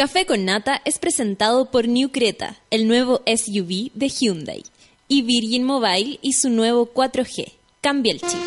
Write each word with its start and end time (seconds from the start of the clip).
Café 0.00 0.24
con 0.24 0.46
Nata 0.46 0.80
es 0.86 0.98
presentado 0.98 1.70
por 1.70 1.86
New 1.86 2.10
Creta, 2.10 2.56
el 2.70 2.88
nuevo 2.88 3.20
SUV 3.26 3.90
de 3.92 4.08
Hyundai, 4.08 4.62
y 5.08 5.20
Virgin 5.20 5.62
Mobile 5.62 6.18
y 6.22 6.32
su 6.32 6.48
nuevo 6.48 6.90
4G. 6.94 7.52
Cambia 7.82 8.14
el 8.14 8.20
chip. 8.22 8.40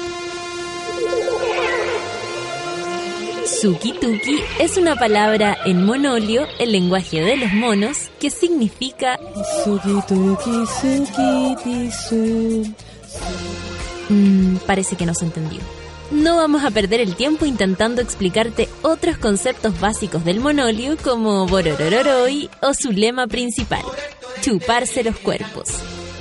Suki 3.45 3.91
Tuki 3.91 4.39
es 4.59 4.77
una 4.77 4.95
palabra 4.95 5.55
en 5.63 5.85
monolio, 5.85 6.47
el 6.57 6.71
lenguaje 6.71 7.21
de 7.21 7.37
los 7.37 7.53
monos, 7.53 8.09
que 8.19 8.31
significa 8.31 9.19
Suki 9.63 10.01
tuki 10.07 10.65
suki 10.81 11.55
tisu. 11.63 12.73
Mm, 14.09 14.55
parece 14.65 14.95
que 14.95 15.05
no 15.05 15.13
se 15.13 15.25
entendió. 15.25 15.59
No 16.13 16.37
vamos 16.37 16.63
a 16.63 16.69
perder 16.69 17.01
el 17.01 17.15
tiempo 17.15 17.43
intentando 17.43 17.99
explicarte 17.99 18.69
otros 18.83 19.17
conceptos 19.17 19.79
básicos 19.79 20.23
del 20.23 20.39
monolio 20.39 20.95
como 20.95 21.47
Bororororoi 21.47 22.51
o 22.61 22.75
su 22.75 22.91
lema 22.91 23.25
principal, 23.25 23.81
chuparse 24.39 25.03
los 25.03 25.17
cuerpos. 25.17 25.69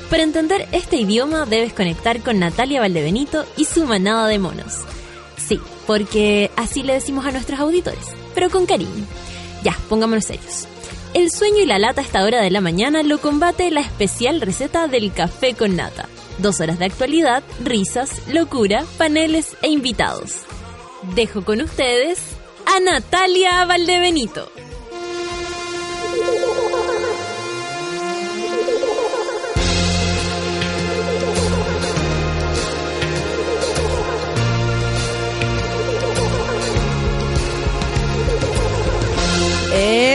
Para 0.09 0.23
entender 0.23 0.67
este 0.73 0.97
idioma 0.97 1.45
debes 1.45 1.75
conectar 1.75 2.23
con 2.23 2.39
Natalia 2.39 2.81
Valdebenito 2.81 3.45
y 3.59 3.67
su 3.67 3.85
manada 3.85 4.29
de 4.29 4.39
monos. 4.39 4.79
Sí, 5.37 5.61
porque 5.87 6.51
así 6.57 6.83
le 6.83 6.95
decimos 6.95 7.27
a 7.27 7.31
nuestros 7.31 7.61
auditores, 7.61 8.07
pero 8.35 8.49
con 8.49 8.65
cariño. 8.65 9.05
Ya, 9.63 9.77
pongámonos 9.91 10.25
serios. 10.25 10.67
El 11.13 11.31
sueño 11.31 11.59
y 11.59 11.67
la 11.67 11.79
lata 11.79 12.01
a 12.01 12.05
esta 12.05 12.25
hora 12.25 12.41
de 12.41 12.51
la 12.51 12.63
mañana 12.63 13.03
lo 13.03 13.21
combate 13.21 13.71
la 13.71 13.83
especial 13.83 14.41
receta 14.41 14.89
del 14.89 15.13
café 15.13 15.53
con 15.53 15.77
nata. 15.77 16.09
Dos 16.39 16.61
horas 16.61 16.79
de 16.79 16.87
actualidad, 16.87 17.43
risas, 17.63 18.27
locura, 18.29 18.85
paneles 18.99 19.57
e 19.63 19.69
invitados. 19.69 20.41
Dejo 21.15 21.45
con 21.45 21.61
ustedes 21.61 22.19
a 22.67 22.81
Natalia 22.81 23.65
Valdebenito. 23.65 24.49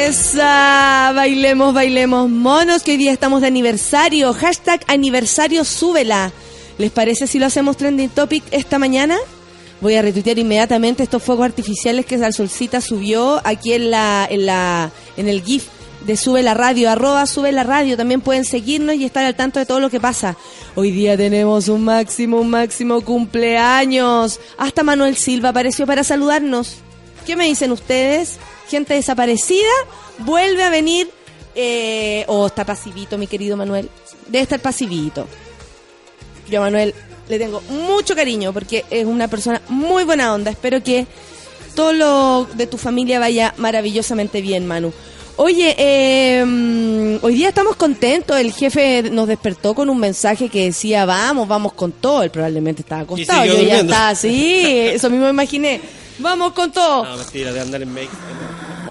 Bailemos, 0.08 1.73
bailemos 1.73 2.30
monos, 2.30 2.83
que 2.83 2.91
hoy 2.91 2.97
día 2.97 3.11
estamos 3.11 3.41
de 3.41 3.47
aniversario. 3.47 4.33
Hashtag 4.33 4.80
aniversario 4.88 5.66
súbela. 5.66 6.31
¿Les 6.77 6.91
parece 6.91 7.27
si 7.27 7.39
lo 7.39 7.45
hacemos 7.45 7.75
trending 7.75 8.08
topic 8.08 8.41
esta 8.52 8.80
mañana? 8.80 9.17
Voy 9.81 9.95
a 9.95 10.02
retuitear 10.02 10.39
inmediatamente 10.39 11.03
estos 11.03 11.22
fuegos 11.22 11.47
artificiales 11.47 12.05
que 12.05 12.16
la 12.16 12.31
Solcita 12.31 12.80
subió 12.80 13.41
aquí 13.44 13.73
en 13.73 13.91
la, 13.91 14.25
en 14.30 14.45
la, 14.45 14.91
en 15.17 15.28
el 15.28 15.44
GIF 15.44 15.66
de 16.05 16.16
Sube 16.16 16.41
la 16.41 16.53
Radio, 16.53 16.89
arroba 16.89 17.25
Sube 17.25 17.52
la 17.52 17.63
Radio. 17.63 17.97
También 17.97 18.22
pueden 18.22 18.45
seguirnos 18.45 18.95
y 18.95 19.03
estar 19.03 19.25
al 19.25 19.35
tanto 19.35 19.59
de 19.59 19.66
todo 19.66 19.81
lo 19.81 19.89
que 19.89 20.00
pasa. 20.00 20.38
Hoy 20.75 20.91
día 20.91 21.17
tenemos 21.17 21.67
un 21.67 21.83
máximo, 21.83 22.39
un 22.39 22.50
máximo 22.50 23.02
cumpleaños. 23.02 24.39
Hasta 24.58 24.83
Manuel 24.83 25.17
Silva 25.17 25.50
apareció 25.50 25.85
para 25.85 26.05
saludarnos. 26.05 26.75
¿Qué 27.25 27.35
me 27.35 27.44
dicen 27.44 27.73
ustedes? 27.73 28.39
Gente 28.70 28.94
desaparecida 28.94 29.70
vuelve 30.20 30.64
a 30.64 30.70
venir. 30.70 31.10
Eh, 31.60 32.23
o 32.28 32.46
está 32.48 32.66
pasivito, 32.66 33.18
mi 33.18 33.28
querido 33.28 33.58
Manuel. 33.58 33.90
Debe 34.28 34.44
estar 34.44 34.59
pasivito. 34.59 35.28
Yo 36.50 36.62
Manuel 36.62 36.94
le 37.28 37.40
tengo 37.40 37.62
mucho 37.70 38.16
cariño 38.16 38.54
porque 38.54 38.86
es 38.90 39.06
una 39.06 39.28
persona 39.28 39.62
muy 39.70 40.04
buena 40.04 40.34
onda. 40.34 40.52
Espero 40.52 40.84
que 40.84 41.08
todo 41.76 41.94
lo 41.94 42.48
de 42.54 42.68
tu 42.68 42.78
familia 42.78 43.20
vaya 43.20 43.54
maravillosamente 43.58 44.42
bien, 44.42 44.66
Manu. 44.66 44.94
Oye, 45.40 45.76
eh, 45.78 47.20
hoy 47.22 47.36
día 47.36 47.50
estamos 47.50 47.76
contentos. 47.76 48.38
El 48.38 48.52
jefe 48.52 49.04
nos 49.12 49.28
despertó 49.28 49.76
con 49.76 49.88
un 49.90 50.00
mensaje 50.00 50.50
que 50.50 50.66
decía, 50.66 51.06
vamos, 51.06 51.48
vamos 51.48 51.74
con 51.74 51.92
todo. 51.92 52.24
Él 52.24 52.31
probablemente 52.31 52.81
estaba 52.81 53.02
acostado. 53.02 53.46
Yo 53.46 53.62
ya 53.62 53.81
estaba 53.81 54.09
así. 54.09 54.64
Eso 54.68 55.12
mismo 55.12 55.25
me 55.25 55.31
imaginé. 55.31 55.80
Vamos 56.18 56.53
con 56.53 56.72
todo. 56.72 57.06
No, 57.06 57.18
mentira, 57.18 57.53
de 57.53 57.62
andar 57.62 57.84
en 57.84 57.94
make. 57.94 58.09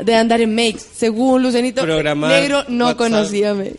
De 0.06 0.14
andar 0.14 0.40
en 0.40 0.54
Make. 0.54 0.78
Según 0.96 1.42
Lucenito 1.42 1.82
Programar 1.82 2.30
Negro, 2.30 2.64
no 2.68 2.84
WhatsApp. 2.86 2.98
conocía 2.98 3.52
Make. 3.54 3.76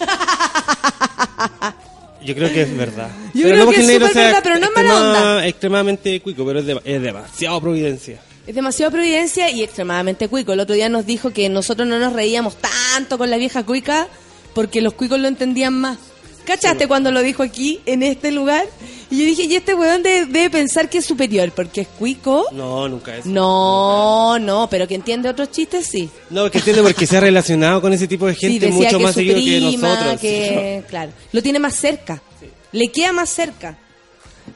Yo 2.24 2.34
creo 2.34 2.52
que 2.52 2.62
es 2.62 2.76
verdad. 2.76 3.08
Yo 3.32 3.48
creo 3.48 3.70
que 3.70 3.80
es 3.80 3.86
negro 3.86 4.08
súper 4.08 4.24
verdad, 4.24 4.40
pero 4.42 4.58
no 4.58 4.66
es 4.66 4.72
mala 4.74 4.94
onda. 5.00 5.46
Extremadamente 5.46 6.20
cuico, 6.20 6.44
pero 6.44 6.58
es, 6.60 6.66
de- 6.66 6.80
es 6.84 7.02
demasiado 7.02 7.60
providencia. 7.60 8.20
Es 8.46 8.54
demasiado 8.54 8.92
providencia 8.92 9.50
y 9.50 9.62
extremadamente 9.62 10.28
cuico. 10.28 10.52
El 10.52 10.60
otro 10.60 10.74
día 10.74 10.88
nos 10.90 11.06
dijo 11.06 11.30
que 11.30 11.48
nosotros 11.48 11.88
no 11.88 11.98
nos 11.98 12.12
reíamos 12.12 12.56
tanto 12.56 13.16
con 13.16 13.30
la 13.30 13.36
vieja 13.38 13.62
cuica 13.64 14.06
porque 14.54 14.82
los 14.82 14.92
cuicos 14.94 15.18
lo 15.18 15.28
entendían 15.28 15.72
más. 15.74 15.98
¿Cachaste 16.44 16.88
cuando 16.88 17.10
lo 17.12 17.22
dijo 17.22 17.42
aquí, 17.42 17.80
en 17.86 18.02
este 18.02 18.30
lugar? 18.32 18.66
Y 19.10 19.18
yo 19.18 19.24
dije, 19.24 19.44
y 19.44 19.54
este 19.56 19.74
weón 19.74 20.02
de- 20.02 20.26
debe, 20.26 20.50
pensar 20.50 20.88
que 20.88 20.98
es 20.98 21.04
superior 21.04 21.50
porque 21.52 21.82
es 21.82 21.88
cuico. 21.88 22.46
No, 22.52 22.88
nunca 22.88 23.16
es. 23.16 23.26
No, 23.26 24.38
no, 24.38 24.68
pero 24.70 24.86
que 24.88 24.94
entiende 24.94 25.28
otros 25.28 25.50
chistes, 25.50 25.86
sí. 25.86 26.08
No, 26.30 26.50
que 26.50 26.58
entiende 26.58 26.82
porque 26.82 27.06
se 27.06 27.16
ha 27.16 27.20
relacionado 27.20 27.80
con 27.80 27.92
ese 27.92 28.06
tipo 28.08 28.26
de 28.26 28.34
Sí, 28.34 28.40
gente 28.40 28.66
decía 28.66 28.78
mucho 28.86 28.98
que 28.98 29.04
más 29.04 29.14
seguido 29.14 29.36
que 29.36 29.60
nosotros. 29.78 30.20
que- 30.20 30.84
claro, 30.88 31.12
lo 31.32 31.42
tiene 31.42 31.58
más 31.58 31.74
cerca. 31.74 32.22
Le 32.72 32.88
queda 32.88 33.12
más 33.12 33.28
cerca. 33.30 33.76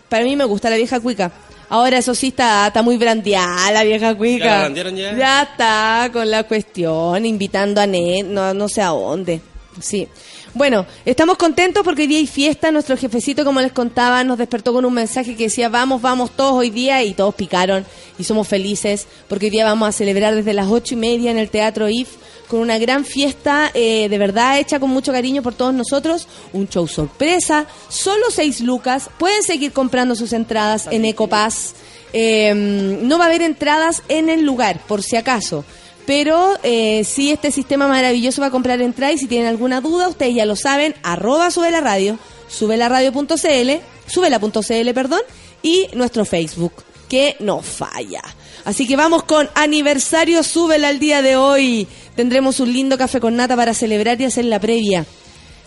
Para 0.09 0.25
mí 0.25 0.37
me 0.37 0.45
gusta 0.45 0.71
la 0.71 0.77
vieja 0.77 1.01
cuica. 1.01 1.33
Ahora 1.69 1.99
eso 1.99 2.15
sí 2.15 2.29
está, 2.29 2.67
está 2.69 2.83
muy 2.83 2.97
brandeada 2.97 3.73
la 3.73 3.83
vieja 3.83 4.15
cuica. 4.15 4.45
¿Ya 4.45 4.51
la 4.53 4.61
brandearon 4.61 4.97
ya? 4.97 5.43
está 5.43 6.11
con 6.13 6.31
la 6.31 6.45
cuestión, 6.45 7.25
invitando 7.27 7.81
a 7.81 7.87
Net, 7.87 8.25
no, 8.27 8.55
no 8.55 8.69
sé 8.69 8.83
a 8.83 8.89
dónde. 8.89 9.41
Sí. 9.81 10.07
Bueno, 10.55 10.87
estamos 11.05 11.37
contentos 11.37 11.83
porque 11.83 12.03
hoy 12.03 12.09
día 12.09 12.19
hay 12.19 12.29
fiesta. 12.29 12.71
Nuestro 12.71 12.97
jefecito, 12.97 13.45
como 13.45 13.61
les 13.61 13.73
contaba, 13.73 14.23
nos 14.23 14.39
despertó 14.39 14.73
con 14.73 14.85
un 14.85 14.95
mensaje 14.95 15.35
que 15.35 15.45
decía, 15.45 15.69
vamos, 15.69 16.01
vamos 16.01 16.31
todos 16.31 16.55
hoy 16.55 16.71
día, 16.71 17.03
y 17.03 17.13
todos 17.13 17.35
picaron 17.35 17.85
y 18.17 18.23
somos 18.23 18.47
felices 18.47 19.09
porque 19.29 19.47
hoy 19.47 19.51
día 19.51 19.65
vamos 19.65 19.89
a 19.89 19.93
celebrar 19.93 20.33
desde 20.33 20.53
las 20.53 20.69
ocho 20.69 20.95
y 20.95 20.97
media 20.97 21.33
en 21.33 21.39
el 21.39 21.51
Teatro 21.51 21.89
IF 21.89 22.09
con 22.47 22.61
una 22.61 22.79
gran 22.79 23.05
fiesta, 23.05 23.73
eh, 23.75 24.09
de 24.09 24.19
verdad 24.19 24.61
hecha 24.61 24.79
con 24.79 24.91
mucho 24.91 25.11
cariño 25.11 25.43
por 25.43 25.55
todos 25.55 25.75
nosotros, 25.75 26.29
un 26.53 26.69
show 26.69 26.87
sorpresa, 26.87 27.67
solo 27.89 28.27
seis 28.31 28.61
lucas, 28.61 29.11
pueden 29.19 29.43
seguir 29.43 29.73
comprando 29.73 30.15
sus 30.15 30.33
entradas 30.33 30.87
en 30.91 31.05
Ecopass, 31.05 31.75
Eh, 32.17 32.55
no 32.55 33.19
va 33.19 33.25
a 33.25 33.27
haber 33.27 33.43
entradas 33.43 34.05
en 34.09 34.29
el 34.29 34.43
lugar, 34.43 34.79
por 34.87 35.03
si 35.03 35.17
acaso. 35.17 35.65
Pero 36.07 36.59
eh, 36.63 37.05
sí, 37.05 37.31
este 37.31 37.51
sistema 37.51 37.89
maravilloso 37.89 38.41
va 38.41 38.49
a 38.49 38.51
comprar 38.51 38.81
entradas 38.83 39.17
y 39.17 39.19
si 39.19 39.27
tienen 39.27 39.47
alguna 39.47 39.81
duda, 39.81 40.09
ustedes 40.09 40.35
ya 40.35 40.45
lo 40.45 40.57
saben, 40.57 40.95
arroba 41.03 41.51
sube 41.51 41.71
la 41.71 41.81
radio, 41.81 42.19
sube 42.49 42.77
la 42.77 42.89
radio.cl, 42.89 43.71
sube 44.07 44.31
la.cl, 44.31 44.95
perdón, 44.95 45.21
y 45.63 45.89
nuestro 45.95 46.25
Facebook, 46.25 46.73
que 47.09 47.37
no 47.41 47.63
falla. 47.63 48.23
Así 48.65 48.87
que 48.87 48.97
vamos 48.97 49.25
con 49.25 49.49
aniversario 49.55 50.43
Súbela 50.43 50.89
al 50.89 50.99
día 50.99 51.21
de 51.21 51.37
hoy. 51.37 51.87
Tendremos 52.17 52.61
un 52.61 52.73
lindo 52.73 52.97
café 52.97 53.21
con 53.21 53.37
nata 53.37 53.57
para 53.57 53.75
celebrar 53.75 54.21
y 54.21 54.25
hacer 54.25 54.47
la 54.47 54.59
previa. 54.59 55.05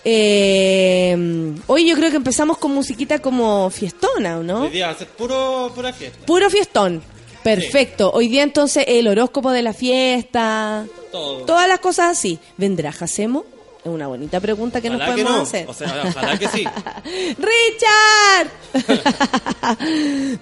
Eh, 0.04 1.54
hoy 1.68 1.88
yo 1.88 1.96
creo 1.96 2.10
que 2.10 2.16
empezamos 2.18 2.58
con 2.58 2.74
musiquita 2.74 3.20
como 3.20 3.70
fiestona, 3.70 4.40
¿o 4.40 4.44
no? 4.44 4.64
Hoy 4.64 4.70
día 4.70 4.88
va 4.88 4.94
a 4.94 4.98
ser 4.98 5.08
puro, 5.10 5.72
pura 5.76 5.94
fiesta. 5.94 6.26
Puro 6.26 6.50
fiestón. 6.50 7.04
Perfecto. 7.44 8.12
Hoy 8.14 8.28
día 8.28 8.44
entonces 8.44 8.86
el 8.88 9.08
horóscopo 9.08 9.52
de 9.52 9.62
la 9.62 9.74
fiesta. 9.74 10.86
Todo. 11.12 11.46
Todas 11.46 11.68
las 11.68 11.80
cosas 11.80 12.18
así. 12.18 12.40
¿Vendrá 12.58 12.92
Jacemo? 12.92 13.46
Es 13.84 13.92
una 13.92 14.08
bonita 14.08 14.40
pregunta 14.42 14.82
que 14.82 14.90
nos 14.90 15.00
que 15.00 15.12
podemos 15.12 15.32
no. 15.32 15.42
hacer. 15.42 15.70
O 15.70 15.74
sea, 15.74 16.04
ojalá 16.08 16.38
que 16.38 16.48
sí. 16.50 16.66
¡Richard! 17.38 18.50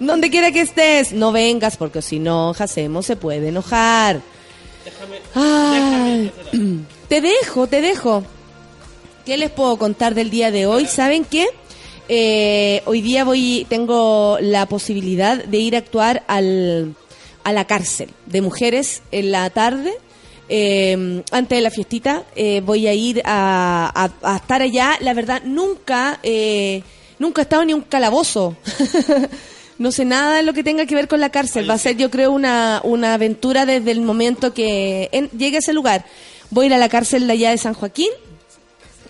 Donde 0.00 0.30
quiera 0.30 0.50
que 0.50 0.62
estés, 0.62 1.12
no 1.12 1.30
vengas 1.30 1.76
porque 1.76 2.02
si 2.02 2.18
no, 2.18 2.54
Jacemo 2.54 3.02
se 3.02 3.14
puede 3.14 3.48
enojar. 3.48 4.20
Ay, 5.34 6.32
te 7.08 7.20
dejo, 7.20 7.66
te 7.66 7.80
dejo. 7.80 8.24
¿Qué 9.24 9.36
les 9.36 9.50
puedo 9.50 9.76
contar 9.76 10.14
del 10.14 10.30
día 10.30 10.50
de 10.50 10.66
hoy? 10.66 10.86
¿Saben 10.86 11.24
qué? 11.24 11.46
Eh, 12.08 12.82
hoy 12.86 13.00
día 13.02 13.24
voy, 13.24 13.66
tengo 13.68 14.38
la 14.40 14.66
posibilidad 14.66 15.42
de 15.44 15.58
ir 15.58 15.74
a 15.74 15.78
actuar 15.78 16.22
al, 16.28 16.94
a 17.42 17.52
la 17.52 17.66
cárcel 17.66 18.10
de 18.26 18.40
mujeres 18.42 19.02
en 19.12 19.32
la 19.32 19.50
tarde. 19.50 19.92
Eh, 20.48 21.22
antes 21.32 21.58
de 21.58 21.60
la 21.62 21.70
fiestita 21.72 22.22
eh, 22.36 22.62
voy 22.64 22.86
a 22.86 22.94
ir 22.94 23.22
a, 23.24 24.10
a- 24.22 24.36
estar 24.36 24.62
allá. 24.62 24.96
La 25.00 25.14
verdad, 25.14 25.42
nunca, 25.44 26.20
nunca 27.18 27.40
he 27.40 27.42
estado 27.42 27.64
ni 27.64 27.72
un 27.74 27.80
calabozo. 27.82 28.56
no 29.78 29.90
sé 29.90 30.04
nada 30.04 30.36
de 30.36 30.42
lo 30.44 30.52
que 30.52 30.62
tenga 30.62 30.86
que 30.86 30.94
ver 30.94 31.08
con 31.08 31.20
la 31.20 31.30
cárcel. 31.30 31.68
Va 31.68 31.74
a 31.74 31.78
ser, 31.78 31.96
yo 31.96 32.10
creo, 32.10 32.30
una, 32.30 32.80
una 32.84 33.14
aventura 33.14 33.66
desde 33.66 33.90
el 33.90 34.00
momento 34.00 34.54
que 34.54 35.08
en- 35.10 35.30
llegue 35.30 35.56
a 35.56 35.58
ese 35.58 35.72
lugar. 35.72 36.04
Voy 36.50 36.66
a 36.66 36.68
ir 36.68 36.74
a 36.74 36.78
la 36.78 36.88
cárcel 36.88 37.26
de 37.26 37.32
allá 37.32 37.50
de 37.50 37.58
San 37.58 37.74
Joaquín 37.74 38.10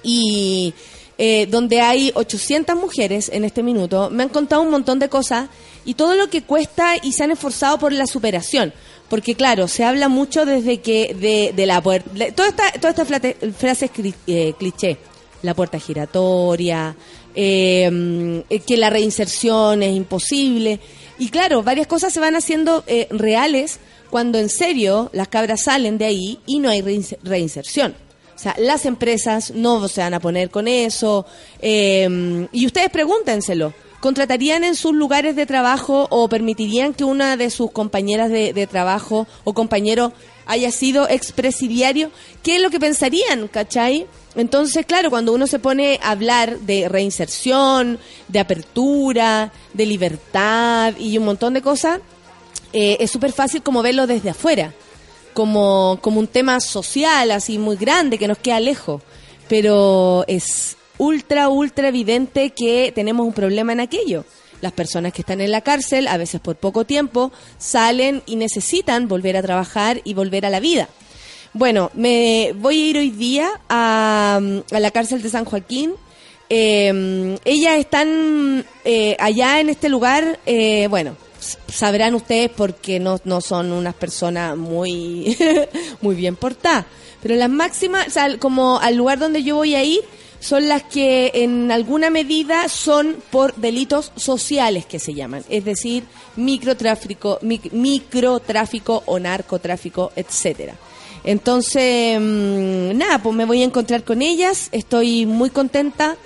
y 0.02 0.72
eh, 1.18 1.46
donde 1.46 1.80
hay 1.80 2.12
800 2.14 2.76
mujeres 2.76 3.30
en 3.32 3.44
este 3.44 3.62
minuto, 3.62 4.10
me 4.10 4.22
han 4.24 4.28
contado 4.28 4.62
un 4.62 4.70
montón 4.70 4.98
de 4.98 5.08
cosas 5.08 5.48
y 5.84 5.94
todo 5.94 6.14
lo 6.14 6.28
que 6.28 6.42
cuesta 6.42 6.96
y 7.02 7.12
se 7.12 7.24
han 7.24 7.30
esforzado 7.30 7.78
por 7.78 7.92
la 7.92 8.06
superación. 8.06 8.72
porque 9.08 9.34
claro, 9.36 9.68
se 9.68 9.84
habla 9.84 10.08
mucho 10.08 10.44
desde 10.44 10.78
que 10.80 11.14
de, 11.14 11.52
de 11.54 11.66
la 11.66 11.80
puerta, 11.80 12.10
toda 12.34 12.48
esta, 12.48 13.34
frases 13.56 13.90
eh, 14.26 14.52
cliché, 14.58 14.96
la 15.42 15.54
puerta 15.54 15.78
giratoria, 15.78 16.96
eh, 17.34 18.42
eh, 18.50 18.58
que 18.66 18.76
la 18.76 18.90
reinserción 18.90 19.82
es 19.84 19.94
imposible, 19.94 20.80
y 21.18 21.28
claro, 21.28 21.62
varias 21.62 21.86
cosas 21.86 22.12
se 22.12 22.18
van 22.20 22.34
haciendo 22.34 22.82
eh, 22.88 23.06
reales 23.10 23.78
cuando 24.10 24.38
en 24.38 24.48
serio 24.48 25.08
las 25.12 25.28
cabras 25.28 25.62
salen 25.62 25.98
de 25.98 26.06
ahí 26.06 26.40
y 26.46 26.58
no 26.58 26.68
hay 26.68 26.80
reinse- 26.82 27.18
reinserción. 27.22 27.94
O 28.36 28.38
sea, 28.38 28.54
las 28.58 28.84
empresas 28.84 29.50
no 29.52 29.88
se 29.88 30.02
van 30.02 30.12
a 30.12 30.20
poner 30.20 30.50
con 30.50 30.68
eso. 30.68 31.24
eh, 31.60 32.46
y 32.52 32.66
ustedes 32.66 32.90
pregúntenselo. 32.90 33.72
¿Contratarían 34.00 34.62
en 34.62 34.76
sus 34.76 34.94
lugares 34.94 35.34
de 35.36 35.46
trabajo 35.46 36.06
o 36.10 36.28
permitirían 36.28 36.92
que 36.92 37.02
una 37.02 37.36
de 37.38 37.48
sus 37.50 37.70
compañeras 37.70 38.30
de, 38.30 38.52
de 38.52 38.66
trabajo 38.66 39.26
o 39.44 39.54
compañero 39.54 40.12
haya 40.44 40.70
sido 40.70 41.08
expresidiario? 41.08 42.10
¿Qué 42.42 42.56
es 42.56 42.62
lo 42.62 42.70
que 42.70 42.78
pensarían, 42.78 43.48
cachai? 43.48 44.06
Entonces, 44.36 44.84
claro, 44.84 45.08
cuando 45.08 45.32
uno 45.32 45.46
se 45.46 45.58
pone 45.58 45.98
a 46.02 46.10
hablar 46.10 46.60
de 46.60 46.90
reinserción, 46.90 47.98
de 48.28 48.38
apertura, 48.38 49.50
de 49.72 49.86
libertad 49.86 50.94
y 50.98 51.16
un 51.16 51.24
montón 51.24 51.54
de 51.54 51.62
cosas, 51.62 52.00
eh, 52.74 52.98
es 53.00 53.10
súper 53.10 53.32
fácil 53.32 53.62
como 53.62 53.82
verlo 53.82 54.06
desde 54.06 54.30
afuera 54.30 54.74
como, 55.36 55.98
como 56.00 56.18
un 56.18 56.28
tema 56.28 56.60
social 56.60 57.30
así 57.30 57.58
muy 57.58 57.76
grande 57.76 58.16
que 58.16 58.26
nos 58.26 58.38
queda 58.38 58.58
lejos. 58.58 59.02
Pero 59.48 60.24
es 60.26 60.78
ultra, 60.96 61.50
ultra 61.50 61.88
evidente 61.88 62.50
que 62.50 62.90
tenemos 62.94 63.26
un 63.26 63.34
problema 63.34 63.74
en 63.74 63.80
aquello. 63.80 64.24
Las 64.62 64.72
personas 64.72 65.12
que 65.12 65.20
están 65.20 65.42
en 65.42 65.50
la 65.50 65.60
cárcel, 65.60 66.08
a 66.08 66.16
veces 66.16 66.40
por 66.40 66.56
poco 66.56 66.86
tiempo, 66.86 67.32
salen 67.58 68.22
y 68.24 68.36
necesitan 68.36 69.08
volver 69.08 69.36
a 69.36 69.42
trabajar 69.42 70.00
y 70.04 70.14
volver 70.14 70.46
a 70.46 70.50
la 70.50 70.58
vida. 70.58 70.88
Bueno, 71.52 71.90
me 71.92 72.54
voy 72.56 72.80
a 72.80 72.86
ir 72.86 72.96
hoy 72.96 73.10
día 73.10 73.50
a, 73.68 74.40
a 74.72 74.80
la 74.80 74.90
cárcel 74.90 75.20
de 75.20 75.28
San 75.28 75.44
Joaquín. 75.44 75.92
Eh, 76.48 77.38
ellas 77.44 77.76
están 77.76 78.64
eh, 78.86 79.16
allá 79.18 79.60
en 79.60 79.68
este 79.68 79.90
lugar, 79.90 80.38
eh, 80.46 80.86
bueno, 80.88 81.14
sabrán 81.68 82.14
ustedes 82.14 82.50
porque 82.50 82.98
no, 83.00 83.20
no 83.24 83.40
son 83.40 83.72
unas 83.72 83.94
personas 83.94 84.56
muy, 84.56 85.36
muy 86.00 86.14
bien 86.14 86.36
portadas. 86.36 86.84
Pero 87.22 87.34
las 87.36 87.50
máximas, 87.50 88.06
como 88.38 88.78
al 88.78 88.94
lugar 88.96 89.18
donde 89.18 89.42
yo 89.42 89.56
voy 89.56 89.74
a 89.74 89.82
ir, 89.82 90.00
son 90.38 90.68
las 90.68 90.82
que 90.84 91.30
en 91.34 91.72
alguna 91.72 92.10
medida 92.10 92.68
son 92.68 93.16
por 93.30 93.54
delitos 93.56 94.12
sociales 94.16 94.84
que 94.86 94.98
se 94.98 95.14
llaman, 95.14 95.42
es 95.48 95.64
decir, 95.64 96.04
microtráfico, 96.36 97.38
mic- 97.42 97.72
microtráfico 97.72 99.02
o 99.06 99.18
narcotráfico, 99.18 100.12
etcétera. 100.14 100.74
Entonces, 101.24 102.20
mm, 102.20 102.96
nada, 102.96 103.20
pues 103.22 103.34
me 103.34 103.44
voy 103.44 103.62
a 103.62 103.64
encontrar 103.64 104.04
con 104.04 104.22
ellas, 104.22 104.68
estoy 104.72 105.26
muy 105.26 105.50
contenta, 105.50 106.16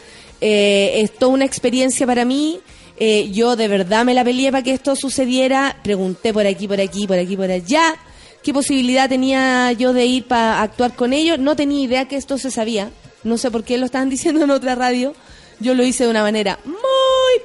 eh, 0.40 0.92
es 0.96 1.12
toda 1.16 1.32
una 1.32 1.44
experiencia 1.46 2.06
para 2.06 2.24
mí, 2.24 2.60
eh, 3.00 3.30
yo 3.32 3.56
de 3.56 3.66
verdad 3.66 4.04
me 4.04 4.14
la 4.14 4.22
peleé 4.22 4.52
para 4.52 4.62
que 4.62 4.72
esto 4.72 4.94
sucediera, 4.94 5.76
pregunté 5.82 6.32
por 6.32 6.46
aquí, 6.46 6.68
por 6.68 6.80
aquí, 6.80 7.06
por 7.06 7.18
aquí, 7.18 7.36
por 7.36 7.50
allá, 7.50 7.96
qué 8.42 8.52
posibilidad 8.52 9.08
tenía 9.08 9.72
yo 9.72 9.92
de 9.94 10.04
ir 10.04 10.24
para 10.24 10.60
actuar 10.60 10.94
con 10.94 11.14
ellos, 11.14 11.38
no 11.38 11.56
tenía 11.56 11.82
idea 11.82 12.08
que 12.08 12.16
esto 12.16 12.38
se 12.38 12.50
sabía, 12.50 12.90
no 13.24 13.38
sé 13.38 13.50
por 13.50 13.64
qué 13.64 13.78
lo 13.78 13.86
estaban 13.86 14.10
diciendo 14.16 14.44
en 14.44 14.50
otra 14.50 14.74
radio, 14.74 15.14
yo 15.60 15.74
lo 15.74 15.82
hice 15.82 16.04
de 16.04 16.10
una 16.10 16.22
manera 16.22 16.60
muy 16.64 16.76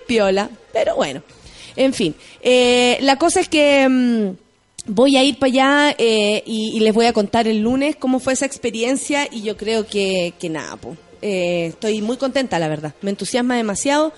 piola, 0.06 0.50
pero 0.74 0.98
bueno, 0.98 1.24
en 1.76 1.94
fin, 1.94 2.14
eh, 2.42 2.98
la 3.02 3.18
cosa 3.18 3.40
es 3.40 3.50
que... 3.50 3.88
mm, 3.90 4.46
Voy 4.88 5.18
a 5.18 5.24
ir 5.24 5.40
para 5.40 5.50
allá 5.50 5.96
eh, 5.98 6.44
y, 6.46 6.80
les 6.80 6.94
voy 6.94 7.08
a 7.08 7.14
contar 7.14 7.48
el 7.48 7.62
lunes 7.62 7.96
cómo 7.96 8.20
fue 8.20 8.34
esa 8.34 8.46
experiencia 8.46 9.28
y 9.32 9.42
yo 9.42 9.58
creo 9.58 9.88
que, 9.88 10.36
que 10.38 10.48
nada, 10.48 10.76
po. 10.76 10.96
Eh, 11.24 11.68
estoy 11.70 12.04
muy 12.04 12.18
contenta, 12.18 12.60
la 12.60 12.68
verdad. 12.68 12.94
Me 13.02 13.10
entusiasma 13.10 13.56
demasiado. 13.56 14.14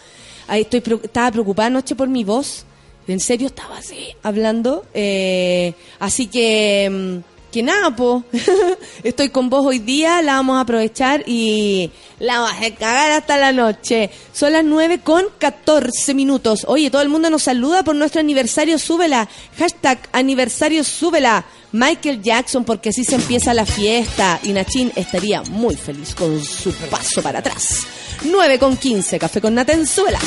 Ahí 0.47 0.61
estoy, 0.61 0.81
estaba 1.03 1.31
preocupada 1.31 1.67
anoche 1.67 1.95
por 1.95 2.07
mi 2.07 2.23
voz. 2.23 2.65
En 3.07 3.19
serio 3.19 3.47
estaba 3.47 3.77
así, 3.77 4.15
hablando. 4.21 4.85
Eh, 4.93 5.73
así 5.99 6.27
que, 6.27 6.89
mm, 6.91 7.51
que 7.51 7.63
nada, 7.63 7.95
po. 7.95 8.23
estoy 9.03 9.29
con 9.29 9.49
vos 9.49 9.65
hoy 9.65 9.79
día, 9.79 10.21
la 10.21 10.33
vamos 10.33 10.57
a 10.57 10.61
aprovechar 10.61 11.23
y 11.25 11.89
la 12.19 12.39
vas 12.39 12.61
a 12.61 12.75
cagar 12.75 13.11
hasta 13.11 13.37
la 13.37 13.53
noche. 13.53 14.09
Son 14.33 14.51
las 14.51 14.65
9 14.65 14.99
con 14.99 15.25
14 15.37 16.13
minutos. 16.13 16.65
Oye, 16.67 16.91
todo 16.91 17.01
el 17.01 17.09
mundo 17.09 17.29
nos 17.29 17.43
saluda 17.43 17.83
por 17.83 17.95
nuestro 17.95 18.19
aniversario, 18.19 18.77
súbela. 18.77 19.29
Hashtag 19.57 19.99
aniversario, 20.11 20.83
súbela. 20.83 21.45
Michael 21.71 22.21
Jackson, 22.21 22.65
porque 22.65 22.89
así 22.89 23.05
se 23.05 23.15
empieza 23.15 23.53
la 23.53 23.65
fiesta. 23.65 24.39
Y 24.43 24.51
Nachín 24.51 24.91
estaría 24.95 25.41
muy 25.43 25.75
feliz 25.75 26.13
con 26.13 26.43
su 26.43 26.73
paso 26.89 27.21
para 27.21 27.39
atrás. 27.39 27.87
9 28.23 28.59
con 28.59 28.77
15, 28.77 29.19
café 29.19 29.41
con 29.41 29.53
Natenzuela. 29.53 30.19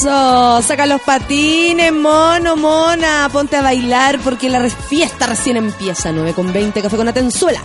Saca 0.00 0.86
los 0.86 1.00
patines, 1.00 1.92
mono, 1.92 2.54
mona, 2.54 3.28
ponte 3.32 3.56
a 3.56 3.62
bailar 3.62 4.20
porque 4.20 4.48
la 4.48 4.62
fiesta 4.70 5.26
recién 5.26 5.56
empieza. 5.56 6.12
9 6.12 6.34
con 6.34 6.52
20, 6.52 6.80
café 6.80 6.96
con 6.96 7.08
Atenzuela. 7.08 7.60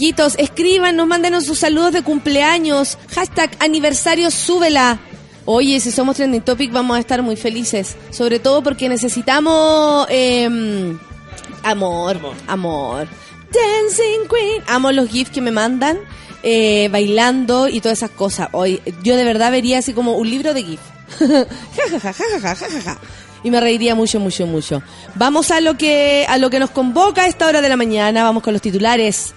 Amiguitos, 0.00 0.34
escriban, 0.38 0.96
mándenos 1.06 1.44
sus 1.44 1.58
saludos 1.58 1.92
de 1.92 2.00
cumpleaños. 2.00 2.96
Hashtag 3.14 3.50
aniversario 3.58 4.30
súbela. 4.30 4.98
Oye, 5.44 5.78
si 5.78 5.90
somos 5.90 6.16
trending 6.16 6.40
topic 6.40 6.72
vamos 6.72 6.96
a 6.96 7.00
estar 7.00 7.20
muy 7.20 7.36
felices. 7.36 7.96
Sobre 8.10 8.38
todo 8.38 8.62
porque 8.62 8.88
necesitamos 8.88 10.06
em, 10.08 10.98
amor, 11.62 12.18
amor, 12.46 13.08
Dancing 13.52 14.26
Queen. 14.26 14.62
Amo 14.68 14.90
los 14.90 15.10
gifs 15.10 15.30
que 15.30 15.42
me 15.42 15.50
mandan. 15.50 15.98
Eh, 16.42 16.88
bailando 16.90 17.68
y 17.68 17.82
todas 17.82 17.98
esas 17.98 18.10
cosas. 18.10 18.48
Hoy 18.52 18.80
yo 19.02 19.16
de 19.16 19.24
verdad 19.24 19.52
vería 19.52 19.80
así 19.80 19.92
como 19.92 20.14
un 20.14 20.30
libro 20.30 20.54
de 20.54 20.62
gif. 20.62 20.80
y 23.44 23.50
me 23.50 23.60
reiría 23.60 23.94
mucho, 23.94 24.18
mucho, 24.18 24.46
mucho. 24.46 24.82
Vamos 25.16 25.50
a 25.50 25.60
lo 25.60 25.76
que 25.76 26.24
a 26.26 26.38
lo 26.38 26.48
que 26.48 26.58
nos 26.58 26.70
convoca 26.70 27.24
a 27.24 27.26
esta 27.26 27.46
hora 27.46 27.60
de 27.60 27.68
la 27.68 27.76
mañana. 27.76 28.24
Vamos 28.24 28.42
con 28.42 28.54
los 28.54 28.62
titulares. 28.62 29.34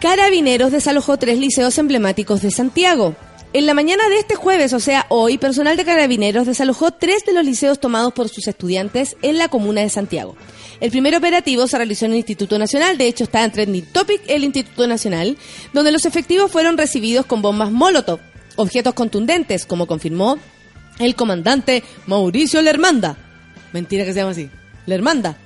Carabineros 0.00 0.72
desalojó 0.72 1.16
tres 1.16 1.38
liceos 1.38 1.78
emblemáticos 1.78 2.42
de 2.42 2.50
Santiago. 2.50 3.16
En 3.54 3.64
la 3.64 3.72
mañana 3.72 4.06
de 4.10 4.18
este 4.18 4.34
jueves, 4.34 4.74
o 4.74 4.80
sea, 4.80 5.06
hoy, 5.08 5.38
personal 5.38 5.78
de 5.78 5.86
Carabineros 5.86 6.46
desalojó 6.46 6.90
tres 6.90 7.24
de 7.24 7.32
los 7.32 7.44
liceos 7.44 7.80
tomados 7.80 8.12
por 8.12 8.28
sus 8.28 8.46
estudiantes 8.46 9.16
en 9.22 9.38
la 9.38 9.48
comuna 9.48 9.80
de 9.80 9.88
Santiago. 9.88 10.36
El 10.80 10.90
primer 10.90 11.16
operativo 11.16 11.66
se 11.66 11.78
realizó 11.78 12.04
en 12.04 12.10
el 12.10 12.18
Instituto 12.18 12.58
Nacional, 12.58 12.98
de 12.98 13.06
hecho 13.06 13.24
está 13.24 13.42
en 13.42 13.52
Trending 13.52 13.86
el 14.28 14.44
Instituto 14.44 14.86
Nacional, 14.86 15.38
donde 15.72 15.92
los 15.92 16.04
efectivos 16.04 16.50
fueron 16.50 16.76
recibidos 16.76 17.24
con 17.24 17.40
bombas 17.40 17.70
Molotov, 17.70 18.20
objetos 18.56 18.92
contundentes, 18.92 19.64
como 19.64 19.86
confirmó 19.86 20.38
el 20.98 21.14
comandante 21.14 21.82
Mauricio 22.06 22.60
Lermanda. 22.60 23.16
Mentira 23.72 24.04
que 24.04 24.12
se 24.12 24.18
llama 24.18 24.32
así. 24.32 24.50
Lermanda. 24.84 25.38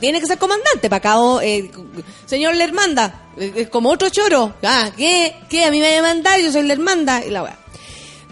Tiene 0.00 0.20
que 0.20 0.26
ser 0.26 0.38
comandante 0.38 0.88
para 0.88 0.96
acá. 0.96 1.44
Eh, 1.44 1.70
señor 2.24 2.54
Lermanda, 2.54 3.28
eh, 3.36 3.68
como 3.70 3.90
otro 3.90 4.08
choro. 4.08 4.54
Ah, 4.62 4.90
¿qué? 4.96 5.36
¿Qué? 5.48 5.64
A 5.64 5.70
mí 5.70 5.80
me 5.80 5.92
va 5.92 5.98
a 5.98 6.14
mandar, 6.14 6.40
yo 6.40 6.50
soy 6.52 6.62
Lermanda. 6.62 7.24
Y 7.24 7.30
la 7.30 7.42
weá. 7.42 7.58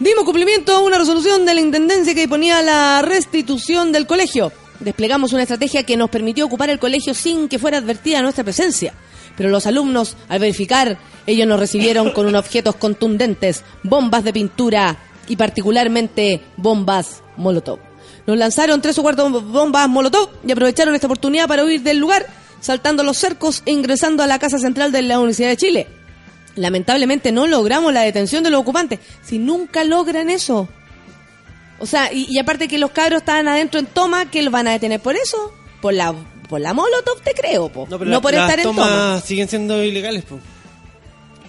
Dimos 0.00 0.24
cumplimiento 0.24 0.74
a 0.74 0.80
una 0.80 0.98
resolución 0.98 1.46
de 1.46 1.54
la 1.54 1.60
Intendencia 1.60 2.14
que 2.14 2.26
ponía 2.26 2.62
la 2.62 3.02
restitución 3.02 3.92
del 3.92 4.06
colegio. 4.06 4.52
Desplegamos 4.80 5.32
una 5.32 5.42
estrategia 5.42 5.84
que 5.84 5.96
nos 5.96 6.10
permitió 6.10 6.46
ocupar 6.46 6.68
el 6.68 6.80
colegio 6.80 7.14
sin 7.14 7.48
que 7.48 7.60
fuera 7.60 7.78
advertida 7.78 8.20
nuestra 8.20 8.42
presencia. 8.42 8.92
Pero 9.36 9.50
los 9.50 9.66
alumnos, 9.66 10.16
al 10.28 10.40
verificar, 10.40 10.98
ellos 11.26 11.46
nos 11.46 11.60
recibieron 11.60 12.10
con 12.10 12.26
unos 12.26 12.44
objetos 12.44 12.74
contundentes, 12.76 13.62
bombas 13.82 14.24
de 14.24 14.32
pintura 14.32 14.96
y 15.28 15.36
particularmente 15.36 16.40
bombas 16.56 17.22
Molotov. 17.36 17.93
Nos 18.26 18.38
lanzaron 18.38 18.80
tres 18.80 18.98
o 18.98 19.02
cuatro 19.02 19.28
bombas 19.28 19.88
Molotov 19.88 20.30
y 20.46 20.52
aprovecharon 20.52 20.94
esta 20.94 21.06
oportunidad 21.06 21.46
para 21.46 21.64
huir 21.64 21.82
del 21.82 21.98
lugar, 21.98 22.26
saltando 22.60 23.02
los 23.02 23.18
cercos 23.18 23.62
e 23.66 23.70
ingresando 23.72 24.22
a 24.22 24.26
la 24.26 24.38
casa 24.38 24.58
central 24.58 24.92
de 24.92 25.02
la 25.02 25.18
Universidad 25.18 25.48
de 25.50 25.56
Chile. 25.56 25.86
Lamentablemente 26.56 27.32
no 27.32 27.46
logramos 27.46 27.92
la 27.92 28.02
detención 28.02 28.42
de 28.44 28.50
los 28.50 28.60
ocupantes. 28.60 29.00
Si 29.22 29.38
nunca 29.38 29.84
logran 29.84 30.30
eso. 30.30 30.68
O 31.80 31.86
sea, 31.86 32.12
y, 32.12 32.26
y 32.30 32.38
aparte 32.38 32.68
que 32.68 32.78
los 32.78 32.92
cabros 32.92 33.18
estaban 33.22 33.48
adentro 33.48 33.80
en 33.80 33.86
toma, 33.86 34.30
¿qué 34.30 34.42
los 34.42 34.52
van 34.52 34.68
a 34.68 34.72
detener 34.72 35.00
por 35.00 35.16
eso? 35.16 35.52
Por 35.82 35.92
la, 35.92 36.14
por 36.48 36.60
la 36.60 36.72
molotov 36.72 37.20
te 37.22 37.34
creo, 37.34 37.68
po. 37.68 37.86
No, 37.90 37.98
pero 37.98 38.10
la- 38.10 38.20
por 38.20 38.32
las 38.32 38.42
estar 38.48 38.58
en 38.60 38.64
toma. 38.64 39.20
siguen 39.20 39.48
siendo 39.48 39.82
ilegales, 39.84 40.22
po. 40.24 40.38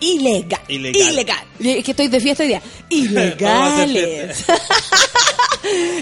Ilegal. 0.02 0.60
Ilegal. 0.68 1.14
Ilegal. 1.14 1.46
Es 1.60 1.84
que 1.86 1.92
estoy 1.92 2.08
de 2.10 2.20
fiesta 2.20 2.44
hoy 2.44 2.50
día. 2.50 2.62
Ilegales. 2.90 4.44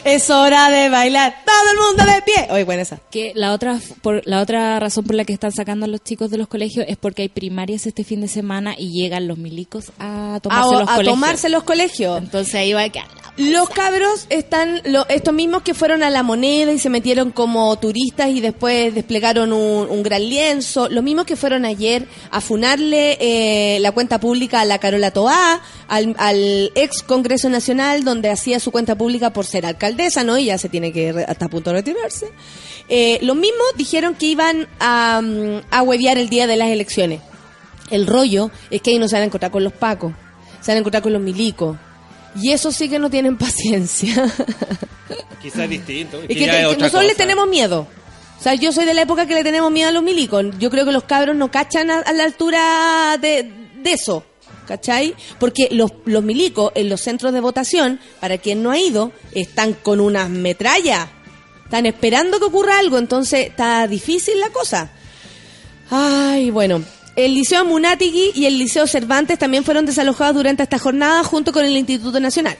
Es 0.05 0.29
hora 0.29 0.69
de 0.69 0.89
bailar. 0.89 1.35
Todo 1.45 1.71
el 1.71 1.95
mundo 1.97 2.13
de 2.13 2.21
pie. 2.21 2.47
Oye, 2.51 2.63
buena 2.63 2.81
esa. 2.83 2.99
Que 3.11 3.31
la 3.35 3.53
otra, 3.53 3.79
por, 4.01 4.21
la 4.25 4.41
otra 4.41 4.79
razón 4.79 5.05
por 5.05 5.15
la 5.15 5.25
que 5.25 5.33
están 5.33 5.51
sacando 5.51 5.85
a 5.85 5.89
los 5.89 6.03
chicos 6.03 6.29
de 6.31 6.37
los 6.37 6.47
colegios 6.47 6.85
es 6.87 6.97
porque 6.97 7.23
hay 7.23 7.29
primarias 7.29 7.85
este 7.87 8.03
fin 8.03 8.21
de 8.21 8.27
semana 8.27 8.75
y 8.77 8.91
llegan 8.91 9.27
los 9.27 9.37
milicos 9.37 9.91
a 9.99 10.39
tomarse 10.41 10.75
A, 10.75 10.79
los 10.79 10.89
a 10.89 10.95
colegios. 10.95 11.13
tomarse 11.15 11.49
los 11.49 11.63
colegios. 11.63 12.17
Entonces 12.19 12.55
ahí 12.55 12.73
va 12.73 12.83
a 12.83 12.89
quedar 12.89 13.07
Los 13.37 13.69
cabros 13.69 14.25
están, 14.29 14.81
lo- 14.85 15.07
estos 15.09 15.33
mismos 15.33 15.63
que 15.63 15.73
fueron 15.73 16.03
a 16.03 16.09
la 16.09 16.21
moneda 16.23 16.71
y 16.71 16.79
se 16.79 16.89
metieron 16.89 17.31
como 17.31 17.75
turistas 17.79 18.29
y 18.29 18.41
después 18.41 18.93
desplegaron 18.93 19.53
un, 19.53 19.89
un 19.89 20.03
gran 20.03 20.21
lienzo, 20.29 20.87
los 20.89 21.03
mismos 21.03 21.25
que 21.25 21.35
fueron 21.35 21.65
ayer 21.65 22.07
a 22.31 22.41
funarle 22.41 23.17
eh, 23.19 23.79
la 23.79 23.91
cuenta 23.91 24.19
pública 24.19 24.61
a 24.61 24.65
la 24.65 24.77
Carola 24.77 25.11
Toá, 25.11 25.61
al, 25.93 26.15
al 26.17 26.71
ex 26.73 27.03
Congreso 27.03 27.49
Nacional 27.49 28.03
donde 28.03 28.31
hacía 28.31 28.59
su 28.59 28.71
cuenta 28.71 28.95
pública 28.95 29.31
por 29.31 29.45
ser 29.45 29.65
alcaldesa, 29.65 30.23
¿no? 30.23 30.37
Y 30.39 30.45
ya 30.45 30.57
se 30.57 30.67
tiene 30.67 30.91
que, 30.91 31.09
hasta 31.27 31.45
a 31.45 31.49
punto 31.49 31.69
de 31.69 31.77
retirarse. 31.77 32.31
Eh, 32.89 33.19
los 33.21 33.35
mismos 33.35 33.67
dijeron 33.77 34.15
que 34.15 34.25
iban 34.25 34.67
a, 34.79 35.21
mm, 35.21 35.61
a 35.69 35.83
huevear 35.83 36.17
el 36.17 36.29
día 36.29 36.47
de 36.47 36.57
las 36.57 36.69
elecciones. 36.69 37.21
El 37.91 38.07
rollo 38.07 38.49
es 38.71 38.81
que 38.81 38.91
ahí 38.91 38.99
no 38.99 39.07
se 39.07 39.15
van 39.15 39.23
a 39.23 39.25
encontrar 39.25 39.51
con 39.51 39.63
los 39.63 39.73
pacos, 39.73 40.13
se 40.61 40.71
van 40.71 40.77
a 40.77 40.79
encontrar 40.79 41.03
con 41.03 41.13
los 41.13 41.21
milicos. 41.21 41.77
Y 42.41 42.51
eso 42.51 42.71
sí 42.71 42.89
que 42.89 42.97
no 42.97 43.11
tienen 43.11 43.37
paciencia. 43.37 44.25
Quizás 45.41 45.69
distinto. 45.69 46.21
es 46.27 46.35
que, 46.35 46.75
nosotros 46.79 47.05
le 47.05 47.13
tenemos 47.13 47.47
miedo. 47.47 47.87
O 48.39 48.43
sea, 48.43 48.55
yo 48.55 48.71
soy 48.71 48.85
de 48.85 48.95
la 48.95 49.03
época 49.03 49.27
que 49.27 49.35
le 49.35 49.43
tenemos 49.43 49.71
miedo 49.71 49.89
a 49.89 49.91
los 49.91 50.01
milicos. 50.01 50.45
Yo 50.57 50.71
creo 50.71 50.85
que 50.85 50.91
los 50.91 51.03
cabros 51.03 51.35
no 51.35 51.51
cachan 51.51 51.91
a, 51.91 51.99
a 51.99 52.13
la 52.13 52.23
altura 52.23 53.17
de, 53.21 53.43
de 53.83 53.93
eso. 53.93 54.25
¿Cachai? 54.65 55.15
Porque 55.39 55.67
los, 55.71 55.91
los 56.05 56.23
milicos 56.23 56.71
en 56.75 56.89
los 56.89 57.01
centros 57.01 57.33
de 57.33 57.39
votación, 57.39 57.99
para 58.19 58.37
quien 58.37 58.63
no 58.63 58.71
ha 58.71 58.79
ido, 58.79 59.11
están 59.33 59.73
con 59.73 59.99
unas 59.99 60.29
metrallas. 60.29 61.09
Están 61.65 61.85
esperando 61.85 62.39
que 62.39 62.45
ocurra 62.45 62.79
algo, 62.79 62.97
entonces 62.97 63.47
está 63.47 63.87
difícil 63.87 64.39
la 64.39 64.49
cosa. 64.49 64.91
Ay, 65.89 66.49
bueno. 66.49 66.83
El 67.15 67.35
Liceo 67.35 67.61
Amunátegui 67.61 68.31
y 68.33 68.45
el 68.45 68.57
Liceo 68.57 68.87
Cervantes 68.87 69.37
también 69.37 69.63
fueron 69.63 69.85
desalojados 69.85 70.35
durante 70.35 70.63
esta 70.63 70.79
jornada 70.79 71.23
junto 71.23 71.51
con 71.51 71.63
el 71.63 71.77
Instituto 71.77 72.19
Nacional. 72.19 72.57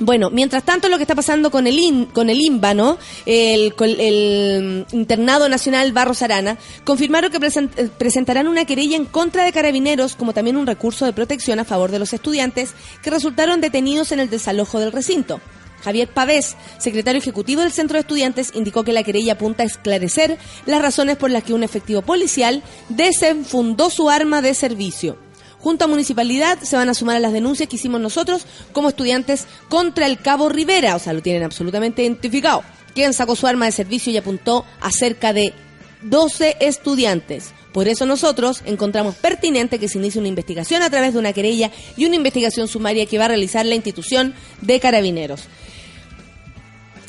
Bueno, 0.00 0.28
mientras 0.28 0.64
tanto 0.64 0.88
lo 0.88 0.96
que 0.96 1.04
está 1.04 1.14
pasando 1.14 1.52
con 1.52 1.68
el 1.68 1.78
IN, 1.78 2.06
con 2.06 2.28
el 2.28 2.40
INBA, 2.40 2.74
¿no? 2.74 2.98
El, 3.26 3.72
el 3.80 4.86
Internado 4.90 5.48
Nacional 5.48 5.92
Barros 5.92 6.20
Arana, 6.20 6.58
confirmaron 6.82 7.30
que 7.30 7.38
presen- 7.38 7.70
eh, 7.76 7.88
presentarán 7.96 8.48
una 8.48 8.64
querella 8.64 8.96
en 8.96 9.04
contra 9.04 9.44
de 9.44 9.52
carabineros, 9.52 10.16
como 10.16 10.32
también 10.32 10.56
un 10.56 10.66
recurso 10.66 11.04
de 11.04 11.12
protección 11.12 11.60
a 11.60 11.64
favor 11.64 11.92
de 11.92 12.00
los 12.00 12.12
estudiantes 12.12 12.74
que 13.02 13.10
resultaron 13.10 13.60
detenidos 13.60 14.10
en 14.10 14.18
el 14.18 14.28
desalojo 14.30 14.80
del 14.80 14.90
recinto. 14.90 15.40
Javier 15.84 16.08
Pavés, 16.08 16.56
secretario 16.78 17.20
ejecutivo 17.20 17.60
del 17.60 17.70
Centro 17.70 17.94
de 17.94 18.00
Estudiantes, 18.00 18.50
indicó 18.54 18.82
que 18.82 18.92
la 18.92 19.04
querella 19.04 19.34
apunta 19.34 19.62
a 19.62 19.66
esclarecer 19.66 20.38
las 20.66 20.82
razones 20.82 21.18
por 21.18 21.30
las 21.30 21.44
que 21.44 21.52
un 21.54 21.62
efectivo 21.62 22.02
policial 22.02 22.64
desenfundó 22.88 23.90
su 23.90 24.10
arma 24.10 24.42
de 24.42 24.54
servicio. 24.54 25.18
Junto 25.64 25.86
a 25.86 25.88
Municipalidad 25.88 26.58
se 26.60 26.76
van 26.76 26.90
a 26.90 26.94
sumar 26.94 27.16
a 27.16 27.20
las 27.20 27.32
denuncias 27.32 27.70
que 27.70 27.76
hicimos 27.76 27.98
nosotros 27.98 28.44
como 28.72 28.90
estudiantes 28.90 29.46
contra 29.70 30.04
el 30.04 30.18
Cabo 30.18 30.50
Rivera, 30.50 30.94
o 30.94 30.98
sea, 30.98 31.14
lo 31.14 31.22
tienen 31.22 31.42
absolutamente 31.42 32.02
identificado, 32.02 32.62
quien 32.94 33.14
sacó 33.14 33.34
su 33.34 33.46
arma 33.46 33.64
de 33.64 33.72
servicio 33.72 34.12
y 34.12 34.18
apuntó 34.18 34.66
a 34.82 34.90
cerca 34.90 35.32
de 35.32 35.54
12 36.02 36.58
estudiantes. 36.60 37.54
Por 37.72 37.88
eso 37.88 38.04
nosotros 38.04 38.60
encontramos 38.66 39.14
pertinente 39.14 39.78
que 39.78 39.88
se 39.88 39.96
inicie 39.96 40.18
una 40.18 40.28
investigación 40.28 40.82
a 40.82 40.90
través 40.90 41.14
de 41.14 41.18
una 41.18 41.32
querella 41.32 41.70
y 41.96 42.04
una 42.04 42.16
investigación 42.16 42.68
sumaria 42.68 43.06
que 43.06 43.16
va 43.16 43.24
a 43.24 43.28
realizar 43.28 43.64
la 43.64 43.74
institución 43.74 44.34
de 44.60 44.80
carabineros. 44.80 45.44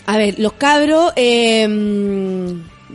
A 0.06 0.15
ver, 0.15 0.39
los 0.39 0.54
cabros, 0.54 1.12
eh, 1.18 1.68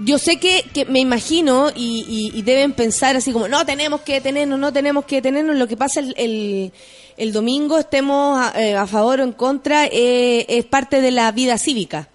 yo 0.04 0.18
sé 0.18 0.36
que, 0.38 0.64
que 0.72 0.84
me 0.84 1.00
imagino 1.00 1.70
y, 1.74 2.32
y- 2.34 2.42
deben 2.42 2.72
pensar 2.72 3.16
así 3.16 3.32
como, 3.32 3.48
no 3.48 3.64
tenemos 3.66 4.00
que 4.02 4.14
detenernos, 4.14 4.58
no 4.58 4.72
tenemos 4.72 5.04
que 5.04 5.16
detenernos. 5.16 5.56
Lo 5.56 5.66
que 5.66 5.76
pasa 5.76 6.00
el, 6.00 6.14
el, 6.16 6.72
el 7.16 7.32
domingo, 7.32 7.78
estemos 7.78 8.38
a, 8.40 8.52
eh, 8.62 8.74
a 8.76 8.86
favor 8.86 9.20
o 9.20 9.24
en 9.24 9.32
contra, 9.32 9.86
eh, 9.86 10.46
es 10.48 10.64
parte 10.64 11.00
de 11.00 11.10
la 11.10 11.32
vida 11.32 11.58
cívica. 11.58 12.08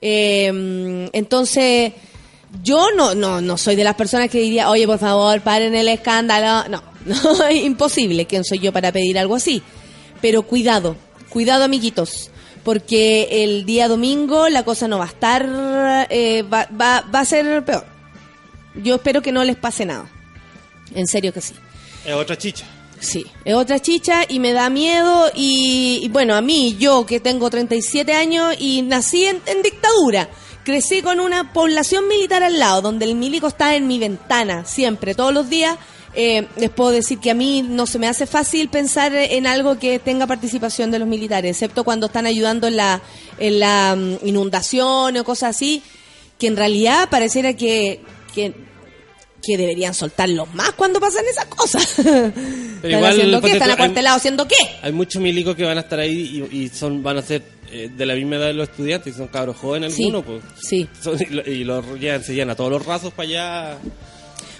Eh, 0.00 1.08
entonces, 1.12 1.92
yo 2.64 2.88
no, 2.96 3.14
no, 3.14 3.40
no 3.40 3.56
soy 3.56 3.76
de 3.76 3.84
las 3.84 3.94
personas 3.94 4.28
que 4.28 4.40
diría, 4.40 4.68
oye, 4.70 4.86
por 4.86 4.98
favor, 4.98 5.40
paren 5.40 5.74
el 5.74 5.88
escándalo. 5.88 6.68
No, 6.68 6.82
no, 7.06 7.46
es 7.46 7.64
imposible. 7.64 8.26
¿Quién 8.26 8.44
soy 8.44 8.58
yo 8.58 8.72
para 8.72 8.90
pedir 8.92 9.18
algo 9.18 9.36
así? 9.36 9.62
Pero 10.20 10.42
cuidado, 10.42 10.96
cuidado, 11.30 11.64
amiguitos. 11.64 12.30
Porque 12.64 13.44
el 13.44 13.64
día 13.64 13.88
domingo 13.88 14.48
la 14.48 14.64
cosa 14.64 14.86
no 14.86 14.98
va 14.98 15.04
a 15.04 15.08
estar, 15.08 16.06
eh, 16.10 16.42
va, 16.42 16.68
va, 16.78 17.04
va 17.12 17.20
a 17.20 17.24
ser 17.24 17.64
peor. 17.64 17.86
Yo 18.74 18.96
espero 18.96 19.22
que 19.22 19.32
no 19.32 19.44
les 19.44 19.56
pase 19.56 19.86
nada. 19.86 20.10
En 20.94 21.06
serio 21.06 21.32
que 21.32 21.40
sí. 21.40 21.54
Es 22.04 22.14
otra 22.14 22.36
chicha. 22.36 22.66
Sí, 23.00 23.26
es 23.46 23.54
otra 23.54 23.78
chicha 23.78 24.24
y 24.28 24.40
me 24.40 24.52
da 24.52 24.68
miedo 24.68 25.30
y, 25.34 26.00
y 26.02 26.08
bueno, 26.10 26.34
a 26.34 26.42
mí, 26.42 26.76
yo 26.78 27.06
que 27.06 27.18
tengo 27.18 27.48
37 27.48 28.12
años 28.12 28.54
y 28.58 28.82
nací 28.82 29.24
en, 29.24 29.40
en 29.46 29.62
dictadura, 29.62 30.28
crecí 30.64 31.00
con 31.00 31.18
una 31.18 31.54
población 31.54 32.06
militar 32.08 32.42
al 32.42 32.58
lado, 32.58 32.82
donde 32.82 33.06
el 33.06 33.14
milico 33.14 33.46
está 33.46 33.74
en 33.74 33.86
mi 33.86 33.98
ventana, 33.98 34.66
siempre, 34.66 35.14
todos 35.14 35.32
los 35.32 35.48
días, 35.48 35.78
eh, 36.14 36.46
les 36.56 36.70
puedo 36.70 36.90
decir 36.90 37.18
que 37.18 37.30
a 37.30 37.34
mí 37.34 37.62
no 37.62 37.86
se 37.86 37.98
me 37.98 38.08
hace 38.08 38.26
fácil 38.26 38.68
pensar 38.68 39.14
en 39.14 39.46
algo 39.46 39.78
que 39.78 39.98
tenga 39.98 40.26
participación 40.26 40.90
de 40.90 40.98
los 40.98 41.06
militares, 41.08 41.52
excepto 41.56 41.84
cuando 41.84 42.06
están 42.06 42.26
ayudando 42.26 42.66
en 42.66 42.76
la, 42.76 43.00
en 43.38 43.60
la 43.60 43.96
mm, 43.96 44.26
inundación 44.26 45.16
o 45.16 45.24
cosas 45.24 45.56
así, 45.56 45.82
que 46.38 46.46
en 46.48 46.56
realidad 46.56 47.08
pareciera 47.10 47.54
que... 47.54 48.00
que 48.34 48.70
que 49.42 49.56
deberían 49.56 49.94
soltarlos 49.94 50.52
más 50.52 50.72
cuando 50.72 51.00
pasan 51.00 51.24
esas 51.24 51.46
cosas. 51.46 51.98
¿Están 51.98 52.34
igual, 52.84 53.04
haciendo 53.06 53.40
qué? 53.40 53.52
¿Están 53.52 53.70
acuartelados 53.70 54.18
haciendo 54.18 54.46
qué? 54.46 54.54
Hay 54.82 54.92
muchos 54.92 55.22
milicos 55.22 55.56
que 55.56 55.64
van 55.64 55.78
a 55.78 55.80
estar 55.80 55.98
ahí 55.98 56.46
y, 56.52 56.58
y 56.64 56.68
son 56.68 57.02
van 57.02 57.16
a 57.16 57.22
ser 57.22 57.42
eh, 57.72 57.88
de 57.90 58.04
la 58.04 58.14
misma 58.16 58.36
edad 58.36 58.48
de 58.48 58.52
los 58.52 58.68
estudiantes 58.68 59.16
son 59.16 59.28
cabros 59.28 59.56
jóvenes 59.56 59.94
Sí, 59.94 60.04
algunos, 60.10 60.24
pues. 60.26 60.42
sí. 60.62 60.86
Son- 61.02 61.16
y 61.18 61.24
lo- 61.32 61.50
y 61.50 61.64
los 61.64 61.98
llevan, 61.98 62.22
se 62.22 62.34
llevan 62.34 62.50
a 62.50 62.54
todos 62.54 62.70
los 62.70 62.84
rasos 62.84 63.14
para 63.14 63.28
allá. 63.30 63.78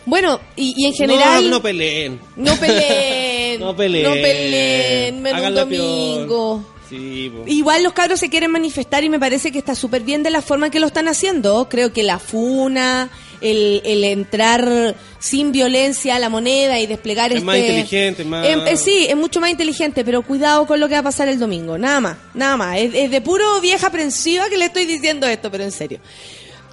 Bueno, 0.07 0.41
y, 0.57 0.75
y 0.77 0.87
en 0.87 0.95
general... 0.95 1.45
No, 1.45 1.51
no 1.57 1.63
peleen. 1.63 2.21
No 2.37 2.57
peleen. 2.57 3.31
No 3.61 3.77
peleen. 3.77 4.05
No 4.05 4.13
peleen. 4.13 5.23
menos 5.23 5.49
un 5.49 5.55
domingo. 5.55 6.65
Sí. 6.89 7.31
Igual 7.47 7.83
los 7.85 7.93
cabros 7.93 8.19
se 8.19 8.29
quieren 8.31 8.51
manifestar 8.51 9.05
y 9.05 9.09
me 9.09 9.21
parece 9.21 9.53
que 9.53 9.59
está 9.59 9.75
súper 9.75 10.03
bien 10.03 10.23
de 10.23 10.31
la 10.31 10.41
forma 10.43 10.67
en 10.67 10.73
que 10.73 10.81
lo 10.81 10.87
están 10.87 11.07
haciendo. 11.09 11.69
Creo 11.69 11.93
que 11.93 12.03
la 12.03 12.19
funa, 12.19 13.11
el, 13.41 13.81
el 13.85 14.03
entrar 14.05 14.97
sin 15.21 15.53
violencia 15.53 16.17
a 16.17 16.19
la 16.19 16.29
moneda 16.29 16.81
y 16.81 16.87
desplegar 16.87 17.31
Es 17.31 17.37
este... 17.37 17.47
más 17.47 17.59
inteligente, 17.59 18.25
más- 18.25 18.47
Em, 18.47 18.61
eh, 18.67 18.77
sí, 18.77 19.07
es 19.09 19.17
mucho 19.17 19.41
más 19.41 19.51
inteligente, 19.51 20.05
pero 20.05 20.23
cuidado 20.23 20.67
con 20.67 20.81
lo 20.81 20.89
que 20.89 20.95
va 20.95 21.01
a 21.01 21.05
pasar 21.05 21.29
el 21.29 21.39
domingo. 21.39 21.77
Nada 21.79 22.01
más, 22.01 22.17
nada 22.35 22.57
más. 22.57 22.79
Es, 22.79 22.93
es 22.95 23.11
de 23.11 23.21
puro 23.21 23.61
vieja 23.61 23.87
aprensiva 23.89 24.49
que 24.49 24.57
le 24.59 24.65
estoy 24.65 24.85
diciendo 24.87 25.27
esto, 25.29 25.51
pero 25.51 25.63
en 25.65 25.73
serio. 25.73 26.01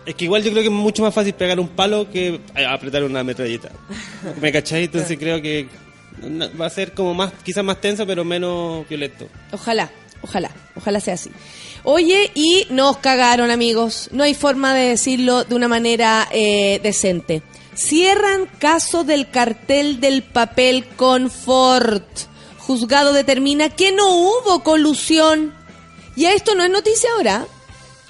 Es 0.07 0.15
que 0.15 0.23
igual 0.23 0.41
yo 0.41 0.51
creo 0.51 0.63
que 0.63 0.69
es 0.69 0.73
mucho 0.73 1.03
más 1.03 1.13
fácil 1.13 1.33
pegar 1.33 1.59
un 1.59 1.67
palo 1.67 2.09
que 2.09 2.39
eh, 2.55 2.65
apretar 2.65 3.03
una 3.03 3.25
metralleta. 3.25 3.71
¿Me 4.41 4.53
cachai? 4.53 4.85
Entonces 4.85 5.17
creo 5.19 5.41
que 5.41 5.67
va 6.59 6.65
a 6.65 6.69
ser 6.69 6.93
como 6.93 7.13
más, 7.13 7.33
quizás 7.43 7.61
más 7.61 7.81
tenso, 7.81 8.07
pero 8.07 8.23
menos 8.23 8.87
violento. 8.87 9.27
Ojalá, 9.51 9.91
ojalá, 10.21 10.49
ojalá 10.77 11.01
sea 11.01 11.15
así. 11.15 11.29
Oye, 11.83 12.31
y 12.35 12.65
nos 12.69 12.97
cagaron, 12.97 13.51
amigos. 13.51 14.07
No 14.13 14.23
hay 14.23 14.33
forma 14.33 14.73
de 14.73 14.87
decirlo 14.87 15.43
de 15.43 15.55
una 15.55 15.67
manera 15.67 16.29
eh, 16.31 16.79
decente. 16.81 17.41
Cierran 17.75 18.45
caso 18.59 19.03
del 19.03 19.29
cartel 19.29 19.99
del 19.99 20.23
papel 20.23 20.85
confort. 20.95 22.07
Juzgado 22.59 23.11
determina 23.11 23.69
que 23.69 23.91
no 23.91 24.09
hubo 24.15 24.63
colusión. 24.63 25.53
Y 26.15 26.25
esto 26.27 26.55
no 26.55 26.63
es 26.63 26.71
noticia 26.71 27.09
ahora. 27.17 27.45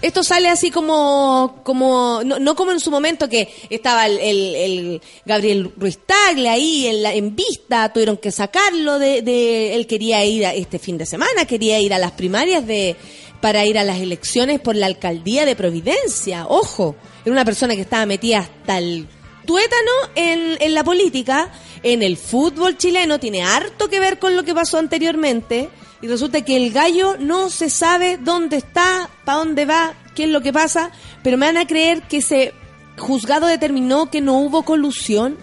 Esto 0.02 0.24
sale 0.24 0.48
así 0.48 0.70
como, 0.70 1.62
como 1.64 2.22
no, 2.24 2.38
no 2.38 2.56
como 2.56 2.72
en 2.72 2.80
su 2.80 2.92
momento 2.92 3.28
que 3.28 3.50
estaba 3.72 4.06
el, 4.06 4.20
el- 4.20 4.56
el 4.56 5.02
Gabriel 5.26 5.72
Ruiz 5.76 5.98
Tagle 6.06 6.50
ahí 6.50 6.86
en, 6.86 7.02
la, 7.02 7.14
en 7.16 7.36
vista, 7.36 7.92
tuvieron 7.92 8.18
que 8.18 8.32
sacarlo 8.32 9.00
de, 9.00 9.24
de, 9.24 9.74
él 9.76 9.88
quería 9.88 10.24
ir 10.24 10.46
a, 10.46 10.54
este 10.54 10.78
fin 10.78 11.00
de 11.00 11.06
semana, 11.08 11.46
quería 11.46 11.80
ir 11.80 11.96
a 11.96 11.98
las 12.00 12.12
primarias 12.12 12.68
de, 12.68 12.96
para 13.42 13.66
ir 13.66 13.80
a 13.80 13.84
las 13.84 14.00
elecciones 14.00 14.60
por 14.60 14.76
la 14.76 14.86
alcaldía 14.86 15.46
de 15.46 15.56
Providencia. 15.56 16.46
Ojo, 16.48 16.96
era 17.26 17.32
una 17.32 17.46
persona 17.46 17.74
que 17.76 17.82
estaba 17.82 18.06
metida 18.06 18.38
hasta 18.40 18.78
el 18.78 19.08
tuétano 19.46 19.92
en, 20.14 20.58
en 20.60 20.74
la 20.76 20.84
política, 20.84 21.52
en 21.82 22.04
el 22.04 22.18
fútbol 22.18 22.78
chileno, 22.78 23.20
tiene 23.20 23.42
harto 23.42 23.90
que 23.90 24.00
ver 24.00 24.20
con 24.20 24.36
lo 24.36 24.44
que 24.44 24.54
pasó 24.54 24.78
anteriormente. 24.78 25.70
Y 26.02 26.08
resulta 26.08 26.46
que 26.46 26.56
el 26.58 26.72
gallo 26.72 27.18
no 27.18 27.50
se 27.50 27.70
sabe 27.70 28.18
dónde 28.18 28.58
está, 28.58 29.10
para 29.26 29.40
dónde 29.40 29.66
va, 29.66 29.94
qué 30.16 30.26
es 30.26 30.30
lo 30.30 30.42
que 30.42 30.54
pasa, 30.54 30.92
pero 31.24 31.38
me 31.38 31.48
van 31.48 31.58
a 31.58 31.66
creer 31.66 32.04
que 32.04 32.18
ese 32.18 32.54
juzgado 32.98 33.48
determinó 33.48 34.10
que 34.12 34.22
no 34.22 34.38
hubo 34.40 34.64
colusión. 34.64 35.38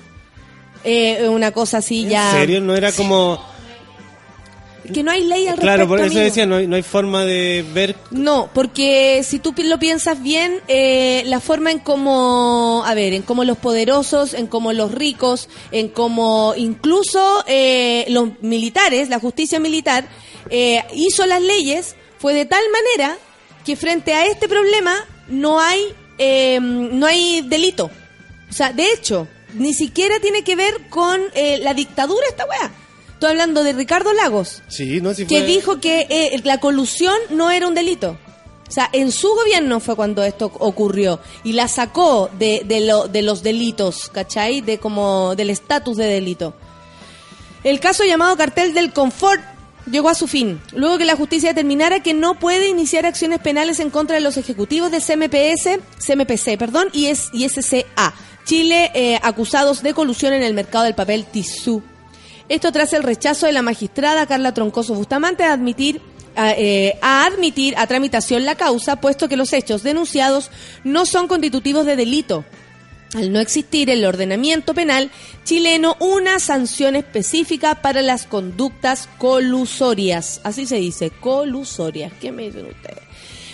Eh, 0.85 1.29
una 1.29 1.51
cosa 1.51 1.79
así 1.79 2.07
ya. 2.07 2.33
¿En 2.33 2.37
serio? 2.39 2.61
¿No 2.61 2.75
era 2.75 2.93
como...? 2.93 3.55
Que 4.93 5.03
no 5.03 5.11
hay 5.11 5.25
ley 5.25 5.47
al 5.49 5.59
Claro, 5.59 5.89
por 5.89 5.99
respecto, 5.99 6.19
eso 6.19 6.19
amigo. 6.19 6.31
decía, 6.31 6.47
no 6.47 6.57
hay, 6.57 6.67
no 6.67 6.77
hay 6.77 6.83
forma 6.83 7.25
de 7.25 7.65
ver... 7.73 7.97
No, 8.11 8.51
porque 8.53 9.23
si 9.25 9.39
tú 9.39 9.55
lo 9.57 9.79
piensas 9.79 10.23
bien, 10.23 10.61
eh, 10.69 11.23
la 11.25 11.41
forma 11.41 11.71
en 11.71 11.79
cómo, 11.79 12.83
a 12.85 12.93
ver, 12.93 13.15
en 13.15 13.23
cómo 13.23 13.45
los 13.45 13.57
poderosos, 13.57 14.35
en 14.35 14.47
cómo 14.47 14.75
los 14.75 14.93
ricos, 14.93 15.49
en 15.73 15.89
cómo 15.89 16.53
incluso 16.55 17.45
eh, 17.47 18.05
los 18.09 18.43
militares, 18.43 19.09
la 19.09 19.19
justicia 19.19 19.59
militar, 19.59 20.07
eh, 20.51 20.83
hizo 20.95 21.27
las 21.27 21.41
leyes, 21.43 21.97
fue 22.19 22.35
de 22.35 22.45
tal 22.47 22.63
manera 22.71 23.17
que 23.65 23.77
frente 23.77 24.15
a 24.15 24.27
este 24.27 24.49
problema 24.49 24.95
no 25.29 25.61
hay, 25.61 25.81
eh, 26.19 26.59
no 26.61 27.07
hay 27.07 27.41
delito. 27.43 27.91
O 28.51 28.53
sea, 28.53 28.73
de 28.73 28.93
hecho, 28.93 29.27
ni 29.55 29.75
siquiera 29.75 30.21
tiene 30.21 30.43
que 30.45 30.57
ver 30.57 30.89
con 30.91 31.21
eh, 31.35 31.59
la 31.59 31.75
dictadura 31.75 32.27
esta 32.29 32.45
weá. 32.47 32.71
Estoy 33.13 33.31
hablando 33.31 33.63
de 33.63 33.73
Ricardo 33.73 34.13
Lagos 34.13 34.63
Sí, 34.69 35.01
¿no? 35.01 35.15
Si 35.15 35.25
que 35.27 35.43
dijo 35.47 35.81
que 35.81 36.07
eh, 36.11 36.41
la 36.45 36.59
colusión 36.61 37.15
no 37.31 37.51
era 37.51 37.67
un 37.67 37.75
delito. 37.75 38.19
O 38.69 38.71
sea, 38.71 38.89
en 38.93 39.13
su 39.13 39.29
gobierno 39.29 39.79
fue 39.79 39.95
cuando 39.95 40.25
esto 40.25 40.51
ocurrió 40.59 41.21
y 41.45 41.53
la 41.53 41.69
sacó 41.69 42.29
de, 42.39 42.63
de, 42.65 42.81
lo- 42.81 43.07
de 43.09 43.23
los 43.23 43.43
delitos, 43.43 44.09
¿cachai? 44.09 44.61
De 44.63 44.79
como 44.79 45.35
del 45.37 45.51
estatus 45.51 45.97
de 45.97 46.07
delito. 46.07 46.55
El 47.63 47.79
caso 47.81 48.05
llamado 48.05 48.37
cartel 48.37 48.75
del 48.75 48.93
confort 48.93 49.41
llegó 49.91 50.09
a 50.09 50.15
su 50.15 50.27
fin, 50.27 50.61
luego 50.73 50.99
que 50.99 51.05
la 51.05 51.17
justicia 51.17 51.51
determinara 51.51 52.01
que 52.01 52.15
no 52.15 52.39
puede 52.39 52.69
iniciar 52.69 53.07
acciones 53.07 53.41
penales 53.41 53.81
en 53.81 53.91
contra 53.91 54.17
de 54.17 54.23
los 54.23 54.37
ejecutivos 54.37 54.91
de 54.91 55.01
CMPS, 55.01 55.81
CMPC, 56.05 56.59
perdón, 56.59 56.89
y, 56.93 57.07
es, 57.07 57.31
y 57.33 57.49
SCA, 57.49 58.15
Chile, 58.45 58.91
eh, 58.95 59.19
acusados 59.23 59.83
de 59.83 59.95
colusión 59.95 60.33
en 60.33 60.43
el 60.43 60.55
mercado 60.55 60.85
del 60.85 60.95
papel 60.95 61.25
tisú. 61.25 61.83
Esto 62.49 62.73
tras 62.73 62.93
el 62.93 63.03
rechazo 63.03 63.47
de 63.47 63.53
la 63.53 63.63
magistrada 63.63 64.27
Carla 64.27 64.53
Troncoso 64.53 64.95
Bustamante 64.95 65.45
a 65.45 65.53
admitir 65.53 66.03
a, 66.37 66.51
eh, 66.53 66.99
a 67.01 67.25
admitir 67.27 67.75
a 67.77 67.87
tramitación 67.87 68.45
la 68.45 68.57
causa, 68.57 69.01
puesto 69.01 69.29
que 69.29 69.37
los 69.37 69.53
hechos 69.53 69.83
denunciados 69.83 70.51
no 70.83 71.07
son 71.07 71.29
constitutivos 71.29 71.87
de 71.87 71.97
delito. 71.97 72.45
Al 73.15 73.33
no 73.33 73.39
existir 73.39 73.91
el 73.91 74.05
ordenamiento 74.05 74.75
penal 74.75 75.11
chileno 75.45 75.97
una 76.01 76.41
sanción 76.41 76.97
específica 76.97 77.77
para 77.81 78.03
las 78.03 78.27
conductas 78.27 79.09
colusorias. 79.19 80.41
Así 80.43 80.67
se 80.67 80.77
dice, 80.77 81.11
colusorias. 81.11 82.13
¿Qué 82.21 82.33
me 82.33 82.45
dicen 82.45 82.67
ustedes? 82.67 83.03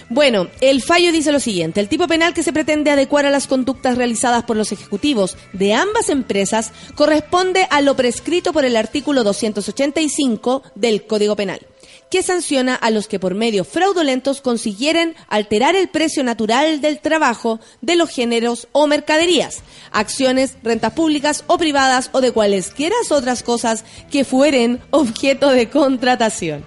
Bueno, 0.09 0.49
el 0.61 0.83
fallo 0.83 1.13
dice 1.13 1.31
lo 1.31 1.39
siguiente. 1.39 1.79
El 1.79 1.89
tipo 1.89 2.09
penal 2.09 2.35
que 2.35 2.43
se 2.43 2.53
pretende 2.53 2.91
adecuar 2.91 3.27
a 3.27 3.31
las 3.31 3.47
conductas 3.47 3.97
realizadas 3.97 4.43
por 4.43 4.57
los 4.57 4.73
ejecutivos 4.73 5.37
de 5.53 5.73
ambas 5.75 6.09
empresas 6.09 6.73
corresponde 6.97 7.69
a 7.71 7.81
lo 7.81 7.95
prescrito 7.95 8.53
por 8.53 8.65
el 8.65 8.77
artículo 8.77 9.23
285 9.23 10.65
del 10.75 11.07
Código 11.07 11.37
Penal 11.37 11.70
que 12.11 12.23
sanciona 12.23 12.75
a 12.75 12.91
los 12.91 13.09
que 13.09 13.19
por 13.19 13.35
medios 13.35 13.69
fraudulentos 13.69 14.41
consiguieren 14.41 15.15
alterar 15.29 15.77
el 15.77 15.89
precio 15.89 16.25
natural 16.25 16.81
del 16.81 17.01
trabajo 17.01 17.61
de 17.81 17.97
los 17.97 18.11
géneros 18.11 18.69
o 18.73 18.87
mercaderías, 18.87 19.63
acciones, 19.93 20.57
rentas 20.63 20.93
públicas 20.93 21.45
o 21.47 21.57
privadas 21.57 22.11
o 22.13 22.21
de 22.21 22.33
cualesquiera 22.33 22.97
otras 23.11 23.43
cosas 23.43 23.85
que 24.11 24.25
fueren 24.25 24.81
objeto 24.91 25.51
de 25.51 25.69
contratación. 25.69 26.65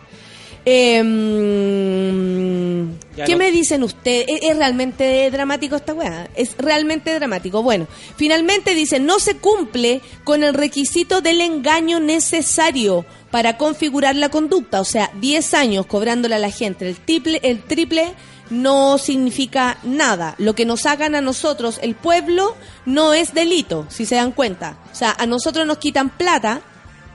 Ya 3.15 3.25
¿Qué 3.25 3.33
no- 3.33 3.37
me 3.37 3.51
dicen 3.51 3.83
ustedes? 3.83 4.25
¿Es, 4.27 4.49
es 4.49 4.57
realmente 4.57 5.29
dramático 5.29 5.75
esta 5.75 5.93
weá? 5.93 6.29
Es 6.35 6.55
realmente 6.57 7.13
dramático. 7.13 7.61
Bueno, 7.61 7.87
finalmente 8.15 8.73
dicen, 8.73 9.05
no 9.05 9.19
se 9.19 9.37
cumple 9.37 10.01
con 10.23 10.43
el 10.43 10.53
requisito 10.53 11.21
del 11.21 11.41
engaño 11.41 11.99
necesario 11.99 13.05
para 13.29 13.57
configurar 13.57 14.15
la 14.15 14.29
conducta. 14.29 14.81
O 14.81 14.85
sea, 14.85 15.11
10 15.19 15.53
años 15.53 15.85
cobrándole 15.85 16.35
a 16.35 16.39
la 16.39 16.49
gente 16.51 16.87
el 16.87 16.95
triple, 16.97 17.39
el 17.43 17.61
triple 17.63 18.13
no 18.49 18.97
significa 18.97 19.77
nada. 19.83 20.35
Lo 20.37 20.55
que 20.55 20.65
nos 20.65 20.85
hagan 20.85 21.13
a 21.15 21.21
nosotros, 21.21 21.79
el 21.83 21.95
pueblo, 21.95 22.55
no 22.85 23.13
es 23.13 23.33
delito, 23.33 23.85
si 23.89 24.05
se 24.05 24.15
dan 24.15 24.31
cuenta. 24.31 24.77
O 24.91 24.95
sea, 24.95 25.15
a 25.17 25.25
nosotros 25.25 25.65
nos 25.67 25.77
quitan 25.77 26.09
plata 26.09 26.61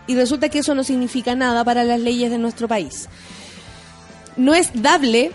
y 0.07 0.15
resulta 0.15 0.49
que 0.49 0.61
eso 0.61 0.75
no 0.75 0.85
significa 0.85 1.35
nada 1.35 1.65
para 1.65 1.85
las 1.85 2.01
leyes 2.01 2.31
de 2.31 2.39
nuestro 2.39 2.67
país. 2.69 3.09
No 4.39 4.55
es 4.55 4.71
dable. 4.83 5.33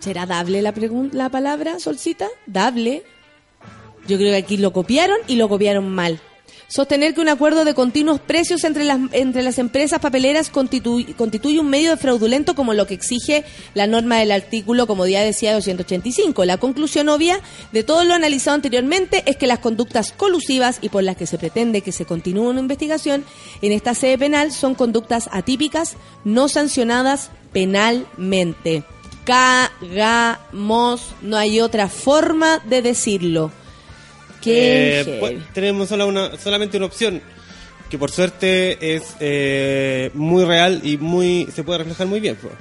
¿Será 0.00 0.26
dable 0.26 0.62
la, 0.62 0.74
la 1.12 1.28
palabra, 1.28 1.78
Solcita? 1.78 2.26
Dable. 2.46 3.04
Yo 4.08 4.16
creo 4.16 4.30
que 4.30 4.36
aquí 4.36 4.56
lo 4.56 4.72
copiaron 4.72 5.18
y 5.28 5.36
lo 5.36 5.48
copiaron 5.48 5.88
mal. 5.88 6.20
Sostener 6.68 7.14
que 7.14 7.20
un 7.20 7.28
acuerdo 7.28 7.64
de 7.64 7.74
continuos 7.74 8.20
precios 8.20 8.64
entre 8.64 8.84
las, 8.84 8.98
entre 9.12 9.42
las 9.42 9.58
empresas 9.58 10.00
papeleras 10.00 10.48
constituye, 10.48 11.14
constituye 11.14 11.60
un 11.60 11.68
medio 11.68 11.90
de 11.90 11.96
fraudulento 11.96 12.54
como 12.54 12.72
lo 12.72 12.86
que 12.86 12.94
exige 12.94 13.44
la 13.74 13.86
norma 13.86 14.18
del 14.18 14.32
artículo, 14.32 14.86
como 14.86 15.06
ya 15.06 15.20
decía, 15.20 15.52
285. 15.54 16.44
La 16.44 16.56
conclusión 16.56 17.08
obvia 17.08 17.40
de 17.72 17.84
todo 17.84 18.04
lo 18.04 18.14
analizado 18.14 18.54
anteriormente 18.54 19.22
es 19.26 19.36
que 19.36 19.46
las 19.46 19.58
conductas 19.58 20.12
colusivas 20.12 20.78
y 20.80 20.88
por 20.88 21.02
las 21.02 21.16
que 21.16 21.26
se 21.26 21.38
pretende 21.38 21.82
que 21.82 21.92
se 21.92 22.06
continúe 22.06 22.48
una 22.48 22.60
investigación 22.60 23.24
en 23.60 23.72
esta 23.72 23.94
sede 23.94 24.18
penal 24.18 24.52
son 24.52 24.74
conductas 24.74 25.28
atípicas, 25.32 25.96
no 26.24 26.48
sancionadas 26.48 27.30
penalmente. 27.52 28.84
Cagamos, 29.24 31.02
no 31.20 31.36
hay 31.36 31.60
otra 31.60 31.88
forma 31.88 32.58
de 32.60 32.82
decirlo. 32.82 33.52
Qué 34.42 35.00
Eh, 35.00 35.16
pues, 35.20 35.38
tenemos 35.54 35.88
sola 35.88 36.04
una, 36.04 36.36
solamente 36.36 36.76
una 36.76 36.86
opción, 36.86 37.22
que 37.88 37.98
por 37.98 38.10
suerte 38.10 38.96
es 38.96 39.14
eh, 39.20 40.10
muy 40.14 40.44
real 40.44 40.80
y 40.82 40.96
muy 40.98 41.48
se 41.54 41.64
puede 41.64 41.78
reflejar 41.78 42.06
muy 42.06 42.20
bien. 42.20 42.36
pues. 42.40 42.54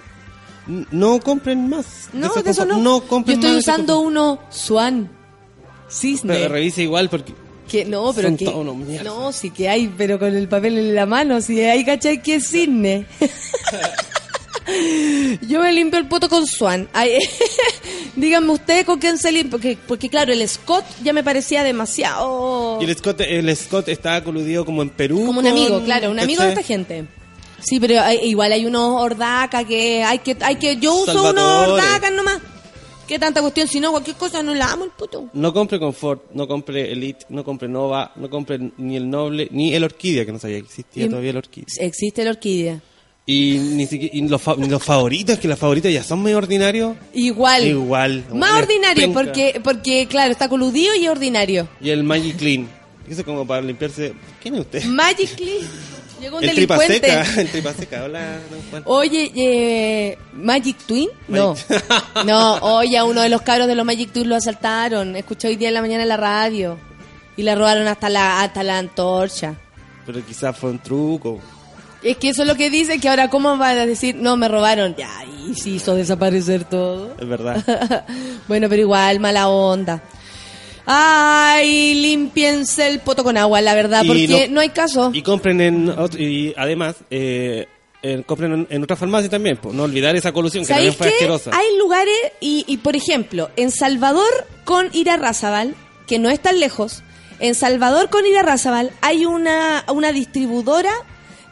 No 0.91 1.20
compren 1.20 1.67
más. 1.67 2.10
No, 2.13 2.34
de 2.34 2.52
eso 2.52 2.65
no. 2.65 3.02
compren 3.02 3.41
Yo 3.41 3.48
estoy 3.48 3.58
más 3.58 3.63
usando 3.63 4.00
uno 4.00 4.39
Swan. 4.50 5.10
Cisne. 5.89 6.34
Pero 6.36 6.50
revise 6.50 6.84
igual 6.84 7.10
porque 7.10 7.34
que 7.72 7.86
no, 7.86 8.12
pero 8.13 8.28
son 8.28 8.38
que. 8.38 9.04
No, 9.04 9.32
sí 9.32 9.50
que 9.50 9.70
hay, 9.70 9.88
pero 9.98 10.20
con 10.20 10.36
el 10.36 10.48
papel 10.48 10.78
en 10.78 10.96
la 10.96 11.06
mano, 11.06 11.41
si 11.41 11.62
hay, 11.62 11.86
¿cachai? 11.86 12.22
Que 12.22 12.36
es 12.36 12.50
cisne. 12.50 13.06
Yo 15.47 15.60
me 15.62 15.71
limpio 15.74 16.00
el 16.00 16.08
poto 16.08 16.30
con 16.30 16.45
Swan. 16.45 16.88
Ay, 16.93 17.17
díganme 18.15 18.52
ustedes 18.52 18.86
con 18.86 19.00
quién 19.00 19.17
se 19.17 19.32
limpia. 19.32 19.52
Porque, 19.52 19.78
porque, 19.88 20.10
claro, 20.10 20.32
el 20.34 20.47
Scott 20.47 20.86
ya 21.04 21.13
me 21.13 21.24
parecía 21.24 21.63
demasiado. 21.63 22.80
y 22.82 22.86
el 22.86 22.95
Scott, 22.97 23.21
el 23.21 23.56
Scott 23.56 23.88
está 23.89 24.24
coludido 24.24 24.65
como 24.65 24.82
en 24.82 24.89
Perú. 24.89 25.26
Como 25.26 25.39
un 25.39 25.45
con- 25.45 25.47
amigo, 25.47 25.82
claro, 25.84 26.12
un 26.12 26.19
amigo 26.19 26.43
de 26.43 26.50
esta 26.50 26.63
gente. 26.63 27.06
Sí, 27.63 27.80
pero 27.80 28.02
hay- 28.02 28.19
igual 28.24 28.52
hay 28.52 28.65
unos 28.65 29.02
ordaca 29.02 29.63
que 29.65 30.04
hay 30.04 30.19
que, 30.19 30.36
hay 30.41 30.56
que, 30.56 30.78
yo 30.78 30.95
uso 30.95 31.12
unos 31.12 31.26
Salvatore. 31.36 31.71
ordacas 31.74 32.12
nomás. 32.13 32.39
¿Qué 33.08 33.19
tanta 33.19 33.41
cuestión? 33.41 33.67
Si 33.67 33.80
no, 33.82 33.91
cualquier 33.91 34.15
cosa 34.15 34.41
no 34.41 34.56
la 34.56 34.71
amo 34.71 34.86
el 34.86 34.91
puto. 34.91 35.30
No 35.34 35.52
compre 35.54 35.78
Confort, 35.80 36.32
no 36.34 36.47
compre 36.47 36.91
Elite, 36.93 37.26
no 37.30 37.43
compre 37.43 37.67
Nova, 37.67 38.13
no 38.15 38.30
compre 38.30 38.58
ni 38.78 38.95
el 38.95 39.10
Noble, 39.10 39.50
ni 39.52 39.74
el 39.76 39.84
Orquídea, 39.84 40.26
que 40.26 40.32
no 40.32 40.39
sabía 40.39 40.58
que 40.60 40.65
existía 40.65 41.06
Y- 41.06 41.10
todavía 41.10 41.32
el 41.32 41.38
Orquídea. 41.38 41.67
Existe 41.86 42.24
la 42.24 42.32
orquídea. 42.32 42.82
Y 43.26 43.58
ni 43.60 43.86
siquiera 43.86 44.16
y 44.16 44.28
los, 44.28 44.42
fa- 44.42 44.56
los 44.56 44.84
favoritos, 44.84 45.38
que 45.40 45.48
los 45.48 45.58
favoritos 45.60 45.92
ya 45.92 46.04
son 46.04 46.20
muy 46.20 46.34
ordinarios. 46.34 46.96
Igual. 47.14 47.66
Igual. 47.68 48.26
Más 48.34 48.54
ordinario, 48.54 49.04
penca. 49.04 49.14
porque, 49.24 49.62
porque, 49.64 50.08
claro, 50.08 50.32
está 50.32 50.50
coludido 50.50 50.94
y 50.96 51.06
es 51.06 51.10
ordinario. 51.12 51.68
Y 51.80 51.92
el 51.92 52.04
Magic 52.04 52.38
Clean. 52.38 52.68
Eso 53.08 53.24
como 53.24 53.46
para 53.46 53.62
limpiarse. 53.62 54.14
¿Quién 54.42 54.56
es 54.56 54.62
usted? 54.62 54.84
Magically 54.86 55.60
llegó 56.20 56.38
un 56.38 56.44
el 56.44 56.52
tripa 56.56 56.78
delincuente. 56.78 57.08
seca. 57.26 57.42
El 57.42 57.48
tripa 57.50 57.74
seca. 57.74 58.04
Hola. 58.06 58.40
Oye, 58.86 59.32
eh, 59.36 60.18
Magic 60.34 60.78
Twin? 60.88 61.10
No. 61.28 61.54
Magic- 61.56 62.26
No, 62.26 62.56
oye, 62.78 62.98
a 62.98 63.04
uno 63.04 63.22
de 63.22 63.30
los 63.30 63.42
cabros 63.44 63.68
de 63.68 63.76
los 63.76 63.86
Magic 63.86 64.12
Twin 64.12 64.30
lo 64.30 64.36
asaltaron. 64.36 65.16
Escuché 65.16 65.48
hoy 65.50 65.56
día 65.58 65.68
en 65.68 65.74
la 65.76 65.82
mañana 65.82 66.04
en 66.04 66.10
la 66.10 66.18
radio. 66.18 66.78
Y 67.38 67.44
le 67.44 67.54
robaron 67.56 67.88
hasta 67.88 68.10
la, 68.10 68.42
hasta 68.42 68.64
la 68.64 68.78
antorcha. 68.78 69.56
Pero 70.06 70.26
quizás 70.26 70.58
fue 70.58 70.72
un 70.72 70.80
truco. 70.80 71.40
Es 72.04 72.18
que 72.18 72.30
eso 72.30 72.42
es 72.42 72.48
lo 72.48 72.56
que 72.56 72.70
dice, 72.70 73.00
que 73.00 73.10
ahora 73.10 73.30
cómo 73.30 73.58
van 73.58 73.78
a 73.78 73.86
decir, 73.86 74.16
no, 74.16 74.36
me 74.38 74.48
robaron. 74.48 74.96
Ya, 74.96 75.12
y 75.48 75.54
se 75.56 75.70
hizo 75.70 75.94
desaparecer 75.96 76.64
todo. 76.64 77.14
Es 77.20 77.28
verdad. 77.28 78.06
bueno, 78.48 78.68
pero 78.70 78.82
igual, 78.82 79.20
mala 79.20 79.48
onda. 79.50 80.02
Ay, 80.86 81.94
limpiense 81.94 82.88
el 82.88 83.00
poto 83.00 83.24
con 83.24 83.38
agua, 83.38 83.62
la 83.62 83.76
verdad, 83.76 84.04
Y 84.04 84.08
porque 84.08 84.48
no- 84.48 84.56
no, 84.56 84.62
hay 84.62 84.70
caso. 84.70 85.12
Y 85.14 85.22
compren 85.22 85.62
en 85.62 85.90
otro- 85.90 86.20
y 86.20 86.54
además 86.58 86.96
eh, 87.12 87.68
en- 88.02 88.24
compren 88.24 88.52
en, 88.54 88.68
en 88.70 88.84
otra 88.84 88.96
farmacia 88.96 89.30
también, 89.30 89.58
pues, 89.58 89.76
no 89.76 89.84
olvidar 89.84 90.16
esa 90.16 90.32
colusión 90.32 90.64
que 90.66 90.74
también 90.74 90.94
¿Sabéis 90.94 90.98
fue 90.98 91.08
qué? 91.28 91.32
asquerosa. 91.34 91.52
Hay 91.58 91.78
lugares, 91.78 92.16
y, 92.40 92.66
y 92.68 92.78
por 92.78 92.96
ejemplo, 92.96 93.52
en 93.56 93.70
Salvador 93.72 94.48
con 94.66 94.90
Irarrázaval, 94.94 95.76
que 96.08 96.18
no 96.18 96.30
es 96.32 96.40
tan 96.40 96.60
lejos, 96.60 97.04
en 97.40 97.54
Salvador 97.54 98.10
con 98.10 98.26
Irarrázaval 98.26 98.92
hay 99.02 99.26
una, 99.26 99.86
una 99.94 100.12
distribuidora 100.12 100.92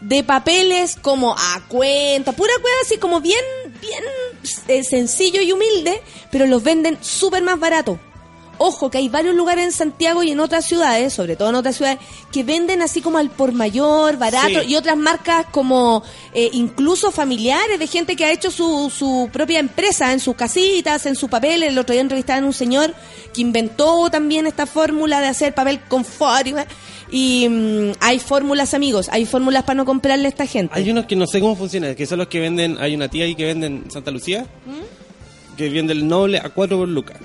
de 0.02 0.24
papeles 0.24 0.98
como 1.02 1.36
a 1.38 1.62
cuenta, 1.68 2.32
pura 2.32 2.54
cuenta, 2.54 2.80
así 2.84 2.98
como 2.98 3.22
bien, 3.22 3.44
bien 3.82 4.04
eh, 4.68 4.84
sencillo 4.84 5.42
y 5.42 5.52
humilde, 5.52 6.02
pero 6.32 6.46
los 6.46 6.64
venden 6.64 6.98
súper 7.02 7.44
más 7.44 7.60
barato. 7.60 8.00
Ojo, 8.60 8.92
que 8.92 8.98
hay 9.00 9.10
varios 9.10 9.34
lugares 9.36 9.66
en 9.66 9.72
Santiago 9.72 10.22
y 10.22 10.32
en 10.32 10.40
otras 10.40 10.66
ciudades, 10.66 11.14
sobre 11.14 11.36
todo 11.36 11.50
en 11.50 11.56
otras 11.56 11.78
ciudades, 11.78 11.98
que 12.32 12.44
venden 12.44 12.82
así 12.82 13.02
como 13.02 13.18
al 13.18 13.30
por 13.32 13.54
mayor, 13.54 14.18
barato, 14.18 14.62
Sí. 14.62 14.68
y 14.74 14.76
otras 14.76 14.98
marcas 14.98 15.46
como 15.50 16.04
eh, 16.34 16.50
incluso 16.54 17.10
familiares 17.12 17.80
de 17.80 17.88
gente 17.88 18.16
que 18.16 18.26
ha 18.26 18.32
hecho 18.32 18.52
su, 18.52 18.92
su 18.96 19.30
propia 19.32 19.60
empresa 19.60 20.12
en 20.14 20.20
sus 20.20 20.36
casitas, 20.36 21.06
en 21.06 21.16
su 21.16 21.30
papel. 21.30 21.64
El 21.64 21.78
otro 21.80 21.94
día 21.94 22.02
entrevistaban 22.02 22.44
a 22.44 22.48
un 22.48 22.54
señor 22.54 22.94
que 23.34 23.42
inventó 23.42 24.10
también 24.12 24.46
esta 24.46 24.66
fórmula 24.66 25.22
de 25.22 25.28
hacer 25.28 25.56
papel 25.56 25.80
confort. 25.88 26.46
Y, 26.48 26.54
y, 27.12 27.48
mm, 27.50 27.92
hay 28.02 28.20
fórmulas, 28.20 28.74
amigos, 28.74 29.08
hay 29.12 29.26
fórmulas 29.26 29.64
para 29.64 29.78
no 29.78 29.86
comprarle 29.86 30.26
a 30.26 30.30
esta 30.30 30.46
gente. 30.46 30.74
Hay 30.78 30.90
unos 30.92 31.06
que 31.06 31.16
no 31.16 31.26
sé 31.28 31.40
cómo 31.40 31.56
funciona, 31.56 31.96
que 31.96 32.06
son 32.06 32.20
los 32.20 32.28
que 32.28 32.40
venden, 32.40 32.78
hay 32.80 32.94
una 32.94 33.08
tía 33.08 33.24
ahí 33.26 33.36
que 33.36 33.46
vende 33.46 33.68
en 33.68 33.90
Santa 33.90 34.12
Lucía, 34.12 34.46
¿Mm? 34.66 35.56
que 35.58 35.70
vende 35.70 35.94
el 35.94 36.08
noble 36.08 36.38
a 36.40 36.50
4 36.50 36.78
por 36.78 36.88
lucas. 36.88 37.18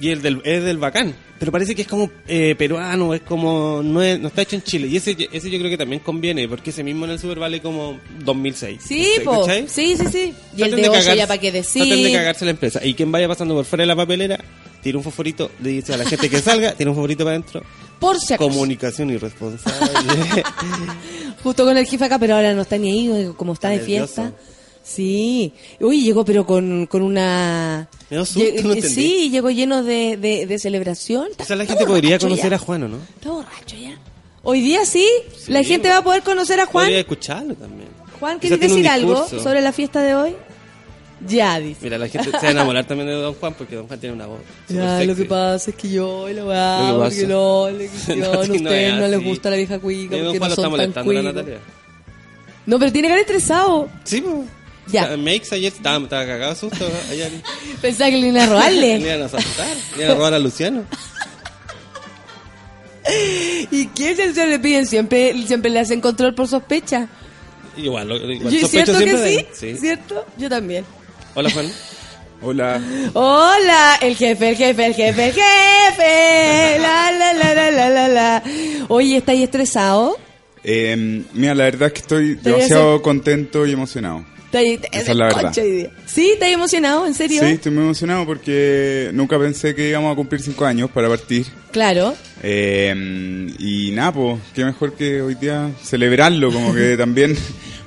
Y 0.00 0.10
el 0.10 0.22
del, 0.22 0.40
es 0.44 0.64
del 0.64 0.78
bacán. 0.78 1.14
Pero 1.38 1.52
parece 1.52 1.74
que 1.74 1.82
es 1.82 1.88
como 1.88 2.10
eh, 2.26 2.54
peruano, 2.56 3.14
es 3.14 3.20
como, 3.22 3.80
no, 3.84 4.02
es- 4.02 4.18
no 4.18 4.28
está 4.28 4.42
hecho 4.42 4.56
en 4.56 4.62
Chile. 4.62 4.88
Y 4.88 4.96
ese, 4.96 5.16
ese 5.32 5.50
yo 5.50 5.58
creo 5.58 5.70
que 5.70 5.76
también 5.78 6.00
conviene, 6.00 6.48
porque 6.48 6.70
ese 6.70 6.82
mismo 6.82 7.04
en 7.04 7.12
el 7.12 7.18
super 7.18 7.38
vale 7.38 7.60
como 7.60 7.98
2006. 8.24 8.80
Sí, 8.86 9.06
po. 9.24 9.44
Sí, 9.46 9.96
sí, 9.96 9.96
sí. 10.10 10.34
Y 10.56 10.62
el 10.62 10.70
de 10.74 10.82
cagarse- 10.88 11.16
ya 11.16 11.26
para 11.26 11.40
qué 11.40 11.52
decir. 11.52 11.82
Traten 11.86 12.02
de 12.04 12.12
cagarse 12.12 12.44
la 12.44 12.50
empresa. 12.52 12.80
Y 12.84 12.94
quien 12.94 13.12
vaya 13.12 13.28
pasando 13.28 13.54
por 13.54 13.64
fuera 13.64 13.82
de 13.82 13.86
la 13.86 13.96
papelera, 13.96 14.38
tira 14.82 14.98
un 14.98 15.04
fosforito, 15.04 15.50
le 15.62 15.70
dice 15.70 15.94
a 15.94 15.96
la 15.96 16.04
gente 16.06 16.28
que 16.30 16.40
salga, 16.40 16.72
tira 16.72 16.90
un 16.90 16.96
fosforito 16.96 17.24
para 17.24 17.36
adentro. 17.36 17.62
Por 18.00 18.18
si 18.18 18.34
acaso. 18.34 18.48
Comunicación 18.50 19.10
irresponsable. 19.10 20.42
Justo 21.42 21.64
con 21.64 21.76
el 21.76 21.86
jefe 21.86 22.04
acá, 22.04 22.18
pero 22.18 22.36
ahora 22.36 22.54
no 22.54 22.62
está 22.62 22.78
ni 22.78 22.90
ahí, 22.90 23.30
como 23.36 23.52
está 23.52 23.68
de 23.68 23.80
fiesta. 23.80 24.32
Sí. 24.84 25.52
Uy, 25.80 26.02
llegó 26.02 26.24
pero 26.24 26.46
con, 26.46 26.86
con 26.86 27.02
una... 27.02 27.88
Me 28.10 28.18
dio 28.18 28.26
susto, 28.26 28.62
no 28.62 28.74
entendí. 28.74 28.94
sí, 28.94 29.30
llegó 29.30 29.50
lleno 29.50 29.82
de, 29.82 30.18
de, 30.18 30.46
de 30.46 30.58
celebración. 30.58 31.28
o 31.38 31.44
sea, 31.44 31.56
la 31.56 31.64
gente 31.64 31.86
podría 31.86 32.18
conocer 32.18 32.50
ya. 32.50 32.56
a 32.56 32.58
Juan, 32.58 32.82
¿o 32.84 32.88
no? 32.88 32.98
Está 33.16 33.30
borracho 33.30 33.76
ya. 33.76 33.98
Hoy 34.42 34.60
día 34.60 34.84
sí, 34.84 35.08
Sí, 35.38 35.50
la 35.50 35.62
gente 35.64 35.88
va 35.88 35.98
a 35.98 36.04
poder 36.04 36.22
conocer 36.22 36.60
a 36.60 36.66
Juan. 36.66 36.84
Podría 36.84 37.00
escucharlo 37.00 37.54
también. 37.54 37.88
Juan, 38.20 38.38
Quizá 38.38 38.56
¿quieres 38.56 38.60
tiene 38.60 38.74
un 38.74 38.82
decir 38.82 38.90
algo 38.90 39.26
sobre 39.26 39.62
la 39.62 39.72
fiesta 39.72 40.02
de 40.02 40.14
hoy? 40.14 40.36
Ya, 41.26 41.58
dice. 41.58 41.80
Mira, 41.82 41.96
la 41.96 42.08
gente 42.08 42.30
se 42.30 42.36
va 42.36 42.48
a 42.48 42.50
enamorar 42.50 42.84
también 42.84 43.08
de 43.08 43.14
Don 43.14 43.34
Juan 43.34 43.54
porque 43.54 43.76
Don 43.76 43.86
Juan 43.86 43.98
tiene 43.98 44.14
una 44.14 44.26
voz. 44.26 44.40
Ya, 44.68 45.02
lo 45.02 45.16
que 45.16 45.24
pasa 45.24 45.70
es 45.70 45.76
que 45.76 45.90
yo 45.90 46.28
Lo 46.28 46.48
que 46.48 46.96
porque 46.98 47.26
no, 47.26 47.70
le 47.70 47.88
No, 48.18 48.26
a 48.26 48.40
ustedes 48.40 48.92
es 48.92 48.98
no, 48.98 49.08
les 49.08 49.24
gusta 49.24 49.48
la 49.48 49.56
vieja 49.56 49.78
cuica, 49.78 50.16
Don 50.16 50.36
Juan 50.36 50.40
no 50.40 50.46
lo 50.48 50.54
está 50.54 50.68
molestando 50.68 51.10
a. 51.10 51.22
Natalia. 51.22 51.58
No, 52.66 52.78
pero 52.78 52.92
tiene 52.92 53.08
que 53.08 53.12
haber 53.12 53.24
estresado. 53.24 53.88
Sí, 54.04 54.20
pues. 54.20 54.36
Ya. 54.86 55.16
Makes 55.16 55.52
ayer 55.52 55.72
estaba, 55.72 56.02
estaba 56.04 56.26
cagado 56.26 56.54
de 56.54 56.60
susto. 56.60 56.86
Ayer 57.10 57.30
Pensaba 57.82 58.10
que 58.10 58.16
le 58.18 58.28
iban 58.28 58.36
a 58.38 58.40
le 58.46 58.50
robarle. 58.52 58.96
iban 58.98 59.22
a 59.22 59.24
asaltar, 59.26 59.66
le 59.96 60.02
iban 60.02 60.10
a 60.10 60.14
robar 60.14 60.34
a 60.34 60.38
Luciano. 60.38 60.84
¿Y 63.70 63.86
qué 63.88 64.16
se 64.16 64.32
se 64.34 64.46
le 64.46 64.58
piden? 64.58 64.86
Siempre, 64.86 65.34
siempre 65.46 65.70
le 65.70 65.80
hacen 65.80 66.00
control 66.00 66.34
por 66.34 66.48
sospecha. 66.48 67.08
Igual, 67.76 68.10
igual 68.32 68.52
Yo- 68.52 68.60
sospecho 68.60 68.96
¿Cierto 68.96 69.18
que 69.22 69.28
sí? 69.28 69.46
Sí. 69.52 69.76
¿Cierto? 69.78 70.24
Yo 70.38 70.48
también. 70.48 70.84
Hola, 71.34 71.50
Juan. 71.50 71.70
Hola. 72.40 72.80
Hola, 73.14 73.98
el 74.00 74.16
jefe, 74.16 74.50
el 74.50 74.56
jefe, 74.56 74.86
el 74.86 74.94
jefe, 74.94 75.26
el 75.26 75.32
jefe. 75.32 76.78
La, 76.80 77.10
la, 77.12 77.32
la, 77.32 77.54
la, 77.54 77.70
la, 77.70 77.90
la, 77.90 78.08
la. 78.08 78.42
Oye, 78.88 79.16
¿estáis 79.18 79.42
estresado? 79.42 80.16
Eh, 80.62 81.22
mira, 81.32 81.54
la 81.54 81.64
verdad 81.64 81.88
es 81.88 81.92
que 81.94 82.00
estoy 82.00 82.34
demasiado 82.34 83.00
contento 83.02 83.66
y 83.66 83.72
emocionado. 83.72 84.24
¿Estáis 84.54 84.80
Esa 84.92 85.10
es 85.10 85.16
la 85.16 85.24
verdad. 85.26 85.52
¿Sí? 86.06 86.30
¿Estás 86.30 86.48
emocionado? 86.48 87.06
¿En 87.06 87.14
serio? 87.14 87.42
Sí, 87.42 87.46
estoy 87.54 87.72
muy 87.72 87.82
emocionado 87.82 88.24
porque 88.24 89.10
nunca 89.12 89.36
pensé 89.36 89.74
que 89.74 89.88
íbamos 89.88 90.12
a 90.12 90.16
cumplir 90.16 90.40
cinco 90.40 90.64
años 90.64 90.90
para 90.90 91.08
partir. 91.08 91.46
Claro. 91.72 92.14
Eh, 92.40 93.52
y 93.58 93.90
nada, 93.90 94.12
pues, 94.12 94.38
qué 94.54 94.64
mejor 94.64 94.94
que 94.94 95.22
hoy 95.22 95.34
día 95.34 95.70
celebrarlo, 95.82 96.52
como 96.52 96.72
que 96.72 96.96
también 96.98 97.36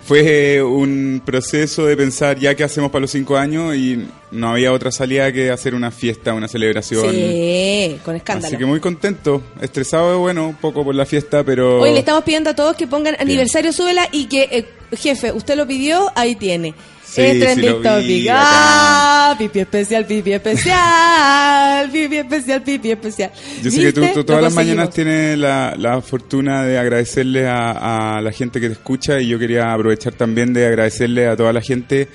fue 0.08 0.64
un 0.64 1.22
proceso 1.26 1.86
de 1.86 1.98
pensar 1.98 2.40
ya 2.40 2.56
qué 2.56 2.64
hacemos 2.64 2.90
para 2.92 3.02
los 3.02 3.12
cinco 3.12 3.36
años 3.36 3.76
y 3.76 4.08
no 4.32 4.52
había 4.52 4.72
otra 4.72 4.90
salida 4.90 5.34
que 5.34 5.52
hacer 5.52 5.76
una 5.76 5.92
fiesta, 5.92 6.34
una 6.34 6.48
celebración. 6.48 7.12
Sí, 7.12 8.00
con 8.06 8.16
escándalo. 8.16 8.48
Así 8.48 8.56
que 8.56 8.66
muy 8.66 8.80
contento, 8.80 9.44
estresado, 9.60 10.20
bueno, 10.20 10.48
un 10.48 10.56
poco 10.56 10.86
por 10.86 10.96
la 10.96 11.06
fiesta, 11.06 11.44
pero... 11.44 11.82
Hoy 11.82 11.92
le 11.92 12.00
estamos 12.00 12.24
pidiendo 12.24 12.52
a 12.52 12.56
todos 12.56 12.78
que 12.78 12.88
pongan 12.88 13.18
aniversario, 13.20 13.74
súbela 13.74 14.08
y 14.14 14.28
que, 14.28 14.44
eh, 14.44 14.66
jefe, 14.96 15.34
usted 15.34 15.58
lo 15.58 15.68
pidió, 15.68 16.10
ahí 16.16 16.36
tiene. 16.36 16.74
Sí, 17.18 17.22
es 17.24 17.34
sí 17.34 17.40
trending 17.40 17.78
vi, 17.78 17.84
topic. 17.84 18.28
bacán. 18.28 18.46
Ah, 18.46 19.36
pipi 19.38 19.60
especial, 19.60 20.06
pipi 20.06 20.34
especial, 20.34 21.92
pipi 21.92 22.18
especial, 22.18 22.62
pipi 22.62 22.92
especial. 22.92 23.32
Yo 23.64 23.72
sé 23.72 23.82
que 23.82 23.94
tú, 23.94 24.24
todas 24.24 24.42
las 24.44 24.54
mañanas 24.54 24.92
tienes 24.92 25.38
la, 25.38 25.74
la 25.78 26.02
fortuna 26.02 26.64
de 26.64 26.78
agradecerle 26.78 27.48
a, 27.48 28.18
a 28.18 28.22
la 28.22 28.32
gente 28.32 28.60
que 28.62 28.68
te 28.68 28.74
escucha 28.74 29.20
y 29.20 29.28
yo 29.28 29.40
quería 29.40 29.74
aprovechar 29.74 30.14
también 30.14 30.54
de 30.54 30.66
agradecerle 30.68 31.28
a 31.28 31.36
toda 31.36 31.52
la 31.54 31.62
gente 31.62 32.08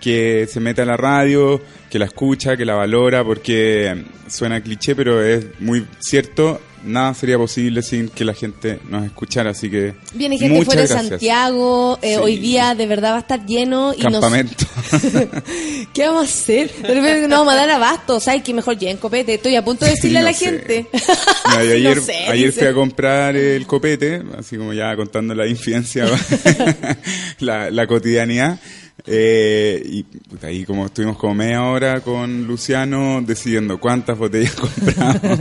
que 0.00 0.46
se 0.46 0.60
mete 0.60 0.82
a 0.82 0.84
la 0.84 0.96
radio, 0.96 1.60
que 1.90 1.98
la 1.98 2.06
escucha, 2.06 2.56
que 2.56 2.64
la 2.64 2.74
valora, 2.74 3.24
porque 3.24 4.04
suena 4.28 4.60
cliché, 4.60 4.94
pero 4.94 5.22
es 5.22 5.46
muy 5.60 5.86
cierto. 6.00 6.60
Nada 6.84 7.12
sería 7.14 7.36
posible 7.38 7.82
sin 7.82 8.08
que 8.08 8.24
la 8.24 8.34
gente 8.34 8.78
nos 8.88 9.04
escuchara, 9.04 9.50
así 9.50 9.68
que 9.70 9.94
Viene 10.14 10.38
gente 10.38 10.64
fuera 10.64 10.82
de. 10.82 10.88
Santiago, 10.88 11.98
eh, 12.02 12.14
Sí. 12.14 12.20
hoy 12.22 12.36
día 12.38 12.74
de 12.74 12.86
verdad 12.86 13.12
va 13.12 13.16
a 13.16 13.20
estar 13.20 13.44
lleno 13.46 13.92
y 13.96 14.02
nos... 14.02 14.12
Campamento. 14.12 14.64
¿Qué 15.92 16.06
vamos 16.06 16.22
a 16.22 16.24
hacer? 16.24 16.70
No 17.28 17.38
vamos 17.38 17.52
a 17.54 17.56
dar 17.56 17.70
abasto, 17.70 18.20
¿sabes 18.20 18.42
qué 18.42 18.54
mejor 18.54 18.78
lleven 18.78 18.96
copete? 18.96 19.34
Estoy 19.34 19.56
a 19.56 19.64
punto 19.64 19.84
de 19.84 19.92
decirle 19.92 20.18
a 20.18 20.22
No 20.22 20.28
la 20.28 20.34
sé. 20.34 20.44
gente. 20.46 20.86
Ayer, 21.44 21.96
No 21.96 22.02
sé, 22.02 22.14
ayer 22.28 22.46
dice. 22.46 22.60
fui 22.60 22.68
a 22.68 22.74
comprar 22.74 23.36
el 23.36 23.66
copete, 23.66 24.22
así 24.38 24.56
como 24.56 24.72
ya 24.72 24.94
contando 24.96 25.34
la 25.34 25.46
infidencia, 25.46 26.06
la, 27.40 27.70
la 27.70 27.86
cotidianidad. 27.86 28.58
Eh, 29.10 29.82
y 29.84 30.02
puta, 30.02 30.48
ahí 30.48 30.64
como 30.64 30.86
estuvimos 30.86 31.16
como 31.16 31.34
media 31.34 31.62
hora 31.64 32.00
con 32.00 32.46
Luciano 32.46 33.22
decidiendo 33.24 33.78
cuántas 33.80 34.18
botellas 34.18 34.52
compramos 34.54 35.40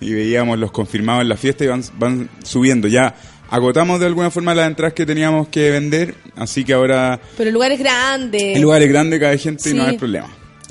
y 0.00 0.12
veíamos 0.12 0.58
los 0.58 0.70
confirmados 0.70 1.22
en 1.22 1.28
la 1.28 1.36
fiesta 1.36 1.64
y 1.64 1.66
van, 1.66 1.82
van 1.98 2.28
subiendo. 2.44 2.86
Ya 2.88 3.14
agotamos 3.50 3.98
de 3.98 4.06
alguna 4.06 4.30
forma 4.30 4.54
las 4.54 4.68
entradas 4.68 4.94
que 4.94 5.04
teníamos 5.06 5.48
que 5.48 5.70
vender, 5.70 6.14
así 6.36 6.64
que 6.64 6.74
ahora 6.74 7.20
Pero 7.36 7.48
el 7.48 7.54
lugar 7.54 7.72
es 7.72 7.78
grande. 7.80 8.52
el 8.54 8.62
lugar 8.62 8.82
es 8.82 8.88
grande, 8.88 9.18
cae 9.18 9.36
gente 9.38 9.70
y 9.70 9.74
no 9.74 9.84
Sí. 9.84 9.90
hay 9.90 9.98
problema. 9.98 10.28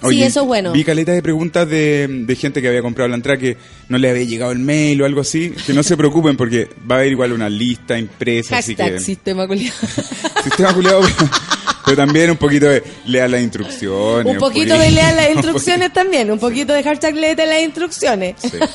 Sí, 0.10 0.22
eso 0.22 0.42
es 0.42 0.46
bueno. 0.48 0.74
Vi 0.74 0.84
caleta 0.84 1.12
de 1.12 1.24
preguntas 1.24 1.68
de, 1.68 2.08
de 2.08 2.36
gente 2.36 2.62
que 2.62 2.68
había 2.68 2.84
comprado 2.84 3.10
la 3.10 3.16
entrada 3.16 3.40
que 3.40 3.58
no 3.90 3.98
le 3.98 4.12
había 4.12 4.26
llegado 4.26 4.52
el 4.52 4.60
mail 4.60 5.02
o 5.02 5.06
algo 5.06 5.22
así. 5.22 5.52
Que 5.66 5.74
no 5.74 5.82
se 5.82 5.98
preocupen 5.98 6.38
porque 6.38 6.70
va 6.90 6.96
a 6.96 7.00
haber 7.00 7.12
igual 7.14 7.34
una 7.34 7.50
lista 7.50 7.98
impresa. 7.98 8.60
así 8.60 8.76
Hashtag 8.76 8.94
que 8.94 9.00
sistema 9.04 9.48
culiao. 9.48 9.74
sistema 10.44 10.72
culiado, 10.76 11.02
pero, 11.88 12.06
también 12.06 12.30
un 12.30 12.38
poquito 12.38 12.68
de 12.68 12.84
lea 13.06 13.28
las 13.28 13.42
instrucciones. 13.42 14.34
Un 14.34 14.38
poquito 14.38 14.78
de 14.78 14.92
leer 14.92 15.16
las 15.16 15.30
instrucciones 15.32 15.94
también, 15.94 16.30
un 16.30 16.40
poquito 16.40 16.74
de 16.74 16.84
hashtag 16.84 17.16
léete 17.16 17.46
las 17.46 17.62
instrucciones. 17.62 18.36
Sí. 18.40 18.58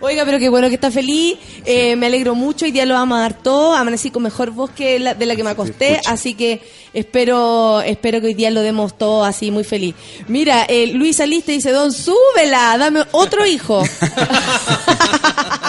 Oiga, 0.00 0.24
pero 0.24 0.38
qué 0.38 0.48
bueno 0.48 0.68
que 0.68 0.76
está 0.76 0.92
feliz, 0.92 1.36
eh, 1.64 1.96
me 1.96 2.06
alegro 2.06 2.36
mucho, 2.36 2.64
hoy 2.66 2.70
día 2.70 2.86
lo 2.86 2.94
vamos 2.94 3.18
a 3.18 3.22
dar 3.22 3.34
todo, 3.34 3.74
amanecí 3.74 4.12
con 4.12 4.22
mejor 4.22 4.52
voz 4.52 4.70
que 4.70 5.00
la, 5.00 5.14
de 5.14 5.26
la 5.26 5.34
que 5.34 5.42
me 5.42 5.50
acosté, 5.50 6.00
así 6.06 6.34
que 6.34 6.62
espero 6.94 7.80
espero 7.80 8.20
que 8.20 8.28
hoy 8.28 8.34
día 8.34 8.52
lo 8.52 8.60
demos 8.60 8.96
todo 8.96 9.24
así 9.24 9.50
muy 9.50 9.64
feliz. 9.64 9.96
Mira, 10.28 10.66
eh, 10.68 10.86
Luis 10.86 11.18
Aliste 11.18 11.50
dice, 11.50 11.72
Don, 11.72 11.92
súbela, 11.92 12.78
dame 12.78 13.02
otro 13.10 13.44
hijo. 13.44 13.82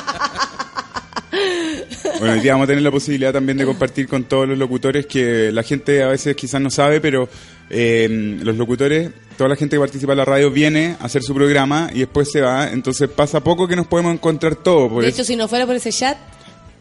Bueno, 2.20 2.34
hoy 2.34 2.40
día 2.42 2.54
vamos 2.54 2.66
a 2.66 2.68
tener 2.68 2.84
la 2.84 2.92
posibilidad 2.92 3.32
también 3.32 3.58
de 3.58 3.66
compartir 3.66 4.08
con 4.08 4.24
todos 4.24 4.48
los 4.48 4.58
locutores 4.58 5.06
que 5.06 5.52
la 5.52 5.64
gente 5.64 6.04
a 6.04 6.08
veces 6.08 6.36
quizás 6.36 6.60
no 6.60 6.70
sabe, 6.70 7.00
pero 7.02 7.30
eh, 7.70 8.08
los 8.42 8.56
locutores, 8.56 9.12
toda 9.38 9.50
la 9.50 9.56
gente 9.56 9.76
que 9.76 9.80
participa 9.80 10.14
en 10.14 10.18
la 10.18 10.26
radio 10.26 10.52
viene 10.52 10.96
a 11.00 11.06
hacer 11.06 11.24
su 11.24 11.34
programa 11.34 11.90
y 11.94 12.00
después 12.00 12.32
se 12.32 12.42
va, 12.42 12.72
entonces 12.72 13.10
pasa 13.10 13.42
poco 13.42 13.68
que 13.68 13.76
nos 13.76 13.88
podemos 13.88 14.14
encontrar 14.14 14.56
todos. 14.56 15.02
De 15.02 15.10
hecho, 15.10 15.24
si 15.24 15.36
no 15.36 15.48
fuera 15.48 15.66
por 15.66 15.76
ese 15.76 15.92
chat, 15.92 16.18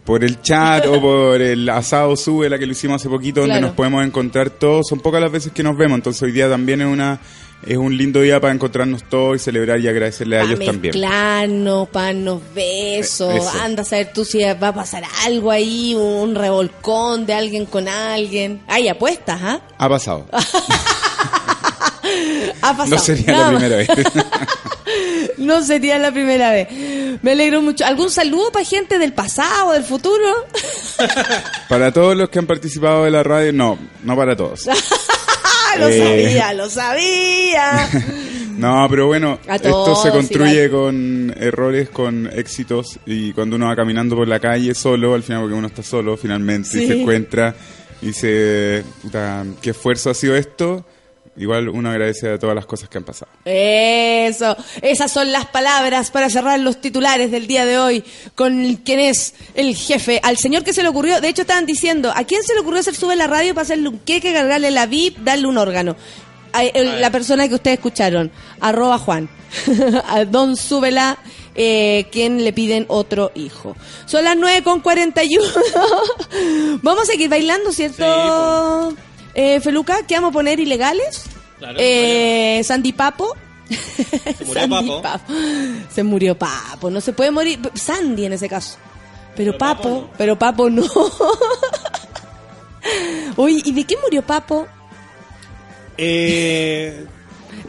por 0.08 0.24
el 0.24 0.40
chat 0.40 0.86
o 0.86 0.98
por 1.02 1.42
el 1.42 1.68
asado 1.68 2.16
sube 2.16 2.48
la 2.48 2.58
que 2.58 2.64
lo 2.64 2.72
hicimos 2.72 2.96
hace 3.02 3.10
poquito 3.10 3.40
donde 3.40 3.56
Claro. 3.56 3.66
nos 3.66 3.76
podemos 3.76 4.06
encontrar 4.06 4.48
todos. 4.48 4.86
Son 4.88 5.00
pocas 5.00 5.20
las 5.20 5.30
veces 5.30 5.52
que 5.52 5.62
nos 5.62 5.76
vemos, 5.76 5.96
entonces 5.96 6.22
hoy 6.22 6.32
día 6.32 6.48
también 6.48 6.80
es 6.80 6.86
una 6.86 7.20
es 7.66 7.76
un 7.76 7.94
lindo 7.94 8.20
día 8.20 8.40
para 8.40 8.54
encontrarnos 8.54 9.02
todos 9.04 9.36
y 9.36 9.38
celebrar 9.40 9.80
y 9.80 9.88
agradecerle 9.88 10.38
a 10.38 10.44
ellos 10.44 10.60
también. 10.60 10.94
mezclarnos, 10.94 11.88
para 11.88 12.06
darnos 12.06 12.40
besos. 12.54 13.34
Eh, 13.34 13.38
eso. 13.38 13.50
Anda 13.62 13.82
a 13.82 13.84
saber 13.84 14.12
tú 14.14 14.24
si 14.24 14.38
va 14.44 14.68
a 14.68 14.74
pasar 14.74 15.02
algo 15.26 15.50
ahí, 15.50 15.94
un 15.94 16.34
revolcón 16.36 17.26
de 17.26 17.34
alguien 17.34 17.66
con 17.66 17.86
alguien. 17.88 18.62
Hay 18.68 18.88
apuestas, 18.88 19.40
¿ah? 19.42 19.60
Ha 19.76 19.88
pasado. 19.88 20.26
Ha 22.62 22.76
pasado. 22.76 22.96
No 22.96 22.98
sería 22.98 23.32
Nada 23.32 23.38
la 23.38 23.52
más. 23.52 23.60
primera 23.62 23.76
vez. 23.76 23.88
No 25.38 25.62
sería 25.62 25.98
la 25.98 26.10
primera 26.10 26.50
vez. 26.50 26.68
Me 27.22 27.32
alegro 27.32 27.62
mucho. 27.62 27.84
¿Algún 27.86 28.10
saludo 28.10 28.50
para 28.50 28.64
gente 28.64 28.98
del 28.98 29.12
pasado, 29.12 29.72
del 29.72 29.84
futuro? 29.84 30.24
para 31.68 31.92
todos 31.92 32.16
los 32.16 32.28
que 32.28 32.38
han 32.38 32.46
participado 32.46 33.04
de 33.04 33.10
la 33.10 33.22
radio, 33.22 33.52
no, 33.52 33.78
no 34.02 34.16
para 34.16 34.34
todos. 34.34 34.66
¡Ah, 34.68 35.76
lo 35.78 35.88
Eh. 35.88 35.98
sabía, 36.24 36.52
lo 36.54 36.68
sabía! 36.70 37.88
No, 38.56 38.86
pero 38.90 39.06
bueno, 39.06 39.38
esto 39.46 39.94
se 40.02 40.10
construye 40.10 40.64
igual. 40.64 40.70
con 40.86 41.34
errores, 41.38 41.90
con 41.90 42.28
éxitos 42.34 42.98
y 43.06 43.32
cuando 43.32 43.54
uno 43.56 43.66
va 43.66 43.76
caminando 43.76 44.16
por 44.16 44.26
la 44.26 44.40
calle 44.40 44.74
solo, 44.74 45.14
al 45.14 45.22
final 45.22 45.42
porque 45.42 45.54
uno 45.54 45.68
está 45.68 45.82
solo 45.82 46.16
finalmente 46.16 46.82
y 46.82 46.88
se 46.88 47.00
encuentra 47.00 47.54
y 48.02 48.06
dice, 48.06 48.82
puta, 49.02 49.44
qué 49.62 49.70
esfuerzo 49.70 50.10
ha 50.10 50.14
sido 50.14 50.34
esto, 50.34 50.84
igual 51.38 51.68
uno 51.68 51.90
agradece 51.90 52.32
a 52.32 52.38
todas 52.38 52.54
las 52.54 52.66
cosas 52.66 52.88
que 52.88 52.98
han 52.98 53.04
pasado. 53.04 53.30
Eso, 53.44 54.56
esas 54.82 55.10
son 55.10 55.30
las 55.32 55.46
palabras 55.46 56.10
para 56.10 56.28
cerrar 56.30 56.58
los 56.60 56.80
titulares 56.80 57.30
del 57.30 57.46
día 57.46 57.64
de 57.64 57.78
hoy 57.78 58.04
con 58.34 58.76
quien 58.76 59.00
es 59.00 59.34
el 59.54 59.74
jefe, 59.76 60.20
al 60.22 60.36
señor 60.36 60.64
que 60.64 60.72
se 60.72 60.82
le 60.82 60.88
ocurrió, 60.88 61.20
de 61.20 61.28
hecho 61.28 61.42
estaban 61.42 61.66
diciendo, 61.66 62.12
¿a 62.14 62.24
quién 62.24 62.42
se 62.42 62.54
le 62.54 62.60
ocurrió 62.60 62.80
hacer 62.80 62.94
sube 62.94 63.16
la 63.16 63.26
radio 63.26 63.54
para 63.54 63.62
hacerle 63.62 63.88
un 63.88 63.98
queque, 64.00 64.32
cargarle 64.32 64.70
la 64.70 64.86
VIP, 64.86 65.18
darle 65.18 65.46
un 65.46 65.58
órgano? 65.58 65.96
A- 66.52 66.64
el- 66.64 67.00
la 67.00 67.10
persona 67.10 67.46
que 67.48 67.54
ustedes 67.54 67.76
escucharon, 67.78 68.30
arroba 68.60 68.98
Juan, 68.98 69.28
a 70.08 70.24
don 70.24 70.56
súbela, 70.56 71.18
eh, 71.54 72.06
quien 72.12 72.44
le 72.44 72.52
piden 72.52 72.84
otro 72.88 73.32
hijo. 73.34 73.76
Son 74.06 74.22
las 74.24 74.36
9 74.36 74.62
con 74.62 74.80
41. 74.80 75.44
Vamos 76.82 77.02
a 77.02 77.06
seguir 77.06 77.28
bailando, 77.28 77.72
¿cierto? 77.72 78.94
Eh, 79.40 79.60
Feluca, 79.60 79.98
¿qué 80.06 80.14
vamos 80.16 80.30
a 80.30 80.32
poner 80.32 80.58
ilegales? 80.58 81.24
Claro, 81.58 81.78
eh, 81.80 82.60
Sandy 82.64 82.92
Papo. 82.92 83.36
Se 83.68 84.44
murió 84.44 84.68
Sandy 84.68 84.90
Papo. 85.00 85.32
Se 85.94 86.02
murió 86.02 86.36
Papo. 86.38 86.90
No 86.90 87.00
se 87.00 87.12
puede 87.12 87.30
morir. 87.30 87.60
Sandy 87.74 88.24
en 88.24 88.32
ese 88.32 88.48
caso. 88.48 88.78
Pero, 89.36 89.52
Pero 89.52 89.58
Papo, 89.58 89.82
Papo 89.82 90.00
no. 90.00 90.10
pero 90.18 90.38
Papo 90.38 90.70
no. 90.70 90.84
Oye, 93.36 93.62
¿y 93.64 93.72
de 93.72 93.84
qué 93.84 93.96
murió 94.02 94.22
Papo? 94.22 94.66
Eh, 95.96 97.06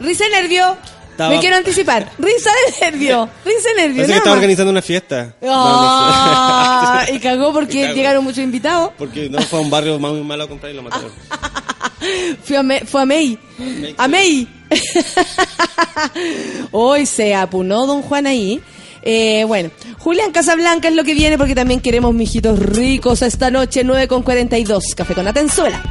Risa 0.00 0.24
nervio. 0.28 0.76
Estaba- 1.20 1.34
Me 1.34 1.40
quiero 1.40 1.56
anticipar. 1.56 2.10
Risa 2.18 2.50
de 2.80 2.90
nervio. 2.90 3.28
Risa 3.44 3.68
de 3.68 3.74
nervio. 3.82 3.96
parece 3.96 4.12
que 4.12 4.18
estaba 4.18 4.36
organizando 4.36 4.70
una 4.70 4.82
fiesta. 4.82 5.34
Ah, 5.42 6.92
No, 6.94 7.00
no 7.00 7.06
sé. 7.06 7.14
y 7.14 7.18
cagó 7.20 7.52
porque 7.52 7.78
Y 7.80 7.82
cagó. 7.82 7.94
llegaron 7.94 8.24
muchos 8.24 8.38
invitados. 8.44 8.92
Porque 8.96 9.28
no 9.28 9.40
fue 9.42 9.58
a 9.58 9.62
un 9.62 9.70
barrio 9.70 9.98
más 9.98 10.12
muy 10.12 10.22
malo 10.22 10.44
a 10.44 10.48
comprar 10.48 10.72
y 10.72 10.76
lo 10.76 10.82
mataron. 10.82 11.10
Fui 12.44 12.56
a 12.56 12.62
Me- 12.62 12.80
fue 12.86 13.02
a 13.02 13.04
May. 13.04 13.38
A 13.98 14.08
May. 14.08 14.48
Hoy 16.70 17.06
se 17.06 17.34
apunó 17.34 17.86
don 17.86 18.02
Juan 18.02 18.26
ahí. 18.26 18.60
Eh, 19.02 19.44
bueno, 19.46 19.70
Julián 19.98 20.30
Casablanca 20.32 20.88
es 20.88 20.94
lo 20.94 21.04
que 21.04 21.14
viene 21.14 21.38
porque 21.38 21.54
también 21.54 21.80
queremos 21.80 22.14
mijitos 22.14 22.58
ricos 22.58 23.22
esta 23.22 23.50
noche, 23.50 23.82
9 23.84 24.08
con 24.08 24.22
42. 24.22 24.94
Café 24.94 25.14
con 25.14 25.26
Atenzuela. 25.28 25.82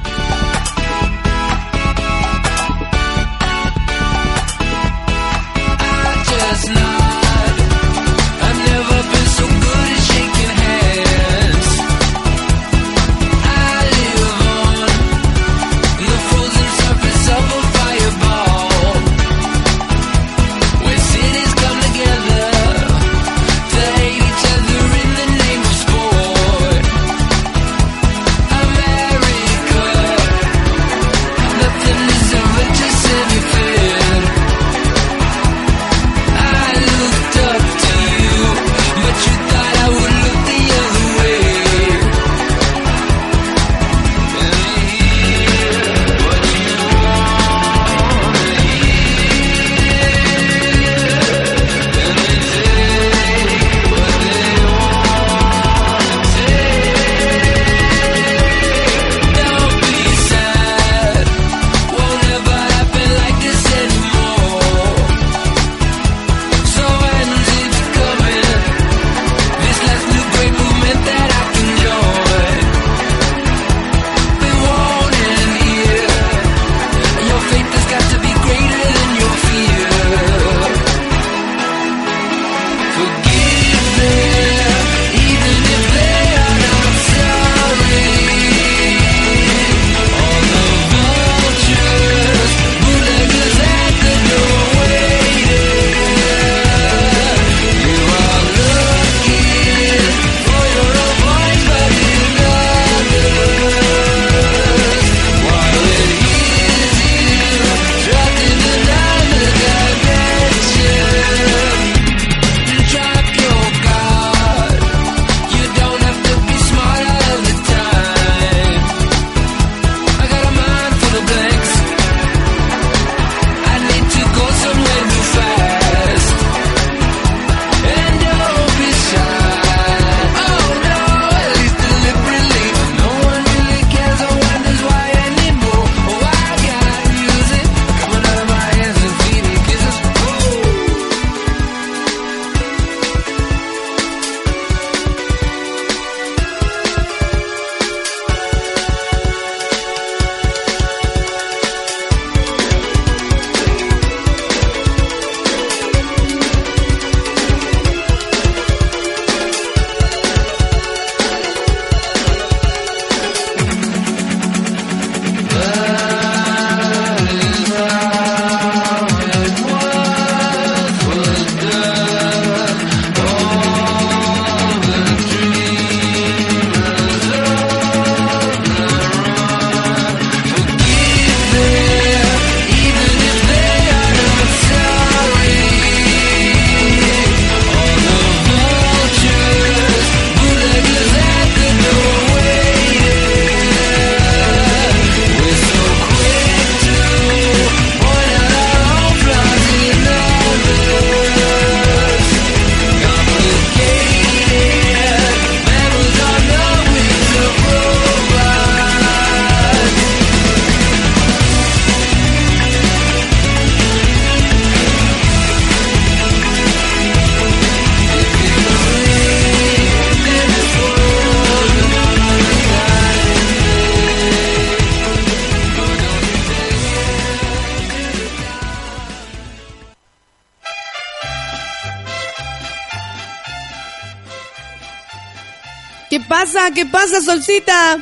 Pasa? 236.59 236.73
¿Qué 236.73 236.85
pasa, 236.85 237.21
Solcita? 237.21 237.97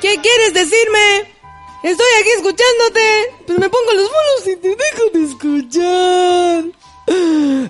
¿Qué 0.00 0.16
quieres 0.22 0.54
decirme? 0.54 1.34
Estoy 1.82 2.06
aquí 2.20 2.30
escuchándote. 2.36 3.00
Pero 3.46 3.58
me 3.58 3.68
pongo 3.68 3.92
los 3.92 4.08
bolos 4.08 4.46
y 4.46 4.56
te 4.56 4.68
dejo 4.68 5.10
de 5.12 5.24
escuchar. 5.24 6.64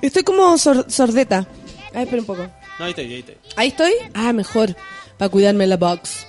Estoy 0.03 0.23
como 0.23 0.57
sor- 0.59 0.87
sordeta. 0.91 1.47
Ay, 1.95 2.05
espera 2.05 2.21
un 2.23 2.27
poco. 2.27 2.43
No, 2.79 2.85
ahí 2.85 2.91
está, 2.91 3.03
ahí 3.03 3.15
está. 3.19 3.33
¿Ahí 3.57 3.69
estoy? 3.69 3.93
Ah, 4.15 4.33
mejor. 4.33 4.77
Para 5.19 5.29
cuidarme 5.31 5.67
la 5.67 5.77
box. 5.77 6.27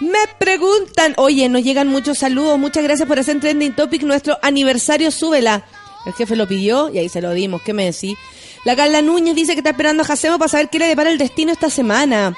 Me 0.00 0.18
preguntan, 0.38 1.14
oye, 1.16 1.48
nos 1.48 1.62
llegan 1.62 1.88
muchos 1.88 2.18
saludos. 2.18 2.58
Muchas 2.58 2.82
gracias 2.82 3.08
por 3.08 3.18
hacer 3.18 3.40
trending 3.40 3.74
topic 3.74 4.02
nuestro 4.02 4.38
aniversario. 4.42 5.10
Súbela. 5.10 5.66
El 6.04 6.12
jefe 6.12 6.36
lo 6.36 6.46
pidió 6.46 6.90
y 6.92 6.98
ahí 6.98 7.08
se 7.08 7.20
lo 7.20 7.32
dimos. 7.32 7.62
¿Qué 7.62 7.72
me 7.72 7.84
decís? 7.86 8.16
La 8.64 8.76
Carla 8.76 9.02
Núñez 9.02 9.34
dice 9.34 9.52
que 9.52 9.58
está 9.60 9.70
esperando 9.70 10.02
a 10.02 10.06
Jacemo 10.06 10.38
para 10.38 10.48
saber 10.48 10.68
qué 10.70 10.78
le 10.78 10.86
depara 10.86 11.10
el 11.10 11.18
destino 11.18 11.52
esta 11.52 11.70
semana. 11.70 12.36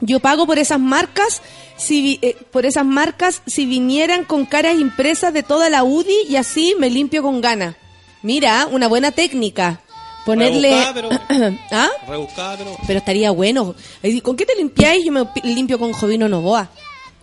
Yo 0.00 0.20
pago 0.20 0.46
por 0.46 0.58
esas 0.58 0.78
marcas, 0.78 1.42
si 1.76 2.18
eh, 2.22 2.36
por 2.52 2.66
esas 2.66 2.84
marcas 2.84 3.42
si 3.46 3.66
vinieran 3.66 4.24
con 4.24 4.44
caras 4.46 4.78
impresas 4.78 5.32
de 5.34 5.42
toda 5.42 5.70
la 5.70 5.82
UDI 5.84 6.14
y 6.28 6.36
así 6.36 6.74
me 6.78 6.88
limpio 6.90 7.22
con 7.22 7.40
ganas. 7.40 7.74
Mira, 8.22 8.66
una 8.70 8.86
buena 8.88 9.10
técnica. 9.12 9.80
Ponerle... 10.24 10.70
Rebuscada, 10.70 10.94
pero- 11.28 11.56
¿Ah? 11.70 11.88
Rebuscada, 12.06 12.56
pero. 12.58 12.76
Pero 12.86 12.98
estaría 12.98 13.30
bueno. 13.30 13.74
¿Con 14.22 14.36
qué 14.36 14.44
te 14.46 14.54
limpiáis? 14.56 15.04
Yo 15.04 15.10
me 15.12 15.24
pi- 15.26 15.40
limpio 15.42 15.78
con 15.78 15.92
Jovino 15.92 16.28
Novoa. 16.28 16.70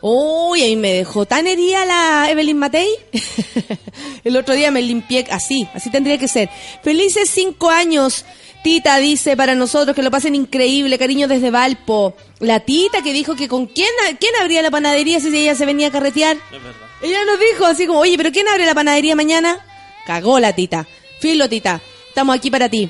Uy, 0.02 0.62
ahí 0.62 0.76
me 0.76 0.92
dejó 0.94 1.26
tan 1.26 1.48
herida 1.48 1.86
la 1.86 2.30
Evelyn 2.30 2.58
Matei. 2.58 2.90
El 4.24 4.36
otro 4.38 4.54
día 4.54 4.72
me 4.72 4.82
limpié 4.82 5.26
así, 5.32 5.68
así 5.74 5.90
tendría 5.90 6.18
que 6.18 6.28
ser. 6.28 6.50
Felices 6.84 7.30
cinco 7.30 7.70
años. 7.70 8.26
Tita 8.66 8.98
dice 8.98 9.38
para 9.38 9.54
nosotros 9.54 9.96
que 9.96 10.02
lo 10.02 10.10
pasen 10.10 10.34
increíble, 10.34 10.98
cariño 10.98 11.28
desde 11.28 11.52
Valpo. 11.52 12.16
La 12.40 12.62
tita 12.62 13.04
que 13.04 13.14
dijo 13.14 13.36
que 13.36 13.48
con 13.48 13.68
quién, 13.68 13.92
quién 14.20 14.36
abría 14.42 14.64
la 14.64 14.72
panadería 14.72 15.20
si 15.20 15.28
ella 15.28 15.54
se 15.54 15.68
venía 15.68 15.90
a 15.90 15.92
carretear. 15.92 16.36
Es 16.36 16.64
verdad. 16.64 16.88
Ella 17.04 17.20
nos 17.26 17.40
dijo 17.40 17.68
así 17.68 17.86
como, 17.86 18.00
oye, 18.00 18.18
pero 18.18 18.32
¿quién 18.32 18.48
abre 18.48 18.66
la 18.66 18.74
panadería 18.74 19.16
mañana? 19.16 19.64
Cagó 20.08 20.40
la 20.40 20.54
tita. 20.54 20.88
Filo, 21.20 21.48
tita. 21.48 21.80
Estamos 22.08 22.36
aquí 22.36 22.50
para 22.50 22.68
ti. 22.68 22.90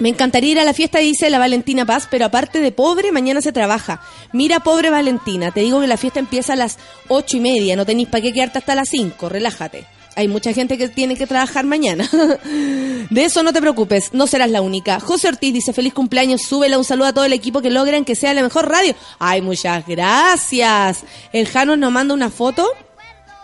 Me 0.00 0.10
encantaría 0.10 0.52
ir 0.52 0.60
a 0.60 0.64
la 0.64 0.74
fiesta, 0.74 0.98
dice 0.98 1.30
la 1.30 1.38
Valentina 1.38 1.86
Paz, 1.86 2.08
pero 2.10 2.26
aparte 2.26 2.60
de 2.60 2.70
pobre, 2.70 3.10
mañana 3.10 3.40
se 3.40 3.52
trabaja. 3.52 4.02
Mira, 4.34 4.60
pobre 4.60 4.90
Valentina, 4.90 5.50
te 5.50 5.60
digo 5.60 5.80
que 5.80 5.86
la 5.86 5.96
fiesta 5.96 6.20
empieza 6.20 6.52
a 6.52 6.56
las 6.56 6.76
ocho 7.08 7.38
y 7.38 7.40
media, 7.40 7.74
no 7.74 7.86
tenéis 7.86 8.08
para 8.08 8.20
qué 8.20 8.34
quedarte 8.34 8.58
hasta 8.58 8.74
las 8.74 8.90
cinco, 8.90 9.30
relájate. 9.30 9.86
Hay 10.16 10.28
mucha 10.28 10.52
gente 10.52 10.76
que 10.76 10.88
tiene 10.88 11.16
que 11.16 11.26
trabajar 11.26 11.64
mañana. 11.64 12.08
De 13.10 13.24
eso 13.24 13.42
no 13.42 13.52
te 13.52 13.60
preocupes, 13.60 14.10
no 14.12 14.26
serás 14.26 14.50
la 14.50 14.62
única. 14.62 14.98
José 14.98 15.28
Ortiz 15.28 15.54
dice, 15.54 15.72
feliz 15.72 15.94
cumpleaños, 15.94 16.42
súbela 16.42 16.78
un 16.78 16.84
saludo 16.84 17.06
a 17.06 17.12
todo 17.12 17.24
el 17.24 17.32
equipo 17.32 17.62
que 17.62 17.70
logran 17.70 18.04
que 18.04 18.16
sea 18.16 18.34
la 18.34 18.42
mejor 18.42 18.68
radio. 18.68 18.94
Ay, 19.18 19.42
muchas 19.42 19.86
gracias. 19.86 21.04
El 21.32 21.46
Janos 21.46 21.78
nos 21.78 21.92
manda 21.92 22.14
una 22.14 22.30
foto 22.30 22.66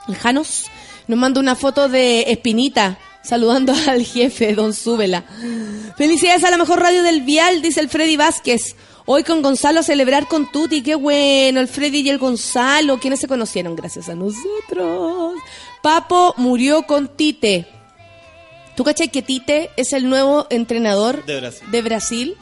el 0.09 0.16
Janos 0.16 0.66
nos 1.07 1.18
manda 1.18 1.41
una 1.41 1.55
foto 1.55 1.89
de 1.89 2.23
Espinita 2.23 2.99
saludando 3.23 3.73
al 3.89 4.05
jefe, 4.05 4.55
don 4.55 4.75
Súbela. 4.75 5.25
Felicidades 5.97 6.45
a 6.45 6.51
la 6.51 6.57
mejor 6.59 6.81
radio 6.81 7.03
del 7.03 7.23
Vial, 7.23 7.62
dice 7.62 7.81
el 7.81 7.89
Freddy 7.89 8.16
Vázquez. 8.16 8.75
Hoy 9.05 9.25
con 9.25 9.43
Gonzalo 9.43 9.83
celebrar 9.83 10.29
con 10.29 10.51
Tuti, 10.51 10.81
qué 10.83 10.95
bueno, 10.95 11.61
el 11.61 11.66
Freddy 11.66 12.01
y 12.01 12.11
el 12.11 12.18
Gonzalo, 12.18 12.99
quienes 13.01 13.18
se 13.18 13.27
conocieron 13.27 13.75
gracias 13.75 14.09
a 14.09 14.14
nosotros. 14.14 15.35
Papo 15.83 16.35
murió 16.37 16.85
con 16.85 17.09
Tite. 17.09 17.66
¿Tú 18.76 18.85
cachai 18.85 19.09
que 19.09 19.20
Tite 19.20 19.70
es 19.76 19.93
el 19.93 20.09
nuevo 20.09 20.47
entrenador 20.49 21.24
de 21.26 21.83
Brasil? 21.83 22.37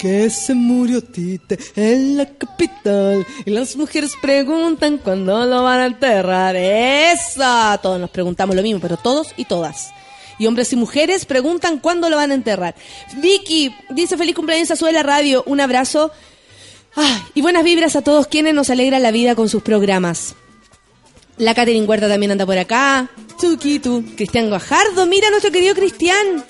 Que 0.00 0.30
se 0.30 0.54
murió 0.54 1.02
Tite 1.04 1.58
en 1.76 2.16
la 2.16 2.26
capital 2.26 3.24
y 3.44 3.50
las 3.50 3.76
mujeres 3.76 4.14
preguntan 4.20 4.98
cuándo 4.98 5.44
lo 5.44 5.62
van 5.62 5.80
a 5.80 5.86
enterrar. 5.86 6.56
Eso, 6.56 7.78
todos 7.82 8.00
nos 8.00 8.10
preguntamos 8.10 8.56
lo 8.56 8.62
mismo, 8.62 8.80
pero 8.80 8.96
todos 8.96 9.28
y 9.36 9.44
todas. 9.44 9.92
Y 10.38 10.46
hombres 10.46 10.72
y 10.72 10.76
mujeres 10.76 11.24
preguntan 11.24 11.78
cuándo 11.78 12.08
lo 12.10 12.16
van 12.16 12.30
a 12.30 12.34
enterrar. 12.34 12.74
Vicky 13.16 13.74
dice 13.90 14.16
feliz 14.16 14.34
cumpleaños 14.34 14.70
a 14.70 14.76
Suela 14.76 15.02
Radio, 15.02 15.42
un 15.46 15.60
abrazo. 15.60 16.10
Y 17.34 17.42
buenas 17.42 17.64
vibras 17.64 17.96
a 17.96 18.02
todos 18.02 18.26
quienes 18.26 18.54
nos 18.54 18.70
alegran 18.70 19.02
la 19.02 19.10
vida 19.10 19.34
con 19.34 19.48
sus 19.48 19.62
programas. 19.62 20.34
La 21.36 21.54
Catherine 21.54 21.86
Huerta 21.86 22.08
también 22.08 22.32
anda 22.32 22.46
por 22.46 22.56
acá. 22.56 23.10
Chuquitu. 23.40 24.04
Cristian 24.16 24.48
Guajardo. 24.48 25.06
Mira 25.06 25.30
nuestro 25.30 25.50
querido 25.50 25.74
Cristian. 25.74 26.44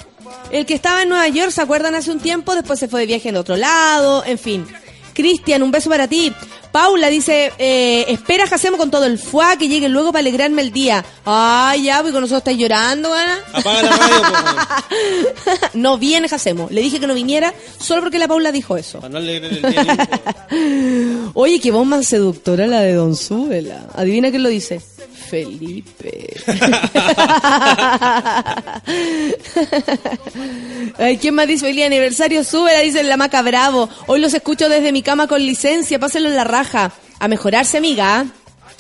El 0.50 0.66
que 0.66 0.74
estaba 0.74 1.02
en 1.02 1.08
Nueva 1.08 1.28
York, 1.28 1.50
¿se 1.50 1.62
acuerdan? 1.62 1.94
Hace 1.94 2.10
un 2.10 2.20
tiempo. 2.20 2.54
Después 2.54 2.78
se 2.78 2.88
fue 2.88 3.00
de 3.00 3.06
viaje 3.06 3.30
en 3.30 3.36
otro 3.36 3.56
lado. 3.56 4.22
En 4.26 4.38
fin. 4.38 4.66
Cristian, 5.14 5.62
un 5.62 5.70
beso 5.70 5.88
para 5.88 6.06
ti. 6.06 6.32
Paula 6.74 7.08
dice, 7.08 7.52
eh, 7.56 8.04
espera 8.08 8.48
Jacemo 8.48 8.76
con 8.76 8.90
todo 8.90 9.04
el 9.04 9.16
fuá 9.16 9.56
que 9.56 9.68
llegue 9.68 9.88
luego 9.88 10.10
para 10.10 10.22
alegrarme 10.22 10.60
el 10.60 10.72
día. 10.72 11.04
Ay, 11.24 11.84
ya, 11.84 12.00
pues 12.00 12.12
con 12.12 12.20
nosotros 12.20 12.40
estáis 12.40 12.58
llorando, 12.58 13.14
Ana. 13.14 13.38
Apaga 13.52 13.82
la 13.84 13.90
radio, 13.96 15.34
pues, 15.44 15.60
no 15.74 15.98
viene 15.98 16.28
Jacemo. 16.28 16.66
Le 16.72 16.80
dije 16.80 16.98
que 16.98 17.06
no 17.06 17.14
viniera 17.14 17.54
solo 17.78 18.02
porque 18.02 18.18
la 18.18 18.26
Paula 18.26 18.50
dijo 18.50 18.76
eso. 18.76 18.98
para 18.98 19.12
no 19.12 19.18
alegrar 19.18 19.52
el 19.52 19.62
día. 19.62 21.30
Oye, 21.34 21.60
qué 21.60 21.70
voz 21.70 21.86
más 21.86 22.08
seductora 22.08 22.66
la 22.66 22.80
de 22.80 22.94
Don 22.94 23.14
Súbela. 23.14 23.86
Adivina 23.94 24.30
quién 24.30 24.42
lo 24.42 24.48
dice. 24.48 24.80
Felipe. 25.34 26.30
Ay, 30.98 31.18
¿quién 31.18 31.34
más 31.34 31.48
dice? 31.48 31.66
Feliz 31.66 31.86
aniversario, 31.86 32.44
súbela, 32.44 32.78
dice 32.80 33.02
la 33.02 33.16
Maca 33.16 33.42
Bravo. 33.42 33.88
Hoy 34.06 34.20
los 34.20 34.32
escucho 34.32 34.68
desde 34.68 34.92
mi 34.92 35.02
cama 35.02 35.26
con 35.26 35.44
licencia, 35.44 35.98
pásenlo 35.98 36.28
en 36.28 36.36
la 36.36 36.44
raja. 36.44 36.92
A 37.18 37.26
mejorarse, 37.26 37.78
amiga. 37.78 38.26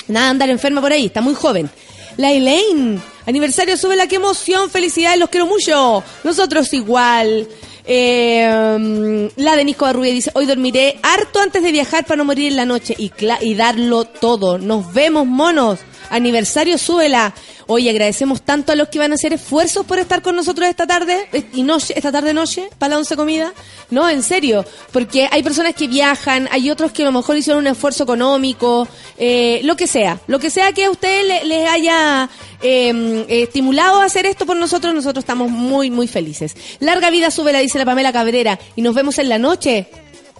Nada, 0.06 0.30
andar 0.30 0.48
enferma 0.48 0.80
por 0.80 0.92
ahí, 0.92 1.06
está 1.06 1.20
muy 1.20 1.34
joven. 1.34 1.68
La 2.16 2.32
Elaine, 2.32 3.00
aniversario, 3.26 3.76
súbela, 3.76 4.06
qué 4.06 4.16
emoción, 4.16 4.70
felicidades, 4.70 5.18
los 5.18 5.30
quiero 5.30 5.46
mucho. 5.46 6.02
Nosotros 6.22 6.72
igual. 6.72 7.48
Eh, 7.86 9.30
la 9.36 9.56
de 9.56 9.64
Nico 9.64 9.92
dice, 9.92 10.30
hoy 10.34 10.46
dormiré 10.46 10.98
harto 11.02 11.40
antes 11.40 11.62
de 11.62 11.70
viajar 11.72 12.04
para 12.06 12.16
no 12.16 12.24
morir 12.24 12.48
en 12.48 12.56
la 12.56 12.64
noche 12.64 12.94
y, 12.96 13.12
y 13.40 13.54
darlo 13.54 14.04
todo. 14.04 14.58
Nos 14.58 14.92
vemos, 14.92 15.26
monos. 15.26 15.80
Aniversario, 16.10 16.78
súbela. 16.78 17.34
Hoy 17.66 17.88
agradecemos 17.88 18.42
tanto 18.42 18.72
a 18.72 18.76
los 18.76 18.88
que 18.88 18.98
van 18.98 19.12
a 19.12 19.14
hacer 19.14 19.32
esfuerzos 19.32 19.86
por 19.86 19.98
estar 19.98 20.20
con 20.20 20.36
nosotros 20.36 20.68
esta 20.68 20.86
tarde 20.86 21.28
y 21.54 21.62
noche, 21.62 21.94
esta 21.96 22.12
tarde 22.12 22.34
noche 22.34 22.68
para 22.78 22.90
la 22.90 22.98
once 22.98 23.16
comida. 23.16 23.54
No, 23.90 24.08
en 24.10 24.22
serio, 24.22 24.64
porque 24.92 25.28
hay 25.30 25.42
personas 25.42 25.74
que 25.74 25.88
viajan, 25.88 26.46
hay 26.52 26.70
otros 26.70 26.92
que 26.92 27.02
a 27.02 27.06
lo 27.06 27.12
mejor 27.12 27.36
hicieron 27.38 27.60
un 27.62 27.66
esfuerzo 27.72 28.04
económico, 28.04 28.86
eh, 29.16 29.60
lo 29.64 29.76
que 29.76 29.86
sea, 29.86 30.20
lo 30.26 30.38
que 30.38 30.50
sea 30.50 30.72
que 30.72 30.84
a 30.84 30.90
ustedes 30.90 31.26
le- 31.26 31.44
les 31.44 31.68
haya 31.70 32.28
eh, 32.62 33.24
estimulado 33.28 34.00
a 34.00 34.04
hacer 34.04 34.26
esto 34.26 34.44
por 34.46 34.56
nosotros, 34.56 34.94
nosotros 34.94 35.22
estamos 35.22 35.50
muy, 35.50 35.90
muy 35.90 36.06
felices. 36.06 36.54
Larga 36.80 37.08
vida, 37.10 37.30
súbela, 37.30 37.60
dice 37.60 37.78
la 37.78 37.84
Pamela 37.86 38.12
Cabrera, 38.12 38.58
y 38.76 38.82
nos 38.82 38.94
vemos 38.94 39.18
en 39.18 39.28
la 39.28 39.38
noche. 39.38 39.86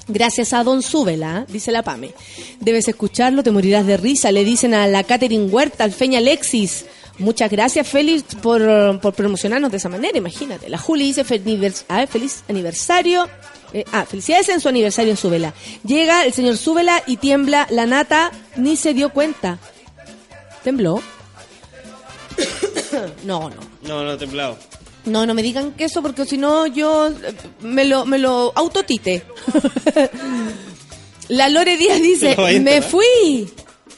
Gracias 0.07 0.53
a 0.53 0.63
Don 0.63 0.83
Súbela, 0.83 1.47
dice 1.49 1.73
la 1.73 1.83
Pame. 1.83 2.13
Debes 2.61 2.87
escucharlo, 2.89 3.43
te 3.43 3.51
morirás 3.51 3.87
de 3.87 3.97
risa, 3.97 4.33
le 4.33 4.45
dicen 4.45 4.75
a 4.75 4.87
la 4.87 5.03
Catherine 5.05 5.47
Huerta, 5.47 5.85
al 5.85 5.93
Feña 5.93 6.19
Alexis. 6.19 6.85
Muchas 7.19 7.51
gracias, 7.51 7.87
Félix, 7.87 8.35
por, 8.35 9.01
por 9.01 9.15
promocionarnos 9.15 9.71
de 9.71 9.77
esa 9.77 9.89
manera, 9.89 10.19
imagínate. 10.19 10.69
La 10.69 10.79
Juli 10.79 11.05
dice 11.05 11.25
feliz, 11.25 11.85
a 11.89 11.99
ver, 11.99 12.09
feliz 12.09 12.43
aniversario. 12.49 13.29
Eh, 13.73 13.85
ah, 13.93 14.05
felicidades 14.05 14.49
en 14.49 14.61
su 14.61 14.69
aniversario 14.69 15.11
en 15.13 15.17
Súbela. 15.17 15.55
Llega 15.85 16.25
el 16.25 16.33
señor 16.33 16.57
Súbela 16.57 17.03
y 17.07 17.17
tiembla 17.17 17.67
la 17.71 17.87
nata, 17.87 18.33
ni 18.57 18.77
se 18.77 18.95
dio 18.95 19.11
cuenta. 19.11 19.59
¿Tembló? 20.63 21.03
no, 23.25 23.51
no. 23.51 23.57
No, 23.83 24.05
no, 24.05 24.17
temblado. 24.17 24.59
No, 25.05 25.27
no 25.27 25.35
me 25.35 25.43
digan 25.43 25.73
que 25.73 25.85
eso 25.85 26.03
porque 26.03 26.25
si 26.25 26.39
no 26.39 26.67
yo 26.67 27.09
eh, 27.09 27.13
me 27.61 27.85
lo, 27.85 28.07
me 28.07 28.19
lo 28.19 28.53
autotite. 28.55 29.25
la 31.29 31.49
Lore 31.49 31.77
Díaz 31.77 32.01
dice, 32.01 32.35
me 32.39 32.57
enterrar". 32.57 32.83
fui. 32.91 33.53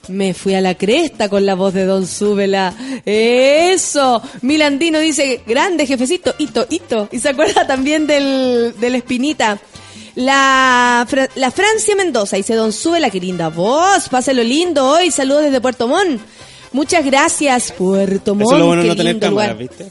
Me 0.08 0.34
fui 0.34 0.54
a 0.54 0.60
la 0.60 0.74
cresta 0.74 1.28
con 1.28 1.44
la 1.44 1.54
voz 1.54 1.74
de 1.74 1.84
Don 1.84 2.06
Súbela. 2.06 2.74
Eso. 3.04 4.22
Milandino 4.42 4.98
dice, 4.98 5.42
grande 5.46 5.86
jefecito, 5.86 6.34
hito, 6.38 6.66
hito. 6.68 7.08
Y 7.12 7.18
se 7.18 7.30
acuerda 7.30 7.66
también 7.66 8.06
del, 8.06 8.74
del 8.78 8.94
Espinita. 8.94 9.58
La, 10.14 11.06
la 11.34 11.50
Francia 11.50 11.94
Mendoza 11.94 12.36
dice, 12.36 12.54
Don 12.54 12.72
Súbela, 12.72 13.10
qué 13.10 13.20
linda 13.20 13.48
voz. 13.48 14.08
Páselo 14.08 14.42
lindo 14.42 14.88
hoy. 14.88 15.10
Saludos 15.10 15.44
desde 15.44 15.60
Puerto 15.60 15.88
Montt. 15.88 16.20
Muchas 16.72 17.04
gracias, 17.04 17.72
Puerto 17.72 18.34
Montt. 18.34 18.48
Eso 18.48 18.54
es 18.56 18.60
lo 18.60 18.66
bueno 18.66 18.82
qué 18.82 18.88
no 18.88 18.96
tener 18.96 19.18
cámaras. 19.18 19.58
¿viste? 19.58 19.90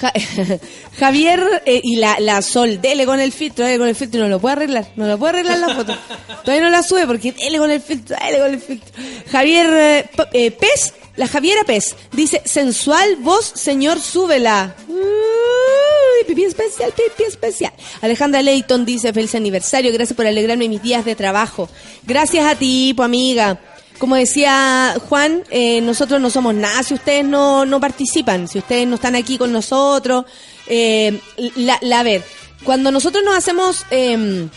Ja- 0.00 0.12
Javier 0.98 1.62
eh, 1.66 1.80
y 1.82 1.96
la, 1.96 2.18
la 2.20 2.42
Sol, 2.42 2.80
dele 2.80 3.04
con 3.06 3.20
el 3.20 3.32
filtro, 3.32 3.64
dele 3.64 3.78
con 3.78 3.88
el 3.88 3.94
filtro, 3.94 4.20
no 4.20 4.28
lo 4.28 4.40
puede 4.40 4.52
arreglar, 4.54 4.88
no 4.96 5.06
lo 5.06 5.18
puede 5.18 5.30
arreglar 5.40 5.58
la 5.58 5.74
foto. 5.76 5.96
Todavía 6.44 6.64
no 6.64 6.70
la 6.70 6.82
sube 6.82 7.06
porque 7.06 7.32
dele 7.32 7.58
con 7.58 7.70
el 7.70 7.80
filtro, 7.80 8.16
dele 8.24 8.38
con 8.38 8.50
el 8.54 8.60
filtro. 8.60 8.90
Javier 9.30 9.66
eh, 9.72 10.10
eh, 10.32 10.50
Pez, 10.50 10.94
la 11.16 11.26
Javiera 11.28 11.64
Pez, 11.64 11.96
dice, 12.12 12.42
sensual 12.44 13.16
voz, 13.16 13.52
señor, 13.54 14.00
súbela. 14.00 14.74
Uh, 14.88 16.20
y 16.22 16.24
pipí 16.24 16.44
especial, 16.44 16.92
pipí 16.92 17.24
especial. 17.28 17.72
Alejandra 18.00 18.42
Leighton 18.42 18.84
dice, 18.84 19.12
feliz 19.12 19.34
aniversario, 19.34 19.92
gracias 19.92 20.16
por 20.16 20.26
alegrarme 20.26 20.68
mis 20.68 20.82
días 20.82 21.04
de 21.04 21.14
trabajo. 21.14 21.68
Gracias 22.06 22.44
a 22.46 22.54
ti, 22.56 22.92
pues 22.96 23.04
amiga. 23.06 23.58
Como 24.00 24.16
decía 24.16 24.96
Juan, 25.08 25.44
eh, 25.50 25.80
nosotros 25.82 26.20
no 26.20 26.30
somos 26.30 26.54
nada 26.54 26.82
si 26.82 26.94
ustedes 26.94 27.24
no, 27.24 27.64
no 27.66 27.78
participan, 27.80 28.48
si 28.48 28.58
ustedes 28.58 28.88
no 28.88 28.96
están 28.96 29.14
aquí 29.14 29.38
con 29.38 29.52
nosotros. 29.52 30.24
Eh, 30.66 31.20
la, 31.56 31.78
la- 31.82 32.00
a 32.00 32.02
ver, 32.02 32.24
cuando 32.64 32.90
nosotros 32.90 33.22
nos 33.22 33.36
hacemos 33.36 33.84
eh, 33.90 34.48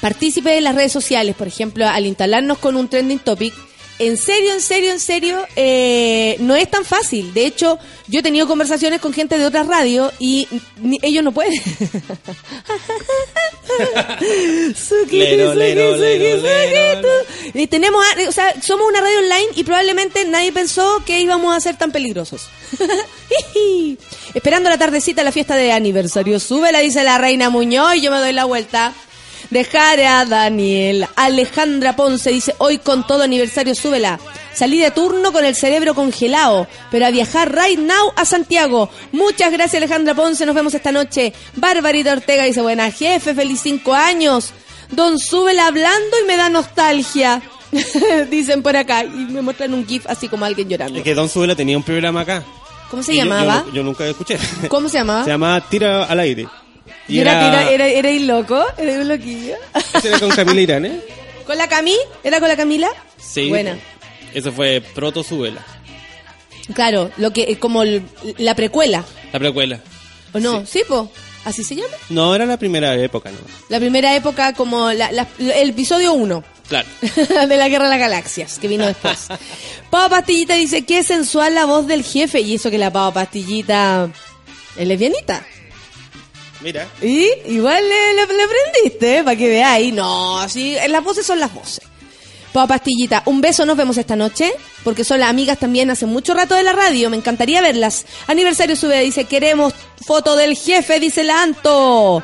partícipes 0.00 0.52
de 0.54 0.60
las 0.62 0.74
redes 0.74 0.92
sociales, 0.92 1.34
por 1.36 1.46
ejemplo, 1.46 1.86
al 1.88 2.06
instalarnos 2.06 2.58
con 2.58 2.76
un 2.76 2.88
trending 2.88 3.20
topic, 3.20 3.54
en 3.98 4.16
serio, 4.16 4.52
en 4.52 4.60
serio, 4.60 4.92
en 4.92 5.00
serio, 5.00 5.38
eh, 5.56 6.36
no 6.40 6.54
es 6.56 6.70
tan 6.70 6.84
fácil. 6.84 7.32
De 7.34 7.46
hecho, 7.46 7.78
yo 8.06 8.20
he 8.20 8.22
tenido 8.22 8.46
conversaciones 8.46 9.00
con 9.00 9.12
gente 9.12 9.36
de 9.38 9.46
otras 9.46 9.66
radios 9.66 10.12
y 10.18 10.46
ni- 10.80 10.98
ellos 11.02 11.22
no 11.24 11.32
pueden. 11.32 11.52
Lero, 15.10 15.54
lero. 15.54 17.08
Y 17.54 17.66
tenemos, 17.66 18.02
o 18.28 18.32
sea, 18.32 18.54
somos 18.62 18.86
una 18.88 19.00
radio 19.00 19.18
online 19.18 19.48
y 19.54 19.64
probablemente 19.64 20.24
nadie 20.24 20.52
pensó 20.52 21.02
que 21.04 21.20
íbamos 21.20 21.54
a 21.56 21.60
ser 21.60 21.76
tan 21.76 21.92
peligrosos. 21.92 22.42
Esperando 24.34 24.68
la 24.70 24.78
tardecita 24.78 25.22
la 25.24 25.32
fiesta 25.32 25.56
de 25.56 25.72
aniversario. 25.72 26.38
Súbela, 26.40 26.80
dice 26.80 27.02
la 27.04 27.18
reina 27.18 27.50
Muñoz, 27.50 27.96
y 27.96 28.00
yo 28.02 28.10
me 28.10 28.18
doy 28.18 28.32
la 28.32 28.44
vuelta. 28.44 28.92
Dejar 29.50 30.00
a 30.00 30.24
Daniel. 30.26 31.06
Alejandra 31.16 31.96
Ponce 31.96 32.30
dice, 32.30 32.54
hoy 32.58 32.78
con 32.78 33.06
todo 33.06 33.22
aniversario, 33.22 33.74
súbela. 33.74 34.20
Salí 34.54 34.78
de 34.78 34.90
turno 34.90 35.32
con 35.32 35.44
el 35.44 35.54
cerebro 35.54 35.94
congelado, 35.94 36.66
pero 36.90 37.06
a 37.06 37.10
viajar 37.10 37.54
right 37.54 37.78
now 37.78 38.12
a 38.16 38.24
Santiago. 38.24 38.90
Muchas 39.12 39.50
gracias 39.52 39.82
Alejandra 39.82 40.14
Ponce, 40.14 40.44
nos 40.44 40.54
vemos 40.54 40.74
esta 40.74 40.92
noche. 40.92 41.32
Barbarita 41.56 42.12
Ortega 42.12 42.44
dice, 42.44 42.60
buena 42.60 42.90
jefe, 42.90 43.34
feliz 43.34 43.60
cinco 43.62 43.94
años. 43.94 44.52
Don 44.90 45.18
Súbela 45.18 45.66
hablando 45.66 46.16
y 46.22 46.26
me 46.26 46.36
da 46.36 46.48
nostalgia. 46.50 47.40
Dicen 48.30 48.62
por 48.62 48.76
acá. 48.76 49.04
Y 49.04 49.08
me 49.08 49.42
muestran 49.42 49.74
un 49.74 49.86
gif 49.86 50.06
así 50.08 50.28
como 50.28 50.44
alguien 50.44 50.68
llorando. 50.68 50.98
Es 50.98 51.04
que 51.04 51.14
Don 51.14 51.28
Suela 51.28 51.54
tenía 51.54 51.76
un 51.76 51.82
programa 51.82 52.20
acá. 52.22 52.42
¿Cómo 52.90 53.02
se 53.02 53.12
Y 53.12 53.16
yo- 53.18 53.24
llamaba? 53.24 53.64
Yo, 53.68 53.72
yo 53.74 53.82
nunca 53.84 54.06
escuché. 54.06 54.38
¿Cómo 54.68 54.88
se 54.88 54.98
llamaba? 54.98 55.24
Se 55.24 55.30
llamaba 55.30 55.60
Tira 55.68 56.04
al 56.04 56.20
aire. 56.20 56.46
Y 57.08 57.20
era, 57.20 57.48
era, 57.48 57.70
era, 57.70 57.86
era 57.88 58.08
un 58.10 58.26
loco, 58.26 58.64
era 58.76 58.92
un 59.00 59.08
loquillo. 59.08 59.54
Ese 59.94 60.08
era 60.08 60.18
con 60.20 60.30
Camila 60.30 60.60
Irán, 60.60 60.86
¿eh? 60.86 61.00
¿Con 61.46 61.56
la 61.56 61.68
Cami? 61.68 61.96
¿Era 62.22 62.38
con 62.40 62.48
la 62.48 62.56
Camila? 62.56 62.88
Sí. 63.18 63.48
Buena. 63.48 63.78
Eso 64.34 64.52
fue 64.52 64.82
Proto 64.94 65.22
Suela, 65.22 65.64
Claro, 66.74 67.10
lo 67.16 67.32
que 67.32 67.44
eh, 67.44 67.58
como 67.58 67.82
el- 67.82 68.02
la 68.36 68.54
precuela, 68.54 69.02
la 69.32 69.38
precuela. 69.38 69.80
¿o 70.34 70.38
no? 70.38 70.66
Sí, 70.66 70.82
po. 70.86 71.10
¿Así 71.46 71.64
se 71.64 71.76
llama? 71.76 71.88
No, 72.10 72.34
era 72.34 72.44
la 72.44 72.58
primera 72.58 72.94
época, 72.96 73.30
¿no? 73.30 73.38
La 73.70 73.78
primera 73.80 74.14
época 74.14 74.52
como 74.52 74.92
la- 74.92 75.10
la- 75.12 75.26
el 75.38 75.70
episodio 75.70 76.12
1 76.12 76.44
Claro. 76.68 76.86
de 77.48 77.56
la 77.56 77.68
Guerra 77.70 77.84
de 77.84 77.90
las 77.90 77.98
Galaxias, 77.98 78.58
que 78.58 78.68
vino 78.68 78.86
después. 78.86 79.28
Papa 79.90 80.10
Pastillita 80.16 80.54
dice, 80.56 80.84
qué 80.84 81.02
sensual 81.02 81.54
la 81.54 81.64
voz 81.64 81.86
del 81.86 82.04
jefe. 82.04 82.40
Y 82.40 82.56
eso 82.56 82.70
que 82.70 82.76
la 82.76 82.92
Papa 82.92 83.22
Pastillita 83.22 84.10
es 84.76 84.86
lesbianita. 84.86 85.46
Mira. 86.60 86.88
Y 87.00 87.28
igual 87.46 87.82
le, 87.88 88.14
le, 88.14 88.34
le 88.34 88.42
aprendiste, 88.42 89.24
para 89.24 89.36
que 89.36 89.48
veáis. 89.48 89.92
No, 89.92 90.48
sí, 90.48 90.76
las 90.88 91.04
voces 91.04 91.24
son 91.24 91.38
las 91.38 91.52
voces. 91.52 91.80
Papa 92.52 92.74
Pastillita, 92.74 93.22
un 93.26 93.40
beso, 93.40 93.66
nos 93.66 93.76
vemos 93.76 93.98
esta 93.98 94.16
noche, 94.16 94.52
porque 94.82 95.04
son 95.04 95.20
las 95.20 95.28
amigas 95.28 95.58
también 95.58 95.90
hace 95.90 96.06
mucho 96.06 96.34
rato 96.34 96.54
de 96.54 96.62
la 96.62 96.72
radio, 96.72 97.10
me 97.10 97.16
encantaría 97.16 97.60
verlas. 97.60 98.06
Aniversario 98.26 98.74
sube, 98.74 99.00
dice, 99.00 99.26
queremos 99.26 99.74
foto 100.04 100.34
del 100.34 100.56
jefe, 100.56 100.98
dice 100.98 101.24
la 101.24 101.42
Anto. 101.42 102.22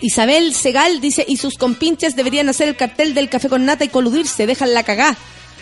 Isabel 0.00 0.54
Segal 0.54 1.00
dice, 1.00 1.24
y 1.28 1.36
sus 1.36 1.58
compinches 1.58 2.16
deberían 2.16 2.48
hacer 2.48 2.68
el 2.68 2.76
cartel 2.76 3.14
del 3.14 3.28
café 3.28 3.48
con 3.48 3.64
nata 3.64 3.84
y 3.84 3.88
coludirse, 3.88 4.46
dejan 4.46 4.72
la 4.72 4.82
cagá. 4.82 5.16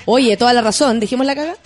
Oye, 0.06 0.36
toda 0.36 0.52
la 0.52 0.62
razón, 0.62 1.00
dejemos 1.00 1.26
la 1.26 1.34
cagá. 1.34 1.56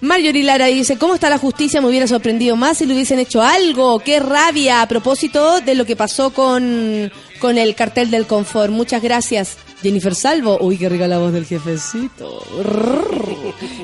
Marjorie 0.00 0.42
Lara 0.42 0.66
dice, 0.66 0.96
¿cómo 0.96 1.14
está 1.14 1.28
la 1.28 1.38
justicia? 1.38 1.80
Me 1.80 1.88
hubiera 1.88 2.06
sorprendido 2.06 2.56
más 2.56 2.78
si 2.78 2.86
le 2.86 2.94
hubiesen 2.94 3.18
hecho 3.18 3.42
algo. 3.42 3.98
¡Qué 4.00 4.20
rabia! 4.20 4.80
A 4.82 4.88
propósito 4.88 5.60
de 5.60 5.74
lo 5.74 5.84
que 5.84 5.94
pasó 5.94 6.30
con, 6.30 7.12
con 7.40 7.58
el 7.58 7.74
cartel 7.74 8.10
del 8.10 8.26
confort. 8.26 8.70
Muchas 8.70 9.02
gracias. 9.02 9.58
Jennifer 9.82 10.14
Salvo. 10.14 10.58
Uy, 10.60 10.78
qué 10.78 10.88
rica 10.88 11.06
la 11.06 11.18
voz 11.18 11.34
del 11.34 11.44
jefecito. 11.44 12.42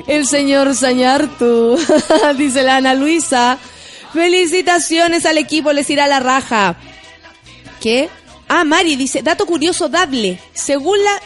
El 0.07 0.25
señor 0.25 0.75
Sañartu. 0.75 1.77
dice 2.37 2.63
la 2.63 2.77
Ana 2.77 2.95
Luisa. 2.95 3.59
Felicitaciones 4.13 5.27
al 5.27 5.37
equipo, 5.37 5.71
les 5.71 5.89
irá 5.91 6.07
la 6.07 6.19
raja. 6.19 6.75
¿Qué? 7.79 8.09
Ah, 8.47 8.63
Mari 8.63 8.95
dice, 8.95 9.21
dato 9.21 9.45
curioso 9.45 9.89
dable. 9.89 10.39
Según 10.53 10.97
la 11.03 11.21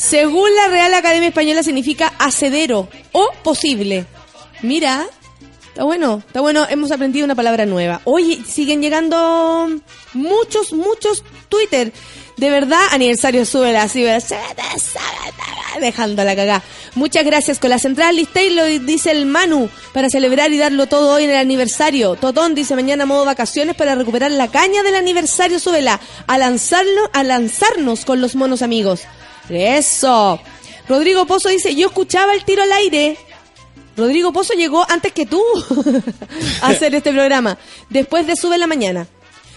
según 0.00 0.48
la 0.54 0.68
Real 0.68 0.94
Academia 0.94 1.28
Española 1.28 1.62
significa 1.62 2.14
hacedero 2.18 2.88
o 3.12 3.30
posible. 3.42 4.06
Mira, 4.62 5.06
está 5.68 5.84
bueno, 5.84 6.22
está 6.26 6.40
bueno, 6.40 6.66
hemos 6.70 6.90
aprendido 6.90 7.26
una 7.26 7.34
palabra 7.34 7.66
nueva. 7.66 8.00
Oye, 8.04 8.42
siguen 8.48 8.80
llegando 8.80 9.68
muchos, 10.14 10.72
muchos 10.72 11.22
Twitter. 11.50 11.92
De 12.38 12.48
verdad, 12.48 12.80
aniversario 12.92 13.44
sube 13.44 13.74
la 13.74 13.88
dejando 15.80 16.24
la 16.24 16.34
cagá. 16.34 16.62
Muchas 16.94 17.24
gracias 17.26 17.58
con 17.58 17.68
la 17.68 17.78
central 17.78 18.16
listé 18.16 18.48
lo 18.50 18.64
dice 18.64 19.10
el 19.10 19.26
Manu 19.26 19.68
para 19.92 20.08
celebrar 20.08 20.50
y 20.50 20.56
darlo 20.56 20.86
todo 20.86 21.14
hoy 21.14 21.24
en 21.24 21.30
el 21.30 21.36
aniversario. 21.36 22.16
Totón 22.16 22.54
dice 22.54 22.74
mañana 22.74 23.04
modo 23.04 23.26
vacaciones 23.26 23.76
para 23.76 23.94
recuperar 23.94 24.30
la 24.30 24.48
caña 24.48 24.82
del 24.82 24.94
aniversario 24.94 25.58
súbela 25.58 26.00
a 26.26 26.38
lanzarlo, 26.38 27.10
a 27.12 27.22
lanzarnos 27.22 28.06
con 28.06 28.22
los 28.22 28.34
monos 28.34 28.62
amigos. 28.62 29.02
Eso. 29.50 30.40
Rodrigo 30.88 31.26
Pozo 31.26 31.48
dice, 31.48 31.74
yo 31.74 31.88
escuchaba 31.88 32.34
el 32.34 32.44
tiro 32.44 32.62
al 32.62 32.72
aire. 32.72 33.16
Rodrigo 33.96 34.32
Pozo 34.32 34.54
llegó 34.54 34.84
antes 34.90 35.12
que 35.12 35.26
tú 35.26 35.42
a 36.62 36.68
hacer 36.68 36.94
este 36.94 37.12
programa. 37.12 37.58
Después 37.88 38.26
de 38.26 38.36
Sube 38.36 38.58
la 38.58 38.66
Mañana. 38.66 39.06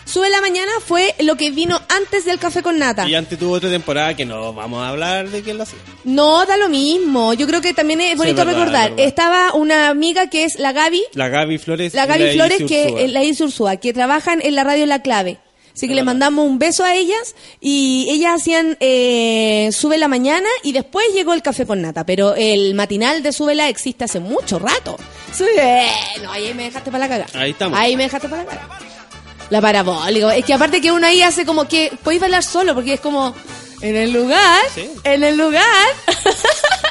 Sube 0.06 0.30
la 0.30 0.42
Mañana 0.42 0.72
fue 0.86 1.16
lo 1.22 1.38
que 1.38 1.50
vino 1.52 1.80
antes 1.88 2.26
del 2.26 2.38
Café 2.38 2.62
con 2.62 2.78
Nata. 2.78 3.08
Y 3.08 3.16
antes 3.16 3.40
tuvo 3.40 3.54
otra 3.54 3.70
temporada 3.70 4.16
que 4.16 4.26
no 4.26 4.52
vamos 4.54 4.84
a 4.84 4.90
hablar 4.90 5.30
de 5.30 5.42
quién 5.42 5.58
lo 5.58 5.64
hacía. 5.64 5.80
No, 6.04 6.46
da 6.46 6.58
lo 6.58 6.68
mismo. 6.68 7.34
Yo 7.34 7.48
creo 7.48 7.62
que 7.62 7.74
también 7.74 8.02
es 8.02 8.18
bonito 8.18 8.44
verdad, 8.44 8.52
recordar. 8.54 8.90
verdad. 8.92 9.06
Estaba 9.06 9.54
una 9.54 9.88
amiga 9.88 10.30
que 10.30 10.44
es 10.44 10.60
la 10.60 10.74
Gaby, 10.74 11.04
La 11.14 11.30
Gaby 11.30 11.58
Flores. 11.58 11.94
la 11.94 12.06
Gaby 12.06 12.34
Flores, 12.34 12.60
Isi 12.62 12.66
que 12.68 13.08
la 13.08 13.24
Isur 13.24 13.48
Ursúa, 13.48 13.78
que 13.78 13.94
trabajan 13.94 14.42
en 14.44 14.56
la 14.56 14.66
radio 14.66 14.86
La 14.86 15.02
Clave. 15.02 15.40
Así 15.76 15.88
que 15.88 15.96
le 15.96 16.04
mandamos 16.04 16.46
un 16.46 16.60
beso 16.60 16.84
a 16.84 16.94
ellas 16.96 17.36
y 17.60 18.08
ellas 18.12 18.40
hacían 18.42 18.78
eh, 18.80 19.70
Sube 19.72 19.98
la 19.98 20.08
Mañana 20.08 20.48
y 20.62 20.72
después 20.72 21.06
llegó 21.14 21.34
el 21.34 21.42
Café 21.42 21.66
con 21.66 21.82
Nata. 21.82 22.06
Pero 22.06 22.36
el 22.36 22.76
matinal 22.76 23.24
de 23.24 23.34
Súbela 23.34 23.68
existe 23.70 24.04
hace 24.04 24.20
mucho 24.20 24.60
rato. 24.60 24.98
Sube. 25.36 25.88
No, 26.22 26.32
ahí 26.32 26.54
me 26.54 26.64
dejaste 26.66 26.92
para 26.92 27.08
la 27.08 27.10
caga. 27.10 27.40
Ahí 27.40 27.52
estamos. 27.52 27.80
Ahí 27.80 27.96
me 27.98 28.04
dejaste 28.04 28.30
para 28.30 28.44
la 28.44 28.50
caga. 28.50 28.80
La 29.50 29.62
parabólica. 29.62 30.36
Es 30.36 30.46
que 30.46 30.54
aparte 30.54 30.80
que 30.80 30.92
uno 30.92 31.06
ahí 31.08 31.22
hace 31.22 31.46
como 31.46 31.68
que 31.68 31.92
podéis 32.04 32.22
bailar 32.22 32.44
solo 32.44 32.74
porque 32.76 32.94
es 32.94 33.00
como 33.00 33.34
en 33.82 33.96
el 33.96 34.14
lugar, 34.14 34.62
Sí. 34.74 34.90
en 35.04 35.24
el 35.24 35.36
lugar, 35.38 35.64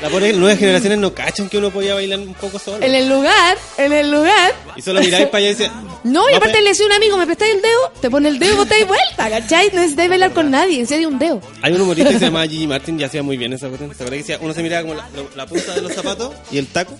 las 0.00 0.12
nuevas 0.36 0.58
generaciones 0.58 0.98
no 0.98 1.14
cachan 1.14 1.48
que 1.48 1.58
uno 1.58 1.70
podía 1.70 1.94
bailar 1.94 2.18
un 2.18 2.34
poco 2.34 2.58
solo. 2.58 2.84
en 2.84 2.94
el 2.94 3.08
lugar, 3.08 3.56
en 3.78 3.92
el 3.92 4.10
lugar. 4.10 4.52
Y 4.76 4.82
solo 4.82 5.00
miráis 5.00 5.26
para 5.26 5.38
allá 5.38 5.50
y 5.50 5.54
decís... 5.54 5.70
No, 6.04 6.28
y 6.28 6.32
"Va, 6.32 6.36
aparte 6.36 6.58
pe-". 6.58 6.62
le 6.62 6.68
decía 6.68 6.84
a 6.84 6.88
un 6.88 6.92
amigo, 6.92 7.16
¿me 7.16 7.24
prestáis 7.24 7.54
el 7.54 7.62
dedo? 7.62 7.92
Te 8.02 8.10
pone 8.10 8.28
el 8.28 8.38
dedo 8.38 8.52
y 8.52 8.56
vos 8.56 8.68
te 8.68 8.78
das 8.78 8.88
vuelta, 8.88 9.30
¿cachai? 9.30 9.68
No 9.68 9.76
necesitáis 9.76 10.10
bailar 10.10 10.32
con 10.32 10.50
nadie, 10.50 10.80
en 10.80 10.86
serio 10.86 11.08
un 11.08 11.18
dedo. 11.18 11.40
Hay 11.62 11.72
un 11.72 11.80
humorista 11.80 12.10
que 12.10 12.18
se 12.18 12.26
llama 12.26 12.42
Gigi 12.48 12.66
Martin 12.66 13.00
y 13.00 13.04
hacía 13.04 13.22
muy 13.22 13.38
bien 13.38 13.54
esa 13.54 13.68
cuestión. 13.68 13.94
¿Se 13.94 14.04
que 14.04 14.10
decía, 14.10 14.38
uno 14.42 14.52
se 14.52 14.62
miraba 14.62 14.82
como 14.82 15.00
la, 15.34 15.46
punta 15.46 15.74
de 15.74 15.80
los 15.80 15.92
zapatos 15.92 16.32
y 16.50 16.58
el 16.58 16.66
taco? 16.66 16.94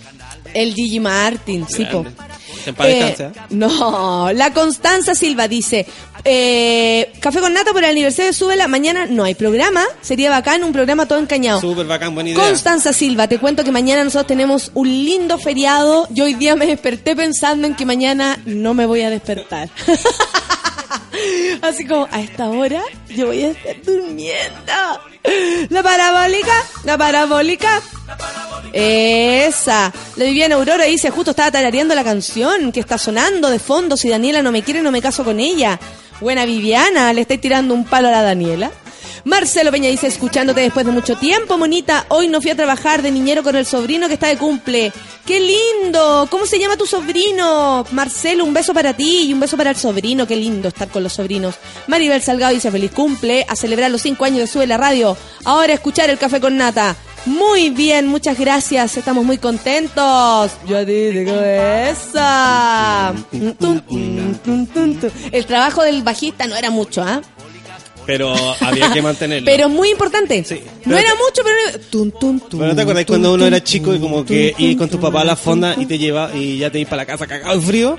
El 0.54 0.72
Gigi 0.72 1.00
Martin, 1.00 1.66
sí, 1.68 1.86
Eh, 2.66 3.16
¿eh? 3.18 3.32
no, 3.50 4.32
la 4.32 4.52
Constanza 4.52 5.14
Silva 5.14 5.48
dice, 5.48 5.86
eh, 6.24 7.12
café 7.20 7.40
con 7.40 7.52
nata 7.52 7.72
por 7.72 7.84
el 7.84 7.90
aniversario 7.90 8.30
de 8.30 8.32
Súbela, 8.32 8.68
mañana 8.68 9.06
no 9.06 9.24
hay 9.24 9.34
programa, 9.34 9.82
sería 10.00 10.30
bacán 10.30 10.64
un 10.64 10.72
programa 10.72 11.06
todo 11.06 11.18
encañado. 11.18 11.60
Súper 11.60 11.86
bacán, 11.86 12.14
buena 12.14 12.30
idea. 12.30 12.42
Constanza 12.42 12.92
Silva, 12.92 13.28
te 13.28 13.38
cuento 13.38 13.64
que 13.64 13.72
mañana 13.72 14.04
nosotros 14.04 14.26
tenemos 14.26 14.70
un 14.74 14.88
lindo 14.88 15.38
feriado. 15.38 16.06
Yo 16.10 16.24
hoy 16.24 16.34
día 16.34 16.56
me 16.56 16.66
desperté 16.66 17.14
pensando 17.14 17.66
en 17.66 17.74
que 17.74 17.86
mañana 17.86 18.38
no 18.46 18.74
me 18.74 18.86
voy 18.86 19.02
a 19.02 19.10
despertar. 19.10 19.68
Así 21.62 21.86
como, 21.86 22.08
a 22.10 22.20
esta 22.20 22.48
hora 22.48 22.82
yo 23.08 23.26
voy 23.26 23.42
a 23.42 23.50
estar 23.50 23.80
durmiendo. 23.82 24.72
La 25.70 25.82
parabólica, 25.82 26.52
la 26.84 26.98
parabólica. 26.98 27.82
Esa. 28.76 29.92
La 30.16 30.24
Viviana 30.24 30.56
Aurora 30.56 30.84
dice, 30.84 31.10
justo 31.10 31.30
estaba 31.30 31.52
tarareando 31.52 31.94
la 31.94 32.02
canción 32.02 32.72
que 32.72 32.80
está 32.80 32.98
sonando 32.98 33.48
de 33.48 33.60
fondo. 33.60 33.96
Si 33.96 34.08
Daniela 34.08 34.42
no 34.42 34.50
me 34.50 34.62
quiere, 34.62 34.82
no 34.82 34.90
me 34.90 35.00
caso 35.00 35.22
con 35.22 35.38
ella. 35.38 35.78
Buena 36.20 36.44
Viviana, 36.44 37.12
le 37.12 37.20
estáis 37.20 37.40
tirando 37.40 37.72
un 37.72 37.84
palo 37.84 38.08
a 38.08 38.10
la 38.10 38.22
Daniela. 38.22 38.72
Marcelo 39.22 39.70
Peña 39.70 39.88
dice, 39.88 40.08
escuchándote 40.08 40.60
después 40.60 40.84
de 40.84 40.92
mucho 40.92 41.16
tiempo, 41.16 41.56
monita. 41.56 42.04
Hoy 42.08 42.26
no 42.26 42.42
fui 42.42 42.50
a 42.50 42.56
trabajar 42.56 43.00
de 43.00 43.12
niñero 43.12 43.44
con 43.44 43.54
el 43.54 43.64
sobrino 43.64 44.08
que 44.08 44.14
está 44.14 44.26
de 44.26 44.36
cumple. 44.36 44.92
¡Qué 45.24 45.40
lindo! 45.40 46.26
¿Cómo 46.30 46.44
se 46.44 46.58
llama 46.58 46.76
tu 46.76 46.84
sobrino? 46.84 47.86
Marcelo, 47.92 48.44
un 48.44 48.52
beso 48.52 48.74
para 48.74 48.92
ti 48.92 49.22
y 49.28 49.32
un 49.32 49.40
beso 49.40 49.56
para 49.56 49.70
el 49.70 49.76
sobrino. 49.76 50.26
Qué 50.26 50.36
lindo 50.36 50.68
estar 50.68 50.88
con 50.88 51.04
los 51.04 51.12
sobrinos. 51.14 51.54
Maribel 51.86 52.20
Salgado 52.20 52.52
dice, 52.52 52.72
feliz 52.72 52.90
cumple, 52.90 53.46
a 53.48 53.54
celebrar 53.54 53.90
los 53.90 54.02
cinco 54.02 54.24
años 54.24 54.40
de 54.40 54.46
Sube 54.48 54.66
la 54.66 54.76
Radio. 54.76 55.16
Ahora 55.44 55.72
escuchar 55.72 56.10
el 56.10 56.18
café 56.18 56.40
con 56.40 56.56
nata. 56.56 56.96
Muy 57.26 57.70
bien, 57.70 58.06
muchas 58.06 58.38
gracias. 58.38 58.96
Estamos 58.96 59.24
muy 59.24 59.38
contentos. 59.38 60.52
Yo 60.68 60.84
digo 60.84 61.40
esa. 61.40 63.14
El 65.32 65.46
trabajo 65.46 65.82
del 65.82 66.02
bajista 66.02 66.46
no 66.46 66.56
era 66.56 66.70
mucho, 66.70 67.02
¿ah? 67.02 67.22
Pero 68.06 68.34
había 68.60 68.92
que 68.92 69.00
mantenerlo. 69.00 69.46
Pero 69.46 69.70
muy 69.70 69.90
importante. 69.90 70.44
Sí. 70.44 70.62
No 70.84 70.96
era 70.98 71.14
mucho, 71.14 71.42
pero... 71.42 71.80
Tun, 71.90 72.40
Pero 72.50 72.66
¿no 72.66 72.76
te 72.76 72.82
acordás 72.82 73.06
cuando 73.06 73.32
uno 73.32 73.46
era 73.46 73.64
chico 73.64 73.94
y 73.94 73.98
como 73.98 74.24
que 74.24 74.54
ibas 74.58 74.76
con 74.76 74.90
tu 74.90 75.00
papá 75.00 75.22
a 75.22 75.24
la 75.24 75.36
fonda 75.36 75.74
y 75.78 75.86
te 75.86 75.96
lleva 75.98 76.30
y 76.34 76.58
ya 76.58 76.70
te 76.70 76.80
ibas 76.80 76.90
para 76.90 77.02
la 77.02 77.06
casa 77.06 77.26
cagado 77.26 77.58
de 77.58 77.66
frío 77.66 77.96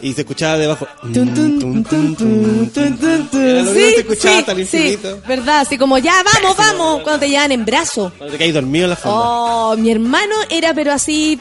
y 0.00 0.12
se 0.12 0.20
escuchaba 0.22 0.58
debajo. 0.58 0.86
tun, 1.12 1.34
tun, 1.34 1.84
tun, 1.84 2.70
se 2.72 4.00
escuchaba 4.00 4.54
sí, 4.64 4.98
verdad, 5.26 5.60
así 5.60 5.78
como 5.78 5.98
ya, 5.98 6.22
vamos, 6.22 6.56
vamos, 6.56 7.02
cuando 7.02 7.20
te 7.20 7.28
llevan 7.28 7.52
en 7.52 7.64
brazo. 7.64 8.12
Cuando 8.16 8.32
te 8.32 8.38
caes 8.38 8.54
dormido 8.54 8.84
en 8.84 8.90
la 8.90 8.96
fonda. 8.96 9.18
Oh, 9.18 9.76
mi 9.76 9.90
hermano 9.90 10.34
era 10.50 10.74
pero 10.74 10.92
así, 10.92 11.40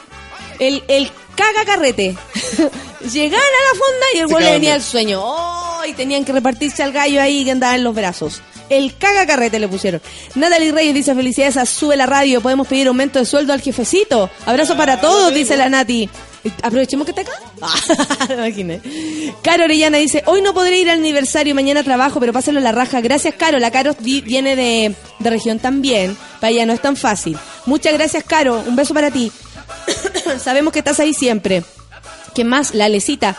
el, 0.59 0.83
el 0.87 1.09
caga 1.35 1.65
carrete. 1.65 2.15
Llegaban 3.11 3.39
a 3.39 3.73
la 3.73 3.79
fonda 3.79 4.05
y 4.15 4.17
el 4.17 4.27
güey 4.27 4.43
le 4.43 4.51
venía 4.51 4.75
el 4.75 4.81
sueño. 4.81 5.21
Oh, 5.23 5.81
y 5.87 5.93
tenían 5.93 6.25
que 6.25 6.33
repartirse 6.33 6.83
al 6.83 6.91
gallo 6.91 7.21
ahí 7.21 7.45
que 7.45 7.51
andaba 7.51 7.75
en 7.75 7.83
los 7.83 7.95
brazos. 7.95 8.41
El 8.69 8.97
caga 8.97 9.25
carrete 9.25 9.59
le 9.59 9.67
pusieron. 9.67 10.01
Natalie 10.35 10.71
Reyes 10.71 10.93
dice 10.93 11.15
felicidades 11.15 11.55
a 11.55 11.65
Sube 11.65 11.95
la 11.95 12.05
Radio. 12.05 12.41
Podemos 12.41 12.67
pedir 12.67 12.87
aumento 12.87 13.19
de 13.19 13.25
sueldo 13.25 13.53
al 13.53 13.61
jefecito. 13.61 14.29
Abrazo 14.45 14.75
para 14.75 14.99
todos, 14.99 15.33
dice 15.33 15.55
la 15.55 15.69
Nati. 15.69 16.09
Aprovechemos 16.63 17.05
que 17.05 17.11
está 17.11 17.21
acá. 17.21 18.27
Me 18.29 18.35
imaginé. 18.35 18.81
Caro 19.41 19.65
Orellana 19.65 19.97
dice, 19.97 20.23
hoy 20.27 20.41
no 20.41 20.53
podré 20.53 20.77
ir 20.79 20.89
al 20.89 20.99
aniversario, 20.99 21.53
mañana 21.55 21.83
trabajo, 21.83 22.19
pero 22.19 22.31
pásenlo 22.33 22.59
la 22.61 22.71
raja. 22.71 23.01
Gracias, 23.01 23.33
Caro. 23.35 23.59
La 23.59 23.71
Caro 23.71 23.95
vi- 23.99 24.21
viene 24.21 24.55
de, 24.55 24.95
de 25.19 25.29
región 25.29 25.59
también. 25.59 26.15
Para 26.39 26.51
ella 26.51 26.65
no 26.65 26.73
es 26.73 26.81
tan 26.81 26.95
fácil. 26.95 27.37
Muchas 27.65 27.93
gracias, 27.93 28.23
Caro. 28.23 28.63
Un 28.65 28.75
beso 28.75 28.93
para 28.93 29.11
ti. 29.11 29.31
Sabemos 30.43 30.71
que 30.73 30.79
estás 30.79 30.99
ahí 30.99 31.13
siempre. 31.13 31.63
¿Qué 32.33 32.43
más? 32.43 32.73
La 32.73 32.87
Lecita. 32.89 33.35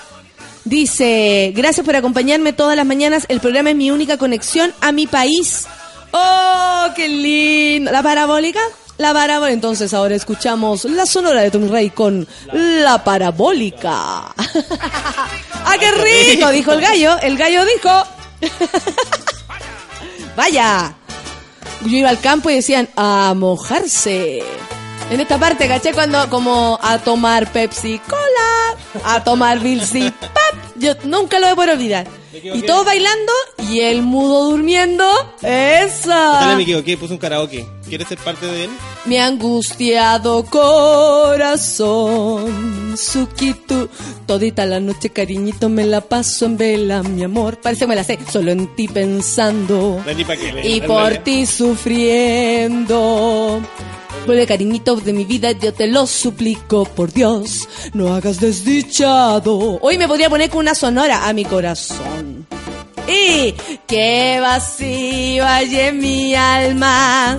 Dice, 0.64 1.53
gracias 1.57 1.86
por 1.86 1.96
acompañarme 1.96 2.53
todas 2.53 2.76
las 2.76 2.84
mañanas. 2.84 3.24
El 3.28 3.40
programa 3.40 3.70
es 3.70 3.76
mi 3.76 3.90
única 3.90 4.18
conexión 4.18 4.74
a 4.80 4.92
mi 4.92 5.07
país. 5.07 5.66
¡Oh, 6.12 6.88
qué 6.94 7.09
lindo! 7.09 7.90
¿La 7.90 8.03
parabólica? 8.03 8.61
La 8.99 9.12
parabólica. 9.12 9.55
Entonces 9.55 9.94
ahora 9.94 10.14
escuchamos 10.14 10.84
la 10.84 11.07
sonora 11.07 11.40
de 11.40 11.51
Tom 11.51 11.68
Rey 11.70 11.90
con 11.90 12.26
la 12.53 13.03
parabólica. 13.03 14.34
¡Ah, 15.64 15.76
qué 15.78 15.90
rico! 15.92 16.51
Dijo 16.51 16.72
el 16.72 16.80
gallo. 16.80 17.18
El 17.20 17.38
gallo 17.38 17.64
dijo. 17.64 17.90
Vaya. 20.36 20.94
Yo 21.84 21.96
iba 21.96 22.11
al 22.11 22.20
campo 22.20 22.51
y 22.51 22.57
decían, 22.57 22.88
a 22.96 23.34
mojarse. 23.36 24.42
En 25.11 25.20
esta 25.20 25.38
parte, 25.38 25.68
caché 25.68 25.92
cuando 25.92 26.28
como 26.28 26.78
a 26.82 26.99
tomar 26.99 27.51
Pepsi 27.53 28.01
Cola, 28.01 28.76
a 29.05 29.22
tomar 29.22 29.61
Bilsi 29.61 30.11
Pap. 30.11 30.55
Yo 30.74 30.94
nunca 31.05 31.38
lo 31.38 31.46
voy 31.46 31.53
a 31.53 31.55
poder 31.55 31.70
olvidar. 31.70 32.18
Y 32.43 32.62
todos 32.62 32.84
bailando 32.84 33.32
y 33.70 33.80
el 33.80 34.03
mudo 34.03 34.51
durmiendo. 34.51 35.05
Dale, 35.43 35.84
¡Esa! 35.84 36.55
me 36.57 36.62
equivoqué, 36.62 36.97
puse 36.97 37.12
un 37.12 37.18
karaoke. 37.18 37.66
¿Quieres 37.89 38.09
ser 38.09 38.18
parte 38.18 38.47
de 38.47 38.64
él? 38.64 38.70
Mi 39.07 39.16
angustiado 39.18 40.45
corazón, 41.68 42.95
Sukitu, 42.97 43.89
todita 44.26 44.64
la 44.66 44.78
noche 44.80 45.11
cariñito 45.11 45.68
me 45.70 45.84
la 45.84 46.01
paso 46.03 46.47
en 46.47 46.57
vela, 46.59 47.03
mi 47.03 47.22
amor. 47.24 47.59
Parece 47.61 47.80
que 47.84 47.89
me 47.89 47.97
la 47.97 48.05
sé, 48.05 48.18
solo 48.30 48.51
en 48.53 48.74
ti 48.76 48.86
pensando. 48.89 50.01
Dale, 50.05 50.24
pa' 50.24 50.36
que 50.36 50.53
le- 50.53 50.66
y 50.68 50.80
dale, 50.80 50.86
por 50.93 51.03
dale. 51.05 51.18
ti 51.20 51.47
sufriendo. 51.47 52.99
Vuelve 54.27 54.47
cariñito 54.47 54.97
de 54.97 55.12
mi 55.12 55.25
vida, 55.25 55.53
yo 55.53 55.73
te 55.73 55.87
lo 55.87 56.07
suplico, 56.07 56.85
por 56.85 57.12
Dios, 57.12 57.69
no 57.95 58.14
hagas 58.14 58.41
desdichado. 58.41 59.79
Hoy 59.81 59.99
me 59.99 60.07
podría 60.07 60.29
poner 60.29 60.51
con 60.51 60.61
una 60.61 60.75
sonora 60.75 61.29
a 61.29 61.33
mi 61.33 61.45
corazón. 61.45 62.47
Y 63.09 63.55
qué 63.87 64.39
vacío 64.41 65.47
hay 65.47 65.93
mi 65.93 66.35
alma, 66.35 67.39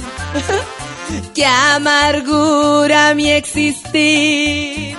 qué 1.36 1.46
amargura 1.46 3.14
mi 3.14 3.30
existir. 3.30 4.98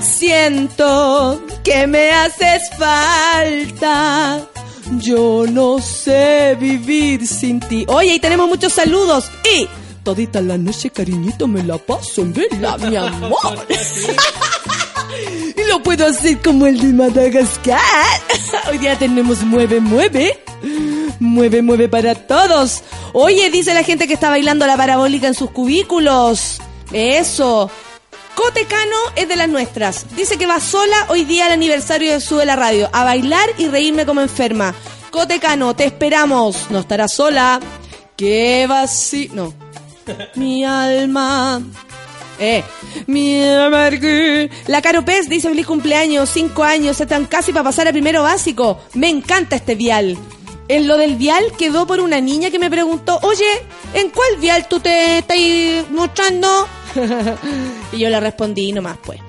Siento 0.00 1.42
que 1.64 1.86
me 1.86 2.10
haces 2.10 2.70
falta. 2.78 4.46
Yo 4.98 5.46
no 5.50 5.80
sé 5.80 6.56
vivir 6.60 7.26
sin 7.26 7.58
ti. 7.60 7.84
Oye, 7.88 8.14
y 8.14 8.20
tenemos 8.20 8.48
muchos 8.48 8.72
saludos. 8.72 9.28
Y 9.52 9.66
todita 10.06 10.40
la 10.40 10.56
noche, 10.56 10.90
cariñito, 10.90 11.48
me 11.48 11.64
la 11.64 11.78
paso 11.78 12.22
en 12.22 12.32
vela, 12.32 12.78
mi 12.78 12.94
amor. 12.96 13.66
y 15.56 15.68
lo 15.68 15.82
puedo 15.82 16.06
hacer 16.06 16.40
como 16.40 16.68
el 16.68 16.78
de 16.78 16.92
Madagascar. 16.92 17.80
Hoy 18.70 18.78
día 18.78 18.96
tenemos 18.96 19.42
mueve, 19.42 19.80
mueve. 19.80 20.38
Mueve, 21.18 21.60
mueve 21.60 21.88
para 21.88 22.14
todos. 22.14 22.84
Oye, 23.14 23.50
dice 23.50 23.74
la 23.74 23.82
gente 23.82 24.06
que 24.06 24.14
está 24.14 24.30
bailando 24.30 24.64
la 24.68 24.76
parabólica 24.76 25.26
en 25.26 25.34
sus 25.34 25.50
cubículos. 25.50 26.60
Eso. 26.92 27.68
Cotecano 28.36 28.96
es 29.16 29.26
de 29.26 29.34
las 29.34 29.48
nuestras. 29.48 30.06
Dice 30.14 30.38
que 30.38 30.46
va 30.46 30.60
sola 30.60 31.06
hoy 31.08 31.24
día 31.24 31.46
al 31.46 31.52
aniversario 31.52 32.12
de 32.12 32.20
Sube 32.20 32.46
la 32.46 32.54
Radio 32.54 32.88
a 32.92 33.02
bailar 33.02 33.48
y 33.58 33.66
reírme 33.66 34.06
como 34.06 34.20
enferma. 34.20 34.72
Cotecano, 35.10 35.74
te 35.74 35.84
esperamos. 35.84 36.70
No 36.70 36.78
estarás 36.78 37.12
sola. 37.12 37.58
Qué 38.16 38.66
vacío. 38.68 39.30
No. 39.34 39.65
Mi 40.34 40.64
alma. 40.64 41.62
Eh, 42.38 42.62
mi 43.06 43.42
amargura. 43.42 44.48
La 44.66 44.82
Caro 44.82 45.04
Pez 45.04 45.28
dice 45.28 45.48
feliz 45.48 45.66
cumpleaños, 45.66 46.28
cinco 46.28 46.64
años, 46.64 47.00
están 47.00 47.26
casi 47.26 47.52
para 47.52 47.64
pasar 47.64 47.88
a 47.88 47.92
primero 47.92 48.22
básico. 48.22 48.78
Me 48.94 49.08
encanta 49.08 49.56
este 49.56 49.74
vial. 49.74 50.16
En 50.68 50.88
lo 50.88 50.96
del 50.96 51.16
vial 51.16 51.44
quedó 51.56 51.86
por 51.86 52.00
una 52.00 52.20
niña 52.20 52.50
que 52.50 52.58
me 52.58 52.70
preguntó, 52.70 53.18
oye, 53.22 53.44
¿en 53.94 54.10
cuál 54.10 54.36
vial 54.40 54.66
tú 54.68 54.80
te 54.80 55.18
estás 55.18 55.38
mostrando? 55.90 56.48
y 57.92 57.98
yo 57.98 58.10
le 58.10 58.18
respondí 58.20 58.72
nomás, 58.72 58.98
pues. 59.04 59.20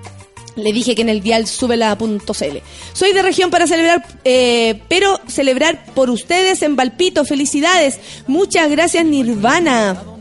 Le 0.56 0.74
dije 0.74 0.96
que 0.96 1.04
en 1.04 1.10
el 1.10 1.22
dial 1.22 1.46
subela.cl. 1.46 2.58
Soy 2.94 3.14
de 3.14 3.22
región 3.22 3.52
para 3.52 3.68
celebrar, 3.68 4.04
eh, 4.26 4.82
pero 4.88 5.22
celebrar 5.28 5.86
por 5.94 6.10
ustedes 6.10 6.64
en 6.64 6.76
Valpito. 6.76 7.24
Felicidades. 7.26 8.00
Muchas 8.26 8.72
gracias, 8.72 9.06
Nirvana. 9.06 10.17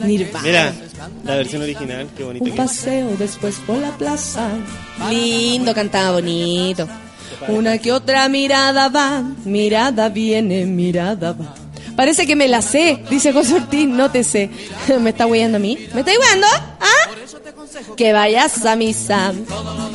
Nirvana. 0.00 0.42
Mira, 0.44 0.74
la 1.24 1.36
versión 1.36 1.62
original, 1.62 2.08
qué 2.16 2.24
bonito 2.24 2.44
Un 2.44 2.56
paseo 2.56 3.16
después 3.18 3.56
por 3.66 3.78
la 3.78 3.96
plaza. 3.96 4.50
Lindo, 5.10 5.74
cantaba 5.74 6.12
bonito. 6.12 6.88
Una 7.48 7.78
que 7.78 7.92
otra 7.92 8.28
mirada 8.28 8.88
va, 8.88 9.22
mirada 9.44 10.08
viene, 10.08 10.64
mirada 10.66 11.32
va. 11.32 11.54
Parece 11.98 12.28
que 12.28 12.36
me 12.36 12.46
la 12.46 12.62
sé, 12.62 13.02
dice 13.10 13.32
José 13.32 13.54
Ortiz, 13.54 13.88
no 13.88 14.08
te 14.08 14.22
sé. 14.22 14.50
¿Me 15.00 15.10
está 15.10 15.26
huyendo 15.26 15.56
a 15.56 15.58
mí? 15.58 15.76
¿Me 15.94 16.02
está 16.02 16.12
huyendo? 16.12 16.46
¿Ah? 16.46 17.10
Que 17.96 18.12
vayas 18.12 18.64
a 18.64 18.76
misa. 18.76 19.32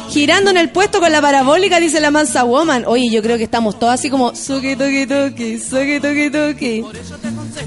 Girando 0.10 0.51
en 0.51 0.58
el 0.58 0.70
puesto 0.70 0.99
con 0.99 1.14
la 1.14 1.22
parabólica, 1.22 1.80
dice 1.80 2.01
la 2.01 2.12
mansa 2.12 2.43
woman. 2.43 2.84
Oye, 2.88 3.10
yo 3.10 3.22
creo 3.22 3.38
que 3.38 3.45
estamos 3.45 3.80
todos 3.80 3.93
así 3.93 4.10
como 4.10 4.36
suki 4.36 4.76
tuki 4.76 5.08
tuki, 5.08 5.58
suki 5.58 6.01
tuki 6.01 6.30
tuki. 6.30 6.84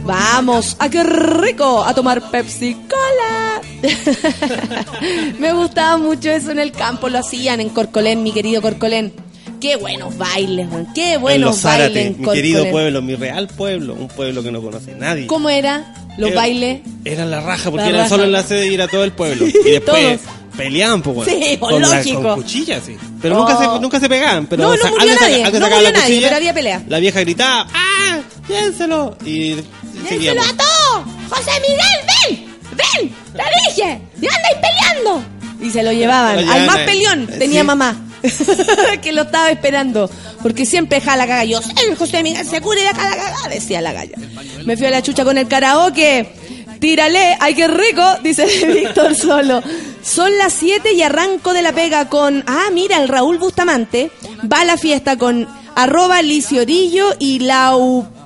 Vamos, 0.04 0.76
a 0.80 0.90
qué 0.90 1.02
rico, 1.02 1.82
a 1.82 1.94
tomar 1.94 2.30
Pepsi 2.30 2.74
Cola. 2.74 3.62
Me 5.38 5.54
gustaba 5.54 5.96
mucho 5.96 6.30
eso 6.30 6.50
en 6.50 6.58
el 6.58 6.72
campo, 6.72 7.08
lo 7.08 7.20
hacían 7.20 7.62
en 7.62 7.70
Corcolén, 7.70 8.22
mi 8.22 8.32
querido 8.32 8.60
Corcolén. 8.60 9.14
Qué 9.60 9.76
buenos 9.76 10.16
bailes, 10.18 10.68
man, 10.70 10.86
qué 10.94 11.14
en 11.14 11.20
buenos 11.20 11.50
Los 11.50 11.60
Zárate, 11.60 11.94
bailes 11.94 12.06
en 12.16 12.20
mi 12.20 12.28
querido 12.32 12.70
pueblo, 12.70 13.02
mi 13.02 13.14
real 13.14 13.48
pueblo, 13.48 13.94
un 13.94 14.08
pueblo 14.08 14.42
que 14.42 14.52
no 14.52 14.60
conoce 14.62 14.94
nadie. 14.94 15.26
¿Cómo 15.26 15.48
era? 15.48 15.94
Los 16.18 16.34
bailes. 16.34 16.80
Era 17.04 17.24
la 17.26 17.40
raja, 17.40 17.70
porque 17.70 17.84
La 17.84 17.88
era 17.90 17.98
raja. 18.00 18.08
solo 18.10 18.24
en 18.24 18.32
la 18.32 18.42
sede 18.42 18.68
y 18.68 18.74
era 18.74 18.86
todo 18.88 19.04
el 19.04 19.12
pueblo. 19.12 19.46
Y 19.46 19.70
después 19.70 20.20
peleaban, 20.56 21.02
pues, 21.02 21.16
bueno, 21.16 21.30
Sí, 21.32 21.56
pues, 21.58 21.72
con, 21.72 21.82
la- 21.82 22.02
con 22.22 22.42
cuchillas, 22.42 22.82
sí. 22.86 22.96
Pero 23.20 23.36
Oh. 23.36 23.38
nunca, 23.48 23.58
se, 23.74 23.80
nunca 23.80 24.00
se 24.00 24.08
pegaban. 24.08 24.46
Pero 24.46 24.62
No, 24.62 24.68
no 24.76 24.90
murió 24.90 25.14
saca- 25.14 25.20
nadie, 25.28 25.44
no 25.44 25.50
murió 25.50 25.80
la 25.82 25.90
nadie, 25.92 26.02
cuchilla, 26.02 26.20
pero 26.28 26.36
había 26.36 26.54
pelea. 26.54 26.82
La 26.88 26.98
vieja 26.98 27.20
gritaba, 27.20 27.66
¡ah! 27.72 28.18
¡Piénselo! 28.46 29.16
Y 29.24 29.54
¡Dénselo 29.54 30.08
seguíamos. 30.08 30.46
a 30.48 30.56
todos! 30.56 31.04
¡José 31.30 31.50
Miguel, 31.60 32.38
ven! 32.38 32.56
¡Ven! 32.76 33.14
¡Te 33.34 33.70
dije! 33.82 34.00
¡Ya 34.20 34.30
andáis 34.34 34.56
peleando! 34.62 35.24
Y 35.60 35.70
se 35.70 35.82
lo 35.82 35.92
llevaban. 35.92 36.44
Lo 36.46 36.52
Al 36.52 36.66
más 36.66 36.76
a- 36.76 36.84
peleón 36.86 37.22
eh, 37.30 37.36
tenía 37.38 37.60
sí. 37.62 37.66
mamá. 37.66 38.02
que 39.02 39.12
lo 39.12 39.22
estaba 39.22 39.50
esperando. 39.50 40.10
porque 40.42 40.66
siempre 40.66 41.00
jala 41.00 41.26
caga. 41.26 41.44
Yo 41.44 41.60
soy 41.62 41.94
José 41.96 42.22
Miguel 42.22 42.46
Segura 42.46 42.80
y 42.80 42.84
la 42.84 42.94
jala 42.94 43.16
caga, 43.16 43.48
decía 43.48 43.80
la 43.80 43.92
galla. 43.92 44.16
Me 44.64 44.76
fui 44.76 44.86
a 44.86 44.90
la 44.90 45.02
chucha 45.02 45.24
con 45.24 45.38
el 45.38 45.48
karaoke. 45.48 46.32
Tírale, 46.80 47.36
ay 47.40 47.54
qué 47.54 47.68
rico, 47.68 48.02
dice 48.22 48.46
Víctor 48.66 49.14
Solo. 49.14 49.62
Son 50.02 50.36
las 50.38 50.52
7 50.52 50.92
y 50.92 51.02
arranco 51.02 51.52
de 51.52 51.62
la 51.62 51.72
pega 51.72 52.08
con, 52.08 52.44
ah, 52.46 52.66
mira, 52.72 52.98
el 53.02 53.08
Raúl 53.08 53.38
Bustamante 53.38 54.10
va 54.50 54.60
a 54.60 54.64
la 54.64 54.76
fiesta 54.76 55.16
con 55.16 55.48
arroba 55.74 56.22
Liciorillo 56.22 57.14
y 57.18 57.40
la, 57.40 57.76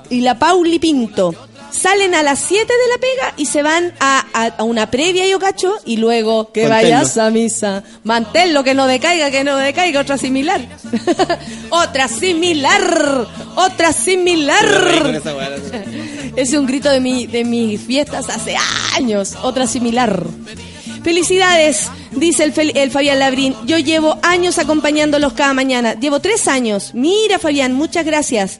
y 0.09 0.21
la 0.21 0.37
Pauli 0.37 0.79
Pinto. 0.79 1.33
Salen 1.71 2.13
a 2.15 2.23
las 2.23 2.39
7 2.39 2.65
de 2.65 2.89
la 2.89 2.97
pega 2.99 3.33
y 3.37 3.45
se 3.45 3.63
van 3.63 3.93
a, 3.99 4.25
a- 4.33 4.45
a 4.57 4.63
una 4.63 4.91
previa, 4.91 5.25
yo 5.27 5.39
cacho, 5.39 5.73
y 5.85 5.97
luego 5.97 6.51
que 6.51 6.67
Manténlo. 6.67 6.95
vayas 6.97 7.17
a 7.17 7.29
misa. 7.29 7.83
Manténlo, 8.03 8.63
que 8.63 8.73
no 8.73 8.87
decaiga, 8.87 9.31
que 9.31 9.43
no 9.43 9.55
decaiga, 9.57 10.01
otra 10.01 10.17
similar. 10.17 10.61
otra 11.69 12.07
similar, 12.07 13.27
otra 13.55 13.93
similar. 13.93 14.65
Es 16.35 16.53
un 16.53 16.65
grito 16.65 16.89
de, 16.89 17.01
mi, 17.01 17.27
de 17.27 17.43
mis 17.43 17.81
fiestas 17.81 18.29
hace 18.29 18.55
años. 18.95 19.35
Otra 19.43 19.67
similar. 19.67 20.25
Felicidades, 21.03 21.89
dice 22.11 22.43
el, 22.43 22.53
Fel- 22.53 22.71
el 22.75 22.89
Fabián 22.91 23.19
Labrín. 23.19 23.55
Yo 23.65 23.77
llevo 23.79 24.17
años 24.21 24.57
acompañándolos 24.59 25.33
cada 25.33 25.53
mañana. 25.53 25.93
Llevo 25.99 26.19
tres 26.19 26.47
años. 26.47 26.91
Mira, 26.93 27.37
Fabián, 27.39 27.73
muchas 27.73 28.05
gracias. 28.05 28.59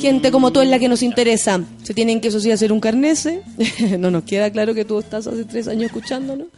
Gente 0.00 0.30
como 0.30 0.52
tú 0.52 0.60
es 0.60 0.68
la 0.68 0.78
que 0.78 0.88
nos 0.88 1.02
interesa. 1.02 1.60
Se 1.82 1.94
tienen 1.94 2.20
que, 2.20 2.28
eso 2.28 2.40
sí, 2.40 2.50
hacer 2.50 2.72
un 2.72 2.80
carnese. 2.80 3.42
no 3.98 4.10
nos 4.10 4.24
queda 4.24 4.50
claro 4.50 4.74
que 4.74 4.84
tú 4.84 4.98
estás 4.98 5.26
hace 5.26 5.44
tres 5.44 5.68
años 5.68 5.84
escuchándonos. 5.84 6.48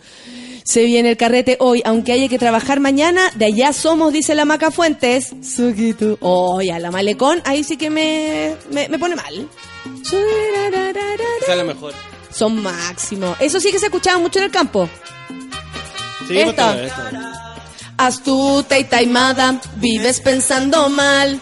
Se 0.65 0.85
viene 0.85 1.11
el 1.11 1.17
carrete 1.17 1.57
hoy, 1.59 1.83
aunque 1.85 2.13
haya 2.13 2.29
que 2.29 2.39
trabajar 2.39 2.81
mañana. 2.81 3.23
De 3.35 3.47
allá 3.47 3.73
somos, 3.73 4.13
dice 4.13 4.35
la 4.35 4.45
Maca 4.45 4.71
Fuentes. 4.71 5.35
Sukitu. 5.43 6.19
Oh, 6.21 6.61
ya, 6.61 6.79
la 6.79 6.91
malecón, 6.91 7.41
ahí 7.45 7.65
sí 7.65 7.77
que 7.77 7.91
me, 7.91 8.55
me, 8.71 8.89
me 8.89 8.99
pone 8.99 9.17
mal. 9.17 9.49
Esa 10.05 11.53
es 11.53 11.57
la 11.57 11.65
mejor. 11.65 11.95
Son 12.31 12.63
máximos. 12.63 13.37
Eso 13.41 13.59
sí 13.59 13.73
que 13.73 13.79
se 13.79 13.87
escuchaba 13.87 14.19
mucho 14.19 14.39
en 14.39 14.45
el 14.47 14.51
campo. 14.51 14.89
Sí, 16.29 16.39
Esta. 16.39 17.40
Astuta 18.01 18.79
y 18.79 18.85
taimada, 18.85 19.61
vives 19.77 20.21
pensando 20.21 20.89
mal, 20.89 21.39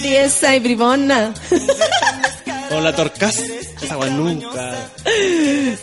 tiesa 0.00 0.56
y 0.56 0.60
bribona. 0.60 1.34
O 2.70 2.80
la 2.80 2.94
torcas. 2.94 3.38
Esa 3.80 3.96
weá 3.96 4.10
nunca. 4.10 4.74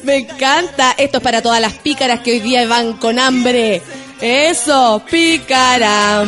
Me 0.03 0.17
encanta. 0.17 0.93
Esto 0.97 1.17
es 1.17 1.23
para 1.23 1.41
todas 1.41 1.59
las 1.59 1.73
pícaras 1.73 2.19
que 2.19 2.33
hoy 2.33 2.39
día 2.41 2.67
van 2.67 2.93
con 2.97 3.17
hambre. 3.17 3.81
Eso, 4.21 5.01
pícara. 5.09 6.25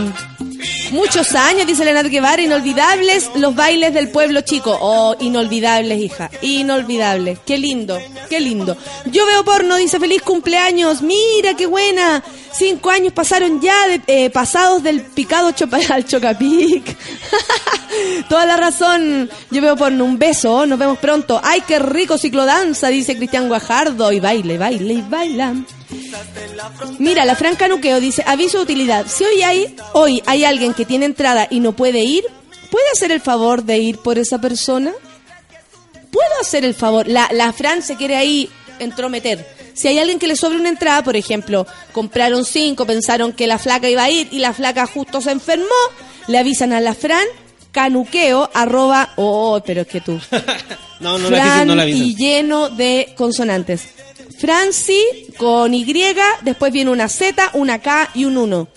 Muchos 0.91 1.35
años, 1.35 1.67
dice 1.67 1.83
Leonardo 1.83 2.09
Guevara, 2.09 2.41
inolvidables 2.41 3.29
los 3.35 3.55
bailes 3.55 3.93
del 3.93 4.09
pueblo 4.09 4.41
chico. 4.41 4.77
Oh, 4.79 5.15
inolvidables, 5.19 5.99
hija, 5.99 6.29
inolvidables. 6.41 7.39
Qué 7.45 7.57
lindo, 7.57 7.97
qué 8.29 8.39
lindo. 8.39 8.77
Yo 9.05 9.25
veo 9.25 9.43
porno, 9.43 9.75
dice 9.77 9.99
feliz 9.99 10.21
cumpleaños. 10.21 11.01
Mira, 11.01 11.55
qué 11.55 11.65
buena. 11.65 12.23
Cinco 12.53 12.89
años 12.89 13.13
pasaron 13.13 13.59
ya, 13.61 13.75
eh, 14.07 14.29
pasados 14.29 14.81
del 14.83 15.01
picado 15.01 15.53
al 15.89 16.05
chocapic. 16.05 16.97
Toda 18.29 18.45
la 18.45 18.57
razón. 18.57 19.29
Yo 19.51 19.61
veo 19.61 19.75
porno. 19.75 20.05
Un 20.05 20.17
beso, 20.17 20.65
nos 20.65 20.79
vemos 20.79 20.99
pronto. 20.99 21.41
Ay, 21.43 21.61
qué 21.67 21.79
rico 21.79 22.17
ciclodanza, 22.17 22.87
dice 22.89 23.17
Cristian 23.17 23.47
Guajardo. 23.47 24.11
Y 24.11 24.19
baile, 24.19 24.57
baile 24.57 24.93
y 24.93 25.01
baila. 25.01 25.55
Mira, 26.99 27.25
la 27.25 27.35
Franca 27.35 27.67
Nuqueo 27.67 27.99
dice, 27.99 28.23
aviso 28.25 28.57
de 28.57 28.63
utilidad. 28.63 29.05
Si 29.07 29.23
hoy 29.23 29.41
hay, 29.41 29.75
hoy 29.93 30.21
hay 30.27 30.43
alguien 30.43 30.73
que 30.73 30.85
tiene 30.85 31.05
entrada 31.05 31.47
y 31.49 31.61
no 31.61 31.71
puede 31.71 32.01
ir, 32.01 32.23
¿puede 32.69 32.85
hacer 32.93 33.11
el 33.13 33.21
favor 33.21 33.63
de 33.63 33.77
ir 33.77 33.97
por 33.97 34.19
esa 34.19 34.39
persona? 34.39 34.91
¿Puedo 36.11 36.41
hacer 36.41 36.65
el 36.65 36.75
favor? 36.75 37.07
La, 37.07 37.29
la 37.31 37.53
Fran 37.53 37.81
se 37.81 37.95
quiere 37.95 38.17
ahí 38.17 38.49
entrometer. 38.79 39.47
Si 39.73 39.87
hay 39.87 39.99
alguien 39.99 40.19
que 40.19 40.27
le 40.27 40.35
sobre 40.35 40.57
una 40.57 40.67
entrada, 40.67 41.01
por 41.01 41.15
ejemplo, 41.15 41.65
compraron 41.93 42.43
cinco, 42.43 42.85
pensaron 42.85 43.31
que 43.31 43.47
la 43.47 43.57
flaca 43.57 43.89
iba 43.89 44.03
a 44.03 44.09
ir 44.09 44.27
y 44.31 44.39
la 44.39 44.53
flaca 44.53 44.85
justo 44.85 45.21
se 45.21 45.31
enfermó, 45.31 45.65
le 46.27 46.37
avisan 46.37 46.73
a 46.73 46.81
la 46.81 46.93
Fran, 46.93 47.25
canuqueo, 47.71 48.49
arroba, 48.53 49.13
oh, 49.15 49.61
pero 49.65 49.81
es 49.81 49.87
que 49.87 50.01
tú. 50.01 50.19
No, 50.99 51.19
no 51.19 51.29
la 51.29 51.37
Fran 51.37 51.51
avisen, 51.51 51.67
no 51.67 51.75
la 51.75 51.87
y 51.87 52.15
lleno 52.15 52.69
de 52.69 53.13
consonantes. 53.15 53.83
Franci 54.39 54.99
con 55.37 55.75
Y, 55.75 55.85
después 56.41 56.73
viene 56.73 56.89
una 56.89 57.07
Z, 57.07 57.51
una 57.53 57.77
K 57.79 58.09
y 58.15 58.25
un 58.25 58.37
1. 58.37 58.67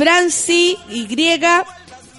Franci 0.00 0.78
Y 0.88 1.06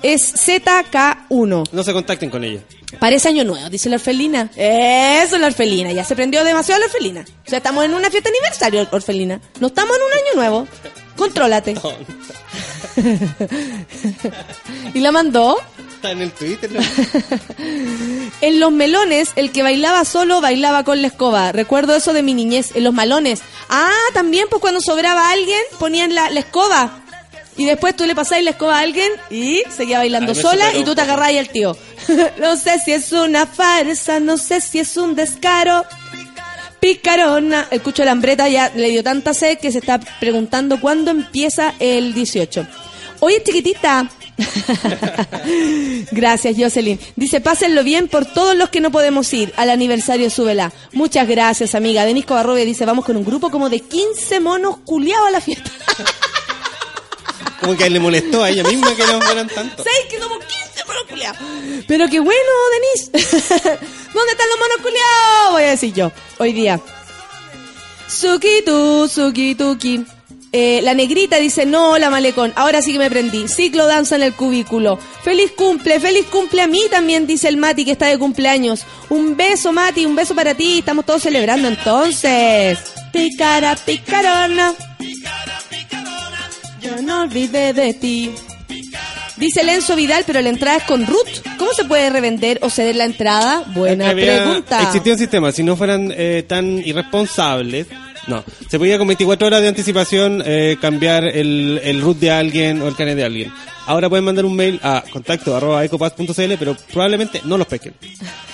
es 0.04 0.36
ZK1. 0.36 1.70
No 1.72 1.84
se 1.84 1.94
contacten 1.94 2.30
con 2.30 2.44
ella. 2.44 2.62
Parece 3.00 3.30
año 3.30 3.44
nuevo, 3.44 3.70
dice 3.70 3.90
la 3.90 3.96
orfelina. 3.96 4.52
Eso, 4.56 5.40
la 5.40 5.48
orfelina. 5.48 5.92
Ya 5.92 6.04
se 6.04 6.16
prendió 6.16 6.44
demasiado 6.44 6.80
la 6.80 6.86
orfelina. 6.86 7.26
O 7.44 7.50
sea, 7.50 7.58
estamos 7.58 7.84
en 7.86 7.96
una 7.96 8.12
fiesta 8.12 8.30
aniversario, 8.30 8.88
orfelina. 8.92 9.42
No 9.60 9.68
estamos 9.68 9.98
en 9.98 10.04
un 10.04 10.12
año 10.12 10.36
nuevo. 10.36 10.68
Contrólate. 11.16 11.76
¿Y 14.94 15.00
la 15.00 15.12
mandó? 15.12 15.58
Está 15.96 16.12
en 16.12 16.22
el 16.22 16.32
Twitter. 16.34 16.72
¿no? 16.72 16.82
En 18.42 18.60
los 18.60 18.72
melones, 18.72 19.32
el 19.36 19.52
que 19.52 19.64
bailaba 19.64 20.06
solo 20.06 20.40
bailaba 20.40 20.84
con 20.84 21.02
la 21.02 21.08
escoba. 21.08 21.52
Recuerdo 21.52 21.96
eso 21.96 22.14
de 22.14 22.22
mi 22.22 22.36
niñez. 22.36 22.76
En 22.76 22.84
los 22.84 22.94
malones. 22.94 23.42
Ah, 23.70 23.92
también, 24.14 24.48
pues 24.50 24.62
cuando 24.62 24.82
sobraba 24.82 25.32
alguien, 25.32 25.62
ponían 25.80 26.14
la, 26.14 26.30
la 26.30 26.42
escoba. 26.42 27.01
Y 27.58 27.66
después 27.66 27.96
tú 27.96 28.06
le 28.06 28.16
pasabas 28.16 28.44
la 28.44 28.52
escoba 28.52 28.78
a 28.78 28.82
alguien 28.82 29.12
y 29.30 29.64
seguía 29.76 30.00
bailando 30.00 30.32
Ay, 30.32 30.38
me 30.38 30.42
sola 30.42 30.74
y 30.76 30.84
tú 30.84 30.96
te 30.96 31.02
agarrabas 31.02 31.36
al 31.36 31.50
tío. 31.50 31.78
no 32.40 32.56
sé 32.56 32.80
si 32.80 32.92
es 32.94 33.12
una 33.12 33.46
farsa, 33.46 34.20
no 34.20 34.38
sé 34.38 34.62
si 34.62 34.80
es 34.80 34.98
un 34.98 35.16
descaro. 35.16 35.86
Picarona. 36.80 37.68
El 37.70 37.82
cucho 37.82 38.02
de 38.02 38.08
la 38.08 38.14
hambreta 38.14 38.50
ya 38.50 38.72
le 38.76 38.90
dio 38.90 39.04
tanta 39.04 39.34
sed 39.34 39.60
que 39.60 39.72
se 39.72 39.80
está 39.80 40.00
preguntando 40.20 40.82
cuándo 40.82 41.12
empieza 41.12 41.76
el 41.80 42.14
18. 42.14 42.68
Oye, 43.20 43.44
chiquitita. 43.44 44.10
gracias, 46.12 46.56
Jocelyn. 46.58 47.00
Dice, 47.16 47.42
pásenlo 47.42 47.84
bien 47.84 48.08
por 48.08 48.26
todos 48.26 48.56
los 48.56 48.70
que 48.70 48.82
no 48.82 48.92
podemos 48.92 49.32
ir 49.34 49.54
al 49.58 49.70
aniversario 49.70 50.30
Súbela. 50.30 50.72
Muchas 50.94 51.28
gracias, 51.28 51.76
amiga. 51.76 52.06
Denis 52.06 52.26
Covarrubia 52.26 52.66
dice, 52.66 52.86
vamos 52.86 53.06
con 53.06 53.18
un 53.18 53.26
grupo 53.26 53.52
como 53.52 53.70
de 53.70 53.82
15 53.82 54.40
monos 54.40 54.78
culiados 54.84 55.28
a 55.28 55.32
la 55.32 55.42
fiesta. 55.42 55.70
Como 57.62 57.78
que 57.78 57.90
le 57.90 58.00
molestó 58.00 58.44
a 58.44 58.50
ella 58.50 58.64
misma 58.64 58.96
que 58.96 59.06
no 59.06 59.22
fueran 59.22 59.48
tantos. 59.48 59.86
¿Sabes 59.86 60.06
que 60.10 60.20
somos 60.20 60.40
15 60.40 60.86
monos 60.88 61.04
culiados? 61.08 61.38
Pero 61.88 62.08
qué 62.10 62.20
bueno, 62.20 62.52
Denis. 62.74 63.12
¿Dónde 64.14 64.32
están 64.32 64.50
los 64.50 64.60
monos 64.60 64.78
culiados? 64.82 65.52
Voy 65.52 65.64
a 65.64 65.70
decir 65.70 65.94
yo, 65.94 66.12
hoy 66.40 66.54
día. 66.54 66.80
Sukitu, 68.08 69.08
sukituki. 69.08 70.06
Eh, 70.54 70.82
la 70.84 70.94
negrita 70.94 71.38
dice, 71.38 71.66
no, 71.66 71.98
la 71.98 72.10
malecón, 72.10 72.52
ahora 72.56 72.82
sí 72.82 72.92
que 72.92 73.00
me 73.00 73.10
prendí. 73.10 73.48
Ciclo 73.48 73.88
danza 73.88 74.18
en 74.18 74.24
el 74.24 74.34
cubículo. 74.34 75.00
Feliz 75.24 75.52
cumple, 75.52 76.00
feliz 76.00 76.26
cumple 76.30 76.62
a 76.62 76.68
mí 76.68 76.82
también, 76.90 77.26
dice 77.26 77.48
el 77.48 77.58
Mati 77.58 77.86
que 77.86 77.92
está 77.92 78.08
de 78.08 78.18
cumpleaños. 78.18 78.86
Un 79.10 79.38
beso, 79.38 79.72
Mati, 79.72 80.06
un 80.06 80.16
beso 80.16 80.36
para 80.36 80.56
ti. 80.56 80.80
Estamos 80.80 81.06
todos 81.06 81.22
celebrando 81.22 81.68
entonces. 81.70 82.80
Picara, 83.14 83.76
picarona. 83.76 84.74
Yo 86.96 87.02
no 87.02 87.22
olvidé 87.22 87.74
de 87.74 87.94
ti. 87.94 88.32
Dice 89.38 89.64
Lenzo 89.64 89.96
Vidal, 89.96 90.24
pero 90.28 90.40
la 90.42 90.50
entrada 90.50 90.78
es 90.78 90.84
con 90.84 91.06
Ruth. 91.08 91.42
¿Cómo 91.58 91.72
se 91.74 91.86
puede 91.86 92.10
revender 92.10 92.60
o 92.62 92.70
ceder 92.70 92.96
la 92.96 93.06
entrada? 93.06 93.64
Buena 93.74 94.10
Había- 94.10 94.44
pregunta. 94.44 94.84
Existía 94.84 95.14
un 95.14 95.20
sistema, 95.20 95.52
si 95.52 95.64
no 95.64 95.76
fueran 95.76 96.14
eh, 96.16 96.44
tan 96.48 96.78
irresponsables, 96.78 97.88
no. 98.28 98.44
Se 98.70 98.78
podía 98.78 99.00
con 99.00 99.08
24 99.08 99.48
horas 99.48 99.62
de 99.62 99.68
anticipación 99.70 100.44
eh, 100.46 100.78
cambiar 100.80 101.24
el, 101.26 101.82
el 101.84 102.02
root 102.02 102.20
de 102.20 102.30
alguien 102.32 102.82
o 102.84 102.88
el 102.88 102.96
carnet 102.96 103.16
de 103.16 103.24
alguien. 103.24 103.54
Ahora 103.88 104.10
pueden 104.10 104.26
mandar 104.26 104.46
un 104.46 104.56
mail 104.56 104.80
a 104.84 105.04
contacto 105.12 105.56
arroba 105.56 105.84
ecopass.cl, 105.84 106.54
pero 106.60 106.78
probablemente 106.94 107.42
no 107.46 107.58
los 107.58 107.66
pesquen. 107.66 107.96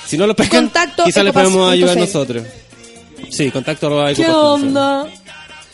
Si 0.05 0.17
no 0.17 0.25
los 0.25 0.37
pescan, 0.37 0.65
Contacto 0.65 1.03
quizás 1.03 1.23
les 1.25 1.33
podemos 1.33 1.69
ayudar 1.69 1.97
nosotros. 1.97 2.43
Sí, 3.29 3.51
contacto 3.51 3.87
arroba 3.87 4.13
¿Qué 4.13 4.21
ecopass.cl. 4.21 4.67
onda? 4.67 5.07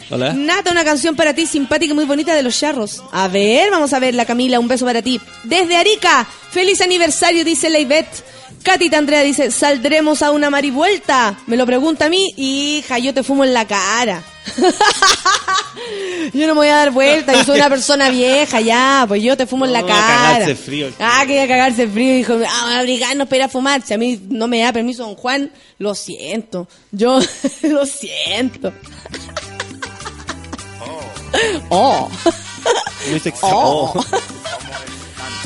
Hola. 0.10 0.34
Nata, 0.34 0.72
una 0.72 0.84
canción 0.84 1.16
para 1.16 1.34
ti 1.34 1.46
simpática 1.46 1.92
y 1.92 1.96
muy 1.96 2.06
bonita 2.06 2.34
de 2.34 2.44
los 2.44 2.58
charros. 2.60 3.04
A 3.12 3.28
ver, 3.28 3.72
vamos 3.72 3.94
a 3.94 4.00
verla, 4.00 4.26
Camila, 4.26 4.60
un 4.60 4.68
beso 4.68 4.86
para 4.86 5.02
ti. 5.02 5.20
Desde 5.44 5.78
Arica, 5.78 6.28
feliz 6.52 6.82
aniversario, 6.82 7.44
dice 7.44 7.70
Leivet. 7.70 8.08
Catita 8.64 8.98
Andrea 8.98 9.24
dice, 9.24 9.52
saldremos 9.52 10.22
a 10.22 10.32
una 10.32 10.50
marivuelta. 10.50 11.38
Me 11.48 11.58
lo 11.58 11.66
pregunta 11.66 12.06
a 12.06 12.10
mí, 12.10 12.34
hija, 12.38 12.98
yo 12.98 13.14
te 13.14 13.22
fumo 13.22 13.44
en 13.44 13.54
la 13.54 13.68
cara. 13.68 14.24
yo 16.34 16.48
no 16.48 16.54
me 16.54 16.60
voy 16.60 16.68
a 16.70 16.78
dar 16.78 16.92
vuelta, 16.92 17.34
yo 17.34 17.44
soy 17.44 17.58
una 17.60 17.70
persona 17.70 18.10
vieja, 18.10 18.62
ya, 18.62 19.04
pues 19.06 19.22
yo 19.22 19.36
te 19.36 19.48
fumo 19.48 19.66
en 19.66 19.74
la 19.74 19.80
a 19.80 19.86
cara. 19.86 20.08
cagarse 20.08 20.56
frío. 20.56 20.90
Ah, 20.98 21.24
quería 21.28 21.48
cagarse 21.48 21.88
frío, 21.88 22.16
dijo, 22.16 22.38
ah, 22.48 22.76
a 22.76 22.80
abrigarnos 22.80 23.28
para 23.28 23.38
ir 23.38 23.44
a 23.44 23.50
fumar. 23.50 23.82
Si 23.82 23.94
a 23.94 23.98
mí 23.98 24.20
no 24.30 24.48
me 24.48 24.62
da 24.62 24.72
permiso 24.72 25.04
don 25.04 25.16
Juan, 25.16 25.52
lo 25.78 25.94
siento. 25.94 26.70
Yo 26.92 27.20
lo 27.64 27.86
siento. 27.86 28.72
Oh. 31.70 32.10
Muy 33.10 33.20
sexy. 33.20 33.42
Oh. 33.44 33.94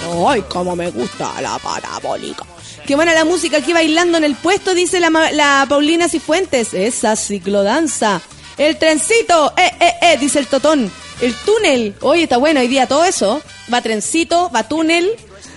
Oh. 0.09 0.29
¡Ay, 0.29 0.43
cómo 0.49 0.75
me 0.75 0.89
gusta 0.91 1.41
la 1.41 1.57
parabólica! 1.59 2.45
Qué 2.85 2.95
buena 2.95 3.13
la 3.13 3.25
música 3.25 3.57
aquí 3.57 3.73
bailando 3.73 4.17
en 4.17 4.23
el 4.23 4.35
puesto, 4.35 4.73
dice 4.73 4.99
la, 4.99 5.09
la 5.09 5.65
Paulina 5.67 6.07
Cifuentes. 6.07 6.73
Esa 6.73 7.15
ciclodanza. 7.15 8.21
El 8.57 8.77
trencito, 8.77 9.53
eh, 9.57 9.71
eh, 9.79 9.93
eh, 10.01 10.17
dice 10.17 10.39
el 10.39 10.47
Totón. 10.47 10.91
El 11.19 11.33
túnel. 11.33 11.95
Oye, 12.01 12.23
está 12.23 12.38
bueno 12.38 12.59
hoy 12.59 12.67
día 12.67 12.88
todo 12.88 13.03
eso. 13.03 13.41
Va 13.73 13.81
trencito, 13.81 14.49
va 14.55 14.67
túnel. 14.67 15.09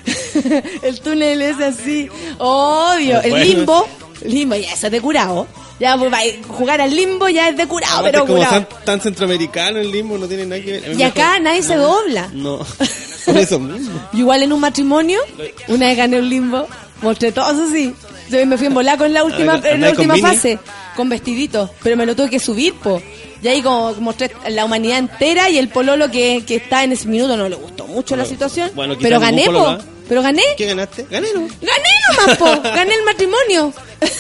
el 0.83 1.01
túnel 1.01 1.43
es 1.43 1.61
así. 1.61 2.09
Obvio. 2.39 3.21
El 3.21 3.31
Bueno. 3.31 3.45
limbo. 3.45 3.89
Limbo, 4.25 4.55
ya 4.57 4.73
eso 4.73 4.87
es 4.87 4.93
de 4.93 5.01
curado. 5.01 5.47
Ya 5.79 5.97
pues, 5.97 6.13
jugar 6.47 6.81
al 6.81 6.95
limbo 6.95 7.29
ya 7.29 7.49
es 7.49 7.57
de 7.57 7.67
curado, 7.67 8.01
Aparte, 8.01 8.13
pero 8.13 8.27
como 8.27 8.39
curado. 8.39 8.67
tan, 8.67 8.85
tan 8.85 9.01
centroamericano 9.01 9.79
el 9.79 9.91
limbo 9.91 10.19
no 10.19 10.27
tiene 10.27 10.45
nada 10.45 10.63
que 10.63 10.73
ver. 10.73 10.99
Y 10.99 11.03
acá 11.03 11.39
nadie 11.41 11.63
se 11.63 11.77
dobla. 11.77 12.29
No, 12.33 12.59
por 13.27 13.37
eso 13.37 13.59
mismo. 13.59 13.99
Igual 14.13 14.43
en 14.43 14.53
un 14.53 14.61
matrimonio, 14.61 15.21
una 15.69 15.87
vez 15.87 15.97
gané 15.97 16.19
un 16.19 16.29
limbo, 16.29 16.69
mostré 17.01 17.33
todo 17.33 17.51
eso 17.51 17.71
sí. 17.73 17.95
Yo 18.29 18.45
me 18.47 18.57
fui 18.57 18.67
en 18.69 18.75
volar 18.75 18.97
con 18.97 19.13
la 19.13 19.25
última, 19.25 19.61
en 19.65 19.81
la 19.81 19.91
última 19.91 20.17
fase, 20.19 20.59
con 21.01 21.09
vestidito, 21.09 21.71
pero 21.83 21.97
me 21.97 22.05
lo 22.05 22.15
tuve 22.15 22.29
que 22.29 22.39
subir, 22.39 22.75
po. 22.75 23.01
Y 23.43 23.49
ahí 23.49 23.63
como 23.63 23.95
mostré 23.95 24.31
la 24.51 24.67
humanidad 24.67 24.99
entera 24.99 25.49
y 25.49 25.57
el 25.57 25.69
pololo 25.69 26.11
que, 26.11 26.45
que 26.47 26.57
está 26.57 26.85
en 26.85 26.93
ese 26.93 27.09
minuto 27.09 27.39
no 27.39 27.49
le 27.49 27.57
gustó 27.57 27.87
mucho 27.87 28.17
la 28.17 28.27
situación. 28.27 28.71
bueno, 28.75 28.97
pero 29.01 29.19
gané, 29.19 29.47
po. 29.47 29.79
Pero 30.09 30.23
gané. 30.23 30.43
¿Qué 30.59 30.67
ganaste? 30.67 31.07
Gané, 31.11 31.29
¿no? 31.35 31.41
Gané 31.41 31.91
nomás, 32.11 32.37
po. 32.37 32.63
Gané 32.63 32.95
el 32.95 33.05
matrimonio. 33.05 33.73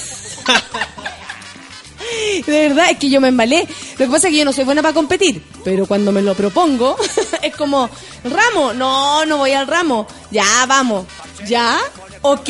De 2.46 2.68
verdad, 2.68 2.90
es 2.90 2.98
que 2.98 3.10
yo 3.10 3.20
me 3.20 3.28
embalé. 3.28 3.66
Lo 3.98 4.06
que 4.06 4.10
pasa 4.10 4.28
es 4.28 4.32
que 4.32 4.38
yo 4.38 4.44
no 4.44 4.52
soy 4.52 4.64
buena 4.64 4.82
para 4.82 4.94
competir, 4.94 5.42
pero 5.62 5.86
cuando 5.86 6.12
me 6.12 6.22
lo 6.22 6.34
propongo, 6.34 6.96
es 7.42 7.54
como, 7.56 7.90
ramo, 8.24 8.72
no, 8.72 9.24
no 9.26 9.36
voy 9.36 9.52
al 9.52 9.66
ramo. 9.66 10.06
Ya, 10.30 10.64
vamos. 10.66 11.06
Ya, 11.46 11.78
ok. 12.22 12.48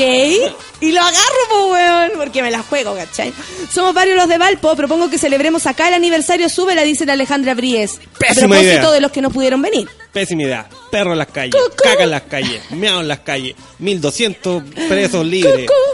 Y 0.81 0.93
lo 0.93 1.01
agarro, 1.01 1.39
pues, 1.51 1.65
weón, 1.73 2.11
porque 2.17 2.43
me 2.43 2.51
la 2.51 2.63
juego, 2.63 2.95
¿cachai? 2.95 3.33
Somos 3.73 3.93
varios 3.95 4.17
los 4.17 4.29
de 4.29 4.39
Valpo, 4.39 4.75
propongo 4.77 5.11
que 5.11 5.19
celebremos 5.19 5.67
acá 5.67 5.89
el 5.89 5.95
aniversario 5.95 6.49
Sube, 6.49 6.75
la 6.75 6.83
dice 6.83 7.05
la 7.07 7.13
Alejandra 7.15 7.55
Bríez. 7.55 7.99
A 8.15 8.19
Pésima 8.19 8.49
propósito 8.57 8.63
idea. 8.63 8.91
de 8.93 9.01
los 9.01 9.11
que 9.13 9.21
no 9.21 9.31
pudieron 9.31 9.61
venir. 9.63 9.89
Pésima 10.13 10.43
idea. 10.43 10.69
Perro 10.91 11.13
en 11.13 11.19
las 11.19 11.29
calles, 11.29 11.55
Cucú. 11.55 11.77
caca 11.85 12.03
en 12.05 12.11
las 12.11 12.23
calles, 12.23 12.63
meao 12.71 13.01
en 13.01 13.09
las 13.09 13.21
calles, 13.21 13.55
1200 13.79 14.63
presos 14.89 15.25
libres. 15.25 15.67
Cucú. 15.69 15.90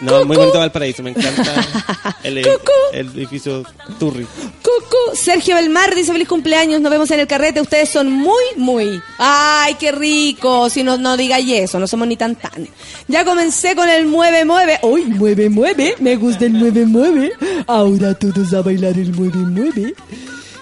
No, 0.00 0.24
muy 0.24 0.36
bonito 0.36 0.58
Valparaíso, 0.58 1.02
me 1.02 1.10
encanta 1.10 1.66
el, 2.22 2.42
Cucú. 2.42 2.72
el 2.92 3.08
edificio 3.08 3.64
Turri. 3.98 4.26
Cucu, 4.62 5.16
Sergio 5.16 5.56
Belmar 5.56 5.94
dice 5.94 6.12
feliz 6.12 6.28
cumpleaños, 6.28 6.80
nos 6.80 6.90
vemos 6.90 7.10
en 7.10 7.20
el 7.20 7.26
carrete, 7.26 7.60
ustedes 7.60 7.88
son 7.90 8.10
muy, 8.10 8.42
muy. 8.56 9.00
Ay, 9.18 9.74
qué 9.74 9.92
rico, 9.92 10.68
si 10.70 10.82
no, 10.82 10.96
no 10.96 11.16
digáis 11.16 11.50
eso, 11.50 11.78
no 11.78 11.86
somos 11.86 12.08
ni 12.08 12.16
tan 12.16 12.36
tan. 12.36 12.68
Ya 13.08 13.24
comencé 13.24 13.74
con 13.76 13.88
el 13.88 14.06
mueve, 14.06 14.44
mueve, 14.44 14.78
uy, 14.82 15.04
mueve, 15.04 15.48
mueve, 15.50 15.94
me 16.00 16.16
gusta 16.16 16.46
el 16.46 16.52
mueve, 16.52 16.86
mueve, 16.86 17.32
ahora 17.66 18.14
todos 18.14 18.52
a 18.54 18.62
bailar 18.62 18.94
el 18.94 19.12
mueve, 19.12 19.38
mueve. 19.38 19.94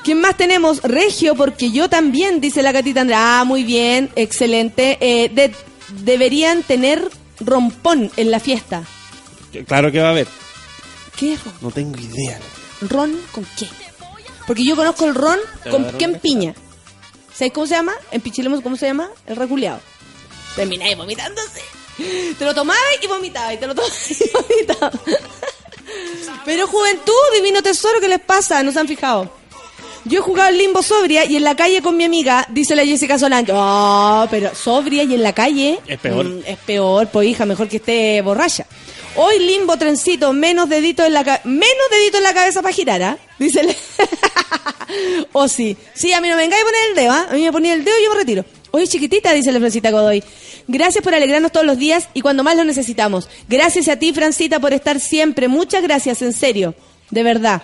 ¿Quién 0.04 0.20
más 0.20 0.36
tenemos? 0.36 0.82
Regio, 0.82 1.36
porque 1.36 1.70
yo 1.70 1.88
también, 1.88 2.40
dice 2.40 2.60
la 2.62 2.72
gatita 2.72 3.02
Andrea. 3.02 3.40
Ah, 3.40 3.44
muy 3.44 3.62
bien, 3.62 4.10
excelente. 4.16 4.98
Eh, 5.00 5.28
de- 5.32 5.52
deberían 6.04 6.64
tener 6.64 7.08
rompón 7.38 8.10
en 8.16 8.30
la 8.32 8.40
fiesta. 8.40 8.82
Claro 9.66 9.92
que 9.92 10.00
va 10.00 10.08
a 10.08 10.10
haber. 10.10 10.26
¿Qué 11.16 11.34
es 11.34 11.44
ron? 11.44 11.54
No 11.60 11.70
tengo 11.70 11.98
idea. 11.98 12.38
¿Ron 12.82 13.18
con 13.32 13.46
qué? 13.58 13.68
Porque 14.46 14.64
yo 14.64 14.74
conozco 14.76 15.06
el 15.06 15.14
ron 15.14 15.38
¿Te 15.62 15.70
con 15.70 15.84
un 15.84 16.02
en 16.02 16.18
piña. 16.18 16.54
¿Sabes 17.34 17.52
cómo 17.52 17.66
se 17.66 17.74
llama? 17.74 17.92
En 18.10 18.20
Pichilemos, 18.20 18.60
¿cómo 18.60 18.76
se 18.76 18.86
llama? 18.86 19.10
El 19.26 19.36
reculeado. 19.36 19.80
Termináis 20.56 20.96
vomitándose. 20.96 21.62
Te 22.38 22.44
lo 22.44 22.54
tomabas 22.54 22.82
y 23.02 23.06
vomitabas, 23.06 23.54
y 23.54 23.56
te 23.58 23.66
lo 23.66 23.74
tomabas 23.74 24.10
y 24.20 24.30
vomitabas. 24.32 25.00
Pero 26.44 26.66
juventud, 26.66 27.12
divino 27.34 27.62
tesoro, 27.62 28.00
¿qué 28.00 28.08
les 28.08 28.20
pasa? 28.20 28.62
¿No 28.62 28.72
se 28.72 28.80
han 28.80 28.88
fijado? 28.88 29.30
Yo 30.04 30.18
he 30.18 30.22
jugado 30.22 30.48
el 30.48 30.58
limbo 30.58 30.82
sobria 30.82 31.24
y 31.24 31.36
en 31.36 31.44
la 31.44 31.54
calle 31.54 31.80
con 31.80 31.96
mi 31.96 32.04
amiga, 32.04 32.44
dice 32.50 32.74
la 32.74 32.84
Jessica 32.84 33.18
Solange. 33.18 33.52
Oh, 33.54 34.26
pero 34.30 34.52
sobria 34.54 35.04
y 35.04 35.14
en 35.14 35.22
la 35.22 35.32
calle. 35.32 35.78
Es 35.86 35.98
peor. 36.00 36.24
mm, 36.24 36.42
es 36.44 36.58
peor, 36.58 37.08
pues 37.08 37.28
hija, 37.28 37.46
mejor 37.46 37.68
que 37.68 37.76
esté 37.76 38.20
borracha. 38.20 38.66
Hoy 39.14 39.38
limbo 39.40 39.76
trencito, 39.76 40.32
menos 40.32 40.68
dedito 40.68 41.04
en 41.04 41.12
la 41.12 41.22
ca- 41.24 41.40
menos 41.44 41.86
dedito 41.90 42.16
en 42.18 42.22
la 42.22 42.32
cabeza 42.34 42.62
para 42.62 42.74
girar, 42.74 43.02
¿ah? 43.02 43.18
Dice 43.38 43.60
el- 43.60 43.76
O 45.32 45.48
sí. 45.48 45.76
Sí, 45.94 46.12
a 46.12 46.20
mí 46.20 46.28
no 46.28 46.36
me 46.36 46.42
vengáis 46.42 46.62
a 46.62 46.66
poner 46.66 46.80
el 46.90 46.94
dedo, 46.96 47.12
¿ah? 47.12 47.26
A 47.30 47.34
mí 47.34 47.42
me 47.42 47.52
ponía 47.52 47.74
el 47.74 47.84
dedo 47.84 47.94
y 48.00 48.04
yo 48.04 48.10
me 48.10 48.16
retiro. 48.16 48.44
Oye, 48.70 48.86
chiquitita, 48.86 49.32
dice 49.32 49.52
la 49.52 49.58
Francita 49.58 49.90
Godoy. 49.90 50.22
Gracias 50.66 51.04
por 51.04 51.14
alegrarnos 51.14 51.52
todos 51.52 51.66
los 51.66 51.76
días 51.78 52.08
y 52.14 52.20
cuando 52.22 52.42
más 52.42 52.56
lo 52.56 52.64
necesitamos. 52.64 53.28
Gracias 53.48 53.88
a 53.88 53.96
ti, 53.96 54.12
Francita, 54.14 54.60
por 54.60 54.72
estar 54.72 54.98
siempre. 55.00 55.48
Muchas 55.48 55.82
gracias, 55.82 56.22
en 56.22 56.32
serio. 56.32 56.74
De 57.10 57.22
verdad. 57.22 57.62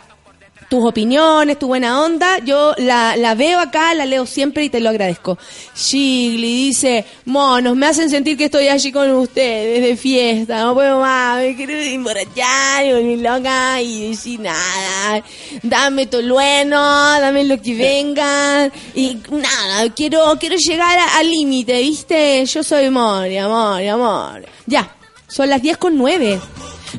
Tus 0.69 0.85
opiniones, 0.85 1.59
tu 1.59 1.69
buena 1.69 2.03
onda, 2.03 2.39
yo 2.41 2.75
la, 2.77 3.17
la 3.17 3.35
veo 3.35 3.59
acá, 3.59 3.95
la 3.95 4.05
leo 4.05 4.27
siempre 4.27 4.65
y 4.65 4.69
te 4.69 4.81
lo 4.81 4.91
agradezco. 4.91 5.39
Shigli 5.75 6.67
dice, 6.67 7.07
monos, 7.25 7.75
me 7.75 7.87
hacen 7.87 8.11
sentir 8.11 8.37
que 8.37 8.47
estoy 8.47 8.69
allí 8.69 8.93
con 8.93 9.11
ustedes 9.13 9.83
de 9.83 9.97
fiesta, 9.97 10.63
no 10.63 10.75
puedo 10.75 11.01
más, 11.01 11.39
me 11.39 11.57
quiero 11.57 11.73
emborrachar 11.73 12.85
y 12.85 12.93
volver 12.93 13.19
loca 13.19 13.81
y 13.81 14.11
decir 14.11 14.41
nada. 14.41 15.25
Dame 15.63 16.07
bueno, 16.39 16.81
dame 17.21 17.45
lo 17.45 17.61
que 17.61 17.75
venga 17.75 18.71
y 18.95 19.19
nada, 19.31 19.93
quiero, 19.95 20.37
quiero 20.39 20.57
llegar 20.57 20.99
al 21.17 21.29
límite, 21.29 21.81
¿viste? 21.81 22.45
Yo 22.47 22.63
soy 22.63 22.87
amor, 22.87 23.27
amor, 23.37 23.83
amor. 23.87 24.47
Ya, 24.67 24.95
son 25.27 25.49
las 25.49 25.61
10 25.61 25.79
con 25.79 25.97
9. 25.97 26.41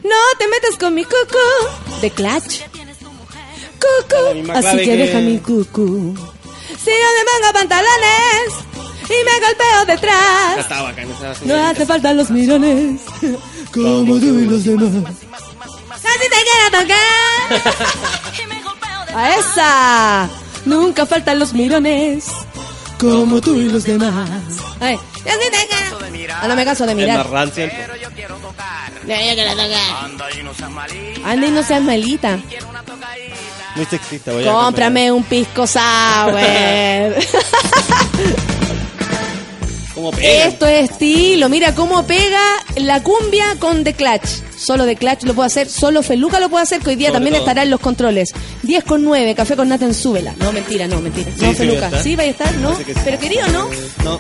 No 0.04 0.16
te 0.38 0.48
metas 0.48 0.78
con 0.78 0.94
mi 0.94 1.04
cucu 1.04 2.00
de 2.02 2.12
Clutch. 2.12 2.69
Cucu, 3.80 4.52
así 4.54 4.78
que, 4.78 4.84
que- 4.86 4.98
deja 4.98 5.20
mi 5.20 5.38
cucu. 5.40 6.14
Si 6.84 6.92
yo 6.92 7.08
me 7.18 7.24
pongo 7.30 7.50
pantalones 7.54 8.48
y 9.06 9.18
me 9.26 9.36
golpeo 9.46 9.80
Ya 9.80 9.86
detrás, 9.88 10.58
está 10.60 10.82
bacán 10.84 11.08
esa 11.12 11.34
no 11.46 11.54
hace 11.68 11.86
falta 11.86 12.14
los 12.14 12.30
mirones, 12.30 13.02
como 13.74 14.20
tú 14.20 14.40
y 14.40 14.46
los 14.46 14.64
demás. 14.64 15.14
Así 15.92 16.28
te 16.30 16.40
quiero 16.48 16.68
tocar. 16.82 17.18
A 19.16 19.18
esa, 19.36 20.30
nunca 20.66 21.06
faltan 21.06 21.40
los 21.40 21.54
mirones, 21.54 22.26
como 23.00 23.42
tú 23.42 23.56
y 23.56 23.70
los 23.70 23.84
demás. 23.84 24.30
Ay, 24.80 24.98
y 25.26 25.30
así 25.30 25.50
te 25.52 25.68
quiero. 25.68 26.00
Ah, 26.42 26.48
no 26.48 26.56
me 26.56 26.64
canso 26.64 26.86
de 26.86 26.92
Es 26.92 26.98
más 26.98 27.06
mirar. 27.08 27.30
rancia 27.30 27.64
el- 27.66 27.72
Ya, 29.08 29.22
ya 29.24 29.36
que 29.36 29.46
la 29.46 29.56
tocar. 29.56 30.04
Anda 30.04 30.32
y 31.48 31.52
no 31.52 31.64
seas 31.64 31.82
malita. 31.82 32.40
Muy 33.80 33.86
sexista. 33.86 34.34
Voy 34.34 34.46
a 34.46 34.52
Cómprame 34.52 35.10
un 35.10 35.24
pisco 35.24 35.66
sour. 35.66 36.34
cambiar. 36.34 37.16
¿Cómo 39.96 40.12
pega? 40.12 40.46
Esto 40.48 40.66
es 40.68 40.92
estilo. 40.92 41.48
Mira 41.48 41.74
cómo 41.76 42.06
pega 42.06 42.42
la 42.76 43.02
cumbia 43.02 43.56
con 43.58 43.86
The 43.86 43.94
Clutch. 43.94 44.28
Solo 44.58 44.86
The 44.86 44.98
Clutch 44.98 45.24
lo 45.24 45.34
puede 45.34 45.48
hacer, 45.48 45.70
solo 45.70 46.04
Feluca 46.04 46.42
lo 46.42 46.50
puede 46.50 46.64
hacer, 46.64 46.82
que 46.82 46.90
hoy 46.90 46.96
día 46.98 47.08
Sobre 47.08 47.16
también 47.16 47.34
todo. 47.36 47.44
estará 47.44 47.64
en 47.64 47.70
los 47.70 47.80
controles. 47.80 48.34
10 48.64 48.84
con 48.84 49.04
9, 49.06 49.34
café 49.36 49.56
con 49.56 49.70
nata 49.70 49.86
en 49.86 49.94
súbela. 49.94 50.36
No, 50.40 50.52
mentira, 50.52 50.86
no, 50.88 51.00
mentira. 51.00 51.32
Sí, 51.38 51.42
no, 51.46 51.52
sí, 51.52 51.56
Feluca. 51.56 51.80
va 51.80 51.86
a 51.86 51.90
estar. 51.90 52.04
Sí, 52.04 52.16
va 52.18 52.24
a 52.24 52.26
estar, 52.26 52.54
¿no? 52.56 52.72
Parece 52.72 52.84
que 52.86 52.94
sí. 52.96 53.00
Pero 53.06 53.20
querido, 53.20 53.48
¿no? 53.48 53.70
No. 54.04 54.20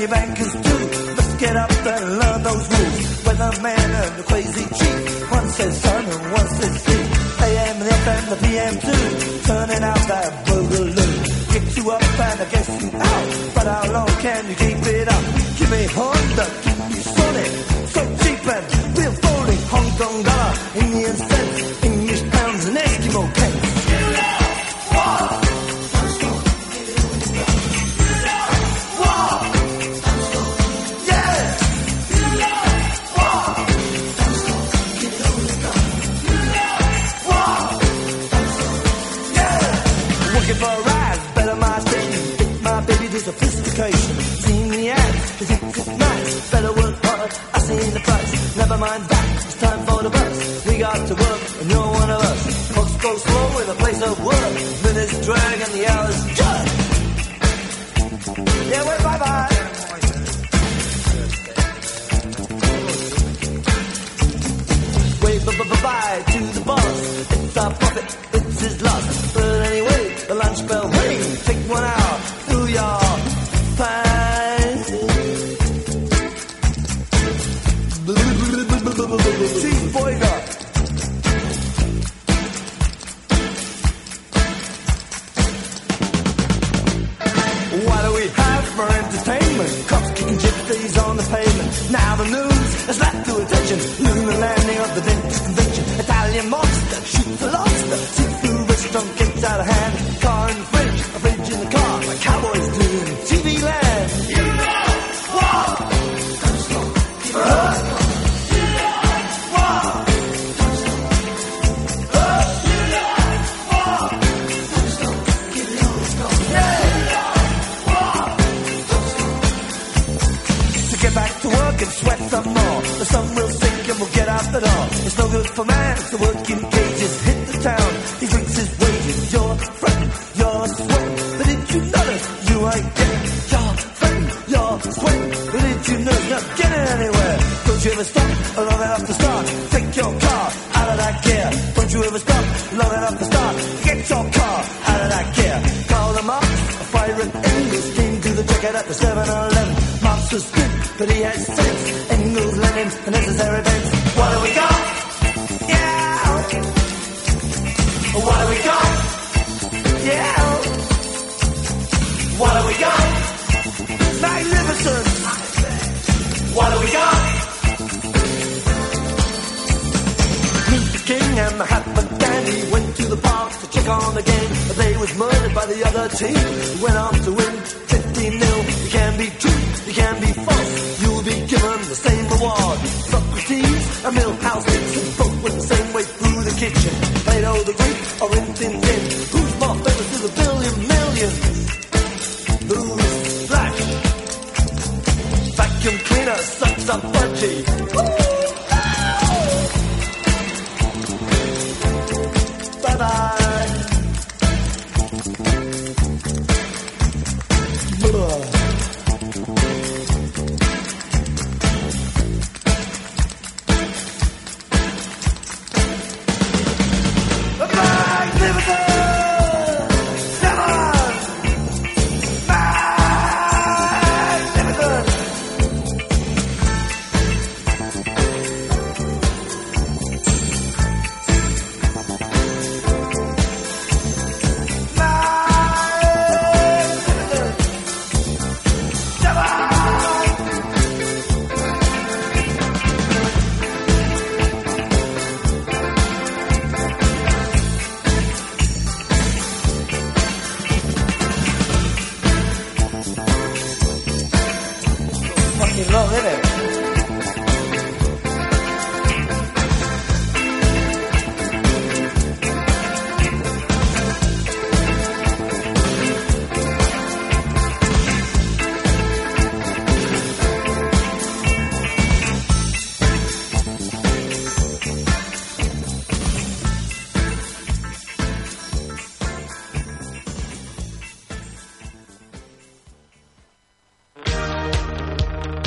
Your 0.00 0.08
bankers 0.08 0.52
too. 0.52 0.80
Let's 1.16 1.34
get 1.36 1.56
up 1.56 1.70
and 1.70 2.18
learn 2.20 2.42
those 2.42 2.64
rules. 2.72 3.06
Weatherman 3.26 3.90
and 4.02 4.16
the 4.18 4.22
crazy 4.22 4.64
chief. 4.78 5.30
One 5.30 5.48
says 5.50 5.74
sun 5.82 6.04
and 6.04 6.32
one 6.32 6.48
says 6.56 6.74
sea. 6.84 7.04
AM, 7.44 7.78
the 7.80 7.90
FM, 8.00 8.24
the 8.32 8.38
PM 8.44 8.74
too. 8.86 9.04
Turning 9.50 9.82
out 9.84 10.02
that 10.12 10.28
boogaloo. 10.46 11.52
Get 11.52 11.76
you 11.76 11.90
up 11.90 12.02
and 12.02 12.40
I 12.40 12.46
guess 12.48 12.68
you 12.82 12.90
out. 12.96 13.54
But 13.54 13.66
how 13.66 13.92
long 13.92 14.12
can 14.24 14.42
you 14.48 14.56
keep 14.56 14.80
it 14.96 15.08
up? 15.08 15.24
Give 15.58 15.70
me 15.70 15.82
Honda, 15.96 16.46
keep 16.64 16.78
me 16.90 17.00
solid. 17.16 17.52
So 17.94 18.00
cheap 18.22 18.40
and 18.56 18.64
real 18.98 19.14
folding. 19.22 19.62
Hong 19.72 19.90
Kong 20.00 20.16
dollar, 20.22 20.52
Indian 20.80 21.16
cents, 21.28 21.84
case. 43.80 43.96
See 44.44 44.68
me 44.68 44.90
out. 44.90 45.99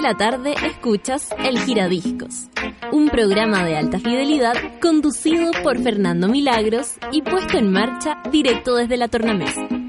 de 0.00 0.08
la 0.08 0.16
tarde 0.16 0.54
escuchas 0.64 1.28
El 1.44 1.58
Giradiscos, 1.58 2.48
un 2.90 3.10
programa 3.10 3.64
de 3.66 3.76
alta 3.76 3.98
fidelidad 3.98 4.54
conducido 4.80 5.50
por 5.62 5.78
Fernando 5.78 6.26
Milagros 6.26 6.94
y 7.12 7.20
puesto 7.20 7.58
en 7.58 7.70
marcha 7.70 8.22
directo 8.30 8.76
desde 8.76 8.96
la 8.96 9.08
tornamesa. 9.08 9.79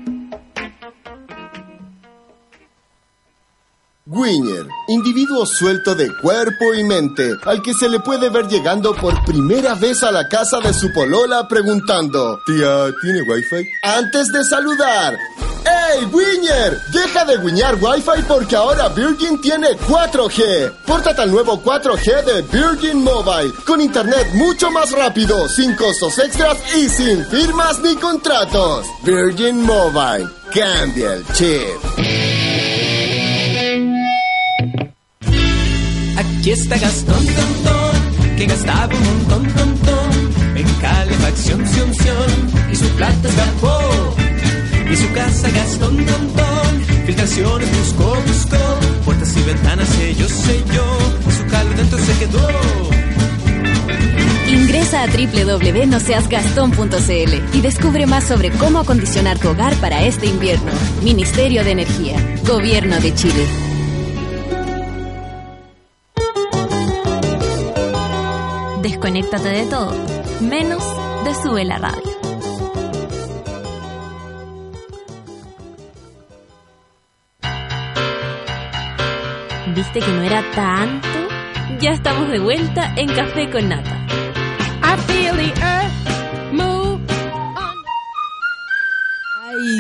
Wiener, 4.14 4.68
individuo 4.90 5.46
suelto 5.46 5.96
de 5.96 6.14
cuerpo 6.18 6.74
y 6.74 6.84
mente, 6.84 7.32
al 7.46 7.62
que 7.62 7.74
se 7.74 7.88
le 7.88 8.02
puede 8.02 8.30
ver 8.30 8.46
llegando 8.50 8.94
por 8.94 9.24
primera 9.24 9.74
vez 9.76 10.04
a 10.04 10.12
la 10.12 10.28
casa 10.28 10.60
de 10.60 10.74
su 10.74 10.92
polola 10.92 11.48
preguntando, 11.48 12.42
tía, 12.46 12.88
¿tiene 13.02 13.22
wifi? 13.22 13.70
Antes 13.84 14.28
de 14.34 14.44
saludar, 14.44 15.18
¡Hey, 15.64 16.10
Wiener! 16.12 16.82
Deja 16.92 17.24
de 17.24 17.38
guiñar 17.38 17.76
Wi-Fi 17.76 18.24
porque 18.28 18.56
ahora 18.56 18.90
Virgin 18.90 19.40
tiene 19.40 19.78
4G. 19.88 20.74
Pórtate 20.86 21.22
al 21.22 21.32
nuevo 21.32 21.62
4G 21.64 22.24
de 22.26 22.42
Virgin 22.42 23.04
Mobile 23.04 23.54
con 23.66 23.80
internet 23.80 24.28
mucho 24.34 24.72
más 24.72 24.92
rápido, 24.92 25.48
sin 25.48 25.74
costos 25.76 26.18
extras 26.20 26.58
y 26.76 26.90
sin 26.90 27.24
firmas 27.28 27.80
ni 27.80 27.96
contratos. 27.96 28.88
Virgin 29.04 29.62
Mobile, 29.62 30.28
cambia 30.54 31.14
el 31.14 31.26
chip. 31.34 32.41
Aquí 36.42 36.52
está 36.54 36.76
Gastón 36.76 37.24
Tontón, 37.24 38.36
que 38.36 38.48
gastaba 38.48 38.96
un 38.96 39.04
montón, 39.04 39.44
tontón, 39.54 40.10
en 40.56 40.68
calefacción, 40.82 41.64
sion, 41.68 41.94
sion, 41.94 42.52
y 42.72 42.76
su 42.76 42.88
plata 42.96 43.30
escapó. 43.30 43.80
Y 44.92 44.96
su 44.96 45.12
casa 45.14 45.52
Gastón 45.52 46.04
Tontón, 46.04 46.82
filtraciones 47.06 47.70
buscó, 47.78 48.18
buscó, 48.26 48.58
puertas 49.06 49.38
y 49.38 49.44
ventanas 49.44 49.88
selló, 49.88 50.28
selló, 50.28 50.98
y 51.28 51.32
su 51.32 51.46
calor 51.46 51.76
dentro 51.76 52.00
se 52.00 52.18
quedó. 52.18 52.50
Ingresa 54.50 55.04
a 55.04 55.06
www.noseasgastón.cl 55.06 57.56
y 57.56 57.62
descubre 57.62 58.08
más 58.08 58.24
sobre 58.24 58.50
cómo 58.50 58.80
acondicionar 58.80 59.38
tu 59.38 59.50
hogar 59.50 59.76
para 59.76 60.04
este 60.06 60.26
invierno. 60.26 60.72
Ministerio 61.04 61.64
de 61.64 61.74
Energía, 61.74 62.16
Gobierno 62.48 63.00
de 63.00 63.14
Chile. 63.14 63.71
Desconéctate 69.02 69.50
de 69.50 69.66
todo, 69.66 69.96
menos 70.42 70.84
de 71.26 71.34
Sube 71.34 71.66
la 71.66 71.80
Radio. 71.80 72.04
¿Viste 79.74 80.02
que 80.02 80.08
no 80.08 80.22
era 80.22 80.44
tanto? 80.52 81.08
Ya 81.80 81.94
estamos 81.94 82.30
de 82.30 82.38
vuelta 82.38 82.94
en 82.96 83.08
Café 83.08 83.50
con 83.50 83.70
Nata. 83.70 84.06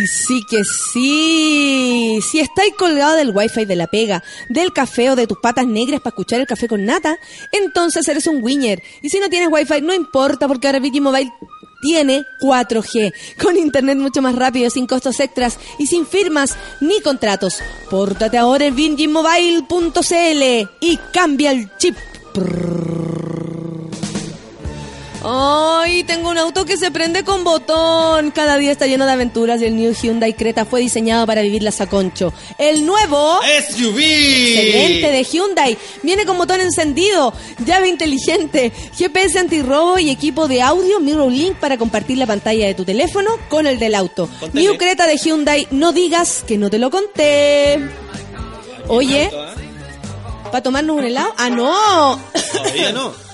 Ay, 0.01 0.07
sí 0.07 0.43
que 0.49 0.63
sí. 0.63 2.19
Si 2.29 2.39
estáis 2.39 2.73
colgado 2.75 3.15
del 3.15 3.31
wifi 3.35 3.65
de 3.65 3.75
la 3.75 3.87
pega, 3.87 4.23
del 4.49 4.73
café 4.73 5.11
o 5.11 5.15
de 5.15 5.27
tus 5.27 5.37
patas 5.37 5.67
negras 5.67 6.01
para 6.01 6.09
escuchar 6.09 6.39
el 6.41 6.47
café 6.47 6.67
con 6.67 6.85
nata, 6.85 7.19
entonces 7.51 8.07
eres 8.07 8.25
un 8.27 8.43
winner. 8.43 8.81
Y 9.01 9.09
si 9.09 9.19
no 9.19 9.29
tienes 9.29 9.49
wifi, 9.51 9.81
no 9.81 9.93
importa 9.93 10.47
porque 10.47 10.67
ahora 10.67 10.79
Virgin 10.79 11.03
Mobile 11.03 11.31
tiene 11.81 12.23
4G, 12.41 13.13
con 13.41 13.57
internet 13.57 13.97
mucho 13.97 14.21
más 14.21 14.35
rápido, 14.35 14.69
sin 14.69 14.87
costos 14.87 15.19
extras 15.19 15.57
y 15.77 15.87
sin 15.87 16.05
firmas 16.05 16.55
ni 16.79 17.01
contratos. 17.01 17.61
Pórtate 17.89 18.37
ahora 18.37 18.65
en 18.65 18.75
virginmobile.cl 18.75 20.69
y 20.79 20.97
cambia 21.11 21.51
el 21.51 21.69
chip. 21.77 21.95
Ay, 25.23 26.03
tengo 26.03 26.29
un 26.29 26.37
auto 26.37 26.65
que 26.65 26.77
se 26.77 26.89
prende 26.89 27.23
con 27.23 27.43
botón. 27.43 28.31
Cada 28.31 28.57
día 28.57 28.71
está 28.71 28.87
lleno 28.87 29.05
de 29.05 29.11
aventuras 29.11 29.61
y 29.61 29.65
el 29.65 29.75
New 29.75 29.93
Hyundai 29.93 30.33
Creta 30.33 30.65
fue 30.65 30.81
diseñado 30.81 31.27
para 31.27 31.41
vivirlas 31.41 31.79
a 31.79 31.87
concho. 31.87 32.33
El 32.57 32.85
nuevo 32.85 33.39
SUV. 33.69 33.99
excelente 33.99 35.11
de 35.11 35.23
Hyundai 35.23 35.77
viene 36.01 36.25
con 36.25 36.37
botón 36.37 36.59
encendido, 36.59 37.33
llave 37.63 37.87
inteligente, 37.87 38.71
GPS 38.97 39.37
antirrobo 39.37 39.99
y 39.99 40.09
equipo 40.09 40.47
de 40.47 40.63
audio 40.63 40.99
Mirror 40.99 41.31
Link 41.31 41.55
para 41.57 41.77
compartir 41.77 42.17
la 42.17 42.25
pantalla 42.25 42.65
de 42.65 42.73
tu 42.73 42.83
teléfono 42.83 43.31
con 43.49 43.67
el 43.67 43.77
del 43.77 43.93
auto. 43.93 44.27
New 44.53 44.77
Creta 44.77 45.05
de 45.05 45.17
Hyundai, 45.17 45.67
no 45.69 45.91
digas 45.93 46.43
que 46.47 46.57
no 46.57 46.69
te 46.71 46.79
lo 46.79 46.89
conté. 46.89 47.79
Oye, 48.87 49.29
¿para 50.45 50.63
tomarnos 50.63 50.97
un 50.97 51.03
helado? 51.03 51.33
Ah, 51.37 51.49
no. 51.49 52.19
Todavía 52.53 52.91
no. 52.91 53.30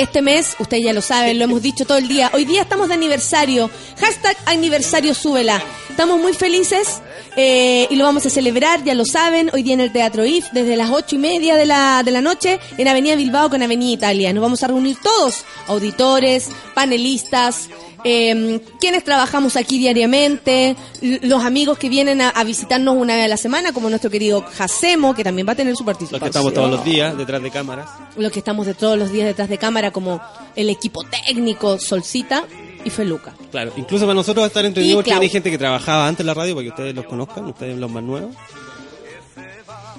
Este 0.00 0.22
mes, 0.22 0.56
ustedes 0.58 0.82
ya 0.82 0.94
lo 0.94 1.02
saben, 1.02 1.38
lo 1.38 1.44
hemos 1.44 1.60
dicho 1.60 1.84
todo 1.84 1.98
el 1.98 2.08
día. 2.08 2.30
Hoy 2.32 2.46
día 2.46 2.62
estamos 2.62 2.88
de 2.88 2.94
aniversario. 2.94 3.68
Hashtag 4.00 4.34
aniversario 4.46 5.12
súbela. 5.12 5.62
Estamos 5.90 6.18
muy 6.18 6.32
felices 6.32 7.02
eh, 7.36 7.86
y 7.90 7.96
lo 7.96 8.04
vamos 8.06 8.24
a 8.24 8.30
celebrar, 8.30 8.82
ya 8.82 8.94
lo 8.94 9.04
saben. 9.04 9.50
Hoy 9.52 9.62
día 9.62 9.74
en 9.74 9.82
el 9.82 9.92
Teatro 9.92 10.24
IF, 10.24 10.52
desde 10.52 10.76
las 10.76 10.88
ocho 10.88 11.16
y 11.16 11.18
media 11.18 11.54
de 11.54 11.66
la, 11.66 12.02
de 12.02 12.12
la 12.12 12.22
noche, 12.22 12.58
en 12.78 12.88
Avenida 12.88 13.14
Bilbao 13.14 13.50
con 13.50 13.62
Avenida 13.62 13.92
Italia. 13.92 14.32
Nos 14.32 14.40
vamos 14.40 14.62
a 14.62 14.68
reunir 14.68 14.96
todos, 15.02 15.44
auditores, 15.66 16.48
panelistas, 16.72 17.68
eh, 18.04 18.60
quienes 18.80 19.04
trabajamos 19.04 19.56
aquí 19.56 19.78
diariamente, 19.78 20.76
los 21.00 21.44
amigos 21.44 21.78
que 21.78 21.88
vienen 21.88 22.20
a, 22.20 22.30
a 22.30 22.44
visitarnos 22.44 22.96
una 22.96 23.14
vez 23.16 23.24
a 23.24 23.28
la 23.28 23.36
semana, 23.36 23.72
como 23.72 23.88
nuestro 23.88 24.10
querido 24.10 24.42
Jacemo, 24.56 25.14
que 25.14 25.24
también 25.24 25.46
va 25.48 25.52
a 25.52 25.56
tener 25.56 25.74
su 25.74 25.82
Los 25.84 25.86
participación. 25.86 26.20
que 26.20 26.26
estamos 26.28 26.54
todos 26.54 26.70
los 26.70 26.84
días 26.84 27.16
detrás 27.16 27.42
de 27.42 27.50
cámaras. 27.50 27.88
Los 28.16 28.32
que 28.32 28.38
estamos 28.40 28.66
de 28.66 28.74
todos 28.74 28.98
los 28.98 29.10
días 29.12 29.26
detrás 29.26 29.48
de 29.48 29.58
cámara, 29.58 29.90
como 29.90 30.20
el 30.56 30.70
equipo 30.70 31.02
técnico, 31.04 31.78
Solcita 31.78 32.44
y 32.84 32.90
Feluca. 32.90 33.34
Claro, 33.50 33.72
incluso 33.76 34.04
para 34.06 34.14
nosotros 34.14 34.42
va 34.42 34.46
a 34.46 34.48
estar 34.48 34.64
entretenido 34.64 34.98
porque 34.98 35.12
hay 35.12 35.28
gente 35.28 35.50
que 35.50 35.58
trabajaba 35.58 36.06
antes 36.08 36.20
en 36.20 36.26
la 36.26 36.34
radio 36.34 36.54
para 36.54 36.64
que 36.64 36.70
ustedes 36.70 36.94
los 36.94 37.04
conozcan, 37.04 37.44
ustedes 37.46 37.76
los 37.78 37.90
más 37.90 38.02
nuevos. 38.02 38.34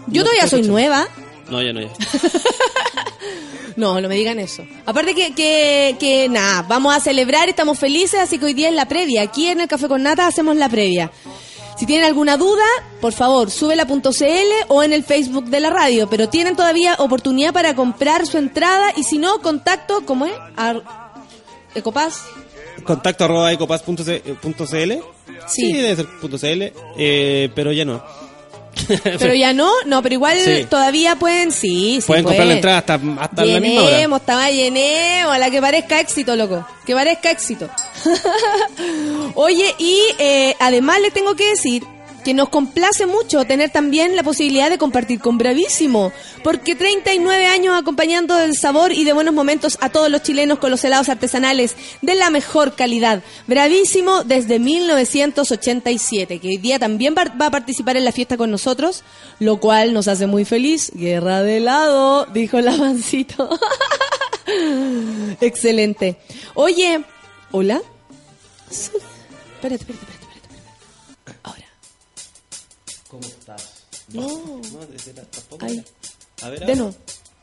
Yo 0.08 0.24
todavía 0.24 0.48
soy 0.48 0.64
nueva. 0.64 1.08
No, 1.52 1.62
ya 1.62 1.72
no, 1.74 1.82
ya. 1.82 1.90
No, 3.78 4.00
no 4.02 4.10
me 4.10 4.16
digan 4.16 4.38
eso. 4.38 4.64
Aparte 4.86 5.16
que, 5.16 5.34
que, 5.34 5.96
que 6.00 6.28
nada, 6.30 6.64
vamos 6.64 6.94
a 6.94 7.00
celebrar, 7.00 7.48
estamos 7.50 7.80
felices, 7.80 8.20
así 8.20 8.38
que 8.38 8.46
hoy 8.46 8.54
día 8.54 8.68
es 8.68 8.76
la 8.76 8.88
previa. 8.88 9.22
Aquí 9.22 9.48
en 9.48 9.62
el 9.62 9.68
Café 9.70 9.88
con 9.88 10.04
Nata 10.04 10.28
hacemos 10.28 10.58
la 10.58 10.68
previa. 10.68 11.10
Si 11.78 11.86
tienen 11.86 12.06
alguna 12.06 12.36
duda, 12.38 12.66
por 13.00 13.14
favor, 13.14 13.50
súbela.cl 13.50 14.52
o 14.68 14.84
en 14.84 14.92
el 14.94 15.04
Facebook 15.04 15.46
de 15.46 15.62
la 15.62 15.70
radio, 15.70 16.10
pero 16.10 16.28
tienen 16.30 16.56
todavía 16.56 16.96
oportunidad 17.00 17.54
para 17.54 17.74
comprar 17.74 18.28
su 18.28 18.38
entrada 18.38 18.92
y 18.98 19.04
si 19.04 19.18
no, 19.18 19.42
contacto, 19.42 20.06
¿cómo 20.06 20.26
es? 20.26 20.34
Ar- 20.58 20.84
Ecopaz. 21.74 22.24
Contacto 22.84 23.24
arroba 23.24 23.52
ecopaz.cl. 23.54 24.92
Sí. 25.48 25.74
debe 25.74 25.96
ser 25.96 26.08
punto 26.20 26.38
.cl, 26.38 26.74
eh, 26.98 27.50
pero 27.56 27.72
ya 27.72 27.86
no. 27.86 28.04
Pero 29.20 29.34
ya 29.34 29.54
no, 29.54 29.70
no, 29.86 30.02
pero 30.02 30.14
igual 30.16 30.38
Sí. 30.40 30.66
todavía 30.70 31.16
pueden, 31.18 31.52
sí, 31.52 32.00
sí. 32.02 32.08
Pueden 32.08 32.24
comprar 32.24 32.48
la 32.48 32.54
entrada 32.54 32.78
hasta, 32.80 33.00
hasta 33.20 33.46
la 33.46 33.60
misma 33.60 33.82
hora. 33.82 33.92
Llenemos, 33.92 34.20
estaba 34.22 34.50
llenemos, 34.50 35.34
a 35.36 35.38
la 35.38 35.50
que 35.52 35.62
parezca 35.62 36.00
éxito, 36.00 36.36
loco. 36.36 36.66
Que 36.86 36.94
parezca 36.94 37.32
éxito. 37.32 37.70
Oye, 39.36 39.76
y 39.78 40.00
eh, 40.20 40.56
además 40.60 41.00
le 41.02 41.12
tengo 41.12 41.36
que 41.36 41.50
decir 41.50 41.84
que 42.24 42.34
nos 42.34 42.50
complace 42.50 43.06
mucho 43.06 43.46
tener 43.46 43.70
también 43.70 44.16
la 44.16 44.24
posibilidad 44.24 44.70
de 44.70 44.78
compartir 44.78 45.20
con 45.20 45.38
Bravísimo, 45.38 46.12
porque 46.44 46.76
39 46.76 47.48
años 47.48 47.76
acompañando 47.80 48.36
del 48.36 48.56
sabor 48.56 48.92
y 48.92 49.04
de 49.04 49.14
buenos 49.14 49.34
momentos 49.34 49.78
a 49.82 49.90
todos 49.90 50.10
los 50.10 50.24
chilenos 50.24 50.60
con 50.60 50.72
los 50.72 50.84
helados 50.84 51.10
artesanales 51.10 51.76
de 52.02 52.16
la 52.16 52.30
mejor 52.30 52.76
calidad. 52.76 53.24
Bravísimo 53.48 54.24
desde 54.24 54.60
1987, 54.60 56.40
que 56.40 56.48
hoy 56.48 56.58
día 56.58 56.80
también 56.80 57.16
va 57.16 57.46
a 57.46 57.52
participar 57.52 57.98
en 57.98 58.06
la 58.06 58.12
fiesta 58.12 58.38
con 58.38 58.52
nosotros, 58.52 59.04
lo 59.40 59.60
cual 59.60 59.94
nos 59.94 60.08
hace 60.08 60.28
muy 60.28 60.46
feliz. 60.46 60.92
Guerra 60.94 61.44
de 61.44 61.58
helado, 61.58 62.26
dijo 62.26 62.58
el 62.58 62.68
avancito. 62.68 63.50
Excelente. 65.42 66.18
Oye, 66.54 67.04
hola. 67.52 67.82
Espérate, 68.70 69.76
espérate, 69.76 69.84
espérate, 69.84 70.16
espérate. 70.16 71.40
Ahora. 71.44 71.61
¿Cómo 73.12 73.24
estás? 73.28 73.70
No. 74.14 74.62
Ay, 75.60 75.84
A 76.44 76.50
ver, 76.50 76.66
de 76.66 76.76
nuevo. 76.78 76.96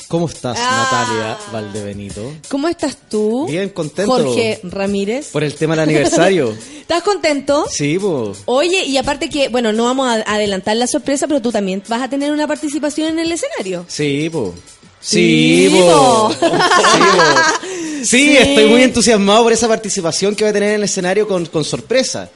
¿Cómo 0.08 0.26
estás, 0.26 0.56
Ah. 0.58 0.88
Natalia 0.90 1.38
Valdebenito? 1.52 2.32
¿Cómo 2.48 2.66
estás 2.68 2.96
tú? 3.10 3.46
Bien, 3.46 3.68
contento. 3.68 4.10
Jorge 4.10 4.58
Ramírez. 4.62 5.28
Por 5.28 5.44
el 5.44 5.54
tema 5.54 5.74
del 5.74 5.80
aniversario. 5.84 6.56
¿Estás 6.80 7.02
contento? 7.02 7.66
sí, 7.70 7.98
pues. 7.98 8.38
Oye, 8.46 8.86
y 8.86 8.96
aparte 8.96 9.28
que, 9.28 9.50
bueno, 9.50 9.74
no 9.74 9.84
vamos 9.84 10.08
a 10.08 10.14
adelantar 10.34 10.76
la 10.78 10.86
sorpresa, 10.86 11.26
pero 11.28 11.42
tú 11.42 11.52
también 11.52 11.82
vas 11.88 12.00
a 12.00 12.08
tener 12.08 12.32
una 12.32 12.46
participación 12.46 13.10
en 13.10 13.18
el 13.18 13.32
escenario. 13.32 13.84
Sí, 13.88 14.30
po. 14.30 14.54
Sí, 15.00 15.68
Sí, 15.70 15.76
po. 15.78 16.28
po. 16.30 16.32
Sí, 16.32 16.38
po. 16.40 16.48
Sí, 18.02 18.04
Sí. 18.04 18.36
estoy 18.38 18.64
muy 18.64 18.82
entusiasmado 18.82 19.42
por 19.44 19.52
esa 19.52 19.68
participación 19.68 20.34
que 20.34 20.44
va 20.44 20.50
a 20.50 20.52
tener 20.54 20.70
en 20.70 20.74
el 20.76 20.84
escenario 20.84 21.28
con, 21.28 21.44
con 21.46 21.64
sorpresa. 21.64 22.30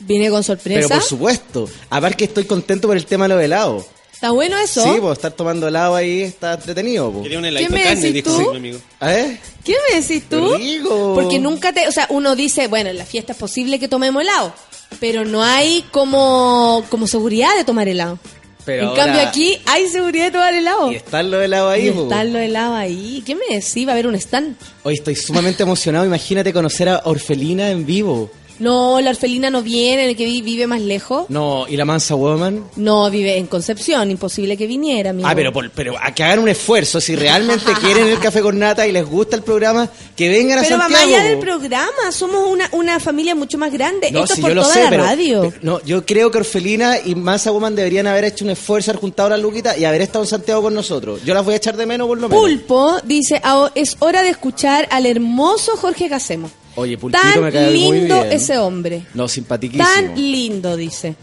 Viene 0.00 0.30
con 0.30 0.42
Pero 0.42 0.56
sorpresa. 0.58 0.94
por 0.94 1.02
supuesto. 1.02 1.68
Aparte 1.90 2.16
que 2.16 2.24
estoy 2.24 2.44
contento 2.44 2.88
por 2.88 2.96
el 2.96 3.06
tema 3.06 3.26
de 3.28 3.34
los 3.34 3.42
helados. 3.42 3.84
¿Está 4.12 4.32
bueno 4.32 4.58
eso? 4.58 4.82
Sí, 4.82 4.98
pues 5.00 5.12
estar 5.18 5.32
tomando 5.32 5.66
helado 5.68 5.94
ahí 5.94 6.20
está 6.22 6.52
entretenido, 6.54 7.10
po. 7.10 7.22
Quería 7.22 7.38
un 7.38 7.44
¿Qué 7.44 7.68
me 7.70 7.78
de 7.78 7.84
carne, 7.84 8.00
decís 8.02 8.12
dijo 8.24 8.36
tú? 8.36 8.50
mi 8.50 8.56
amigo. 8.58 8.78
Ver. 9.00 9.38
¿Qué 9.64 9.74
me 9.90 10.00
decís 10.00 10.22
tú? 10.28 11.14
Porque 11.14 11.38
nunca 11.38 11.72
te, 11.72 11.88
o 11.88 11.92
sea, 11.92 12.06
uno 12.10 12.36
dice, 12.36 12.66
bueno, 12.68 12.90
en 12.90 12.98
la 12.98 13.06
fiesta 13.06 13.32
es 13.32 13.38
posible 13.38 13.78
que 13.78 13.88
tomemos 13.88 14.20
helado, 14.22 14.52
pero 15.00 15.24
no 15.24 15.42
hay 15.42 15.84
como, 15.90 16.84
como 16.90 17.06
seguridad 17.06 17.56
de 17.56 17.64
tomar 17.64 17.88
helado. 17.88 18.18
Pero 18.66 18.82
en 18.82 18.88
ahora- 18.90 19.04
cambio 19.06 19.22
aquí 19.22 19.58
hay 19.64 19.88
seguridad 19.88 20.26
de 20.26 20.30
tomar 20.32 20.52
helado. 20.52 20.92
Y 20.92 20.96
están 20.96 21.30
los 21.30 21.42
helados 21.42 21.72
ahí, 21.72 21.88
Y 21.88 21.90
po. 21.92 22.02
están 22.02 22.32
los 22.34 22.42
helados 22.42 22.76
ahí. 22.76 23.22
¿Qué 23.24 23.34
me 23.34 23.54
decís? 23.54 23.86
Va 23.86 23.92
a 23.92 23.94
haber 23.94 24.06
un 24.06 24.14
stand. 24.16 24.54
Hoy 24.82 24.94
estoy 24.94 25.16
sumamente 25.16 25.62
emocionado. 25.62 26.04
Imagínate 26.04 26.52
conocer 26.52 26.90
a 26.90 27.00
Orfelina 27.06 27.70
en 27.70 27.86
vivo. 27.86 28.30
No, 28.60 29.00
la 29.00 29.10
orfelina 29.10 29.50
no 29.50 29.62
viene, 29.62 30.08
el 30.08 30.16
que 30.16 30.24
vi- 30.24 30.42
vive 30.42 30.66
más 30.66 30.80
lejos. 30.80 31.26
No, 31.30 31.66
¿y 31.68 31.76
la 31.76 31.84
mansa 31.84 32.14
woman? 32.14 32.64
No, 32.76 33.10
vive 33.10 33.36
en 33.38 33.46
Concepción, 33.46 34.10
imposible 34.10 34.56
que 34.56 34.66
viniera, 34.66 35.10
amigo. 35.10 35.26
Ah, 35.28 35.34
pero, 35.34 35.50
pero 35.74 35.94
a 36.00 36.14
que 36.14 36.22
hagan 36.22 36.38
un 36.40 36.48
esfuerzo. 36.48 37.00
Si 37.00 37.16
realmente 37.16 37.72
quieren 37.80 38.06
el 38.06 38.18
café 38.20 38.40
con 38.42 38.58
nata 38.58 38.86
y 38.86 38.92
les 38.92 39.04
gusta 39.06 39.34
el 39.36 39.42
programa, 39.42 39.88
que 40.14 40.28
vengan 40.28 40.58
a 40.58 40.62
Pero 40.62 40.76
va 40.76 40.82
Santiago. 40.82 41.06
más 41.06 41.14
allá 41.20 41.28
del 41.28 41.38
programa, 41.38 42.12
somos 42.12 42.46
una, 42.48 42.68
una 42.72 43.00
familia 43.00 43.34
mucho 43.34 43.58
más 43.58 43.72
grande. 43.72 44.10
No, 44.10 44.24
Esto 44.24 44.34
si 44.34 44.40
es 44.40 44.42
por 44.42 44.50
yo 44.50 44.54
lo 44.54 44.62
toda 44.62 44.74
sé, 44.74 44.82
la 44.84 44.90
pero, 44.90 45.02
radio. 45.04 45.40
pero- 45.42 45.56
no, 45.62 45.80
yo 45.84 46.04
creo 46.06 46.30
que 46.30 46.38
Orfelina 46.38 46.96
y 47.04 47.14
Mansa 47.14 47.50
Woman 47.50 47.74
deberían 47.74 48.06
haber 48.06 48.24
hecho 48.24 48.44
un 48.44 48.50
esfuerzo, 48.50 48.90
haber 48.90 49.00
juntado 49.00 49.30
la 49.30 49.36
luquita 49.36 49.76
y 49.78 49.84
haber 49.84 50.02
estado 50.02 50.24
en 50.24 50.28
Santiago 50.30 50.62
con 50.62 50.74
nosotros. 50.74 51.22
Yo 51.24 51.32
las 51.34 51.44
voy 51.44 51.54
a 51.54 51.56
echar 51.56 51.76
de 51.76 51.86
menos 51.86 52.06
por 52.06 52.18
lo 52.18 52.28
menos. 52.28 52.42
Pulpo 52.44 52.96
dice, 53.04 53.40
"Ah, 53.42 53.70
es 53.74 53.96
hora 54.00 54.22
de 54.22 54.28
escuchar 54.30 54.86
al 54.90 55.06
hermoso 55.06 55.76
Jorge 55.76 56.08
Casemo. 56.08 56.50
Oye, 56.76 56.96
Pulpito 56.98 57.22
Tan 57.22 57.42
me 57.44 57.52
cae 57.52 57.66
muy 57.70 58.00
lindo 58.00 58.20
bien. 58.22 58.32
ese 58.32 58.58
hombre. 58.58 59.02
No, 59.14 59.28
simpatiquísimo. 59.28 59.84
Tan 59.88 60.14
lindo, 60.14 60.76
dice. 60.76 61.14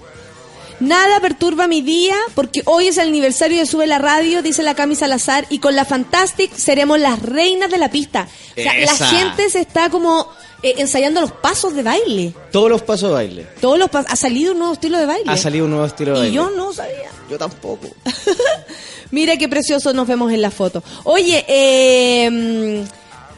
Nada 0.80 1.20
perturba 1.20 1.66
mi 1.68 1.82
día 1.82 2.16
porque 2.36 2.62
hoy 2.66 2.88
es 2.88 2.98
el 3.00 3.08
aniversario 3.08 3.58
de 3.58 3.66
Sube 3.66 3.88
la 3.88 3.98
Radio, 3.98 4.44
dice 4.44 4.62
la 4.62 4.76
Cami 4.76 4.96
Salazar, 4.96 5.48
y 5.50 5.58
con 5.58 5.76
la 5.76 5.86
Fantastic 5.86 6.54
seremos 6.56 7.00
las 7.00 7.20
reinas 7.20 7.72
de 7.72 7.80
la 7.80 7.90
pista. 7.90 8.28
O 8.52 8.62
sea, 8.62 8.78
Esa. 8.78 9.06
la 9.06 9.10
gente 9.20 9.50
se 9.50 9.60
está 9.62 9.90
como 9.90 10.28
eh, 10.62 10.76
ensayando 10.78 11.20
los 11.22 11.32
pasos 11.32 11.74
de 11.74 11.82
baile. 11.82 12.34
Todos 12.52 12.70
los 12.70 12.84
pasos 12.84 13.10
de 13.10 13.16
baile. 13.16 13.48
Todos 13.60 13.80
los 13.80 13.90
pas- 13.90 14.06
ha 14.08 14.16
salido 14.16 14.52
un 14.52 14.60
nuevo 14.60 14.74
estilo 14.74 15.00
de 15.00 15.08
baile. 15.08 15.32
Ha 15.32 15.38
salido 15.38 15.66
un 15.66 15.72
nuevo 15.72 15.86
estilo 15.88 16.12
de 16.12 16.18
y 16.18 16.22
baile. 16.22 16.36
yo 16.36 16.52
no 16.52 16.72
sabía. 16.72 17.10
Yo 17.28 17.40
tampoco. 17.40 17.88
Mira 19.12 19.36
qué 19.38 19.48
precioso 19.50 19.94
nos 19.94 20.08
vemos 20.08 20.32
en 20.32 20.42
la 20.44 20.52
foto. 20.52 20.84
Oye, 21.06 21.44
eh, 21.48 22.30
mm, 22.30 22.88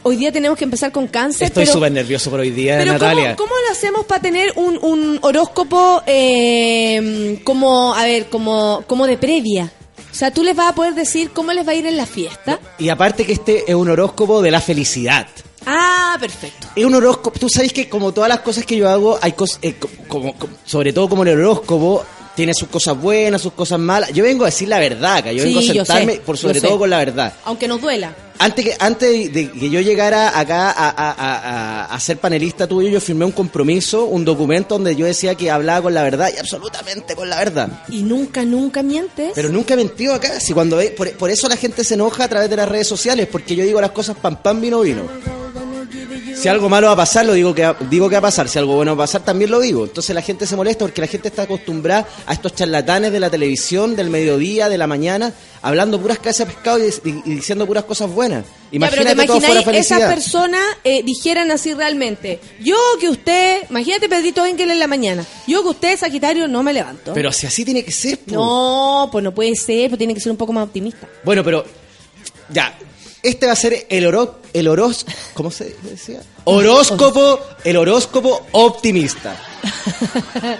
hoy 0.02 0.16
día 0.16 0.32
tenemos 0.32 0.56
que 0.58 0.64
empezar 0.64 0.92
con 0.92 1.06
cáncer. 1.06 1.48
Estoy 1.48 1.66
súper 1.66 1.92
nervioso 1.92 2.30
por 2.30 2.40
hoy 2.40 2.50
día, 2.50 2.76
Pero 2.78 2.92
Natalia. 2.94 3.36
¿cómo, 3.36 3.48
cómo 3.48 3.60
lo 3.66 3.72
hacemos 3.72 4.04
para 4.06 4.20
tener 4.22 4.52
un, 4.56 4.78
un 4.82 5.18
horóscopo 5.22 6.02
eh, 6.06 7.40
como, 7.44 7.94
a 7.94 8.04
ver, 8.04 8.26
como, 8.26 8.82
como 8.86 9.06
de 9.06 9.16
previa? 9.18 9.70
O 10.10 10.14
sea, 10.14 10.32
tú 10.32 10.42
les 10.42 10.56
vas 10.56 10.68
a 10.70 10.74
poder 10.74 10.94
decir 10.94 11.30
cómo 11.30 11.52
les 11.52 11.66
va 11.66 11.72
a 11.72 11.74
ir 11.74 11.86
en 11.86 11.96
la 11.96 12.06
fiesta. 12.06 12.58
Y 12.78 12.88
aparte 12.88 13.24
que 13.24 13.32
este 13.32 13.64
es 13.70 13.74
un 13.74 13.88
horóscopo 13.88 14.42
de 14.42 14.50
la 14.50 14.60
felicidad. 14.60 15.26
Ah, 15.66 16.16
perfecto. 16.18 16.68
Es 16.74 16.84
un 16.84 16.94
horóscopo, 16.94 17.38
tú 17.38 17.48
sabes 17.48 17.72
que 17.72 17.88
como 17.88 18.12
todas 18.12 18.28
las 18.28 18.40
cosas 18.40 18.64
que 18.64 18.76
yo 18.76 18.88
hago, 18.88 19.18
hay 19.22 19.32
cosas, 19.32 19.58
eh, 19.62 19.74
co- 19.78 19.88
como, 20.08 20.32
como- 20.36 20.54
sobre 20.64 20.92
todo 20.92 21.08
como 21.08 21.22
el 21.22 21.28
horóscopo, 21.38 22.04
tiene 22.34 22.54
sus 22.54 22.68
cosas 22.68 22.96
buenas, 23.00 23.42
sus 23.42 23.52
cosas 23.52 23.78
malas. 23.78 24.12
Yo 24.12 24.24
vengo 24.24 24.44
a 24.44 24.46
decir 24.48 24.68
la 24.68 24.78
verdad, 24.78 25.16
acá. 25.16 25.32
yo 25.32 25.42
Sí, 25.42 25.48
vengo 25.48 25.60
a 25.60 25.62
sentarme 25.62 26.14
sé, 26.14 26.20
por 26.20 26.38
sobre 26.38 26.60
sé. 26.60 26.66
todo 26.66 26.78
con 26.78 26.90
la 26.90 26.98
verdad. 26.98 27.32
Aunque 27.44 27.68
nos 27.68 27.80
duela. 27.80 28.14
Antes 28.38 28.64
que 28.64 28.74
antes 28.78 29.32
de, 29.34 29.50
que 29.50 29.68
yo 29.68 29.80
llegara 29.82 30.38
acá 30.38 30.70
a, 30.70 30.88
a- 30.88 31.94
a- 31.94 32.00
ser 32.00 32.16
panelista 32.16 32.66
tuyo, 32.66 32.88
yo 32.88 32.98
firmé 32.98 33.26
un 33.26 33.32
compromiso, 33.32 34.06
un 34.06 34.24
documento 34.24 34.76
donde 34.76 34.96
yo 34.96 35.04
decía 35.04 35.34
que 35.34 35.50
hablaba 35.50 35.82
con 35.82 35.92
la 35.92 36.02
verdad 36.02 36.30
y 36.34 36.38
absolutamente 36.38 37.14
con 37.14 37.28
la 37.28 37.36
verdad. 37.36 37.68
Y 37.90 38.02
nunca, 38.02 38.42
nunca 38.46 38.82
mientes. 38.82 39.32
Pero 39.34 39.50
nunca 39.50 39.74
he 39.74 39.76
mentido 39.76 40.14
acá. 40.14 40.40
Si 40.40 40.54
cuando 40.54 40.80
por, 40.96 41.10
por 41.18 41.28
eso 41.30 41.48
la 41.48 41.56
gente 41.56 41.84
se 41.84 41.94
enoja 41.94 42.24
a 42.24 42.28
través 42.28 42.48
de 42.48 42.56
las 42.56 42.66
redes 42.68 42.86
sociales, 42.88 43.28
porque 43.30 43.54
yo 43.54 43.62
digo 43.64 43.78
las 43.78 43.90
cosas 43.90 44.16
pam 44.16 44.36
pam 44.36 44.58
vino 44.58 44.80
vino. 44.80 45.02
Si 46.40 46.48
algo 46.48 46.70
malo 46.70 46.86
va 46.86 46.94
a 46.94 46.96
pasar, 46.96 47.26
lo 47.26 47.34
digo 47.34 47.54
que 47.54 47.62
va- 47.66 47.76
digo 47.90 48.08
que 48.08 48.14
va 48.14 48.20
a 48.20 48.22
pasar. 48.22 48.48
Si 48.48 48.58
algo 48.58 48.74
bueno 48.74 48.96
va 48.96 49.04
a 49.04 49.06
pasar, 49.06 49.22
también 49.22 49.50
lo 49.50 49.60
digo. 49.60 49.84
Entonces 49.84 50.14
la 50.14 50.22
gente 50.22 50.46
se 50.46 50.56
molesta 50.56 50.86
porque 50.86 51.02
la 51.02 51.06
gente 51.06 51.28
está 51.28 51.42
acostumbrada 51.42 52.08
a 52.24 52.32
estos 52.32 52.54
charlatanes 52.54 53.12
de 53.12 53.20
la 53.20 53.28
televisión, 53.28 53.94
del 53.94 54.08
mediodía, 54.08 54.70
de 54.70 54.78
la 54.78 54.86
mañana, 54.86 55.34
hablando 55.60 56.00
puras 56.00 56.18
cabezas 56.18 56.48
de 56.48 56.54
pescado 56.54 56.78
y, 56.78 56.90
diciendo 57.34 57.66
puras 57.66 57.84
cosas 57.84 58.10
buenas. 58.10 58.44
Ya, 58.72 58.78
pero 58.88 59.02
te 59.04 59.12
Imagínate 59.12 59.78
esas 59.80 59.98
personas 60.14 60.62
eh, 60.82 61.02
dijeran 61.02 61.50
así 61.50 61.74
realmente. 61.74 62.40
Yo 62.60 62.76
que 62.98 63.10
usted, 63.10 63.64
imagínate 63.68 64.08
Pedrito 64.08 64.46
Enkel 64.46 64.70
en 64.70 64.78
la 64.78 64.86
mañana. 64.86 65.26
Yo 65.46 65.62
que 65.62 65.68
usted, 65.68 65.98
Sagitario, 65.98 66.48
no 66.48 66.62
me 66.62 66.72
levanto. 66.72 67.12
Pero 67.12 67.32
si 67.32 67.46
así 67.46 67.66
tiene 67.66 67.84
que 67.84 67.92
ser. 67.92 68.18
po. 68.18 68.34
No, 68.34 69.08
pues 69.12 69.22
no 69.22 69.34
puede 69.34 69.54
ser, 69.56 69.90
pues 69.90 69.98
tiene 69.98 70.14
que 70.14 70.20
ser 70.20 70.32
un 70.32 70.38
poco 70.38 70.54
más 70.54 70.64
optimista. 70.64 71.06
Bueno, 71.22 71.44
pero 71.44 71.66
ya. 72.48 72.74
Este 73.22 73.46
va 73.46 73.52
a 73.52 73.56
ser 73.56 73.86
el 73.90 74.06
oro, 74.06 74.40
el 74.52 74.66
horos, 74.68 75.04
¿cómo 75.34 75.50
se 75.50 75.76
decía? 75.82 76.22
Horóscopo, 76.44 77.40
el 77.64 77.76
horóscopo 77.76 78.46
optimista. 78.52 79.36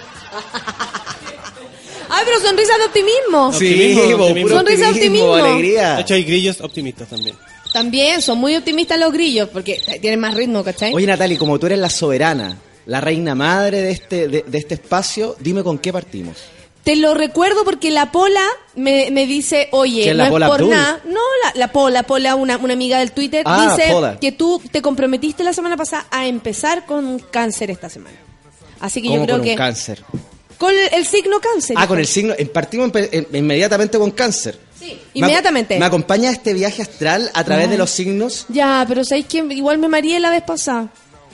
Ay, 2.13 2.23
pero 2.25 2.39
sonrisa 2.41 2.77
de 2.77 2.85
optimismo. 2.85 3.53
Sí, 3.53 3.65
Optimismo, 3.73 4.23
optimismo. 4.25 4.41
puro 4.49 4.55
Sonrisa 4.57 4.85
de 4.85 4.91
optimismo. 4.91 5.33
alegría. 5.33 5.95
De 5.95 6.01
hecho, 6.01 6.13
hay 6.13 6.23
grillos 6.23 6.61
optimistas 6.61 7.07
también. 7.09 7.35
También 7.71 8.21
son 8.21 8.37
muy 8.37 8.55
optimistas 8.57 8.99
los 8.99 9.13
grillos 9.13 9.47
porque 9.49 9.81
tienen 10.01 10.19
más 10.19 10.35
ritmo, 10.35 10.63
¿cachai? 10.63 10.93
Oye, 10.93 11.07
Natalie, 11.07 11.37
como 11.37 11.57
tú 11.57 11.67
eres 11.67 11.79
la 11.79 11.89
soberana, 11.89 12.57
la 12.85 12.99
reina 12.99 13.33
madre 13.33 13.81
de 13.81 13.91
este, 13.91 14.27
de, 14.27 14.43
de 14.45 14.57
este 14.57 14.73
espacio, 14.73 15.37
dime 15.39 15.63
con 15.63 15.77
qué 15.79 15.93
partimos. 15.93 16.35
Te 16.83 16.95
lo 16.95 17.13
recuerdo 17.13 17.63
porque 17.63 17.91
la 17.91 18.11
Pola 18.11 18.41
me, 18.75 19.11
me 19.11 19.27
dice, 19.27 19.69
oye, 19.71 20.03
¿Quién, 20.03 20.17
no 20.17 20.37
la 20.39 20.45
es 20.47 20.51
por 20.51 20.65
nada. 20.67 20.99
No, 21.05 21.19
la, 21.43 21.51
la 21.59 21.67
Pola, 21.71 22.03
Pola, 22.03 22.35
una, 22.35 22.57
una 22.57 22.73
amiga 22.73 22.97
del 22.99 23.11
Twitter, 23.11 23.43
Ah, 23.45 23.75
dice 23.77 23.91
Pola. 23.91 24.19
que 24.19 24.31
tú 24.31 24.59
te 24.71 24.81
comprometiste 24.81 25.43
la 25.43 25.53
semana 25.53 25.77
pasada 25.77 26.07
a 26.09 26.25
empezar 26.27 26.85
con 26.87 27.05
un 27.05 27.19
cáncer 27.19 27.69
esta 27.69 27.87
semana. 27.89 28.17
Así 28.79 28.99
que 29.01 29.09
yo 29.09 29.13
¿Cómo 29.15 29.25
creo 29.25 29.35
con 29.37 29.45
que... 29.45 29.51
un 29.51 29.57
cáncer? 29.57 30.03
Con 30.57 30.71
el, 30.71 30.89
el 30.93 31.05
signo 31.05 31.39
cáncer. 31.39 31.75
Ah, 31.79 31.87
con 31.87 31.99
el 31.99 32.07
signo. 32.07 32.33
en- 32.37 32.47
Partimos 32.49 32.89
en- 32.95 33.27
inmediatamente 33.33 33.99
con 33.99 34.09
cáncer. 34.11 34.57
Sí, 34.79 34.99
inmediatamente. 35.13 35.77
Me 35.77 35.85
acompaña 35.85 36.31
este 36.31 36.53
viaje 36.55 36.81
astral 36.81 37.29
a 37.35 37.43
través 37.43 37.65
Ay. 37.65 37.71
de 37.73 37.77
los 37.77 37.91
signos. 37.91 38.45
Ya, 38.49 38.83
pero 38.87 39.03
¿sabéis 39.03 39.27
que 39.27 39.37
Igual 39.37 39.77
me 39.77 39.87
mareé 39.87 40.19
la 40.19 40.31
vez 40.31 40.41
pasada. 40.41 40.87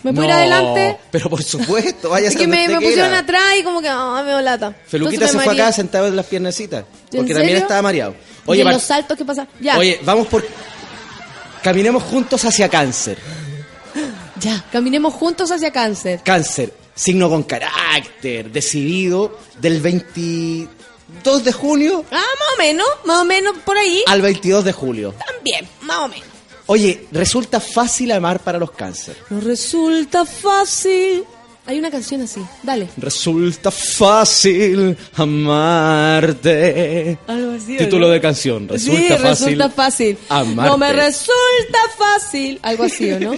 ¿Me 0.03 0.13
puedo 0.13 0.23
ir 0.27 0.29
No, 0.29 0.35
adelante? 0.35 0.97
Pero 1.11 1.29
por 1.29 1.43
supuesto, 1.43 2.09
vaya 2.09 2.29
a 2.29 2.31
que 2.31 2.47
me, 2.47 2.67
me 2.67 2.75
pusieron 2.79 3.13
atrás 3.13 3.43
y 3.59 3.63
como 3.63 3.81
que, 3.81 3.89
ah, 3.89 4.23
me 4.25 4.41
lata. 4.41 4.75
Feluquita 4.87 5.25
Entonces 5.25 5.41
se 5.41 5.43
fue 5.49 5.53
acá 5.61 5.71
sentado 5.71 6.07
en 6.07 6.15
las 6.15 6.25
piernecitas. 6.25 6.85
¿En 7.11 7.17
Porque 7.17 7.33
también 7.33 7.57
estaba 7.57 7.81
mareado. 7.81 8.11
¿Y 8.13 8.51
Oye, 8.51 8.61
en 8.61 8.65
par- 8.65 8.73
los 8.75 8.83
saltos 8.83 9.17
qué 9.17 9.25
pasa? 9.25 9.47
Ya, 9.59 9.77
Oye, 9.77 9.99
vamos 10.03 10.27
por. 10.27 10.45
Caminemos 11.63 12.03
juntos 12.03 12.45
hacia 12.45 12.69
cáncer. 12.69 13.17
ya. 14.39 14.63
Caminemos 14.71 15.13
juntos 15.13 15.51
hacia 15.51 15.71
cáncer. 15.71 16.21
Cáncer, 16.23 16.73
signo 16.95 17.27
con 17.29 17.43
carácter, 17.43 18.51
decidido, 18.51 19.37
del 19.59 19.81
22 19.81 21.43
de 21.43 21.51
junio 21.51 22.05
Ah, 22.11 22.15
más 22.15 22.49
o 22.53 22.57
menos, 22.57 22.87
más 23.05 23.17
o 23.21 23.25
menos 23.25 23.55
por 23.65 23.77
ahí. 23.77 24.03
al 24.07 24.21
22 24.21 24.63
de 24.63 24.71
julio. 24.73 25.13
También, 25.25 25.67
más 25.81 25.97
o 25.97 26.07
menos. 26.07 26.27
Oye, 26.67 27.07
resulta 27.11 27.59
fácil 27.59 28.11
amar 28.11 28.41
para 28.41 28.59
los 28.59 28.71
cáncer. 28.71 29.17
No 29.29 29.39
resulta 29.39 30.25
fácil. 30.25 31.23
Hay 31.67 31.79
una 31.79 31.91
canción 31.91 32.21
así, 32.21 32.39
dale. 32.63 32.87
Resulta 32.95 33.71
fácil 33.71 34.95
amarte. 35.15 37.17
Algo 37.27 37.51
así. 37.51 37.75
¿o 37.75 37.79
Título 37.79 38.07
no? 38.07 38.13
de 38.13 38.21
canción. 38.21 38.69
Resulta 38.69 38.97
sí, 39.01 39.07
fácil. 39.09 39.27
resulta 39.27 39.69
fácil. 39.69 40.17
amarte. 40.29 40.71
No 40.71 40.77
me 40.77 40.93
resulta 40.93 41.79
fácil. 41.97 42.57
Algo 42.63 42.85
así, 42.85 43.11
¿o 43.11 43.19
no? 43.19 43.31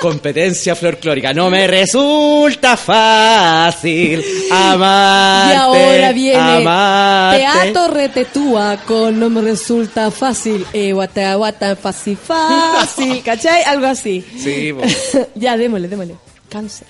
Competencia 0.00 0.74
folclórica. 0.74 1.34
No 1.34 1.50
me 1.50 1.66
resulta 1.66 2.78
fácil 2.78 4.24
amarte. 4.50 5.54
y 5.54 5.58
ahora 5.58 6.12
viene 6.12 6.38
amarte. 6.38 7.38
Teatro 7.40 7.88
Retetúa 7.88 8.78
con 8.86 9.20
No 9.20 9.28
me 9.28 9.42
resulta 9.42 10.10
fácil. 10.10 10.64
Eh, 10.72 10.94
guata, 10.94 11.34
guata, 11.34 11.76
fácil, 11.76 12.16
fácil. 12.16 13.22
¿Cachai? 13.24 13.62
Algo 13.64 13.88
así. 13.88 14.24
Sí, 14.38 14.72
po. 14.72 14.80
ya, 15.34 15.58
démosle, 15.58 15.88
démosle. 15.88 16.31
Cáncer. 16.52 16.86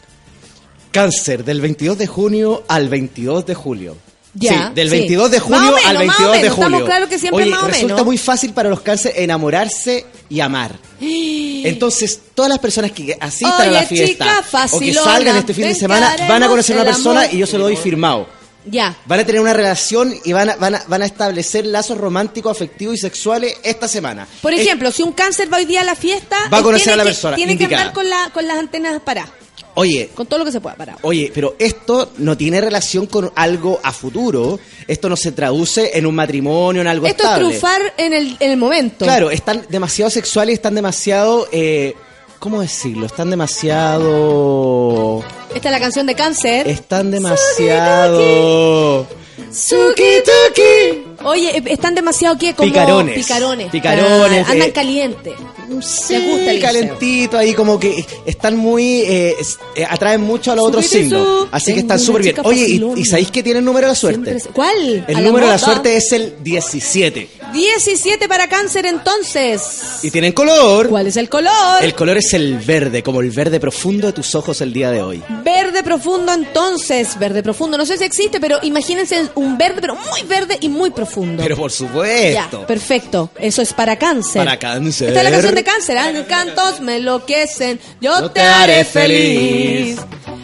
Cáncer, 0.90 1.44
del 1.44 1.60
22 1.60 1.96
de 1.98 2.06
junio 2.06 2.64
al 2.68 2.88
22 2.88 3.46
de 3.46 3.54
julio. 3.54 3.96
Ya, 4.34 4.68
sí, 4.68 4.74
del 4.74 4.88
sí. 4.88 4.96
22 4.96 5.30
de 5.30 5.38
Más 5.40 5.46
junio 5.46 5.60
menos, 5.72 5.84
al 5.84 6.06
más 6.06 6.20
o 6.20 6.22
22 6.22 6.32
de 6.32 6.38
menos. 6.42 6.54
julio. 6.54 6.68
Estamos 6.68 6.88
claros 6.88 7.08
que 7.10 7.18
siempre 7.18 7.42
Oye, 7.42 7.50
más 7.50 7.62
o 7.62 7.66
resulta 7.66 7.94
menos. 7.94 8.06
muy 8.06 8.18
fácil 8.18 8.52
para 8.54 8.68
los 8.70 8.80
cáncer 8.80 9.12
enamorarse 9.16 10.06
y 10.30 10.40
amar. 10.40 10.78
Entonces, 11.00 12.18
todas 12.34 12.48
las 12.48 12.58
personas 12.58 12.92
que 12.92 13.16
asistan 13.20 13.68
a 13.68 13.70
la 13.70 13.78
Oye, 13.80 13.86
fiesta 13.88 14.42
chica, 14.52 14.68
o 14.72 14.78
que 14.80 14.94
salgan 14.94 15.36
este 15.36 15.54
fin 15.54 15.64
de 15.64 15.74
semana 15.74 16.16
que 16.16 16.26
van 16.28 16.42
a 16.42 16.48
conocer 16.48 16.76
a 16.78 16.82
una 16.82 16.90
persona 16.90 17.30
y 17.30 17.38
yo 17.38 17.46
se 17.46 17.58
lo 17.58 17.64
doy 17.64 17.76
firmado. 17.76 18.26
Ya. 18.64 18.96
Van 19.06 19.18
a 19.18 19.24
tener 19.26 19.40
una 19.40 19.52
relación 19.52 20.14
y 20.24 20.32
van 20.32 20.48
a, 20.50 20.56
van 20.56 20.76
a, 20.76 20.84
van 20.86 21.02
a 21.02 21.06
establecer 21.06 21.66
lazos 21.66 21.98
románticos, 21.98 22.52
afectivos 22.56 22.94
y 22.94 22.98
sexuales 22.98 23.56
esta 23.64 23.88
semana. 23.88 24.26
Por 24.40 24.54
Es- 24.54 24.60
ejemplo, 24.60 24.92
si 24.92 25.02
un 25.02 25.12
cáncer 25.12 25.52
va 25.52 25.56
hoy 25.58 25.64
día 25.64 25.80
a 25.80 25.84
la 25.84 25.96
fiesta, 25.96 26.36
Va 26.52 26.58
a 26.58 26.62
conocer 26.62 26.84
tiene 26.86 26.92
a 26.94 26.96
la 26.98 27.02
que- 27.02 27.08
persona 27.08 27.36
Tiene 27.36 27.56
que 27.58 27.64
indicada. 27.64 27.82
andar 27.88 27.94
con, 27.94 28.08
la, 28.08 28.30
con 28.32 28.46
las 28.46 28.58
antenas 28.58 29.00
paradas. 29.02 29.30
Oye, 29.74 30.10
Con 30.14 30.26
todo 30.26 30.38
lo 30.40 30.44
que 30.44 30.52
se 30.52 30.60
pueda 30.60 30.76
parar. 30.76 30.96
Oye, 31.02 31.30
pero 31.34 31.54
esto 31.58 32.12
no 32.18 32.36
tiene 32.36 32.60
relación 32.60 33.06
con 33.06 33.32
algo 33.34 33.80
a 33.82 33.92
futuro. 33.92 34.58
Esto 34.86 35.08
no 35.08 35.16
se 35.16 35.32
traduce 35.32 35.96
en 35.96 36.06
un 36.06 36.14
matrimonio, 36.14 36.82
en 36.82 36.88
algo 36.88 37.06
Esto 37.06 37.24
estable. 37.24 37.46
es 37.48 37.52
trufar 37.60 37.80
en 37.96 38.12
el, 38.12 38.36
en 38.40 38.50
el 38.50 38.56
momento. 38.56 39.04
Claro, 39.04 39.30
están 39.30 39.64
demasiado 39.68 40.10
sexuales, 40.10 40.54
están 40.54 40.74
demasiado... 40.74 41.48
Eh, 41.52 41.94
¿Cómo 42.38 42.60
decirlo? 42.60 43.06
Están 43.06 43.30
demasiado... 43.30 45.22
Esta 45.54 45.68
es 45.68 45.72
la 45.72 45.80
canción 45.80 46.06
de 46.06 46.14
cáncer. 46.14 46.66
Están 46.68 47.10
demasiado... 47.12 49.06
Suki 49.50 50.02
tuki. 50.24 51.04
Oye, 51.24 51.58
eh, 51.58 51.62
están 51.66 51.94
demasiado 51.94 52.36
¿qué? 52.38 52.54
Como 52.54 52.68
Picarones. 52.68 53.14
Picarones. 53.14 53.70
Picarones, 53.70 54.06
Claro, 54.08 54.50
andan 54.50 54.68
eh. 54.68 54.72
calientes. 54.72 55.34
Sí, 55.80 56.12
Les 56.14 56.30
gusta 56.30 56.50
el 56.50 56.60
calentito 56.60 57.38
ahí, 57.38 57.54
como 57.54 57.78
que 57.78 58.04
están 58.26 58.56
muy. 58.56 59.02
eh, 59.02 59.34
eh, 59.76 59.86
atraen 59.88 60.20
mucho 60.20 60.52
a 60.52 60.56
los 60.56 60.66
otros 60.66 60.84
signos. 60.86 61.48
Así 61.50 61.72
que 61.72 61.80
están 61.80 61.98
súper 61.98 62.22
bien. 62.22 62.36
Oye, 62.44 62.66
¿y, 62.68 62.82
y 62.96 63.04
sabéis 63.04 63.30
que 63.30 63.42
tiene 63.42 63.60
el 63.60 63.64
número 63.64 63.86
de 63.86 63.92
la 63.92 63.94
suerte? 63.94 64.36
¿Cuál? 64.52 65.04
El 65.08 65.24
número 65.24 65.46
de 65.46 65.52
la 65.52 65.58
suerte 65.58 65.96
es 65.96 66.12
el 66.12 66.34
17. 66.42 67.28
17 67.52 68.28
para 68.28 68.48
cáncer 68.48 68.86
entonces. 68.86 70.00
Y 70.02 70.10
tienen 70.10 70.32
color. 70.32 70.88
¿Cuál 70.88 71.06
es 71.06 71.16
el 71.16 71.28
color? 71.28 71.82
El 71.82 71.94
color 71.94 72.16
es 72.18 72.32
el 72.34 72.58
verde, 72.58 73.02
como 73.02 73.20
el 73.20 73.30
verde 73.30 73.60
profundo 73.60 74.06
de 74.06 74.12
tus 74.12 74.34
ojos 74.34 74.60
el 74.60 74.72
día 74.72 74.90
de 74.90 75.02
hoy. 75.02 75.22
Verde 75.44 75.82
profundo 75.82 76.32
entonces, 76.32 77.18
verde 77.18 77.42
profundo. 77.42 77.76
No 77.76 77.86
sé 77.86 77.98
si 77.98 78.04
existe, 78.04 78.40
pero 78.40 78.58
imagínense 78.62 79.28
un 79.34 79.58
verde, 79.58 79.80
pero 79.80 79.94
muy 79.96 80.22
verde 80.22 80.56
y 80.60 80.68
muy 80.68 80.90
profundo. 80.90 81.42
Pero 81.42 81.56
por 81.56 81.70
ya, 81.70 81.76
supuesto. 81.76 82.66
perfecto. 82.66 83.30
Eso 83.38 83.62
es 83.62 83.72
para 83.72 83.96
cáncer. 83.96 84.44
Para 84.44 84.58
cáncer. 84.58 85.08
Esta 85.08 85.20
es 85.20 85.24
la 85.24 85.30
canción 85.30 85.54
de 85.54 85.64
cáncer. 85.64 86.26
cantos 86.26 86.80
me 86.80 86.96
enloquecen. 86.96 87.78
Yo, 88.00 88.18
Yo 88.18 88.30
te 88.30 88.40
haré 88.40 88.84
feliz. 88.84 89.98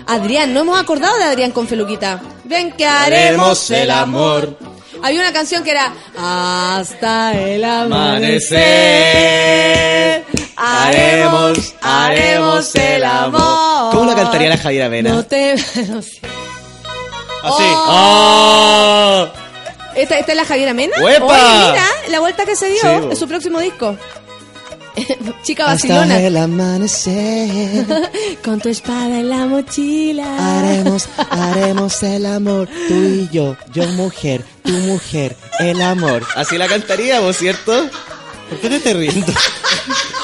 Adrián, 0.07 0.55
no 0.55 0.61
hemos 0.61 0.79
acordado 0.79 1.17
de 1.19 1.25
Adrián 1.25 1.53
con 1.53 1.69
Feluquita. 1.69 2.21
Ven 2.45 2.73
que 2.73 2.87
haremos 2.87 3.71
el 3.71 3.91
amor. 3.91 4.78
Había 5.03 5.21
una 5.21 5.33
canción 5.33 5.63
que 5.65 5.71
era 5.71 5.93
Hasta 6.17 7.39
el 7.39 7.65
amanecer. 7.65 8.59
Haremos, 10.57 11.75
haremos 11.81 12.75
el 12.75 13.05
amor. 13.05 13.93
¿Cómo 13.93 14.05
la 14.07 14.17
cantaría 14.17 14.49
la 14.49 14.59
Javiera 14.59 14.89
Vena? 14.89 15.11
No 15.11 15.23
te. 15.25 15.55
no 15.89 16.03
sé. 16.03 16.21
Así. 17.43 17.63
¡Oh! 17.65 19.29
¿Esta, 19.95 20.19
esta 20.19 20.33
es 20.33 20.37
la 20.37 20.45
Javiera 20.45 20.75
Mena? 20.75 20.97
¡Uepa! 21.01 21.25
Oye, 21.27 21.71
mira, 21.71 21.87
la 22.09 22.21
vuelta 22.21 22.45
que 22.45 22.57
se 22.57 22.69
dio 22.69 22.81
Sí, 22.81 22.89
es 23.13 23.19
su 23.19 23.29
próximo 23.29 23.61
disco. 23.61 23.97
Chica 25.43 25.71
Hasta 25.71 25.89
vacilona. 25.89 26.21
el 26.21 26.37
amanecer. 26.37 27.87
Con 28.45 28.61
tu 28.61 28.69
espada 28.69 29.21
en 29.21 29.29
la 29.29 29.47
mochila. 29.47 30.59
Haremos, 30.59 31.09
haremos 31.31 32.03
el 32.03 32.27
amor, 32.27 32.69
tú 32.89 32.95
y 32.95 33.29
yo, 33.33 33.57
yo 33.73 33.87
mujer, 33.93 34.45
tu 34.63 34.73
mujer, 34.73 35.37
el 35.61 35.81
amor. 35.83 36.25
Así 36.37 36.59
la 36.59 36.67
cantaríamos, 36.67 37.37
¿cierto? 37.37 37.89
¿Por 38.49 38.59
qué 38.61 38.69
te 38.69 38.77
estás 38.77 38.95
riendo? 38.97 39.33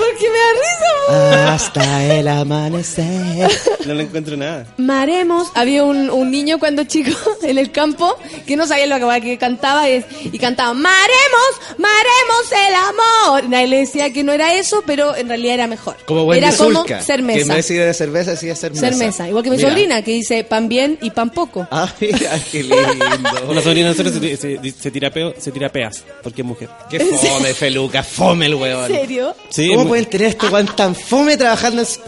Porque 0.00 0.26
me 0.30 0.38
da 0.38 0.52
risa. 0.52 1.54
Hasta 1.54 2.04
el 2.14 2.28
amanecer. 2.28 3.50
No 3.86 3.94
le 3.94 4.04
encuentro 4.04 4.36
nada. 4.36 4.66
Maremos. 4.76 5.48
Había 5.54 5.84
un, 5.84 6.10
un 6.10 6.30
niño 6.30 6.58
cuando 6.58 6.84
chico 6.84 7.10
en 7.42 7.58
el 7.58 7.70
campo 7.72 8.16
que 8.46 8.56
no 8.56 8.66
sabía 8.66 8.86
lo 8.86 8.98
que, 9.14 9.20
que 9.22 9.38
cantaba 9.38 9.88
y, 9.88 10.04
y 10.32 10.38
cantaba 10.38 10.72
Maremos, 10.74 11.50
maremos 11.78 12.52
el 12.68 12.74
amor. 12.74 13.48
Nadie 13.48 13.66
le 13.68 13.76
decía 13.78 14.12
que 14.12 14.22
no 14.22 14.32
era 14.32 14.54
eso, 14.54 14.82
pero 14.86 15.14
en 15.16 15.28
realidad 15.28 15.54
era 15.54 15.66
mejor. 15.66 15.96
Como 16.06 16.24
buen 16.24 16.38
Era 16.42 16.52
como 16.56 16.70
Zulka, 16.80 17.02
ser 17.02 17.16
Que 17.20 17.22
mesa. 17.22 17.40
en 17.42 17.48
vez 17.48 17.68
de 17.68 17.78
de 17.80 17.94
cerveza, 17.94 18.30
decía 18.32 18.54
ser 18.56 18.72
mesa. 18.72 18.88
Ser 18.88 18.96
mesa. 18.96 19.28
Igual 19.28 19.44
que 19.44 19.50
mi 19.50 19.56
Mira. 19.56 19.68
sobrina 19.68 20.02
que 20.02 20.12
dice 20.12 20.44
pan 20.44 20.68
bien 20.68 20.98
y 21.00 21.10
pan 21.10 21.30
poco. 21.30 21.66
Ah, 21.80 21.88
mira, 22.00 22.38
qué 22.50 22.62
lindo. 22.62 22.76
La 23.54 23.62
sobrina 23.62 23.92
de 23.92 24.02
nosotros 24.04 24.14
se, 24.14 24.36
se, 24.36 24.70
se 24.72 24.90
tira 24.90 25.10
peo, 25.10 25.34
se 25.38 25.50
tira 25.50 25.68
peas, 25.70 26.04
porque 26.22 26.42
es 26.42 26.46
mujer. 26.46 26.68
Qué 26.90 27.00
fome, 27.00 27.54
Feluca, 27.54 28.02
fome 28.02 28.46
el 28.46 28.52
¿En 28.52 28.58
weón. 28.60 28.86
serio? 28.88 29.34
Sí, 29.48 29.68
¿Cómo 29.68 29.89
pueden 29.90 30.06
tener 30.06 30.28
este 30.28 30.46
weón 30.46 30.66
tan 30.76 30.94
fome 30.94 31.36
trabajando 31.36 31.80
en... 31.82 31.86
su- 31.86 32.00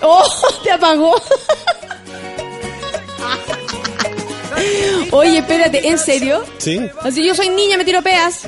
¡Oh! 0.00 0.24
¡Te 0.62 0.70
apagó! 0.70 1.20
Oye, 5.12 5.38
espérate, 5.38 5.88
¿en 5.88 5.98
serio? 5.98 6.44
Sí. 6.58 6.78
Así 7.02 7.24
yo 7.26 7.34
soy 7.34 7.48
niña, 7.48 7.76
me 7.76 7.84
tiro 7.84 8.00
peas. 8.02 8.42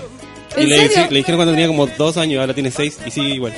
Y 0.56 0.62
¿En 0.62 0.68
le, 0.68 0.88
serio? 0.88 1.06
le 1.10 1.18
dijeron 1.18 1.38
cuando 1.38 1.52
tenía 1.52 1.66
como 1.66 1.86
dos 1.86 2.16
años, 2.16 2.40
ahora 2.40 2.54
tiene 2.54 2.70
seis 2.70 2.98
y 3.04 3.10
sigue 3.10 3.30
igual. 3.34 3.52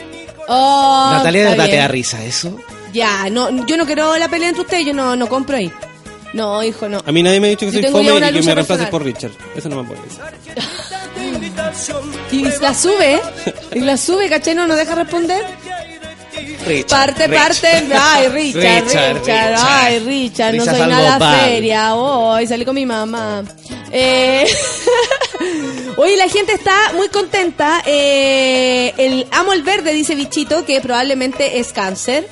Oh, 0.48 1.08
Natalia, 1.12 1.42
¿de 1.44 1.50
está 1.50 1.62
verdad 1.62 1.64
te 1.66 1.70
bien. 1.72 1.82
da 1.82 1.88
risa 1.88 2.24
eso? 2.24 2.58
Ya, 2.92 3.28
no, 3.30 3.66
yo 3.66 3.76
no 3.76 3.84
quiero 3.86 4.16
la 4.16 4.28
pelea 4.28 4.48
entre 4.50 4.62
ustedes, 4.62 4.86
yo 4.86 4.94
no, 4.94 5.16
no 5.16 5.26
compro 5.28 5.56
ahí. 5.56 5.70
No, 6.34 6.62
hijo, 6.62 6.88
no. 6.88 7.00
A 7.06 7.12
mí 7.12 7.22
nadie 7.22 7.40
me 7.40 7.46
ha 7.46 7.50
dicho 7.50 7.64
que 7.66 7.72
Yo 7.72 7.80
soy 7.80 7.90
fome 7.90 8.04
y 8.04 8.06
que 8.06 8.42
me 8.42 8.54
reemplaces 8.54 8.66
personal. 8.66 8.90
por 8.90 9.04
Richard. 9.04 9.30
Eso 9.56 9.68
no 9.68 9.82
me 9.82 9.88
puede 9.88 10.02
decir. 10.02 10.20
Y 12.32 12.42
la 12.60 12.74
sube, 12.74 13.20
y 13.74 13.80
la 13.80 13.96
sube, 13.96 14.28
¿cachai? 14.28 14.54
No 14.54 14.66
nos 14.66 14.76
deja 14.76 14.94
responder. 14.94 15.44
Richard, 16.66 16.88
Parte, 16.88 17.26
Richard. 17.28 17.48
parte. 17.60 17.94
Ay, 17.96 18.28
Richard, 18.28 18.84
Richard, 18.84 18.84
Richard, 18.84 19.18
Richard. 19.20 19.54
Ay, 19.58 19.98
Richard, 20.00 20.54
no 20.54 20.62
Richard 20.64 20.76
soy 20.78 20.88
nada 20.88 21.40
feria. 21.44 21.94
Hoy 21.94 22.46
salí 22.46 22.64
con 22.64 22.74
mi 22.74 22.86
mamá. 22.86 23.44
Eh... 23.92 24.46
Oye, 25.96 26.16
la 26.16 26.28
gente 26.28 26.52
está 26.54 26.92
muy 26.94 27.08
contenta. 27.08 27.82
Eh, 27.86 28.92
el 28.96 29.26
amo 29.30 29.52
el 29.52 29.62
verde, 29.62 29.92
dice 29.92 30.14
Bichito, 30.16 30.64
que 30.64 30.80
probablemente 30.80 31.60
es 31.60 31.72
cáncer. 31.72 32.26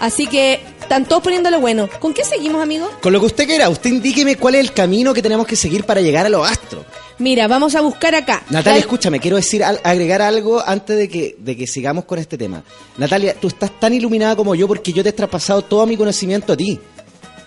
Así 0.00 0.26
que 0.28 0.60
están 0.88 1.04
todos 1.04 1.22
poniéndole 1.22 1.58
bueno. 1.58 1.86
¿Con 2.00 2.14
qué 2.14 2.24
seguimos, 2.24 2.62
amigo? 2.62 2.90
Con 3.02 3.12
lo 3.12 3.20
que 3.20 3.26
usted 3.26 3.46
quiera, 3.46 3.68
usted 3.68 3.90
indíqueme 3.90 4.36
cuál 4.36 4.54
es 4.54 4.62
el 4.62 4.72
camino 4.72 5.12
que 5.12 5.20
tenemos 5.20 5.46
que 5.46 5.54
seguir 5.54 5.84
para 5.84 6.00
llegar 6.00 6.24
a 6.24 6.30
los 6.30 6.50
astros. 6.50 6.82
Mira, 7.18 7.46
vamos 7.46 7.74
a 7.74 7.82
buscar 7.82 8.14
acá. 8.14 8.42
Natalia, 8.48 8.80
escúchame, 8.80 9.20
quiero 9.20 9.36
decir 9.36 9.62
agregar 9.62 10.22
algo 10.22 10.62
antes 10.66 10.96
de 10.96 11.08
que, 11.10 11.36
de 11.38 11.56
que 11.58 11.66
sigamos 11.66 12.06
con 12.06 12.18
este 12.18 12.38
tema. 12.38 12.64
Natalia, 12.96 13.34
tú 13.34 13.48
estás 13.48 13.78
tan 13.78 13.92
iluminada 13.92 14.34
como 14.34 14.54
yo 14.54 14.66
porque 14.66 14.94
yo 14.94 15.02
te 15.02 15.10
he 15.10 15.12
traspasado 15.12 15.60
todo 15.60 15.84
mi 15.84 15.94
conocimiento 15.94 16.54
a 16.54 16.56
ti. 16.56 16.80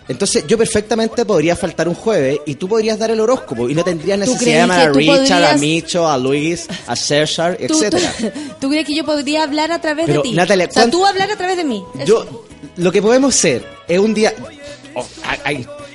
Entonces, 0.07 0.45
yo 0.45 0.57
perfectamente 0.57 1.25
podría 1.25 1.55
faltar 1.55 1.87
un 1.87 1.95
jueves 1.95 2.41
y 2.45 2.55
tú 2.55 2.67
podrías 2.67 2.99
dar 2.99 3.09
el 3.09 3.19
horóscopo 3.21 3.69
y 3.69 3.73
no 3.73 3.83
tendrías 3.83 4.19
¿Tú 4.19 4.31
necesidad 4.33 4.51
de 4.53 4.59
llamar 4.59 4.79
a 4.81 4.91
Richard, 4.91 5.43
a 5.45 5.57
Micho, 5.57 6.07
a 6.07 6.17
Luis, 6.17 6.67
a 6.85 6.95
César, 6.95 7.57
¿Tú, 7.67 7.79
tú, 8.59 8.69
crees 8.69 8.85
que 8.85 8.93
yo 8.95 9.03
podría 9.03 9.43
hablar 9.43 9.71
a 9.71 9.81
través 9.81 10.05
Pero, 10.05 10.21
de 10.21 10.29
ti? 10.29 10.35
Natalia, 10.35 10.67
o 10.69 10.71
sea, 10.71 10.83
¿cuánto- 10.83 10.97
tú 10.99 11.05
hablar 11.05 11.31
a 11.31 11.37
través 11.37 11.57
de 11.57 11.63
mí. 11.63 11.83
Yo, 12.05 12.45
lo 12.77 12.91
que 12.91 13.01
podemos 13.01 13.35
hacer 13.35 13.65
es 13.87 13.99
un 13.99 14.13
día, 14.13 14.33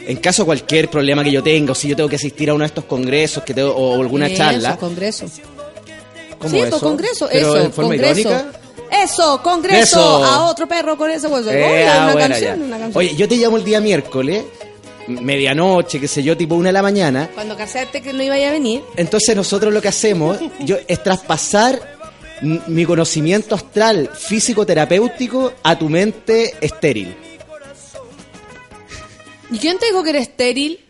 en 0.06 0.16
caso 0.16 0.42
de 0.42 0.46
cualquier 0.46 0.88
problema 0.90 1.22
que 1.24 1.32
yo 1.32 1.42
tenga, 1.42 1.72
o 1.72 1.74
si 1.74 1.88
yo 1.88 1.96
tengo 1.96 2.08
que 2.08 2.16
asistir 2.16 2.50
a 2.50 2.54
uno 2.54 2.62
de 2.62 2.68
estos 2.68 2.84
congresos 2.84 3.42
que 3.44 3.54
tengo, 3.54 3.70
o 3.72 4.00
alguna 4.00 4.26
Eso, 4.26 4.36
charla, 4.36 4.76
congreso. 4.76 5.26
¿cómo 6.38 6.50
sí, 6.50 6.58
eso? 6.60 6.80
congreso, 6.80 7.28
Pero 7.30 7.48
eso, 7.56 7.64
en 7.64 7.72
forma 7.72 7.90
congreso. 7.90 8.20
irónica. 8.20 8.46
Eso, 9.02 9.40
congreso, 9.42 9.82
Eso. 9.82 10.24
a 10.24 10.44
otro 10.46 10.68
perro 10.68 10.96
con 10.96 11.10
eso, 11.10 11.28
pues, 11.28 11.44
Eh, 11.48 11.86
ah, 11.88 12.10
una, 12.14 12.28
canción, 12.28 12.58
ya. 12.60 12.64
una 12.64 12.78
canción. 12.78 12.92
Oye, 12.96 13.16
yo 13.16 13.26
te 13.28 13.36
llamo 13.36 13.56
el 13.56 13.64
día 13.64 13.80
miércoles, 13.80 14.44
medianoche, 15.08 15.98
qué 16.00 16.06
sé 16.08 16.22
yo, 16.22 16.36
tipo 16.36 16.54
una 16.54 16.68
de 16.68 16.72
la 16.74 16.82
mañana. 16.82 17.28
Cuando 17.34 17.56
casaste 17.56 18.00
que 18.00 18.12
no 18.12 18.22
iba 18.22 18.34
a 18.36 18.50
venir, 18.52 18.82
Entonces 18.96 19.34
nosotros 19.34 19.72
lo 19.74 19.82
que 19.82 19.88
hacemos 19.88 20.38
yo, 20.60 20.76
es 20.86 21.02
traspasar 21.02 21.95
mi 22.42 22.84
conocimiento 22.84 23.54
astral 23.54 24.10
físico-terapéutico 24.14 25.52
a 25.62 25.78
tu 25.78 25.88
mente 25.88 26.54
estéril. 26.60 27.14
¿y 29.50 29.58
quién 29.58 29.78
te 29.78 29.86
dijo 29.86 30.02
que 30.02 30.10
eres 30.10 30.22
estéril? 30.22 30.80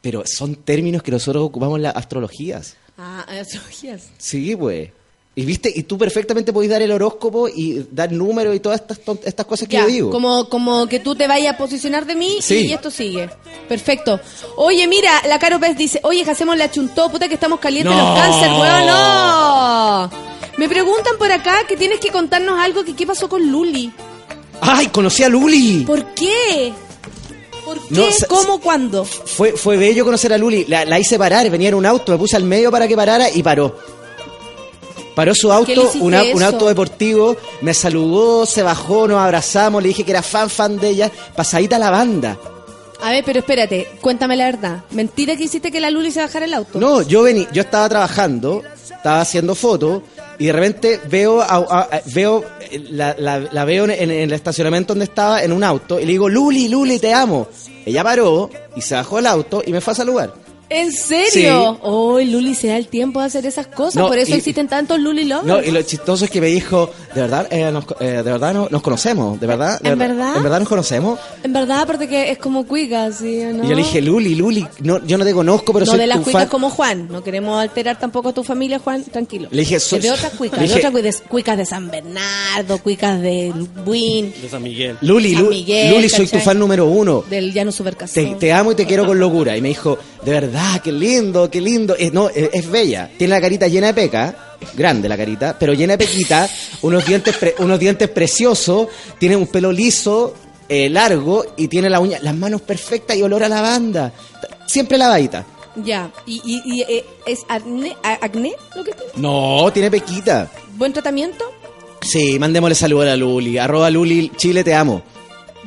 Pero 0.00 0.22
son 0.26 0.56
términos 0.56 1.02
que 1.02 1.10
nosotros 1.10 1.44
ocupamos 1.44 1.76
en 1.76 1.82
las 1.82 1.96
astrologías. 1.96 2.76
Ah, 2.96 3.24
astrologías. 3.40 4.08
Sí, 4.18 4.56
pues. 4.56 4.90
Y 5.38 5.44
viste, 5.44 5.70
y 5.74 5.82
tú 5.82 5.98
perfectamente 5.98 6.50
podés 6.50 6.70
dar 6.70 6.80
el 6.80 6.90
horóscopo 6.90 7.46
y 7.46 7.86
dar 7.90 8.10
números 8.10 8.56
y 8.56 8.60
todas 8.60 8.80
estas, 8.80 8.98
estas 9.22 9.44
cosas 9.44 9.68
que 9.68 9.74
Ya, 9.74 9.82
yo 9.82 9.86
digo. 9.88 10.10
como, 10.10 10.48
como 10.48 10.86
que 10.86 10.98
tú 10.98 11.14
te 11.14 11.26
vayas 11.28 11.54
a 11.54 11.58
posicionar 11.58 12.06
de 12.06 12.14
mí 12.14 12.38
Sí. 12.40 12.66
y 12.68 12.72
esto 12.72 12.90
sigue. 12.90 13.28
Perfecto. 13.68 14.18
Oye, 14.56 14.86
mira, 14.86 15.10
la 15.28 15.38
Caro 15.38 15.60
Pez 15.60 15.76
dice, 15.76 16.00
oye, 16.04 16.22
hacemos 16.22 16.56
la 16.56 16.70
chuntó, 16.70 17.10
puta 17.10 17.28
que 17.28 17.34
estamos 17.34 17.60
calientes 17.60 17.94
No. 17.94 17.98
los 18.14 18.18
cáncer, 18.18 18.50
weón, 18.50 18.86
no. 18.86 20.10
Me 20.56 20.68
preguntan 20.68 21.16
por 21.18 21.30
acá 21.30 21.66
que 21.68 21.76
tienes 21.76 22.00
que 22.00 22.10
contarnos 22.10 22.58
algo 22.58 22.84
que 22.84 22.94
qué 22.96 23.06
pasó 23.06 23.28
con 23.28 23.50
Luli. 23.50 23.92
¡Ay, 24.60 24.86
conocí 24.88 25.22
a 25.22 25.28
Luli! 25.28 25.84
¿Por 25.86 26.04
qué? 26.14 26.72
¿Por 27.64 27.78
qué? 27.88 27.94
No, 27.94 28.04
¿Cómo? 28.28 28.60
¿Cuándo? 28.60 29.04
Fue, 29.04 29.52
fue 29.52 29.76
bello 29.76 30.04
conocer 30.04 30.32
a 30.32 30.38
Luli. 30.38 30.64
La, 30.66 30.84
la 30.84 30.98
hice 30.98 31.18
parar, 31.18 31.48
venía 31.50 31.68
en 31.68 31.74
un 31.74 31.84
auto, 31.84 32.12
me 32.12 32.18
puse 32.18 32.36
al 32.36 32.44
medio 32.44 32.70
para 32.70 32.88
que 32.88 32.96
parara 32.96 33.28
y 33.30 33.42
paró. 33.42 33.76
Paró 35.14 35.34
su 35.34 35.50
auto, 35.50 35.90
una- 36.00 36.22
un 36.34 36.42
auto 36.42 36.68
deportivo, 36.68 37.36
me 37.62 37.72
saludó, 37.72 38.44
se 38.44 38.62
bajó, 38.62 39.08
nos 39.08 39.18
abrazamos, 39.18 39.82
le 39.82 39.88
dije 39.88 40.04
que 40.04 40.10
era 40.10 40.22
fan, 40.22 40.50
fan 40.50 40.78
de 40.78 40.90
ella, 40.90 41.10
pasadita 41.34 41.78
la 41.78 41.90
banda. 41.90 42.38
A 43.02 43.10
ver, 43.10 43.24
pero 43.24 43.38
espérate, 43.40 43.88
cuéntame 44.00 44.36
la 44.36 44.44
verdad. 44.46 44.84
¿Mentira 44.90 45.34
que 45.36 45.44
hiciste 45.44 45.70
que 45.70 45.80
la 45.80 45.90
Luli 45.90 46.10
se 46.10 46.20
bajara 46.20 46.44
el 46.46 46.52
auto? 46.54 46.78
No, 46.78 47.00
yo 47.02 47.22
vení, 47.22 47.46
yo 47.52 47.62
estaba 47.62 47.88
trabajando, 47.88 48.62
estaba 48.74 49.20
haciendo 49.22 49.54
fotos 49.54 50.02
y 50.38 50.46
de 50.46 50.52
repente 50.52 51.00
veo, 51.08 51.44
veo, 52.14 52.44
eh, 52.70 52.78
la 52.88 53.64
veo 53.64 53.84
en, 53.84 53.90
en 53.90 54.10
el 54.10 54.32
estacionamiento 54.32 54.94
donde 54.94 55.06
estaba 55.06 55.42
en 55.42 55.52
un 55.52 55.64
auto 55.64 55.98
y 55.98 56.04
le 56.04 56.12
digo, 56.12 56.28
Luli, 56.28 56.68
Luli, 56.68 56.98
te 56.98 57.12
amo. 57.12 57.48
Ella 57.84 58.02
paró 58.02 58.50
y 58.74 58.80
se 58.80 58.94
bajó 58.94 59.18
el 59.18 59.26
auto 59.26 59.62
y 59.64 59.72
me 59.72 59.80
fue 59.80 59.92
a 59.92 59.96
saludar. 59.96 60.45
¿En 60.68 60.90
serio? 60.92 61.78
Oh, 61.82 62.18
Luli 62.20 62.54
se 62.54 62.66
da 62.68 62.76
el 62.76 62.88
tiempo 62.88 63.20
de 63.20 63.26
hacer 63.26 63.46
esas 63.46 63.68
cosas, 63.68 63.96
No, 63.96 64.08
por 64.08 64.18
eso 64.18 64.32
y- 64.32 64.38
existen 64.38 64.66
tantos 64.68 64.98
Luli 64.98 65.24
lovers. 65.24 65.46
No, 65.46 65.62
y 65.62 65.70
lo 65.70 65.80
chistoso 65.82 66.24
es 66.24 66.30
que 66.30 66.40
me 66.40 66.48
dijo, 66.48 66.90
de 67.14 67.20
verdad, 67.20 67.46
eh, 67.52 67.70
nos, 67.70 67.84
eh, 68.00 68.06
de 68.06 68.22
verdad 68.22 68.52
no- 68.52 68.68
nos 68.70 68.82
conocemos, 68.82 69.38
de 69.38 69.46
verdad, 69.46 69.80
de 69.80 69.90
¿En 69.90 69.98
verdad? 69.98 70.36
en 70.36 70.42
verdad 70.42 70.58
nos 70.58 70.68
conocemos. 70.68 71.20
En 71.44 71.52
verdad, 71.52 71.80
aparte 71.82 72.08
que 72.08 72.32
es 72.32 72.38
como 72.38 72.66
cuica, 72.66 73.12
¿sí 73.12 73.42
o 73.44 73.52
no? 73.52 73.64
Y 73.64 73.68
yo 73.68 73.74
le 73.76 73.82
dije, 73.82 74.00
Luli, 74.02 74.34
Luli, 74.34 74.66
no, 74.80 75.04
yo 75.06 75.16
no 75.18 75.24
te 75.24 75.32
conozco, 75.32 75.72
pero 75.72 75.86
no 75.86 75.90
soy 75.92 76.00
de 76.00 76.06
las 76.08 76.18
tu 76.18 76.24
cuicas 76.24 76.42
fan. 76.42 76.48
como 76.48 76.70
Juan. 76.70 77.08
No 77.12 77.22
queremos 77.22 77.60
alterar 77.60 77.98
tampoco 77.98 78.30
a 78.30 78.32
tu 78.32 78.42
familia, 78.42 78.80
Juan. 78.80 79.04
Tranquilo. 79.04 79.48
Le 79.52 79.60
dije, 79.60 79.76
Es 79.76 79.84
so- 79.84 79.98
de 80.00 80.10
otras 80.10 80.32
cuicas. 80.32 80.58
de 80.68 80.74
otras 80.74 80.90
cuicas, 80.92 81.22
cuicas 81.28 81.56
de 81.58 81.64
San 81.66 81.88
Bernardo, 81.90 82.78
cuicas 82.78 83.20
de 83.22 83.52
Buin, 83.84 84.32
De 84.42 84.48
San 84.48 84.62
Miguel. 84.64 84.96
Luli, 85.00 85.34
San 85.34 85.44
Lu- 85.44 85.50
Miguel, 85.50 85.94
Luli, 85.94 86.08
soy 86.08 86.26
tu 86.26 86.38
fan 86.40 86.58
número 86.58 86.86
uno. 86.86 87.22
del 87.30 87.52
llano 87.52 87.70
Te, 87.70 87.76
supercasón. 87.76 88.38
te 88.40 88.52
amo 88.52 88.72
y 88.72 88.74
te 88.74 88.84
quiero 88.84 89.06
con 89.06 89.18
locura. 89.20 89.56
Y 89.56 89.60
me 89.62 89.68
dijo, 89.68 89.96
de 90.24 90.32
verdad, 90.32 90.55
qué 90.82 90.92
lindo, 90.92 91.50
qué 91.50 91.60
lindo. 91.60 91.96
Es, 91.96 92.12
no, 92.12 92.28
es, 92.28 92.50
es 92.52 92.70
bella. 92.70 93.10
Tiene 93.16 93.34
la 93.34 93.40
carita 93.40 93.66
llena 93.68 93.88
de 93.88 93.94
peca, 93.94 94.56
grande 94.74 95.08
la 95.08 95.16
carita, 95.16 95.56
pero 95.58 95.72
llena 95.74 95.96
de 95.96 96.06
pequita, 96.06 96.48
unos 96.82 97.04
dientes, 97.06 97.36
pre- 97.36 97.54
unos 97.58 97.78
dientes 97.78 98.08
preciosos, 98.08 98.88
tiene 99.18 99.36
un 99.36 99.46
pelo 99.46 99.72
liso, 99.72 100.34
eh, 100.68 100.88
largo, 100.88 101.44
y 101.56 101.68
tiene 101.68 101.90
la 101.90 102.00
uña, 102.00 102.18
las 102.22 102.34
manos 102.34 102.60
perfectas 102.62 103.16
y 103.16 103.22
olor 103.22 103.42
a 103.44 103.48
lavanda. 103.48 104.12
Siempre 104.66 104.98
lavadita. 104.98 105.44
Ya. 105.76 106.10
¿Y, 106.26 106.40
y, 106.44 106.62
y, 106.64 106.82
eh, 106.82 107.04
es 107.26 107.40
acné, 107.48 107.94
lo 108.74 108.82
que 108.84 108.92
tiene? 108.92 109.12
No, 109.16 109.70
tiene 109.72 109.90
pequita. 109.90 110.50
¿Buen 110.76 110.92
tratamiento? 110.92 111.44
Sí, 112.00 112.38
mandémosle 112.38 112.74
saludos 112.74 113.04
a 113.04 113.08
la 113.08 113.16
Luli. 113.16 113.58
Arroba 113.58 113.90
Luli, 113.90 114.30
Chile, 114.36 114.62
te 114.64 114.74
amo. 114.74 115.02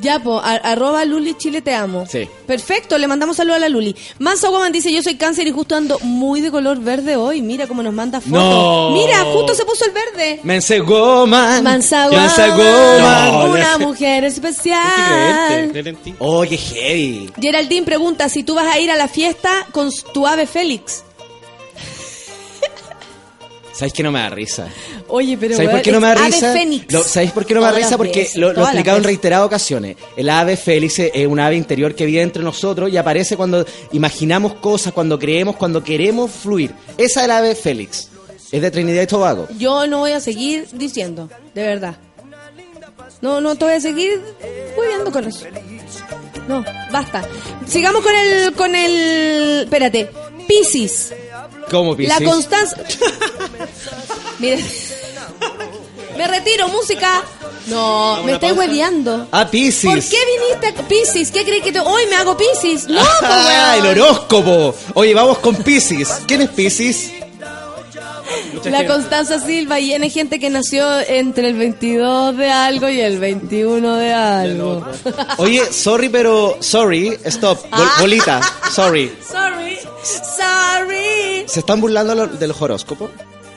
Ya, 0.01 0.19
po, 0.19 0.39
a- 0.39 0.55
arroba 0.55 1.03
Luli 1.05 1.35
Chile 1.35 1.61
te 1.61 1.73
amo. 1.73 2.05
Sí. 2.09 2.27
Perfecto, 2.45 2.97
le 2.97 3.07
mandamos 3.07 3.37
saludos 3.37 3.57
a 3.57 3.59
la 3.59 3.69
Luli. 3.69 3.95
Mansa 4.19 4.49
Woman 4.49 4.71
dice, 4.71 4.91
yo 4.93 5.01
soy 5.03 5.15
cáncer 5.15 5.47
y 5.47 5.51
justo 5.51 5.75
ando 5.75 5.99
muy 5.99 6.41
de 6.41 6.51
color 6.51 6.79
verde 6.79 7.15
hoy. 7.15 7.41
Mira 7.41 7.67
cómo 7.67 7.83
nos 7.83 7.93
manda 7.93 8.21
fotos. 8.21 8.31
No. 8.39 8.91
Mira, 8.91 9.23
justo 9.33 9.53
se 9.55 9.65
puso 9.65 9.85
el 9.85 9.91
verde. 9.91 10.39
Mense 10.43 10.79
Goman. 10.79 11.63
Mansa 11.63 12.07
Goman. 12.55 13.49
una 13.49 13.77
mujer 13.77 14.23
especial. 14.23 15.71
ti. 16.03 16.15
Oh, 16.19 16.43
heavy. 16.43 17.31
Geraldine 17.39 17.85
pregunta 17.85 18.29
si 18.29 18.43
tú 18.43 18.55
vas 18.55 18.73
a 18.73 18.79
ir 18.79 18.91
a 18.91 18.95
la 18.95 19.07
fiesta 19.07 19.67
con 19.71 19.89
tu 20.13 20.27
ave 20.27 20.45
Félix. 20.45 21.03
¿Sabéis 23.79 23.93
que 23.93 24.03
no 24.03 24.11
me 24.11 24.19
da 24.19 24.29
risa? 24.29 24.67
Oye, 25.07 25.37
pero 25.37 25.55
¿Sabéis 25.55 25.71
por 25.71 25.81
qué 25.81 25.91
no 25.93 26.01
me 26.01 26.07
da 26.07 26.15
risa? 26.15 26.53
Lo- 26.89 27.01
¿Sabéis 27.01 27.31
por 27.31 27.45
qué 27.45 27.53
no 27.53 27.61
me 27.61 27.67
da 27.67 27.71
risa? 27.71 27.95
Porque 27.95 28.29
lo, 28.35 28.51
lo 28.51 28.59
he 28.59 28.63
explicado 28.63 28.97
en 28.97 29.03
reiteradas 29.05 29.45
ocasiones. 29.45 29.95
El 30.17 30.29
ave 30.29 30.57
félix 30.57 30.99
es 30.99 31.27
un 31.27 31.39
ave 31.39 31.55
interior 31.55 31.95
que 31.95 32.05
vive 32.05 32.21
entre 32.21 32.43
nosotros 32.43 32.91
y 32.91 32.97
aparece 32.97 33.37
cuando 33.37 33.65
imaginamos 33.93 34.55
cosas, 34.55 34.91
cuando 34.91 35.17
creemos, 35.17 35.55
cuando 35.55 35.81
queremos 35.81 36.29
fluir. 36.29 36.73
Esa 36.97 37.21
es 37.21 37.25
el 37.25 37.31
ave 37.31 37.55
félix. 37.55 38.09
Es 38.51 38.61
de 38.61 38.69
Trinidad 38.69 39.03
y 39.03 39.07
Tobago. 39.07 39.47
Yo 39.57 39.87
no 39.87 39.99
voy 39.99 40.11
a 40.11 40.19
seguir 40.19 40.67
diciendo, 40.73 41.29
de 41.55 41.63
verdad. 41.63 41.95
No, 43.21 43.39
no 43.39 43.55
te 43.55 43.63
voy 43.63 43.75
a 43.75 43.79
seguir 43.79 44.19
viendo 44.77 45.09
con 45.11 45.23
eso. 45.25 45.45
No, 46.49 46.65
basta. 46.91 47.23
Sigamos 47.65 48.03
con 48.03 48.13
el, 48.13 48.53
con 48.53 48.75
el, 48.75 49.61
espérate, 49.63 50.09
Piscis. 50.47 51.13
¿Cómo, 51.69 51.95
Piscis? 51.95 52.19
La 52.19 52.25
constancia. 52.25 52.83
Mire. 54.39 54.63
Me 56.17 56.27
retiro, 56.27 56.67
música. 56.67 57.23
No, 57.67 58.23
me 58.23 58.33
estáis 58.33 58.53
hueveando. 58.57 59.27
Ah, 59.31 59.49
Piscis. 59.49 59.89
¿Por 59.89 59.99
qué 60.03 60.17
viniste 60.25 60.81
a 60.81 60.87
Piscis? 60.87 61.31
¿Qué 61.31 61.45
crees 61.45 61.63
que 61.63 61.71
te... 61.71 61.79
hoy 61.79 62.07
me 62.07 62.15
hago 62.15 62.35
Piscis? 62.35 62.87
No, 62.87 63.01
Ah, 63.21 63.75
el 63.77 63.85
horóscopo. 63.85 64.75
Oye, 64.95 65.13
vamos 65.13 65.37
con 65.37 65.55
Piscis. 65.55 66.09
¿Quién 66.27 66.41
es 66.41 66.49
Piscis? 66.49 67.11
La 68.65 68.85
Constanza 68.85 69.39
Silva 69.39 69.79
y 69.79 69.93
hay 69.93 70.09
gente 70.09 70.39
que 70.39 70.49
nació 70.49 70.99
entre 71.01 71.47
el 71.49 71.55
22 71.55 72.35
de 72.37 72.49
algo 72.49 72.89
y 72.89 72.99
el 73.01 73.19
21 73.19 73.95
de 73.95 74.13
algo. 74.13 74.85
Oye, 75.37 75.65
sorry, 75.71 76.09
pero 76.09 76.57
sorry, 76.59 77.17
stop, 77.25 77.59
Bol- 77.63 77.69
Ah. 77.71 77.97
bolita, 77.99 78.41
sorry. 78.73 79.11
Sorry, 79.27 79.77
sorry. 80.03 81.43
¿Se 81.47 81.59
están 81.59 81.81
burlando 81.81 82.15
lo- 82.15 82.27
del 82.27 82.53
horóscopo? 82.57 83.09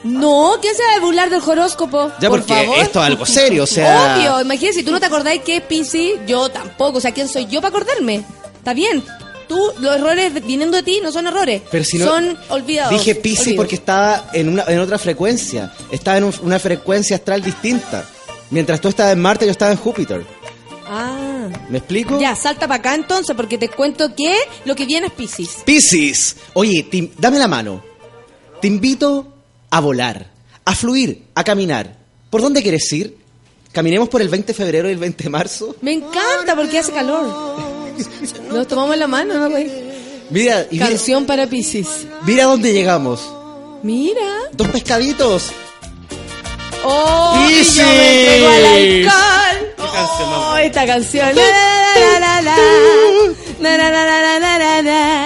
No, 0.03 0.55
¿quién 0.61 0.75
se 0.75 0.83
va 0.83 0.95
a 0.95 0.99
burlar 0.99 1.29
del 1.29 1.41
horóscopo? 1.45 2.11
Ya, 2.19 2.29
Por 2.29 2.39
porque 2.41 2.53
favor. 2.65 2.77
esto 2.79 2.99
es 2.99 3.05
algo 3.05 3.25
serio, 3.25 3.63
o 3.63 3.67
sea- 3.67 4.17
Obvio, 4.17 4.41
imagínate, 4.41 4.79
si 4.79 4.83
tú 4.83 4.91
no 4.91 4.99
te 4.99 5.05
acordáis 5.05 5.41
que 5.43 5.57
es 5.57 5.63
yo 6.27 6.49
tampoco. 6.49 6.97
O 6.97 7.01
sea, 7.01 7.11
¿quién 7.13 7.29
soy 7.29 7.45
yo 7.45 7.61
para 7.61 7.69
acordarme? 7.75 8.23
Está 8.57 8.73
bien. 8.73 9.03
Tú, 9.55 9.81
los 9.81 9.95
errores 9.95 10.33
viniendo 10.45 10.77
de 10.77 10.83
ti 10.83 10.99
no 11.03 11.11
son 11.11 11.27
errores. 11.27 11.61
Pero 11.69 11.83
si 11.83 11.97
no- 11.97 12.05
son 12.05 12.37
olvidados. 12.49 12.91
Dije 12.91 13.19
olvidos. 13.19 13.53
porque 13.55 13.75
estaba 13.75 14.29
en, 14.33 14.49
una, 14.49 14.63
en 14.67 14.79
otra 14.79 14.97
frecuencia. 14.97 15.71
Estaba 15.91 16.17
en 16.17 16.23
un- 16.25 16.33
una 16.41 16.57
frecuencia 16.59 17.17
astral 17.17 17.41
distinta. 17.43 18.03
Mientras 18.49 18.81
tú 18.81 18.87
estabas 18.87 19.13
en 19.13 19.19
Marte, 19.21 19.45
yo 19.45 19.51
estaba 19.51 19.71
en 19.71 19.77
Júpiter. 19.77 20.25
Ah. 20.87 21.49
¿Me 21.69 21.77
explico? 21.77 22.19
Ya, 22.19 22.35
salta 22.35 22.67
para 22.67 22.79
acá 22.79 22.95
entonces, 22.95 23.35
porque 23.35 23.57
te 23.57 23.69
cuento 23.69 24.13
que 24.15 24.35
lo 24.65 24.75
que 24.75 24.85
viene 24.85 25.07
es 25.07 25.13
Piscis. 25.13 25.57
Piscis. 25.65 26.35
Oye, 26.53 26.83
te- 26.89 27.11
dame 27.17 27.39
la 27.39 27.47
mano. 27.47 27.83
Te 28.61 28.67
invito 28.67 29.33
a 29.69 29.79
volar, 29.79 30.29
a 30.65 30.75
fluir, 30.75 31.23
a 31.35 31.43
caminar. 31.43 31.97
¿Por 32.29 32.41
dónde 32.41 32.61
quieres 32.61 32.91
ir? 32.93 33.17
¿Caminemos 33.71 34.07
por 34.09 34.21
el 34.21 34.29
20 34.29 34.47
de 34.47 34.53
febrero 34.53 34.87
y 34.89 34.91
el 34.93 34.99
20 34.99 35.23
de 35.23 35.29
marzo? 35.29 35.75
Me 35.81 35.93
encanta 35.93 36.55
porque 36.55 36.77
hace 36.79 36.91
calor. 36.91 37.72
Nos 38.51 38.67
tomamos 38.67 38.97
la 38.97 39.07
mano, 39.07 39.35
¿no, 39.35 39.49
güey? 39.49 39.69
Mira, 40.29 40.65
y 40.71 40.75
mira, 40.75 40.87
Canción 40.89 41.25
para 41.25 41.47
Piscis. 41.47 42.07
mira 42.25 42.45
dónde 42.45 42.73
llegamos. 42.73 43.21
Mira. 43.83 44.21
Dos 44.53 44.67
pescaditos. 44.69 45.51
Oh, 46.85 47.35
yo 47.49 47.83
me 47.83 48.45
al 48.47 49.73
canción 49.93 50.29
más 50.29 50.39
Oh, 50.39 50.57
esta 50.57 50.85
canción. 50.85 51.29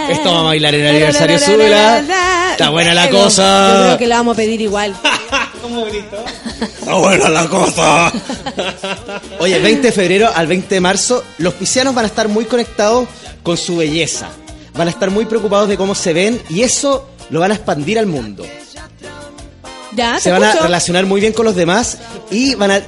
Esto 0.10 0.26
vamos 0.26 0.42
a 0.42 0.44
bailar 0.44 0.76
en 0.76 0.82
el 0.82 0.88
aniversario 0.88 1.40
súbela. 1.40 2.04
Está 2.52 2.70
buena 2.70 2.94
la 2.94 3.10
cosa. 3.10 3.74
Yo 3.74 3.84
creo 3.86 3.98
que 3.98 4.08
la 4.08 4.18
vamos 4.18 4.34
a 4.34 4.38
pedir 4.38 4.62
igual. 4.62 4.94
Está 6.94 7.00
buena 7.00 7.30
la 7.30 7.50
cosa. 7.50 8.14
Oye, 9.40 9.60
20 9.60 9.82
de 9.82 9.92
febrero 9.92 10.30
al 10.34 10.48
20 10.48 10.74
de 10.74 10.80
marzo, 10.80 11.22
los 11.38 11.54
piscianos 11.56 11.94
van 11.94 12.06
a 12.06 12.08
estar 12.08 12.30
muy 12.30 12.46
conectados 12.46 13.10
con 13.44 13.58
su 13.58 13.76
belleza. 13.76 14.30
Van 14.74 14.88
a 14.88 14.92
estar 14.92 15.12
muy 15.12 15.26
preocupados 15.26 15.68
de 15.68 15.76
cómo 15.76 15.96
se 15.96 16.14
ven 16.14 16.42
y 16.50 16.62
eso 16.62 17.10
lo 17.30 17.42
van 17.42 17.52
a 17.52 17.56
expandir 17.56 18.00
al 18.00 18.06
mundo. 18.06 18.46
Ya, 19.96 20.18
Se 20.20 20.32
van 20.32 20.46
a 20.46 20.54
relacionar 20.54 21.06
muy 21.06 21.20
bien 21.20 21.34
con 21.34 21.44
los 21.44 21.56
demás 21.56 21.98
y 22.32 22.56
van 22.56 22.72
a, 22.72 22.82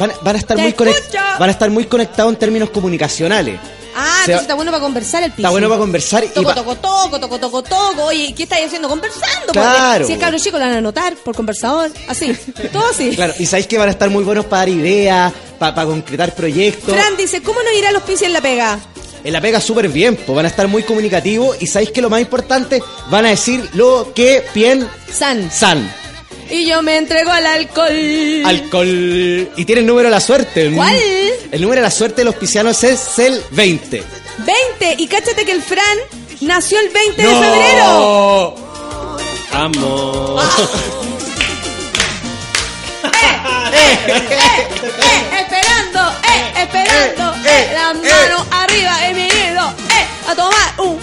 van, 0.00 0.10
a- 0.10 0.14
van 0.22 0.34
a 0.36 0.38
estar 0.38 0.56
Te 0.56 0.62
muy 0.62 0.72
conec- 0.72 0.96
escucho. 0.98 1.18
van 1.38 1.48
a 1.48 1.52
estar 1.52 1.70
muy 1.70 1.84
conectados 1.84 2.32
en 2.32 2.38
términos 2.38 2.70
comunicacionales. 2.70 3.60
Ah, 3.94 4.18
entonces 4.20 4.42
está 4.42 4.54
bueno 4.54 4.70
para 4.70 4.82
conversar 4.82 5.22
el 5.24 5.30
piso. 5.32 5.40
Está 5.42 5.50
bueno 5.50 5.68
para 5.68 5.80
conversar 5.80 6.24
y 6.24 6.28
Toco, 6.28 6.54
toco, 6.54 6.76
toco, 6.76 7.18
toco, 7.20 7.38
toco, 7.40 7.62
toco. 7.62 8.04
Oye, 8.04 8.32
¿qué 8.36 8.44
estáis 8.44 8.66
haciendo? 8.66 8.88
Conversando. 8.88 9.52
Claro. 9.52 10.06
Si 10.06 10.12
es 10.12 10.18
cabro 10.18 10.38
chico, 10.38 10.58
lo 10.58 10.64
van 10.64 10.74
a 10.74 10.78
anotar 10.78 11.16
por 11.16 11.34
conversador. 11.34 11.90
Así. 12.08 12.32
Todo 12.72 12.88
así. 12.88 13.10
Claro, 13.16 13.34
y 13.38 13.46
sabéis 13.46 13.66
que 13.66 13.78
van 13.78 13.88
a 13.88 13.92
estar 13.92 14.08
muy 14.08 14.22
buenos 14.24 14.44
para 14.46 14.60
dar 14.60 14.68
ideas, 14.68 15.32
para, 15.58 15.84
concretar 15.84 16.34
proyectos. 16.34 16.94
Fran 16.94 17.16
dice, 17.16 17.42
¿cómo 17.42 17.60
no 17.62 17.70
irá 17.76 17.90
los 17.90 18.02
pisos 18.04 18.22
en 18.22 18.32
la 18.32 18.40
pega? 18.40 18.78
En 19.24 19.32
la 19.32 19.40
pega 19.40 19.60
súper 19.60 19.88
bien, 19.88 20.16
pues 20.16 20.34
van 20.36 20.46
a 20.46 20.48
estar 20.48 20.66
muy 20.68 20.82
comunicativos 20.84 21.56
y 21.60 21.66
sabéis 21.66 21.90
que 21.90 22.00
lo 22.00 22.08
más 22.08 22.20
importante, 22.20 22.82
van 23.10 23.26
a 23.26 23.30
decir 23.30 23.68
lo 23.74 24.12
que 24.14 24.44
piensan. 24.54 25.50
San. 25.50 25.92
Y 26.50 26.66
yo 26.66 26.82
me 26.82 26.96
entrego 26.96 27.30
al 27.30 27.46
alcohol. 27.46 28.42
Alcohol. 28.44 29.50
Y 29.56 29.64
tiene 29.64 29.80
el 29.80 29.86
número 29.86 30.08
de 30.08 30.14
la 30.14 30.20
suerte. 30.20 30.70
¿Cuál? 30.74 30.96
El 31.50 31.60
número 31.60 31.80
de 31.80 31.86
la 31.86 31.90
suerte 31.90 32.16
de 32.22 32.24
los 32.24 32.34
piscianos 32.34 32.82
es 32.84 33.18
el 33.18 33.42
20. 33.50 34.02
20. 34.38 34.94
Y 34.98 35.06
cáchate 35.06 35.44
que 35.44 35.52
el 35.52 35.62
Fran 35.62 35.98
nació 36.40 36.78
el 36.80 36.88
20 36.88 37.22
de 37.22 37.28
febrero. 37.28 38.54
Amo. 39.52 40.40
Eh, 43.72 43.96
esperando, 45.40 46.00
eh, 46.24 46.52
esperando. 46.62 47.34
Eh, 47.44 47.70
la 47.72 47.94
mano 47.94 48.46
arriba, 48.50 49.08
eh, 49.08 49.14
a 50.30 50.36
tomar 50.36 50.74
un 50.78 51.00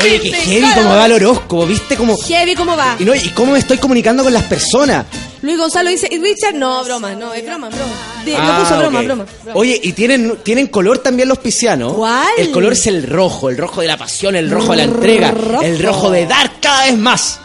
Oye, 0.00 0.20
qué 0.20 0.32
heavy 0.32 0.74
como 0.74 0.90
va 0.90 1.06
el 1.06 1.12
horóscopo, 1.12 1.66
¿viste? 1.66 1.96
Como... 1.96 2.16
Heavy, 2.16 2.54
¿cómo 2.54 2.76
va? 2.76 2.96
Y, 2.98 3.04
no, 3.04 3.14
y 3.14 3.28
cómo 3.30 3.52
me 3.52 3.58
estoy 3.58 3.78
comunicando 3.78 4.22
con 4.22 4.32
las 4.32 4.44
personas. 4.44 5.06
Luis 5.42 5.58
Gonzalo 5.58 5.90
dice, 5.90 6.08
¿y 6.10 6.18
Richard? 6.18 6.54
No, 6.54 6.84
broma, 6.84 7.14
no, 7.14 7.34
es 7.34 7.44
broma, 7.44 7.68
broma. 7.68 7.92
Ah, 8.36 8.58
lo 8.58 8.64
puso 8.64 8.78
broma, 8.78 9.02
broma. 9.02 9.26
Oye, 9.54 9.78
y 9.82 9.92
tienen, 9.92 10.38
tienen 10.42 10.68
color 10.68 10.98
también 10.98 11.28
los 11.28 11.38
piscianos. 11.38 11.94
¿Cuál? 11.94 12.28
El 12.38 12.50
color 12.52 12.72
es 12.72 12.86
el 12.86 13.02
rojo, 13.08 13.50
el 13.50 13.56
rojo 13.58 13.80
de 13.80 13.88
la 13.88 13.96
pasión, 13.96 14.36
el 14.36 14.50
rojo 14.50 14.70
de 14.70 14.76
la 14.76 14.84
entrega, 14.84 15.30
Rojo. 15.32 15.62
el 15.62 15.82
rojo 15.82 16.10
de 16.10 16.26
dar 16.26 16.60
cada 16.60 16.84
vez 16.84 16.96
más. 16.96 17.40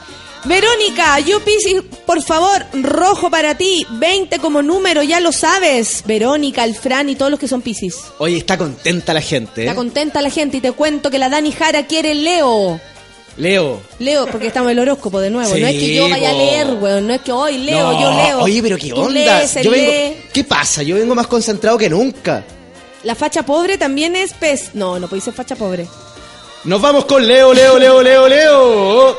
Verónica, 0.46 1.20
yo 1.20 1.44
Piscis, 1.44 1.82
por 2.06 2.22
favor, 2.24 2.66
rojo 2.74 3.30
para 3.30 3.56
ti, 3.56 3.86
20 3.90 4.40
como 4.40 4.62
número, 4.62 5.04
ya 5.04 5.20
lo 5.20 5.32
sabes. 5.32 6.04
Verónica, 6.06 6.64
el 6.64 6.76
Fran 6.76 7.10
y 7.10 7.16
todos 7.16 7.32
los 7.32 7.40
que 7.40 7.48
son 7.48 7.62
Piscis. 7.62 7.96
Oye, 8.20 8.38
está 8.38 8.58
contenta 8.58 9.14
la 9.14 9.22
gente. 9.22 9.62
¿eh? 9.62 9.66
Está 9.66 9.76
contenta 9.76 10.22
la 10.22 10.30
gente 10.30 10.58
y 10.58 10.62
te 10.62 10.72
cuento 10.72 11.12
que 11.12 11.20
la 11.20 11.30
Dani 11.30 11.52
Jara 11.52 11.86
quiere 11.86 12.16
Leo. 12.16 12.80
Leo. 13.36 13.82
Leo, 14.00 14.26
porque 14.28 14.48
estamos 14.48 14.72
en 14.72 14.78
el 14.80 14.88
horóscopo 14.88 15.20
de 15.20 15.30
nuevo. 15.30 15.54
Sí, 15.54 15.62
no 15.62 15.68
es 15.68 15.74
que 15.74 15.96
yo 15.96 16.10
vaya 16.10 16.30
a 16.32 16.34
leer, 16.34 16.68
weón. 16.82 17.06
No 17.08 17.14
es 17.14 17.22
que 17.22 17.32
hoy 17.32 17.58
leo, 17.60 17.92
No, 17.92 18.02
yo 18.02 18.12
leo. 18.12 18.40
Oye, 18.42 18.64
pero 18.64 18.78
qué 18.78 18.94
onda. 18.94 19.10
lees, 19.12 19.54
Yo 19.64 19.70
vengo-. 19.70 20.16
¿Qué 20.34 20.44
pasa? 20.44 20.82
Yo 20.82 20.96
vengo 20.96 21.14
más 21.14 21.28
concentrado 21.28 21.78
que 21.78 21.90
nunca. 21.90 22.44
La 23.04 23.14
facha 23.14 23.44
pobre 23.46 23.78
también 23.78 24.16
es 24.16 24.34
pez. 24.34 24.72
No, 24.74 24.98
no 25.00 25.08
puede 25.08 25.22
ser 25.22 25.34
facha 25.34 25.56
pobre. 25.56 25.88
Nos 26.64 26.82
vamos 26.82 27.06
con 27.06 27.28
Leo, 27.28 27.54
Leo, 27.54 27.78
Leo, 27.78 28.02
Leo, 28.02 28.28
Leo. 28.28 29.18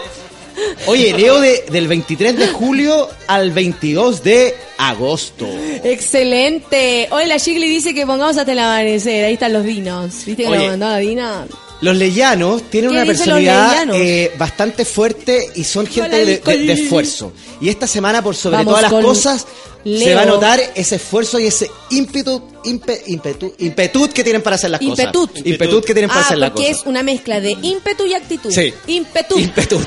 Oye, 0.87 1.13
Leo 1.15 1.41
de- 1.41 1.65
del 1.71 1.89
23 1.89 2.37
de 2.37 2.49
julio 2.49 3.09
al 3.27 3.51
22 3.53 4.23
de 4.23 4.55
agosto. 4.79 5.47
Excelente. 5.85 7.09
Hoy 7.11 7.27
la 7.27 7.37
Shigli 7.39 7.69
dice 7.69 7.95
que 7.95 8.07
pongamos 8.07 8.37
hasta 8.39 8.53
el 8.53 8.59
amanecer. 8.59 9.25
Ahí 9.25 9.35
están 9.35 9.53
los 9.53 9.65
dinos. 9.65 10.25
¿Viste 10.27 10.43
que 10.45 10.49
Oye. 10.49 10.59
lo 10.59 10.67
mandó 10.69 10.87
la 10.89 10.99
Dina? 10.99 11.47
Los 11.81 11.97
leyanos 11.97 12.63
tienen 12.71 12.91
¿Qué 12.91 12.97
una 12.97 13.07
personalidad 13.07 13.95
eh, 13.95 14.33
bastante 14.37 14.85
fuerte 14.85 15.49
y 15.55 15.63
son 15.63 15.87
gente 15.87 16.17
de, 16.17 16.25
de- 16.27 16.33
Nicole. 16.39 16.59
de 16.67 16.73
esfuerzo. 16.73 17.33
Y 17.61 17.69
esta 17.69 17.87
semana, 17.87 18.21
por 18.23 18.35
sobre 18.35 18.57
Vamos 18.57 18.75
todas 18.81 18.91
las 18.93 19.03
cosas, 19.05 19.47
se 19.85 20.13
va 20.15 20.23
a 20.23 20.27
notar 20.27 20.61
ese 20.75 20.97
esfuerzo 20.97 21.39
y 21.39 21.47
ese 21.47 21.71
ímpetu, 21.91 22.43
impetu, 22.65 23.55
impetud 23.59 24.11
que 24.11 24.25
tienen 24.25 24.43
para 24.43 24.57
hacer 24.57 24.71
las 24.71 24.83
Impetut. 24.83 25.31
cosas. 25.31 25.47
Impetud 25.47 25.85
que 25.85 25.93
tienen 25.95 26.09
para 26.09 26.23
Ah, 26.23 26.25
hacer 26.25 26.39
las 26.39 26.51
porque 26.51 26.67
cosas. 26.67 26.81
es 26.83 26.87
una 26.89 27.03
mezcla 27.05 27.41
de 27.41 27.57
ímpetu 27.63 28.07
y 28.07 28.15
actitud. 28.15 28.51
Sí. 28.51 28.75
Ímpetu. 28.89 29.39
Impetud. 29.39 29.87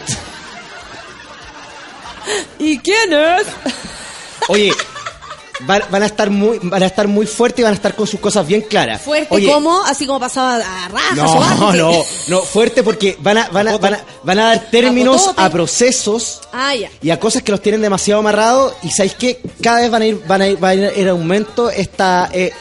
¿Y 2.59 2.77
quién 2.79 3.13
es? 3.13 3.47
Oye, 4.47 4.73
van, 5.65 5.83
van 5.89 6.03
a 6.03 6.05
estar 6.05 6.29
muy, 6.29 6.59
van 6.61 6.83
a 6.83 6.85
estar 6.85 7.07
muy 7.07 7.25
fuertes 7.25 7.59
y 7.59 7.63
van 7.63 7.73
a 7.73 7.75
estar 7.75 7.95
con 7.95 8.07
sus 8.07 8.19
cosas 8.19 8.45
bien 8.45 8.61
claras. 8.61 9.01
Fuerte 9.01 9.27
Oye, 9.33 9.47
como, 9.51 9.83
así 9.83 10.05
como 10.05 10.19
pasaba 10.19 10.55
a 10.55 10.87
rajas 10.89 11.15
No, 11.15 11.73
no, 11.73 12.05
no, 12.27 12.41
fuerte 12.41 12.83
porque 12.83 13.17
van 13.19 13.37
a, 13.37 13.49
van 13.49 13.67
a, 13.67 13.77
van 13.77 13.93
a, 13.95 14.05
van 14.23 14.39
a 14.39 14.45
dar 14.45 14.71
términos 14.71 15.31
a 15.35 15.49
procesos 15.49 16.41
Ah, 16.53 16.73
y 17.01 17.09
a 17.09 17.19
cosas 17.19 17.43
que 17.43 17.51
los 17.51 17.61
tienen 17.61 17.81
demasiado 17.81 18.19
amarrados 18.19 18.73
y 18.83 18.91
sabéis 18.91 19.15
que 19.15 19.41
cada 19.61 19.81
vez 19.81 19.91
van 19.91 20.01
a 20.01 20.05
ir, 20.05 20.21
van 20.27 20.41
a 20.41 20.47
ir, 20.47 20.63
va 20.63 20.69
a 20.69 20.75
ir 20.75 20.91
en 20.95 21.07
aumento 21.09 21.69
esta, 21.69 22.29
eh, 22.33 22.51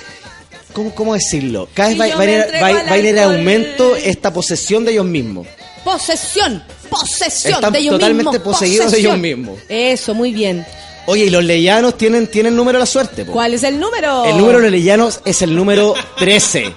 ¿cómo, 0.72 0.94
cómo 0.94 1.14
decirlo? 1.14 1.68
Cada 1.74 1.90
vez 1.90 2.00
va, 2.00 2.16
va 2.16 2.22
a 2.22 2.24
ir, 2.24 2.44
va 2.54 2.72
va 2.72 2.92
a 2.92 2.98
en 2.98 3.18
aumento 3.18 3.96
esta 3.96 4.32
posesión 4.32 4.84
de 4.84 4.92
ellos 4.92 5.06
mismos. 5.06 5.46
Posesión. 5.84 6.62
Posesión 6.88 7.54
Están 7.54 7.72
de 7.72 7.78
ellos 7.78 7.92
totalmente 7.94 8.38
mismos. 8.38 8.54
poseídos 8.54 8.92
de 8.92 8.98
ellos 8.98 9.18
mismos. 9.18 9.58
Eso, 9.68 10.14
muy 10.14 10.32
bien. 10.32 10.66
Oye, 11.06 11.24
y 11.24 11.30
los 11.30 11.42
leyanos 11.44 11.96
tienen, 11.96 12.26
tienen 12.28 12.54
número 12.54 12.78
de 12.78 12.80
la 12.80 12.86
suerte. 12.86 13.24
po. 13.24 13.32
¿Cuál 13.32 13.54
es 13.54 13.62
el 13.62 13.80
número? 13.80 14.24
El 14.24 14.36
número 14.36 14.58
de 14.58 14.64
los 14.64 14.72
leyanos 14.72 15.20
es 15.24 15.42
el 15.42 15.54
número 15.56 15.94
13. 16.18 16.72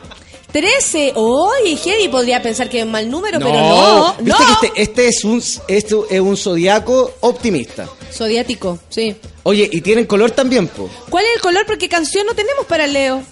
13. 0.51 1.13
Oye, 1.15 1.75
Heavy 1.77 2.07
podría 2.09 2.41
pensar 2.41 2.69
que 2.69 2.80
es 2.80 2.85
un 2.85 2.91
mal 2.91 3.09
número, 3.09 3.39
pero 3.39 3.53
no. 3.53 4.15
Viste 4.19 4.43
no. 4.43 4.59
que 4.61 4.67
este, 4.67 4.81
este 4.81 5.07
es 5.07 5.23
un 5.23 5.43
este 5.67 5.95
es 6.09 6.21
un 6.21 6.38
zodiaco 6.38 7.15
optimista. 7.21 7.89
Zodiático, 8.11 8.80
sí. 8.89 9.15
Oye, 9.43 9.67
y 9.71 9.81
tienen 9.81 10.05
color 10.05 10.31
también, 10.31 10.67
po. 10.67 10.89
¿Cuál 11.09 11.25
es 11.25 11.31
el 11.35 11.41
color? 11.41 11.65
Porque 11.65 11.89
canción 11.89 12.25
no 12.27 12.34
tenemos 12.35 12.65
para 12.65 12.85
el 12.85 12.93
Leo. 12.93 13.23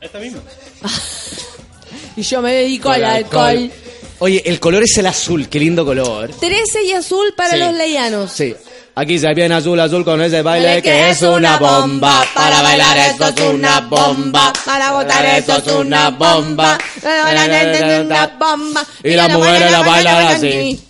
Esta 0.00 0.18
misma. 0.18 0.40
Y 2.16 2.22
yo 2.22 2.40
me 2.40 2.52
dedico 2.52 2.90
al 2.90 3.04
alcohol. 3.04 3.72
Oye, 4.24 4.42
el 4.46 4.58
color 4.58 4.82
es 4.84 4.96
el 4.96 5.04
azul, 5.04 5.50
qué 5.50 5.58
lindo 5.60 5.84
color. 5.84 6.30
13 6.40 6.82
y 6.84 6.92
azul 6.92 7.34
para 7.36 7.50
Sí. 7.50 7.58
los 7.58 7.74
leyanos. 7.74 8.32
Sí. 8.32 8.56
Aquí 8.94 9.18
se 9.18 9.34
viene 9.34 9.54
azul, 9.54 9.78
azul 9.78 10.02
con 10.02 10.22
ese 10.22 10.40
baile 10.40 10.80
que 10.80 11.10
es 11.10 11.20
una 11.20 11.58
bomba. 11.58 12.24
Para 12.32 12.62
bailar 12.62 12.96
esto 12.96 13.28
es 13.28 13.40
una 13.42 13.80
bomba. 13.82 14.50
Para 14.64 14.92
votar 14.92 15.26
esto 15.26 15.58
es 15.58 15.66
una 15.74 16.08
bomba. 16.08 16.78
Para 17.02 17.22
bailar 17.24 17.50
esto 17.50 17.84
es 17.84 18.00
una 18.06 18.26
bomba. 18.28 18.86
Y 19.02 19.10
las 19.10 19.28
mujeres 19.30 19.70
la 19.70 19.82
bailan 19.82 20.26
así. 20.28 20.80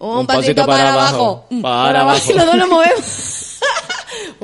Un 0.00 0.26
pasito 0.26 0.66
para 0.66 0.92
abajo. 0.92 1.46
Para 1.62 2.02
abajo. 2.02 2.32
Y 2.32 2.34
los 2.34 2.44
dos 2.44 2.54
lo 2.56 2.66
movemos. 2.66 3.00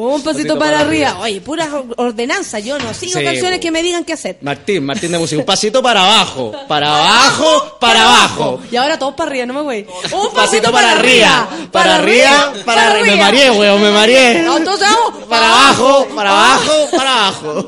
Un 0.01 0.23
pasito 0.23 0.59
para 0.59 0.81
arriba. 0.81 1.19
Oye, 1.21 1.41
pura 1.41 1.69
ordenanza. 1.97 2.59
Yo 2.59 2.79
no 2.79 2.95
sigo 2.95 3.19
Sí, 3.19 3.25
canciones 3.25 3.59
po. 3.59 3.63
que 3.63 3.71
me 3.71 3.83
digan 3.83 4.05
qué 4.05 4.15
hacer. 4.15 4.39
Martín, 4.41 4.85
Martín 4.85 5.13
de 5.13 5.19
música. 5.19 5.41
Un 5.41 5.47
pasito 5.51 5.83
para 5.83 6.03
abajo. 6.03 6.53
Para 6.69 6.97
abajo, 6.97 7.77
para 7.79 8.03
abajo. 8.03 8.61
Y 8.71 8.77
ahora 8.77 8.99
todos 8.99 9.15
para 9.15 9.31
arriba, 9.31 9.47
no 9.47 9.55
me 9.55 9.63
voy. 9.63 9.87
Un 10.13 10.33
pasito 10.35 10.73
para 10.73 10.93
arriba. 10.93 11.49
Para 11.71 11.97
arriba, 11.97 12.53
para 12.65 12.91
arriba. 12.93 13.07
Me 13.07 13.17
mareé, 13.17 13.51
weón, 13.51 13.83
me 13.83 13.91
mareé. 13.91 14.43
No, 14.43 14.57
entonces 14.57 14.89
vamos. 14.89 15.25
Para 15.29 15.47
abajo, 15.47 16.07
para 16.15 16.31
abajo, 16.31 16.73
para 16.97 17.11
abajo. 17.29 17.67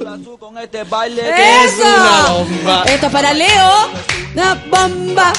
¡Eso! 0.73 1.83
una 1.83 2.27
bomba. 2.33 2.83
Esto 2.87 3.07
es 3.07 3.13
para 3.13 3.33
Leo. 3.33 3.89
La 4.35 4.55
bomba. 4.71 5.33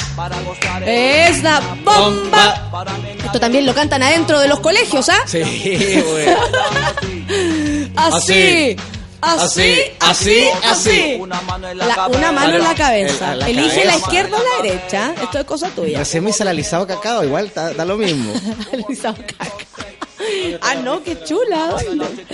Es 0.85 1.41
la 1.41 1.59
bomba. 1.83 2.69
Esto 3.25 3.39
también 3.39 3.65
lo 3.65 3.73
cantan 3.73 4.03
adentro 4.03 4.39
de 4.39 4.47
los 4.47 4.59
colegios, 4.59 5.09
¿ah? 5.09 5.23
Sí, 5.25 5.41
weón. 5.41 6.35
Así. 7.95 8.76
Así, 9.22 9.73
así, 10.01 10.43
así. 10.64 11.15
Una 11.18 11.39
mano 11.43 11.69
en 11.69 11.77
La- 11.77 12.07
una 12.07 12.31
mano 12.34 12.55
en 12.57 12.64
la 12.64 12.76
cabeza. 12.76 13.35
La 13.35 13.47
Elige 13.47 13.85
la 13.85 13.91
cabeza. 13.91 13.97
izquierda 13.99 14.38
o 14.38 14.43
la 14.43 14.64
derecha. 14.64 15.14
Esto 15.22 15.39
es 15.39 15.45
cosa 15.45 15.69
tuya. 15.69 15.99
Recién 15.99 16.26
me 16.26 16.31
hice 16.31 16.43
el 16.43 16.49
alisado 16.49 16.85
cacao, 16.85 17.23
igual, 17.23 17.49
da, 17.55 17.73
da 17.73 17.85
lo 17.85 17.95
mismo. 17.95 18.34
Alisado 18.73 19.15
caca. 19.15 19.65
Ah, 20.61 20.76
no, 20.76 21.01
qué 21.03 21.22
chula. 21.23 21.76
¿dónde? 21.85 22.26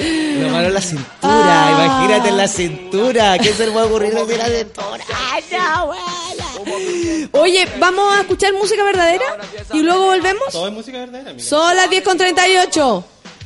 La 0.42 0.48
mano 0.52 0.68
en 0.68 0.74
la 0.74 0.82
cintura, 0.82 1.08
Ah. 1.22 1.72
imagínate 1.86 2.30
en 2.30 2.38
la 2.38 2.48
cintura. 2.48 3.38
¿Qué 3.38 3.54
se 3.54 3.66
le 3.68 3.72
puede 3.72 3.86
ocurrir 3.86 4.14
en 4.18 4.38
la 4.40 4.46
cintura? 4.48 5.04
Ay, 5.32 5.44
abuela. 5.60 7.30
Oye, 7.34 7.68
¿vamos 7.80 8.14
a 8.16 8.22
escuchar 8.22 8.54
música 8.54 8.84
verdadera? 8.84 9.26
¿Y 9.74 9.82
luego 9.82 10.06
volvemos? 10.08 10.50
Todo 10.52 10.68
es 10.68 10.74
música 10.74 10.98
verdadera. 11.00 11.40
Son 11.40 11.76
las 11.76 11.88
10 11.90 12.04
con 12.04 12.18
38. 12.18 13.04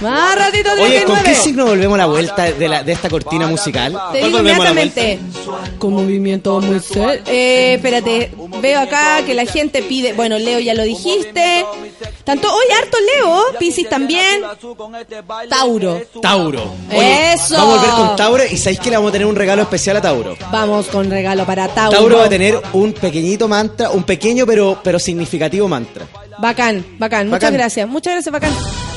Más 0.00 0.36
ratito 0.36 0.70
39. 0.74 0.82
Oye, 0.82 1.04
¿con 1.04 1.22
qué 1.22 1.34
signo 1.34 1.66
volvemos 1.66 1.94
a 1.96 1.98
la 1.98 2.06
vuelta 2.06 2.52
de, 2.52 2.68
la, 2.68 2.82
de 2.82 2.92
esta 2.92 3.08
cortina 3.08 3.46
musical? 3.46 3.98
Te 4.12 4.24
digo 4.24 4.38
inmediatamente. 4.38 5.18
Con 5.78 5.92
movimiento 5.94 6.60
muy 6.60 6.80
ser. 6.80 7.22
Eh, 7.26 7.74
espérate, 7.74 8.30
veo 8.60 8.80
acá 8.80 9.22
que 9.26 9.34
la 9.34 9.44
gente 9.44 9.82
pide. 9.82 10.12
Bueno, 10.12 10.38
Leo 10.38 10.60
ya 10.60 10.74
lo 10.74 10.84
dijiste. 10.84 11.64
Tanto 12.24 12.48
hoy 12.48 12.64
harto 12.76 12.96
Leo, 13.00 13.42
Piscis 13.58 13.88
también. 13.88 14.42
Tauro. 15.48 16.02
Tauro. 16.22 16.74
Eso. 16.90 17.54
Vamos 17.54 17.74
a 17.74 17.80
volver 17.80 17.90
con 17.90 18.16
Tauro 18.16 18.44
y 18.44 18.56
sabéis 18.56 18.80
que 18.80 18.90
le 18.90 18.96
vamos 18.96 19.08
a 19.08 19.12
tener 19.12 19.26
un 19.26 19.36
regalo 19.36 19.62
especial 19.62 19.96
a 19.96 20.00
Tauro. 20.00 20.36
Vamos 20.52 20.86
con 20.86 21.10
regalo 21.10 21.44
para 21.44 21.68
Tauro. 21.68 21.96
Tauro 21.96 22.18
va 22.18 22.24
a 22.26 22.28
tener 22.28 22.60
un 22.72 22.92
pequeñito 22.92 23.48
mantra, 23.48 23.90
un 23.90 24.04
pequeño 24.04 24.46
pero, 24.46 24.78
pero 24.82 24.98
significativo 24.98 25.66
mantra. 25.66 26.06
Bacán, 26.38 26.84
bacán. 26.98 27.28
Muchas 27.28 27.52
gracias. 27.52 27.88
Muchas 27.88 28.12
gracias, 28.14 28.32
bacán. 28.32 28.87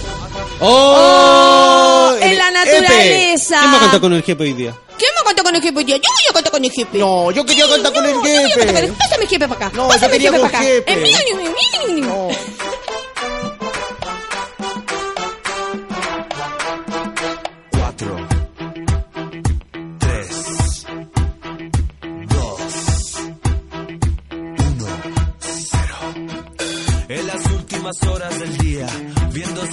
¡Oh! 0.60 2.16
en 2.22 2.38
la 2.38 2.50
Epe. 2.50 2.52
naturaleza. 2.82 3.60
¿Quién 3.60 3.72
va 3.74 3.78
a 3.78 3.80
cantar 3.80 4.00
con 4.02 4.14
el 4.14 4.24
jefe 4.24 4.44
hoy 4.44 4.54
día? 4.54 4.74
¿Quién 4.98 5.12
me 5.20 5.24
contó 5.26 5.44
con 5.44 5.56
el 5.56 5.62
jefe? 5.62 5.80
Yo, 5.80 5.92
yo 5.92 6.14
voy 6.14 6.22
a 6.22 6.38
contar 6.38 6.52
con 6.52 6.66
el 6.66 6.84
jefe. 6.84 6.98
No, 7.00 7.32
yo 7.32 7.46
quería 7.46 7.66
el 7.66 7.72
a 7.72 7.74
contar 7.74 7.94
con 7.94 8.06
el- 8.06 8.22
jefe. 8.22 8.94
Pásame 9.00 9.24
el 9.24 9.30
jefe 9.30 9.48
para 9.48 9.66
acá. 9.66 9.72
No, 9.76 9.84
yo 9.84 9.90
Pásame 9.90 10.06
el 10.06 10.12
quería 10.12 10.30
jefe 10.32 10.42
con 10.42 10.52
para 10.52 10.64
acá. 10.64 10.68
jefe. 10.68 10.94
Eh, 10.94 10.96
mío, 10.98 11.18
mío, 11.26 11.52
mío, 11.88 11.98
mío, 12.02 12.06
mío. 12.30 12.30
Cuatro, 17.72 18.18
tres, 20.00 20.86
dos, 22.28 23.18
uno, 24.58 24.88
cero. 25.40 25.98
En 27.10 27.28
las 27.28 27.46
últimas 27.46 28.04
horas 28.04 28.40
del 28.40 28.58
día, 28.58 28.88
viendo 29.32 29.66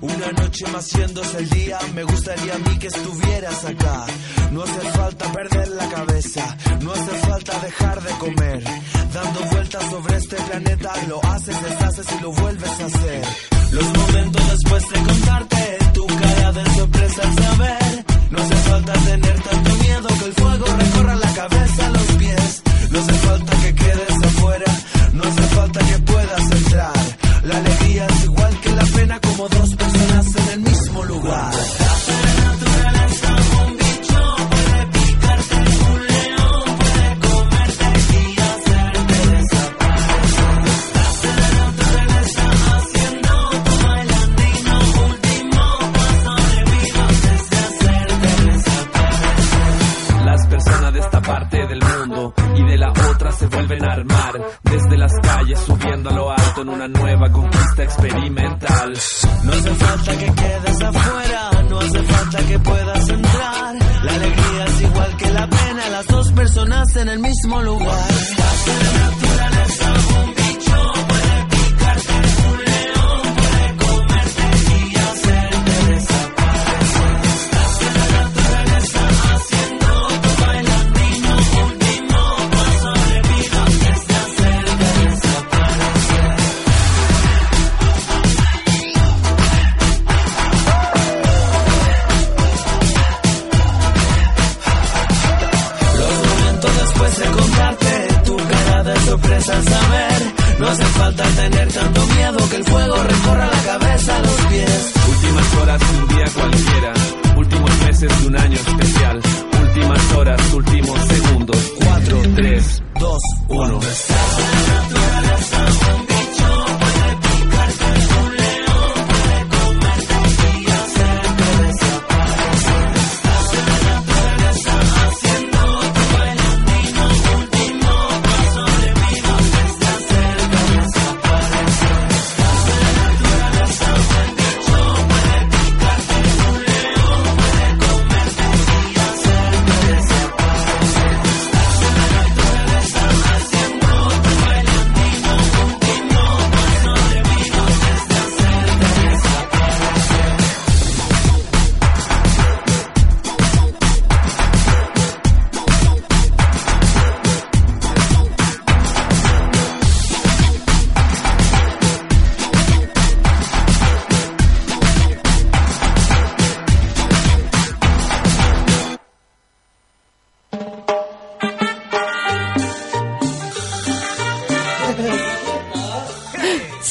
Una 0.00 0.32
noche 0.32 0.64
más 0.72 0.90
yéndose 0.90 1.38
el 1.38 1.50
día, 1.50 1.78
me 1.94 2.02
gustaría 2.02 2.54
a 2.54 2.58
mí 2.58 2.78
que 2.78 2.86
estuvieras 2.86 3.64
acá. 3.64 4.06
No 4.52 4.62
hace 4.62 4.80
falta 4.92 5.32
perder 5.32 5.68
la 5.68 5.88
cabeza, 5.88 6.56
no 6.80 6.92
hace 6.92 7.10
falta 7.26 7.58
dejar 7.60 8.02
de 8.02 8.10
comer. 8.12 8.64
Dando 9.12 9.40
vueltas 9.50 9.90
sobre 9.90 10.16
este 10.16 10.36
planeta, 10.36 10.92
lo 11.08 11.22
haces, 11.24 11.62
deshaces 11.62 12.06
y 12.18 12.22
lo 12.22 12.32
vuelves 12.32 12.80
a 12.80 12.86
hacer. 12.86 13.24
Los 13.72 13.84
momentos 13.84 14.50
después 14.50 14.88
de 14.88 14.98
contarte, 15.02 15.78
tu 15.92 16.06
cara 16.06 16.52
de 16.52 16.70
sorpresa 16.70 17.22
al 17.22 17.34
saber. 17.34 18.04
No 18.30 18.38
hace 18.38 18.54
falta 18.54 18.92
tener 18.92 19.42
tanto 19.42 19.74
miedo 19.76 20.08
que 20.08 20.24
el 20.24 20.32
fuego 20.32 20.66
recorra 20.66 21.14
la 21.16 21.34
cabeza 21.34 21.88
los 21.90 22.06
pies. 22.16 22.65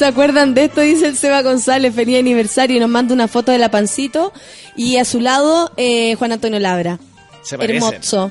¿Se 0.05 0.09
acuerdan 0.09 0.53
de 0.53 0.65
esto? 0.65 0.81
Dice 0.81 1.07
el 1.07 1.17
Seba 1.17 1.41
González, 1.41 1.95
feliz 1.95 2.19
aniversario 2.19 2.77
y 2.77 2.79
nos 2.79 2.89
manda 2.89 3.11
una 3.11 3.27
foto 3.27 3.51
de 3.51 3.57
la 3.57 3.71
pancito 3.71 4.31
y 4.75 4.97
a 4.97 5.03
su 5.03 5.19
lado 5.19 5.71
eh, 5.77 6.13
Juan 6.13 6.31
Antonio 6.31 6.59
Labra. 6.59 6.99
Se. 7.41 7.55
Hermoso. 7.55 8.29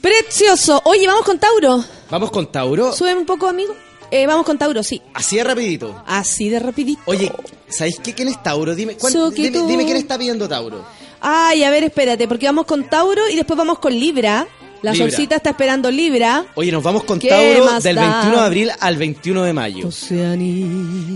Precioso. 0.00 0.80
Oye, 0.84 1.08
vamos 1.08 1.24
con 1.24 1.40
Tauro. 1.40 1.84
Vamos 2.08 2.30
con 2.30 2.52
Tauro. 2.52 2.92
Sube 2.92 3.16
un 3.16 3.26
poco, 3.26 3.48
amigo. 3.48 3.74
Eh, 4.12 4.28
vamos 4.28 4.46
con 4.46 4.56
Tauro, 4.56 4.84
sí. 4.84 5.02
Así 5.12 5.38
de 5.38 5.42
rapidito. 5.42 6.04
Así 6.06 6.48
de 6.48 6.60
rapidito. 6.60 7.02
Oye, 7.06 7.32
¿sabéis 7.68 7.98
qué? 7.98 8.14
¿Quién 8.14 8.28
es 8.28 8.40
Tauro? 8.40 8.76
Dime, 8.76 8.96
Suquito. 8.96 9.58
dime, 9.58 9.66
dime 9.66 9.84
quién 9.84 9.96
está 9.96 10.16
pidiendo 10.16 10.48
Tauro. 10.48 10.84
Ay, 11.20 11.64
a 11.64 11.70
ver, 11.70 11.82
espérate, 11.82 12.28
porque 12.28 12.46
vamos 12.46 12.66
con 12.66 12.88
Tauro 12.88 13.28
y 13.28 13.34
después 13.34 13.56
vamos 13.56 13.80
con 13.80 13.92
Libra. 13.92 14.46
La 14.84 14.92
Libra. 14.92 15.08
solcita 15.10 15.36
está 15.36 15.50
esperando 15.50 15.90
Libra. 15.90 16.44
Oye, 16.54 16.70
nos 16.70 16.82
vamos 16.82 17.04
con 17.04 17.18
¿Qué 17.18 17.28
Tauro 17.28 17.80
del 17.80 17.96
da? 17.96 18.20
21 18.20 18.36
de 18.40 18.46
abril 18.46 18.70
al 18.78 18.96
21 18.96 19.42
de 19.44 19.52
mayo. 19.52 19.88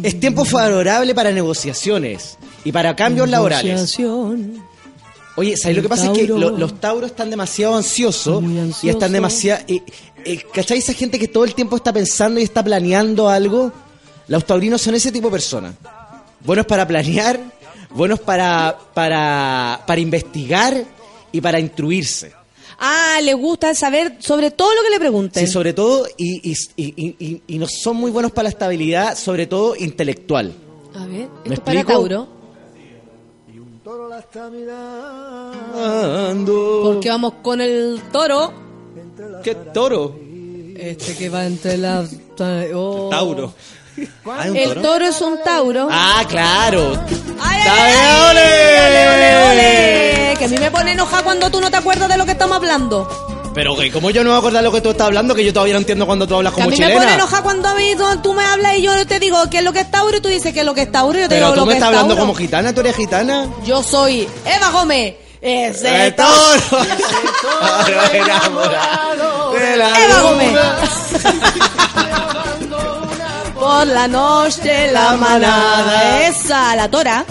Es 0.03 0.19
tiempo 0.21 0.45
favorable 0.45 1.15
para 1.15 1.31
negociaciones 1.31 2.39
y 2.65 2.73
para 2.73 2.97
cambios 2.97 3.29
laborales. 3.29 3.97
Oye, 5.37 5.57
¿sabes 5.57 5.77
lo 5.77 5.83
que 5.83 5.89
pasa? 5.89 6.07
Es 6.07 6.19
que 6.19 6.27
lo- 6.27 6.51
los 6.51 6.81
tauros 6.81 7.11
están 7.11 7.31
demasiado 7.31 7.77
ansiosos 7.77 8.43
Muy 8.43 8.55
y 8.55 8.59
ansioso. 8.59 8.89
están 8.89 9.13
demasiado... 9.13 9.63
eh, 9.69 9.83
eh, 10.25 10.43
¿Cachai? 10.53 10.79
Esa 10.79 10.93
gente 10.95 11.19
que 11.19 11.29
todo 11.29 11.45
el 11.45 11.55
tiempo 11.55 11.77
está 11.77 11.93
pensando 11.93 12.41
y 12.41 12.43
está 12.43 12.65
planeando 12.65 13.29
algo. 13.29 13.71
Los 14.27 14.45
taurinos 14.45 14.83
son 14.83 14.95
ese 14.97 15.13
tipo 15.13 15.29
de 15.29 15.33
personas. 15.33 15.75
Buenos 16.45 16.67
para 16.67 16.87
planear, 16.87 17.39
buenos 17.91 18.19
para, 18.21 18.77
para, 18.95 19.81
para 19.87 20.01
investigar 20.01 20.85
y 21.31 21.41
para 21.41 21.61
instruirse. 21.61 22.33
Ah, 22.79 23.19
le 23.23 23.35
gusta 23.35 23.75
saber 23.75 24.17
sobre 24.21 24.51
todo 24.53 24.73
lo 24.75 24.83
que 24.83 24.91
le 24.91 25.01
pregunten. 25.01 25.45
Sí, 25.47 25.53
sobre 25.53 25.73
todo, 25.73 26.07
y, 26.17 26.53
y, 26.53 26.55
y, 26.77 27.17
y- 27.19 27.43
y 27.47 27.59
no 27.59 27.67
son 27.67 27.97
muy 27.97 28.11
buenos 28.11 28.31
para 28.31 28.45
la 28.45 28.49
estabilidad, 28.51 29.17
sobre 29.17 29.47
todo 29.47 29.75
intelectual. 29.77 30.53
A 30.95 31.07
ver, 31.07 31.29
¿Me 31.45 31.55
esto 31.55 31.55
es 31.55 31.61
para? 31.61 31.85
Tauro. 31.85 32.29
Porque 36.85 37.09
vamos 37.11 37.35
con 37.43 37.61
el 37.61 38.01
toro. 38.13 38.53
¿Qué 39.43 39.55
toro? 39.55 40.17
Este 40.77 41.15
que 41.17 41.29
va 41.29 41.45
entre 41.47 41.77
las... 41.77 42.11
oh. 42.75 43.09
Tauro. 43.11 43.53
Ah, 44.27 44.45
¿es 44.45 44.51
un 44.51 44.57
El 44.57 44.83
toro 44.83 45.05
es 45.05 45.21
un 45.21 45.43
Tauro. 45.43 45.89
Ah, 45.91 46.25
claro. 46.29 46.93
¡Ay, 47.41 47.59
¡Está 47.59 47.75
ay, 47.75 47.93
ay! 47.97 48.31
ole! 48.31 48.41
¡Ole, 48.87 49.09
ole, 49.15 49.53
ole! 49.53 50.08
Que 50.39 50.45
a 50.45 50.49
mí 50.49 50.57
me 50.59 50.71
pone 50.71 50.93
enoja 50.93 51.23
cuando 51.23 51.51
tú 51.51 51.61
no 51.61 51.71
te 51.71 51.77
acuerdas 51.77 52.09
de 52.09 52.17
lo 52.17 52.25
que 52.25 52.33
estamos 52.33 52.57
hablando. 52.57 53.09
Pero, 53.55 53.75
güey, 53.75 53.91
¿cómo 53.91 54.11
yo 54.11 54.23
no 54.23 54.31
me 54.31 54.31
voy 54.31 54.37
a 54.37 54.39
acordar 54.39 54.63
lo 54.63 54.71
que 54.71 54.81
tú 54.81 54.91
estás 54.91 55.07
hablando? 55.09 55.35
Que 55.35 55.45
yo 55.45 55.53
todavía 55.53 55.75
no 55.75 55.81
entiendo 55.81 56.07
cuando 56.07 56.29
tú 56.29 56.37
hablas 56.37 56.53
Que 56.53 56.61
a 56.61 56.65
como 56.65 56.77
mí 56.77 56.81
me 56.81 56.91
pone 56.95 57.15
enoja 57.15 57.43
cuando 57.43 57.69
a 57.69 57.75
mí 57.75 57.93
tú, 57.97 58.05
tú 58.23 58.35
me 58.35 58.45
hablas 58.45 58.77
y 58.79 58.83
yo 58.83 59.05
te 59.07 59.19
digo 59.19 59.39
qué 59.51 59.59
es 59.59 59.65
lo 59.65 59.73
que 59.73 59.81
es 59.81 59.91
Tauro 59.91 60.17
y 60.17 60.21
tú 60.21 60.29
dices 60.29 60.53
qué 60.55 60.61
es 60.61 60.67
lo 60.67 60.75
que 60.75 60.83
es 60.83 60.93
Tauro 60.93 61.19
y 61.19 61.23
yo 61.23 61.29
te 61.29 61.35
Pero 61.35 61.47
digo 61.47 61.55
tú 61.55 61.61
lo 61.61 61.67
me 61.67 61.73
que 61.73 61.79
es 61.79 61.83
estás 61.83 61.89
hablando 61.89 62.15
Tauro. 62.15 62.29
como 62.29 62.39
gitana, 62.39 62.73
tú 62.73 62.81
eres 62.83 62.95
gitana. 62.95 63.49
Yo 63.65 63.83
soy 63.83 64.29
Eva 64.45 64.71
Gómez. 64.71 65.15
Ese 65.41 66.07
¡El 66.07 66.15
toro! 66.15 66.29
Enamorado 68.13 69.53
de 69.55 69.77
la 69.77 70.05
Eva. 70.05 70.21
Gómez. 70.23 70.53
Por 73.59 73.87
la 73.89 74.07
noche 74.09 74.93
la 74.93 75.17
manada. 75.17 76.23
Esa, 76.27 76.77
la 76.77 76.89
tora. 76.89 77.25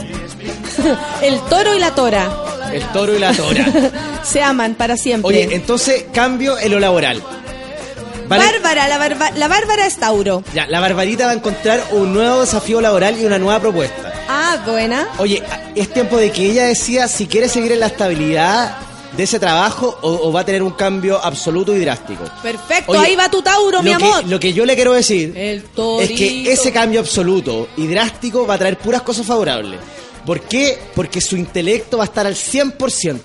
El 1.21 1.39
toro 1.41 1.73
y 1.75 1.79
la 1.79 1.93
tora. 1.95 2.29
El 2.73 2.83
toro 2.91 3.15
y 3.15 3.19
la 3.19 3.33
tora. 3.33 3.65
Se 4.23 4.41
aman 4.41 4.75
para 4.75 4.97
siempre. 4.97 5.27
Oye, 5.29 5.55
entonces 5.55 6.05
cambio 6.13 6.57
en 6.59 6.71
lo 6.71 6.79
laboral. 6.79 7.21
Vale, 8.27 8.43
Bárbara, 8.43 8.87
la, 8.89 8.97
barba- 8.97 9.31
la 9.37 9.47
Bárbara 9.47 9.85
es 9.87 9.95
Tauro. 9.97 10.43
ya, 10.53 10.67
la 10.67 10.81
Barbarita 10.81 11.25
va 11.27 11.31
a 11.31 11.35
encontrar 11.35 11.81
un 11.91 12.13
nuevo 12.13 12.41
desafío 12.41 12.81
laboral 12.81 13.17
y 13.17 13.25
una 13.25 13.39
nueva 13.39 13.59
propuesta. 13.61 14.13
Ah, 14.27 14.57
buena. 14.65 15.07
Oye, 15.17 15.41
es 15.75 15.93
tiempo 15.93 16.17
de 16.17 16.29
que 16.31 16.51
ella 16.51 16.65
decida 16.65 17.07
si 17.07 17.27
quiere 17.27 17.47
seguir 17.47 17.71
en 17.71 17.79
la 17.79 17.85
estabilidad 17.87 18.75
de 19.15 19.23
ese 19.23 19.39
trabajo 19.39 19.97
o, 20.01 20.27
o 20.27 20.33
va 20.33 20.41
a 20.41 20.45
tener 20.45 20.61
un 20.61 20.71
cambio 20.71 21.23
absoluto 21.23 21.73
y 21.73 21.79
drástico. 21.79 22.25
Perfecto, 22.43 22.91
Oye, 22.91 22.99
ahí 23.07 23.15
va 23.15 23.29
tu 23.31 23.41
Tauro, 23.41 23.81
mi 23.81 23.91
que- 23.95 24.03
amor. 24.03 24.25
lo 24.27 24.37
que 24.41 24.51
yo 24.51 24.65
le 24.65 24.75
quiero 24.75 24.91
decir 24.91 25.33
El 25.37 25.63
es 26.01 26.09
que 26.11 26.51
ese 26.51 26.73
cambio 26.73 26.99
absoluto 26.99 27.69
y 27.77 27.87
drástico 27.87 28.45
va 28.45 28.55
a 28.55 28.57
traer 28.57 28.77
puras 28.77 29.03
cosas 29.03 29.25
favorables. 29.25 29.79
¿Por 30.27 30.41
qué? 30.41 30.77
Porque 30.93 31.21
su 31.21 31.35
intelecto 31.37 31.97
va 31.97 32.03
a 32.03 32.05
estar 32.07 32.27
al 32.27 32.35
100%. 32.35 33.19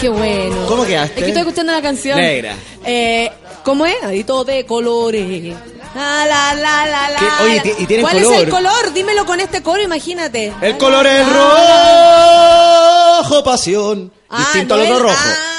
Qué 0.00 0.08
bueno. 0.10 0.66
¿Cómo 0.66 0.84
quedaste? 0.84 1.20
Es 1.20 1.24
que 1.24 1.28
estoy 1.30 1.42
escuchando 1.42 1.72
la 1.72 1.80
canción. 1.80 2.18
Negra. 2.18 2.54
Eh, 2.84 3.30
¿Cómo 3.64 3.86
es? 3.86 3.94
Adito 4.02 4.44
de 4.44 4.66
colores. 4.66 5.54
La, 5.94 6.26
la, 6.26 6.54
la, 6.54 6.86
la, 6.86 7.10
la. 7.10 7.18
Que- 7.18 7.44
oye, 7.44 7.60
ti- 7.60 7.72
y 7.78 7.86
tienen 7.86 8.04
¿Cuál 8.06 8.16
es 8.18 8.28
el 8.30 8.48
color? 8.48 8.92
Dímelo 8.92 9.24
con 9.26 9.40
este 9.40 9.62
coro, 9.62 9.80
imagínate. 9.82 10.52
El 10.62 10.72
La, 10.72 10.78
color 10.78 11.04
la, 11.04 11.20
es 11.20 11.26
la, 11.28 13.20
rojo, 13.22 13.44
pasión. 13.44 14.12
Ah, 14.28 14.38
Distinto 14.38 14.76
no 14.76 14.82
al 14.82 14.92
otro 14.92 14.96
es- 14.96 15.02
rojo. 15.02 15.16
Ah, 15.18 15.49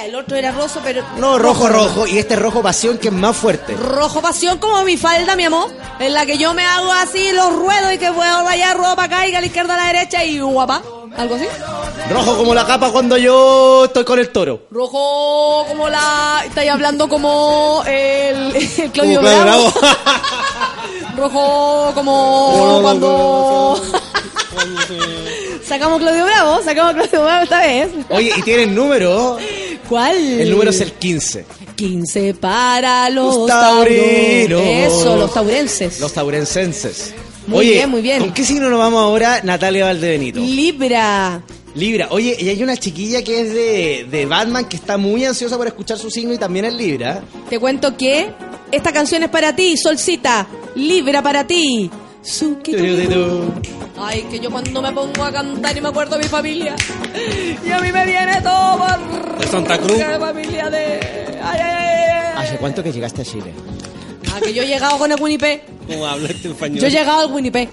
ya, 0.00 0.06
el 0.06 0.14
otro 0.14 0.36
era 0.36 0.52
roso, 0.52 0.80
pero. 0.82 1.02
No, 1.16 1.38
rojo, 1.38 1.68
rojo. 1.68 2.06
Y 2.06 2.18
este 2.18 2.36
rojo 2.36 2.62
pasión 2.62 2.98
que 2.98 3.08
es 3.08 3.14
más 3.14 3.36
fuerte. 3.36 3.74
Rojo 3.74 4.20
pasión 4.20 4.58
como 4.58 4.82
mi 4.84 4.96
falda, 4.96 5.36
mi 5.36 5.44
amor. 5.44 5.70
En 5.98 6.14
la 6.14 6.26
que 6.26 6.38
yo 6.38 6.54
me 6.54 6.64
hago 6.64 6.92
así 6.92 7.32
los 7.32 7.54
ruedos 7.56 7.92
y 7.92 7.98
que 7.98 8.10
puedo 8.12 8.42
rayar 8.44 8.76
ruedo 8.76 8.96
para 8.96 9.16
acá 9.16 9.26
y 9.28 9.34
a 9.34 9.40
la 9.40 9.46
izquierda 9.46 9.74
a 9.74 9.76
la 9.76 9.86
derecha 9.86 10.24
y 10.24 10.40
guapa. 10.40 10.82
¿Algo 11.16 11.34
así? 11.34 11.46
Rojo 12.10 12.36
como 12.36 12.54
la 12.54 12.64
capa 12.66 12.90
cuando 12.90 13.16
yo 13.16 13.84
estoy 13.86 14.04
con 14.04 14.18
el 14.18 14.30
toro. 14.30 14.62
Rojo 14.70 15.66
como 15.68 15.88
la... 15.88 16.42
Estáis 16.46 16.70
hablando 16.70 17.08
como 17.08 17.82
el, 17.86 18.54
el 18.78 18.90
Claudio 18.92 19.20
Como 19.20 19.28
Claudio 19.28 19.42
Bravo. 19.42 19.72
Bravo. 19.72 21.16
Rojo 21.16 21.92
como 21.94 22.78
cuando... 22.82 23.82
Sacamos 25.70 26.00
Claudio 26.00 26.24
Bravo, 26.24 26.60
sacamos 26.64 26.94
Claudio 26.94 27.22
Bravo 27.22 27.44
esta 27.44 27.60
vez. 27.60 27.90
Oye, 28.08 28.32
y 28.36 28.42
tienen 28.42 28.74
número. 28.74 29.38
¿Cuál? 29.88 30.16
El 30.16 30.50
número 30.50 30.70
es 30.70 30.80
el 30.80 30.90
15. 30.90 31.44
15 31.76 32.34
para 32.34 33.08
los, 33.08 33.36
Los 33.36 33.46
taurinos. 33.46 34.62
Eso, 34.64 35.16
los 35.16 35.32
taurenses. 35.32 36.00
Los 36.00 36.12
taurensenses. 36.12 37.14
Muy 37.46 37.58
Oye, 37.60 37.72
bien, 37.74 37.88
muy 37.88 38.02
bien. 38.02 38.18
¿con 38.18 38.34
qué 38.34 38.44
signo 38.44 38.68
nos 38.68 38.80
vamos 38.80 39.00
ahora, 39.00 39.42
Natalia 39.44 39.84
Valdebenito? 39.84 40.40
Libra. 40.40 41.40
Libra. 41.76 42.08
Oye, 42.10 42.36
y 42.40 42.48
hay 42.48 42.60
una 42.64 42.76
chiquilla 42.76 43.22
que 43.22 43.40
es 43.40 43.54
de, 43.54 44.06
de 44.10 44.26
Batman 44.26 44.64
que 44.64 44.74
está 44.74 44.96
muy 44.96 45.24
ansiosa 45.24 45.56
por 45.56 45.68
escuchar 45.68 45.98
su 45.98 46.10
signo 46.10 46.34
y 46.34 46.38
también 46.38 46.64
es 46.64 46.74
Libra. 46.74 47.22
Te 47.48 47.60
cuento 47.60 47.96
que 47.96 48.28
esta 48.72 48.92
canción 48.92 49.22
es 49.22 49.28
para 49.28 49.54
ti, 49.54 49.76
Solcita. 49.76 50.48
Libra 50.74 51.22
para 51.22 51.46
ti. 51.46 51.88
Ay, 53.98 54.22
que 54.30 54.38
yo 54.38 54.50
cuando 54.50 54.82
me 54.82 54.92
pongo 54.92 55.24
a 55.24 55.32
cantar 55.32 55.76
y 55.76 55.80
me 55.80 55.88
acuerdo 55.88 56.16
de 56.16 56.22
mi 56.22 56.28
familia. 56.28 56.74
Y 57.64 57.70
a 57.70 57.80
mí 57.80 57.92
me 57.92 58.04
viene 58.04 58.40
todo 58.42 58.78
por... 58.78 59.38
De 59.38 59.46
Santa 59.46 59.78
Cruz. 59.78 59.98
De 59.98 60.18
familia 60.18 60.70
de... 60.70 61.00
Ay, 61.42 61.60
ay, 61.60 61.60
ay, 61.62 62.32
ay. 62.36 62.44
¿Hace 62.46 62.56
cuánto 62.58 62.82
que 62.82 62.92
llegaste 62.92 63.22
a 63.22 63.24
Chile? 63.24 63.52
Ah, 64.32 64.40
que 64.42 64.52
yo 64.52 64.62
he 64.62 64.66
llegado 64.66 64.98
con 64.98 65.10
el 65.10 65.20
Winnipeg. 65.20 65.62
¿Cómo 65.86 66.06
hablaste 66.06 66.48
español? 66.48 66.78
Yo 66.78 66.86
he 66.86 66.90
llegado 66.90 67.20
al 67.20 67.32
Winnipeg. 67.32 67.70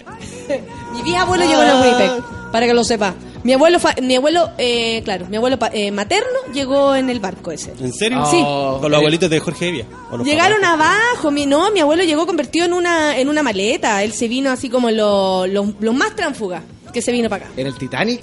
Mi 0.93 1.01
bisabuelo 1.01 1.45
llegó 1.45 1.61
en 1.63 1.69
el 1.69 1.81
Winnipeg, 1.81 2.11
para 2.51 2.65
que 2.65 2.73
lo 2.73 2.83
sepa. 2.83 3.13
Mi 3.47 3.53
abuelo, 3.53 3.79
fa- 3.79 3.95
mi 4.01 4.13
abuelo, 4.15 4.51
eh, 4.57 5.01
claro, 5.05 5.25
mi 5.29 5.37
abuelo 5.37 5.57
pa- 5.57 5.69
eh, 5.73 5.89
materno 5.89 6.37
llegó 6.53 6.93
en 6.95 7.09
el 7.09 7.21
barco 7.21 7.49
ese. 7.51 7.71
¿En 7.79 7.93
serio? 7.93 8.25
Sí. 8.29 8.41
Con 8.41 8.91
los 8.91 8.97
abuelitos 8.97 9.29
de 9.29 9.39
Jorge 9.39 9.69
Evia. 9.69 9.85
¿O 10.11 10.17
los 10.17 10.27
Llegaron 10.27 10.59
papás? 10.59 10.73
abajo, 11.13 11.31
mi 11.31 11.45
no, 11.45 11.71
mi 11.71 11.79
abuelo 11.79 12.03
llegó 12.03 12.27
convertido 12.27 12.65
en 12.65 12.73
una 12.73 13.17
en 13.17 13.29
una 13.29 13.43
maleta. 13.43 14.03
Él 14.03 14.11
se 14.11 14.27
vino 14.27 14.51
así 14.51 14.69
como 14.69 14.91
los 14.91 15.47
los 15.47 15.67
los 15.79 15.95
más 15.95 16.13
tránfugas 16.13 16.61
que 16.91 17.01
se 17.01 17.13
vino 17.13 17.29
para 17.29 17.45
acá. 17.45 17.53
¿En 17.55 17.67
el 17.67 17.75
Titanic? 17.77 18.21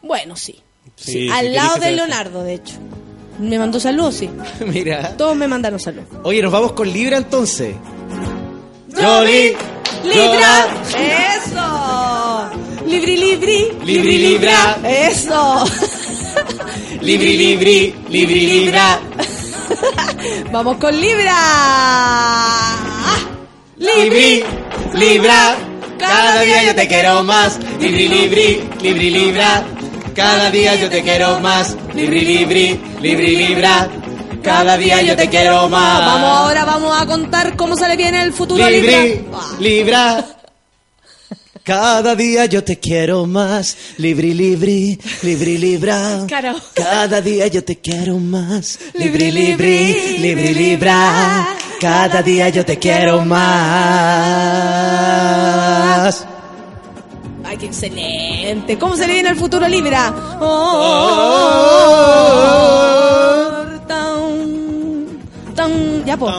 Bueno, 0.00 0.34
sí. 0.34 0.58
Sí, 0.96 1.28
al 1.30 1.52
lado 1.52 1.76
de 1.78 1.92
Leonardo, 1.92 2.42
de 2.42 2.54
hecho. 2.54 2.74
Me 3.38 3.58
mandó 3.58 3.78
saludos, 3.80 4.14
sí. 4.14 4.30
Mira. 4.66 5.14
Todos 5.18 5.36
me 5.36 5.46
mandaron 5.46 5.78
saludos. 5.78 6.08
Oye, 6.22 6.40
nos 6.40 6.50
vamos 6.52 6.72
con 6.72 6.90
Libra 6.90 7.18
entonces. 7.18 7.74
Jolly, 8.96 9.54
Libra, 10.04 10.68
eso. 11.36 12.63
Libri, 12.86 13.16
libri, 13.16 13.72
Libri, 13.84 14.18
libra. 14.18 14.78
eso. 14.84 15.64
Libri, 17.00 17.36
libri, 17.36 17.94
libri, 18.08 18.46
libra. 18.46 19.00
Vamos 20.52 20.76
con 20.76 20.98
Libra. 21.00 21.36
Libri, 23.76 24.44
libra. 24.94 25.56
Cada 25.98 26.42
día 26.42 26.64
yo 26.64 26.74
te 26.74 26.86
quiero 26.86 27.24
más. 27.24 27.58
Libri, 27.80 28.08
libri, 28.08 28.68
libri, 28.82 29.10
libra. 29.10 29.64
Cada 30.14 30.50
día 30.50 30.74
yo 30.76 30.88
te 30.88 31.02
quiero 31.02 31.40
más. 31.40 31.76
Libri, 31.94 32.20
libri, 32.20 32.80
libri, 33.00 33.36
libra. 33.36 33.88
Cada 34.42 34.76
día 34.76 35.00
yo 35.02 35.16
te 35.16 35.28
quiero 35.28 35.68
más. 35.68 36.00
Vamos 36.00 36.30
ahora, 36.30 36.64
vamos 36.64 37.00
a 37.00 37.06
contar 37.06 37.56
cómo 37.56 37.76
se 37.76 37.88
le 37.88 37.96
viene 37.96 38.22
el 38.22 38.32
futuro 38.32 38.62
a 38.62 38.70
Libra. 38.70 39.02
Libra. 39.58 40.24
Cada 41.64 42.14
día 42.14 42.44
yo 42.44 42.62
te 42.62 42.78
quiero 42.78 43.24
más. 43.24 43.76
Libri, 43.96 44.34
libri, 44.34 44.98
libri, 45.22 45.56
libra. 45.56 46.26
Cada 46.74 47.22
día 47.22 47.46
yo 47.46 47.64
te 47.64 47.78
quiero 47.78 48.18
más. 48.18 48.78
Libri, 48.92 49.30
Libri, 49.30 50.18
libri, 50.18 50.52
libra. 50.52 51.56
Cada 51.80 52.20
día 52.22 52.50
yo 52.50 52.66
te 52.66 52.78
quiero 52.78 53.24
más. 53.24 53.44
Ay, 57.44 57.56
qué 57.56 57.64
excelente. 57.64 58.76
¿Cómo 58.78 58.94
se 58.94 59.06
le 59.06 59.14
viene 59.14 59.30
el 59.30 59.36
futuro 59.36 59.66
Libra? 59.66 60.14
Oh, 60.42 60.84
tan, 63.88 65.06
tan, 65.54 66.04
ya, 66.04 66.18
po. 66.18 66.30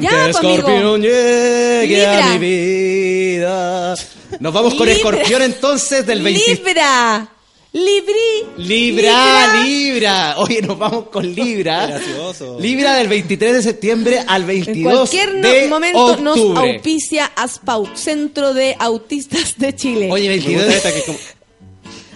Ya, 0.00 0.08
que 0.24 0.30
escorpión 0.30 1.02
llegue 1.02 1.86
Libra. 1.98 2.24
a 2.24 2.30
mi 2.30 2.38
vida. 2.38 3.94
Nos 4.42 4.52
vamos 4.52 4.74
con 4.74 4.86
Libra. 4.88 4.92
escorpión 4.94 5.42
entonces 5.42 6.04
del 6.06 6.20
20. 6.22 6.54
Libra. 6.56 7.28
Libri. 7.74 8.12
Libra, 8.58 9.62
Libra. 9.64 10.34
Oye, 10.38 10.60
nos 10.60 10.76
vamos 10.78 11.04
con 11.08 11.32
Libra. 11.32 11.86
Gracioso. 11.88 12.58
Libra 12.60 12.94
del 12.96 13.08
23 13.08 13.52
de 13.54 13.62
septiembre 13.62 14.22
al 14.26 14.42
En 14.42 14.46
22 14.48 14.92
cualquier 14.92 15.34
no- 15.36 15.48
de 15.48 15.68
momento 15.68 16.16
nos 16.18 16.38
octubre. 16.38 16.72
auspicia 16.74 17.32
ASPAUT, 17.36 17.94
Centro 17.96 18.52
de 18.52 18.76
Autistas 18.78 19.54
de 19.56 19.74
Chile. 19.74 20.10
Oye, 20.10 20.24
Me 20.24 20.36
22 20.36 20.64
gusta 20.64 20.76
esta 20.76 20.92
que 20.92 20.98
es 20.98 21.04
como... 21.04 21.18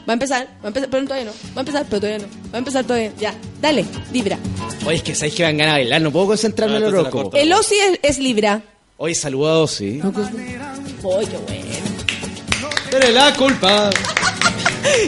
Va 0.08 0.12
a 0.12 0.14
empezar, 0.14 0.46
va 0.60 0.64
a 0.64 0.68
empezar, 0.68 0.90
pero 0.90 1.04
todavía 1.04 1.24
no. 1.26 1.32
Va 1.32 1.56
a 1.56 1.60
empezar, 1.60 1.86
pero 1.88 2.00
todavía 2.00 2.26
no. 2.26 2.32
Va 2.52 2.54
a 2.54 2.58
empezar 2.58 2.84
todavía. 2.84 3.12
Ya, 3.18 3.34
dale, 3.60 3.84
Libra. 4.12 4.38
Oye, 4.84 4.96
es 4.96 5.02
que 5.02 5.14
sabéis 5.14 5.34
que 5.36 5.42
van 5.44 5.56
ganas 5.56 5.76
de 5.76 5.80
bailar, 5.82 6.02
no 6.02 6.12
puedo 6.12 6.26
concentrarme 6.26 6.74
Ah, 6.74 6.78
en 6.78 6.84
lo 6.84 6.90
loco. 6.90 7.30
El 7.34 7.52
Osi 7.52 7.76
es, 7.76 7.98
es 8.02 8.18
Libra. 8.18 8.62
Oye, 8.98 9.14
saludados, 9.14 9.70
sí. 9.70 10.00
Oye, 10.02 11.28
bueno. 11.46 11.95
Pero 12.90 13.08
la 13.10 13.32
culpa. 13.34 13.90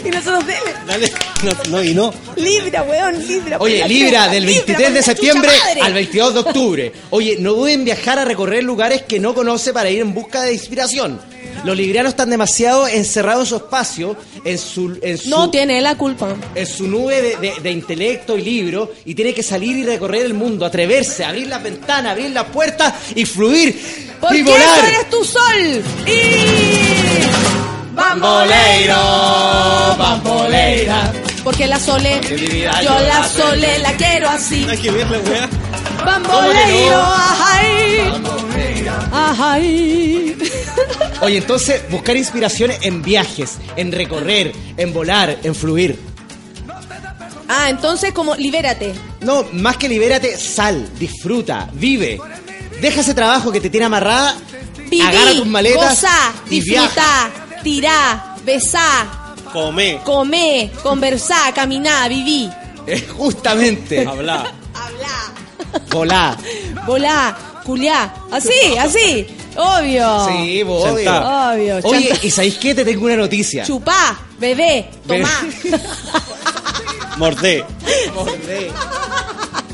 Y 0.04 0.08
nosotros 0.10 0.44
dele. 0.46 0.74
Dale. 0.86 1.12
No, 1.44 1.52
no, 1.70 1.82
y 1.84 1.94
no. 1.94 2.12
Libra, 2.36 2.82
weón, 2.82 3.26
Libra. 3.26 3.58
Oye, 3.60 3.86
Libra, 3.86 4.28
del 4.28 4.44
Libra, 4.44 4.64
23 4.66 4.88
por 4.88 4.92
de 4.96 5.02
septiembre 5.02 5.50
al 5.80 5.92
22 5.92 6.34
de 6.34 6.40
octubre. 6.40 6.92
Oye, 7.10 7.36
no 7.38 7.52
duden 7.54 7.74
en 7.80 7.84
viajar 7.84 8.18
a 8.18 8.24
recorrer 8.24 8.64
lugares 8.64 9.02
que 9.02 9.20
no 9.20 9.34
conoce 9.34 9.72
para 9.72 9.88
ir 9.90 10.00
en 10.00 10.12
busca 10.14 10.42
de 10.42 10.52
inspiración. 10.52 11.20
Los 11.64 11.76
librianos 11.76 12.10
están 12.10 12.30
demasiado 12.30 12.86
encerrados 12.88 13.44
en 13.44 13.48
su 13.48 13.56
espacio, 13.56 14.16
en 14.44 14.58
su, 14.58 14.98
en 15.02 15.18
su, 15.18 15.30
No 15.30 15.50
tiene 15.50 15.80
la 15.80 15.96
culpa. 15.96 16.34
en 16.54 16.66
su 16.66 16.86
nube 16.88 17.20
de, 17.22 17.36
de- 17.36 17.60
de 17.60 17.70
intelecto 17.70 18.36
y 18.36 18.42
libro, 18.42 18.92
y 19.04 19.14
tiene 19.14 19.32
que 19.34 19.42
salir 19.42 19.76
y 19.76 19.84
recorrer 19.84 20.24
el 20.26 20.34
mundo, 20.34 20.64
atreverse, 20.66 21.24
abrir 21.24 21.46
las 21.48 21.62
ventanas, 21.62 22.12
abrir 22.12 22.30
las 22.30 22.44
puertas 22.46 22.94
y 23.14 23.24
fluir 23.24 23.80
Porque 24.20 24.38
y 24.38 24.42
volar. 24.42 24.84
eres 24.86 25.10
tu 25.10 25.24
sol. 25.24 25.82
Y. 26.06 27.57
Bamboleiro, 27.98 28.94
bamboleira. 29.98 31.12
Porque 31.42 31.66
la 31.66 31.80
Sole, 31.80 32.20
yo 32.22 32.36
yo 32.82 32.98
la 33.00 33.28
Sole 33.28 33.78
la 33.80 33.92
quiero 33.94 34.28
así. 34.28 34.64
Hay 34.68 34.78
que 34.78 34.90
ver 34.92 35.10
la 35.10 35.18
weá. 35.18 35.48
Bamboleiro, 36.04 37.02
ajay. 37.02 38.12
Ajay. 39.12 40.36
Oye, 41.22 41.38
entonces, 41.38 41.82
buscar 41.90 42.16
inspiración 42.16 42.70
en 42.82 43.02
viajes, 43.02 43.58
en 43.76 43.90
recorrer, 43.90 44.52
en 44.76 44.92
volar, 44.92 45.36
en 45.42 45.54
fluir. 45.56 45.98
Ah, 47.48 47.68
entonces 47.68 48.12
como 48.12 48.36
libérate. 48.36 48.94
No, 49.22 49.44
más 49.52 49.76
que 49.76 49.88
libérate, 49.88 50.36
sal, 50.36 50.88
disfruta, 50.98 51.68
vive. 51.72 52.20
Deja 52.80 53.00
ese 53.00 53.14
trabajo 53.14 53.50
que 53.50 53.60
te 53.60 53.70
tiene 53.70 53.86
amarrada, 53.86 54.36
Viví, 54.88 55.00
agarra 55.00 55.32
tus 55.32 55.46
maletas 55.46 56.04
y 56.48 56.60
viaja. 56.60 57.47
Tirá, 57.68 58.34
besá, 58.44 59.06
Come. 59.52 60.00
comé, 60.02 60.70
conversá, 60.82 61.52
caminá, 61.52 62.08
viví, 62.08 62.48
Eh, 62.86 63.06
Justamente, 63.14 64.06
Habla. 64.06 64.50
hablá, 64.72 65.16
volá. 65.90 66.36
volá, 66.86 67.36
culiá. 67.64 68.14
Así, 68.32 68.78
así. 68.80 69.26
Obvio. 69.54 70.26
Sí, 70.28 70.62
bo, 70.62 70.80
obvio. 70.80 70.96
Sentá. 70.96 71.50
Obvio. 71.52 71.80
Oye, 71.82 72.08
chanta. 72.08 72.26
¿y 72.26 72.30
sabéis 72.30 72.56
qué? 72.56 72.74
Te 72.74 72.84
tengo 72.86 73.04
una 73.04 73.16
noticia. 73.16 73.64
Chupá, 73.64 74.16
bebé, 74.38 74.88
tomá, 75.06 75.44
Mordé. 77.18 77.62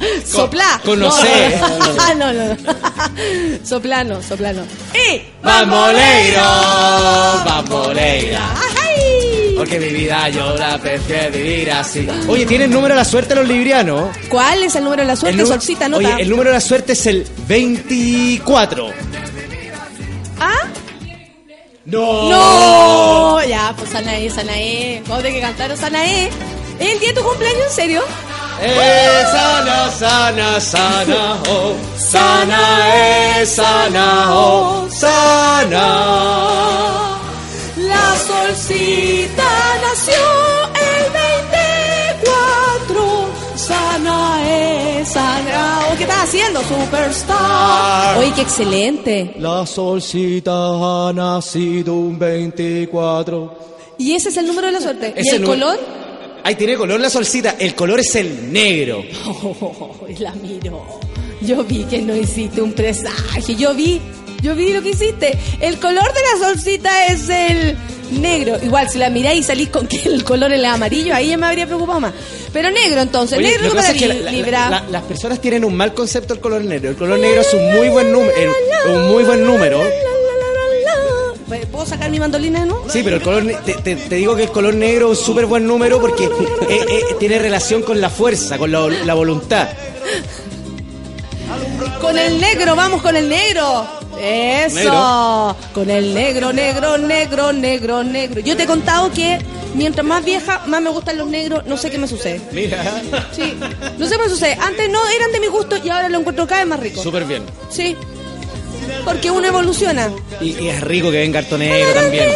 soplá. 0.27 0.81
conocé. 0.85 1.59
No, 2.19 2.33
no, 2.33 2.33
no. 2.33 2.55
no. 2.55 3.65
Soplano, 3.65 4.23
soplano. 4.23 4.63
¡Y! 4.95 5.23
Bamboleiro, 5.43 6.43
bamboleira. 7.45 8.55
Porque 9.57 9.81
mi 9.81 9.89
vida 9.89 10.29
yo 10.29 10.55
la 10.57 10.77
prefiero 10.79 11.31
vivir 11.33 11.71
así. 11.71 12.07
Oye, 12.29 12.45
¿tienen 12.45 12.71
número 12.71 12.95
de 12.95 13.01
la 13.01 13.05
suerte 13.05 13.35
los 13.35 13.47
librianos? 13.47 14.15
¿Cuál 14.29 14.63
es 14.65 14.75
el 14.75 14.85
número 14.85 15.03
de 15.03 15.09
la 15.09 15.17
suerte? 15.17 15.41
El 15.41 15.47
Solcita, 15.47 15.89
nota. 15.89 16.07
Oye, 16.07 16.23
el 16.23 16.29
número 16.29 16.51
de 16.51 16.55
la 16.57 16.61
suerte 16.61 16.93
es 16.93 17.07
el 17.07 17.27
24. 17.49 18.91
¿Ah? 20.41 20.69
No. 21.87 22.29
No, 22.31 23.45
ya, 23.45 23.75
pues 23.77 23.91
Sanae, 23.91 24.29
Sanae. 24.31 25.03
Vamos 25.03 25.21
a 25.21 25.23
tener 25.23 25.35
que 25.35 25.41
cantar 25.41 25.77
Sanae. 25.77 26.31
¿Es 26.81 26.93
el 26.93 26.99
día 26.99 27.09
de 27.11 27.15
tu 27.15 27.23
cumpleaños, 27.23 27.63
en 27.69 27.73
serio? 27.75 28.03
Sana, 28.61 29.91
sana, 29.91 30.61
sana, 30.61 31.43
oh, 31.49 31.75
sana, 31.97 32.63
eh, 32.95 33.45
sana, 33.45 34.07
oh, 34.31 34.89
sana. 34.89 35.87
La 37.77 38.07
solcita 38.29 39.51
nació 39.83 40.23
el 40.89 41.05
24, 42.23 43.27
sana, 43.57 44.17
eh, 44.47 45.05
sana, 45.05 45.81
oh, 45.91 45.97
¿qué 45.97 46.05
estás 46.05 46.23
haciendo, 46.25 46.61
superstar? 46.63 48.19
Oye, 48.19 48.33
qué 48.37 48.43
excelente. 48.43 49.35
La 49.39 49.67
solcita 49.67 50.53
ha 50.53 51.13
nacido 51.13 51.95
un 51.95 52.19
24. 52.19 53.53
¿Y 53.99 54.13
ese 54.13 54.29
es 54.29 54.37
el 54.37 54.47
número 54.47 54.69
de 54.69 54.73
la 54.75 54.81
suerte? 54.81 55.13
¿Y 55.17 55.29
el 55.29 55.45
color? 55.45 56.04
Ahí 56.45 56.55
tiene 56.57 56.77
color 56.77 57.01
la 57.01 57.11
solcita. 57.11 57.57
El 57.59 57.75
color 57.75 58.01
es 58.01 58.15
el 58.17 58.53
negro. 58.53 59.03
Oh, 59.25 60.07
la 60.19 60.33
miro. 60.35 61.01
Yo 61.41 61.65
vi 61.65 61.85
que 61.85 62.01
no 62.03 62.15
hiciste 62.17 62.61
un 62.63 62.73
presagio. 62.73 63.57
Yo 63.57 63.75
vi, 63.75 64.01
yo 64.43 64.55
vi 64.55 64.73
lo 64.73 64.83
que 64.83 64.91
hiciste. 64.91 65.37
El 65.61 65.79
color 65.79 66.05
de 66.13 66.21
la 66.21 66.47
solcita 66.47 67.07
es 67.07 67.29
el 67.29 67.77
negro. 68.21 68.57
Igual, 68.63 68.89
si 68.89 68.99
la 68.99 69.11
miráis 69.11 69.41
y 69.41 69.43
salís 69.43 69.69
con 69.71 69.87
que 69.87 70.03
el 70.09 70.23
color 70.25 70.53
es 70.53 70.59
el 70.59 70.65
amarillo, 70.67 71.15
ahí 71.15 71.29
ya 71.29 71.37
me 71.37 71.47
habría 71.47 71.67
preocupado 71.67 72.01
más. 72.01 72.13
Pero 72.53 72.71
negro 72.71 73.01
entonces, 73.01 73.39
Oye, 73.39 73.49
negro 73.59 73.75
para 73.75 73.91
es 73.91 73.99
que 73.99 74.09
la- 74.09 74.31
Libra. 74.31 74.71
la- 74.71 74.85
las 74.91 75.03
personas 75.03 75.41
tienen 75.41 75.65
un 75.65 75.75
mal 75.75 75.93
concepto 75.93 76.35
del 76.35 76.41
color 76.43 76.63
negro. 76.65 76.91
El 76.91 76.97
color 76.97 77.19
negro 77.19 77.41
es 77.41 77.53
un 77.55 77.75
muy 77.75 77.89
buen 77.89 78.13
número. 78.13 78.53
Un 78.89 79.09
muy 79.09 79.25
buen 79.25 79.45
número. 79.45 79.83
¿Puedo 81.71 81.87
sacar 81.87 82.11
mi 82.11 82.19
mandolina 82.19 82.61
de 82.61 82.67
nuevo? 82.67 82.85
Sí, 82.89 83.03
pero 83.03 83.17
el 83.17 83.23
color 83.23 83.45
te, 83.65 83.75
te- 83.75 83.97
te 83.97 84.15
digo 84.15 84.35
que 84.35 84.45
el 84.45 84.51
color 84.51 84.75
negro 84.75 85.13
es 85.13 85.19
un 85.21 85.25
súper 85.27 85.47
buen 85.47 85.67
número 85.67 86.01
porque 86.01 86.25
eh, 86.25 86.31
eh, 86.69 87.03
tiene 87.19 87.39
relación 87.39 87.83
con 87.83 88.01
la 88.01 88.09
fuerza, 88.11 88.57
con 88.59 88.73
la, 88.73 88.89
la 88.89 89.15
voluntad. 89.15 89.69
Con 92.01 92.19
el 92.19 92.41
negro, 92.41 92.75
vamos 92.77 93.03
con 93.03 93.17
el 93.17 93.29
negro. 93.29 93.87
Eso. 94.19 94.75
Negro. 94.77 95.57
Con 95.75 95.91
el 95.91 96.15
negro, 96.15 96.53
negro, 96.53 96.99
negro, 96.99 97.53
negro, 97.53 98.03
negro. 98.05 98.41
Yo 98.41 98.57
te 98.57 98.63
he 98.63 98.67
contado 98.67 99.11
que 99.13 99.39
mientras 99.75 100.07
más 100.07 100.25
vieja, 100.25 100.63
más 100.67 100.81
me 100.83 100.91
gustan 100.91 101.19
los 101.19 101.27
negros. 101.29 101.65
No 101.67 101.77
sé 101.77 101.91
qué 101.91 101.99
me 101.99 102.07
sucede. 102.09 102.41
Mira, 102.53 102.83
Sí. 103.33 103.55
No 103.99 104.07
sé 104.07 104.17
qué 104.17 104.23
me 104.23 104.29
sucede. 104.29 104.57
Antes 104.61 104.89
no 104.91 105.01
eran 105.09 105.33
de 105.33 105.41
mi 105.41 105.49
gusto 105.49 105.77
y 105.83 105.89
ahora 105.89 106.09
lo 106.09 106.19
encuentro 106.19 106.47
cada 106.47 106.61
vez 106.63 106.69
más 106.69 106.81
rico. 106.81 107.03
súper 107.03 107.25
bien. 107.25 107.43
Sí. 107.71 107.97
Porque 109.05 109.31
uno 109.31 109.47
evoluciona. 109.47 110.11
Y, 110.41 110.59
y 110.59 110.69
es 110.69 110.81
rico 110.81 111.11
que 111.11 111.19
venga 111.19 111.39
harto 111.41 111.59
negro 111.59 111.93
también. 111.95 112.29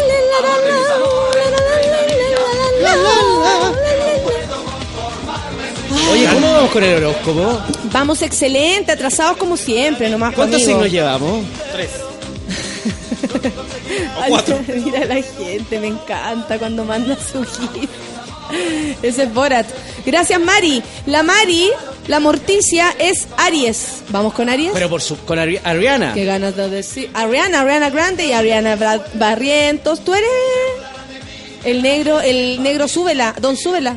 Oye, 6.12 6.26
¿cómo 6.32 6.52
vamos 6.52 6.70
con 6.70 6.82
el 6.84 6.96
horóscopo? 7.04 7.62
Vamos 7.92 8.22
excelente, 8.22 8.92
atrasados 8.92 9.36
como 9.36 9.56
siempre, 9.56 10.08
nomás. 10.08 10.34
¿Cuántos 10.34 10.60
conmigo. 10.60 10.80
signos 10.80 10.92
llevamos? 10.92 11.44
Tres. 11.72 11.90
Ay, 14.20 14.30
cuatro. 14.30 14.60
Mira 14.84 15.04
la 15.04 15.22
gente, 15.22 15.78
me 15.80 15.88
encanta 15.88 16.58
cuando 16.58 16.84
manda 16.84 17.16
su 17.16 17.44
gif. 17.44 17.90
Ese 19.02 19.24
es 19.24 19.34
Borat. 19.34 19.66
Gracias, 20.06 20.40
Mari. 20.40 20.82
La 21.06 21.22
Mari, 21.22 21.70
la 22.08 22.18
morticia, 22.20 22.94
es 22.98 23.28
Aries. 23.36 24.02
¿Vamos 24.08 24.32
con 24.34 24.48
Aries? 24.48 24.70
Pero 24.74 24.88
por 24.88 25.00
su, 25.00 25.16
con 25.18 25.38
Ari- 25.38 25.60
Ariana. 25.62 26.12
Qué 26.14 26.24
ganas 26.24 26.56
de 26.56 26.68
decir. 26.68 27.10
Ariana, 27.14 27.60
Ariana 27.60 27.90
Grande 27.90 28.26
y 28.26 28.32
Ariana 28.32 28.76
Bra- 28.76 29.04
Barrientos. 29.14 30.02
Tú 30.04 30.14
eres 30.14 30.28
el 31.64 31.82
negro, 31.82 32.20
el 32.20 32.62
negro 32.62 32.88
súbela, 32.88 33.34
don 33.40 33.56
súbela. 33.56 33.96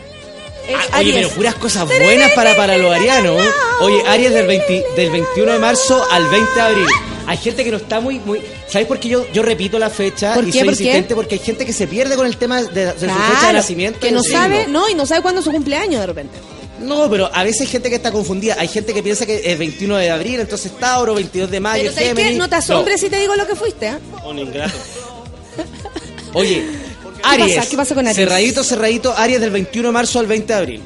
Ah, 0.94 1.00
oye, 1.00 1.14
pero 1.14 1.30
puras 1.30 1.56
cosas 1.56 1.88
buenas 1.88 2.32
para, 2.34 2.56
para 2.56 2.78
los 2.78 2.94
arianos. 2.94 3.42
¿eh? 3.44 3.50
Oye, 3.82 4.04
Aries 4.08 4.32
del, 4.32 4.46
20 4.48 4.86
del 4.96 5.10
21 5.10 5.54
de 5.54 5.60
marzo 5.60 6.06
al 6.12 6.28
20 6.28 6.54
de 6.54 6.62
abril. 6.62 6.86
Hay 7.28 7.38
gente 7.38 7.64
que 7.64 7.72
no 7.72 7.78
está 7.78 8.00
muy... 8.00 8.20
muy 8.20 8.42
¿Sabes 8.68 8.88
por 8.88 9.00
qué 9.00 9.10
yo, 9.10 9.26
yo 9.34 9.42
repito 9.44 9.78
la 9.80 9.90
fecha 9.90 10.34
¿Por 10.34 10.48
y 10.48 10.52
qué? 10.52 10.60
soy 10.60 10.68
¿Por 10.70 10.78
qué? 10.78 10.84
insistente? 10.84 11.16
Porque 11.16 11.36
hay 11.36 11.40
gente 11.42 11.66
que 11.66 11.74
se 11.74 11.88
pierde 11.88 12.16
con 12.16 12.26
el 12.26 12.38
tema 12.38 12.62
de, 12.62 12.86
de 12.86 12.92
su 12.94 13.00
fecha 13.06 13.48
de 13.48 13.54
nacimiento. 13.54 14.00
que 14.00 14.12
no 14.12 14.24
sabe, 14.24 14.68
no, 14.68 14.88
y 14.90 14.94
no 14.96 15.06
sabe 15.06 15.22
cuándo 15.22 15.40
es 15.40 15.46
su 15.46 15.52
cumpleaños 15.52 16.00
de 16.02 16.08
repente. 16.08 16.38
No, 16.82 17.10
pero 17.10 17.30
a 17.34 17.44
veces 17.44 17.62
hay 17.62 17.68
gente 17.68 17.90
que 17.90 17.96
está 17.96 18.12
confundida. 18.12 18.56
Hay 18.58 18.68
gente 18.68 18.94
que 18.94 19.04
piensa 19.04 19.26
que 19.26 19.42
es 19.52 19.58
21 19.58 19.98
de 19.98 20.10
abril, 20.10 20.40
entonces 20.40 20.72
Tauro, 20.80 21.14
22 21.14 21.50
de 21.52 21.60
mayo, 21.60 21.84
Pero 21.84 21.94
¿sabes 21.94 22.10
qué? 22.10 22.16
Géminis. 22.16 22.38
No 22.40 22.50
te 22.50 22.56
asombres 22.56 23.00
si 23.02 23.10
te 23.10 23.20
digo 23.20 23.36
lo 23.36 23.46
que 23.48 23.56
fuiste. 23.56 23.92
Un 24.26 24.40
ingrato. 24.40 24.74
Oye, 26.34 26.66
Aries. 27.24 27.56
pasa? 27.58 27.70
¿Qué 27.70 27.78
pasa 27.78 27.96
con 27.96 28.06
Aries? 28.08 28.18
Cerradito, 28.18 28.64
cerradito, 28.64 29.14
Aries 29.16 29.40
del 29.42 29.52
21 29.52 29.90
de 29.90 29.92
marzo 29.94 30.20
al 30.20 30.28
20 30.28 30.54
de 30.54 30.60
abril. 30.60 30.82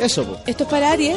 Eso, 0.00 0.24
po. 0.24 0.40
Esto 0.46 0.64
es 0.64 0.70
para 0.70 0.92
Aries. 0.92 1.16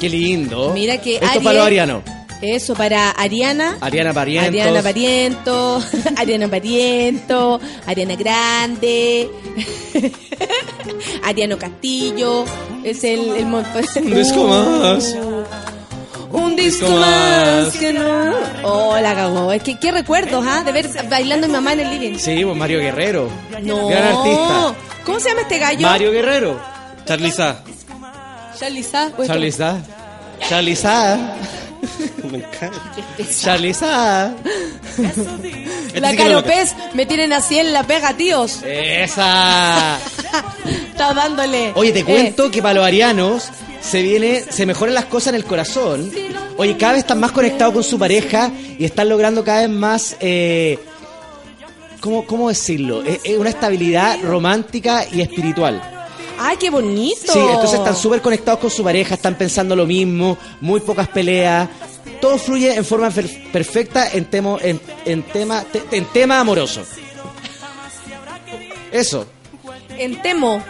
Qué 0.00 0.08
lindo. 0.08 0.72
Mira 0.74 1.00
que 1.00 1.14
Esto 1.16 1.26
Aries- 1.26 1.42
para 1.44 1.58
los 1.58 1.66
arianos. 1.66 2.02
Eso, 2.42 2.74
para 2.74 3.10
Ariana. 3.10 3.78
Ariana 3.80 4.12
Parientos. 4.12 4.48
Ariana 4.48 4.82
Pariento, 4.82 5.82
Ariana 6.16 6.48
Pariento, 6.48 7.60
Ariana 7.86 8.16
Grande, 8.16 9.30
Ariano 11.24 11.58
Castillo, 11.58 12.44
es 12.84 13.02
el, 13.04 13.20
el 13.36 13.46
Un 13.46 14.14
disco 14.14 14.44
más. 14.46 15.16
Un 16.32 16.56
disco 16.56 16.90
más 16.90 17.76
que 17.78 17.92
no. 17.92 18.34
Oh, 18.64 18.98
la 19.00 19.14
cagó. 19.14 19.52
Es 19.52 19.62
que 19.62 19.78
qué 19.78 19.92
recuerdos, 19.92 20.44
¿ah? 20.46 20.62
De 20.64 20.72
ver 20.72 20.88
bailando 21.08 21.46
mi 21.46 21.52
mamá 21.54 21.72
en 21.72 21.80
el 21.80 21.90
living. 21.90 22.18
Sí, 22.18 22.44
pues 22.44 22.56
Mario 22.56 22.80
Guerrero. 22.80 23.28
No. 23.62 23.88
Gran 23.88 24.16
artista. 24.16 24.74
¿Cómo 25.04 25.20
se 25.20 25.28
llama 25.30 25.42
este 25.42 25.58
gallo? 25.58 25.82
Mario 25.82 26.12
Guerrero. 26.12 26.60
Charlie 27.06 27.30
Sa. 27.30 27.62
Charlie 28.58 28.82
Sa. 30.76 31.36
Me 32.30 32.38
encanta. 32.38 32.92
La 35.94 36.10
Este 36.10 36.10
sí 36.10 36.16
lo 36.16 36.16
Caropez 36.16 36.74
me 36.94 37.06
tienen 37.06 37.32
así 37.32 37.58
en 37.58 37.72
la 37.72 37.82
pega, 37.84 38.14
tíos. 38.16 38.62
Esa. 38.64 39.98
Está 40.90 41.14
dándole. 41.14 41.72
Oye, 41.74 41.92
te 41.92 42.00
Eh, 42.00 42.04
cuento 42.04 42.50
que 42.50 42.62
para 42.62 42.74
los 42.74 42.84
arianos 42.86 43.48
se 43.80 44.02
viene, 44.02 44.42
se 44.48 44.66
mejoran 44.66 44.94
las 44.94 45.06
cosas 45.06 45.28
en 45.28 45.34
el 45.36 45.44
corazón. 45.44 46.10
Oye, 46.56 46.76
cada 46.76 46.92
vez 46.92 47.00
están 47.00 47.20
más 47.20 47.32
conectados 47.32 47.74
con 47.74 47.84
su 47.84 47.98
pareja 47.98 48.50
y 48.78 48.84
están 48.84 49.08
logrando 49.08 49.44
cada 49.44 49.60
vez 49.62 49.70
más, 49.70 50.16
eh, 50.20 50.78
¿cómo, 52.00 52.26
cómo 52.26 52.48
decirlo? 52.48 53.02
Es, 53.02 53.20
es 53.24 53.38
una 53.38 53.50
estabilidad 53.50 54.18
romántica 54.22 55.04
y 55.12 55.20
espiritual. 55.20 55.95
Ay, 56.38 56.56
qué 56.58 56.70
bonito. 56.70 57.32
Sí, 57.32 57.38
entonces 57.38 57.78
están 57.78 57.96
súper 57.96 58.20
conectados 58.20 58.60
con 58.60 58.70
su 58.70 58.82
pareja, 58.84 59.14
están 59.14 59.36
pensando 59.36 59.74
lo 59.76 59.86
mismo, 59.86 60.36
muy 60.60 60.80
pocas 60.80 61.08
peleas. 61.08 61.68
Todo 62.20 62.38
fluye 62.38 62.74
en 62.74 62.84
forma 62.84 63.10
per- 63.10 63.50
perfecta 63.52 64.10
en, 64.12 64.24
temo, 64.26 64.58
en, 64.60 64.80
en 65.04 65.22
tema, 65.22 65.62
te- 65.64 65.82
en 65.96 66.04
tema 66.06 66.40
amoroso. 66.40 66.82
Eso. 68.92 69.26
En 69.98 70.20
Temo. 70.22 70.62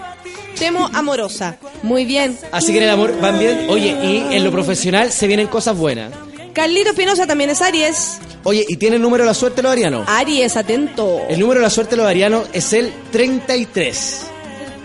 Temo 0.59 0.89
amorosa. 0.95 1.59
Muy 1.83 2.05
bien. 2.07 2.39
Así 2.51 2.73
que 2.73 2.79
en 2.79 2.85
el 2.85 2.91
amor 2.91 3.21
van 3.21 3.39
bien. 3.39 3.67
Oye, 3.69 3.89
y 4.03 4.35
en 4.35 4.43
lo 4.45 4.51
profesional 4.51 5.13
se 5.13 5.27
vienen 5.27 5.47
cosas 5.49 5.77
buenas. 5.77 6.13
Carlito 6.55 6.91
Espinosa 6.91 7.27
también 7.27 7.51
es 7.51 7.61
Aries. 7.61 8.19
Oye, 8.43 8.65
¿y 8.67 8.77
tiene 8.77 8.97
el 8.97 9.03
número 9.03 9.25
de 9.25 9.29
la 9.29 9.35
suerte 9.35 9.61
los 9.63 9.71
arianos? 9.73 10.09
Aries, 10.09 10.57
atento. 10.57 11.21
El 11.29 11.41
número 11.41 11.61
de 11.61 11.65
la 11.67 11.71
suerte 11.71 11.97
los 11.97 12.07
arianos 12.07 12.47
es 12.55 12.73
el 12.73 12.91
33. 13.13 14.23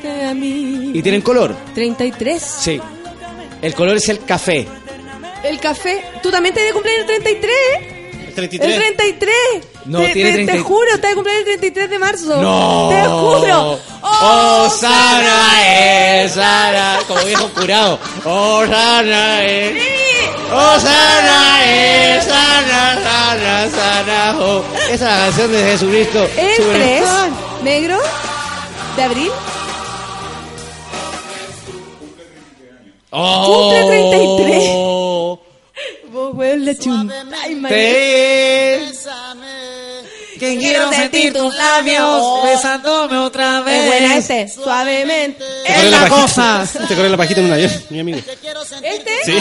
A 0.04 0.34
mí. 0.34 0.92
¿Y 0.94 1.02
tienen 1.02 1.22
color? 1.22 1.56
33. 1.76 2.42
Sí. 2.42 2.82
El 3.62 3.74
color 3.76 3.98
es 3.98 4.10
el 4.10 4.20
café. 4.24 4.68
El 5.44 5.60
café. 5.60 6.04
¿Tú 6.24 6.30
también 6.32 6.54
te 6.56 6.62
de 6.62 6.74
cumpleaños 6.74 7.02
el 7.10 7.22
33? 7.24 7.52
El 8.28 8.34
33. 8.36 8.72
El 8.72 8.78
33. 8.96 9.36
No, 9.86 10.00
te, 10.00 10.14
tiene 10.14 10.30
te- 10.30 10.36
30 10.36 10.54
Te 10.54 10.60
juro, 10.60 11.00
te 11.00 11.08
de 11.08 11.14
cumpleaños 11.16 11.42
el 11.48 11.60
33 11.60 11.90
de 11.90 12.00
marzo. 12.00 12.42
¡No! 12.42 12.90
Te 12.90 13.04
juro. 13.10 13.80
¡Oh, 14.04 14.70
sana 14.70 16.22
es, 16.24 16.32
sana! 16.34 17.00
Como 17.08 17.24
viejo 17.24 17.50
curado. 17.50 18.00
¡Oh, 18.26 18.64
sana 18.66 19.44
es! 19.44 19.84
¡Oh, 20.54 20.80
sana 20.80 21.66
es, 21.66 22.24
sana, 22.26 23.00
sana, 23.04 23.70
sana! 23.70 24.36
oh. 24.40 24.64
Esa 24.90 24.94
es 24.94 25.02
la 25.02 25.18
canción 25.26 25.52
de 25.52 25.64
Jesucristo. 25.64 26.30
El 26.38 26.56
Super- 26.56 26.74
3. 26.82 27.04
Negro. 27.64 27.98
De 28.96 29.04
abril. 29.04 29.32
¡Oh! 33.12 33.72
Cumple 33.72 34.10
33. 34.10 36.12
Vos, 36.12 36.34
weón, 36.34 36.66
la 36.66 36.76
chunta. 36.76 37.26
Ay, 37.44 37.56
María. 37.56 37.78
Te... 37.78 38.92
Que 40.42 40.58
quiero 40.58 40.92
sentir 40.92 41.34
tus 41.34 41.54
labios 41.54 42.44
besándome 42.44 43.16
otra 43.20 43.60
Es 43.60 43.86
buena 43.86 44.18
este. 44.18 44.50
Suavemente. 44.50 45.46
Te 45.64 45.76
corre 45.76 45.90
la 45.92 46.10
pajita. 46.10 46.68
Te 46.88 46.96
corre 46.96 47.10
la 47.10 47.18
pajita 47.18 47.40
en 47.42 47.46
un 47.46 47.54
avión, 47.54 47.72
mi 47.92 48.00
amigo. 48.00 48.18
¿Este? 48.82 49.12
Sí. 49.24 49.38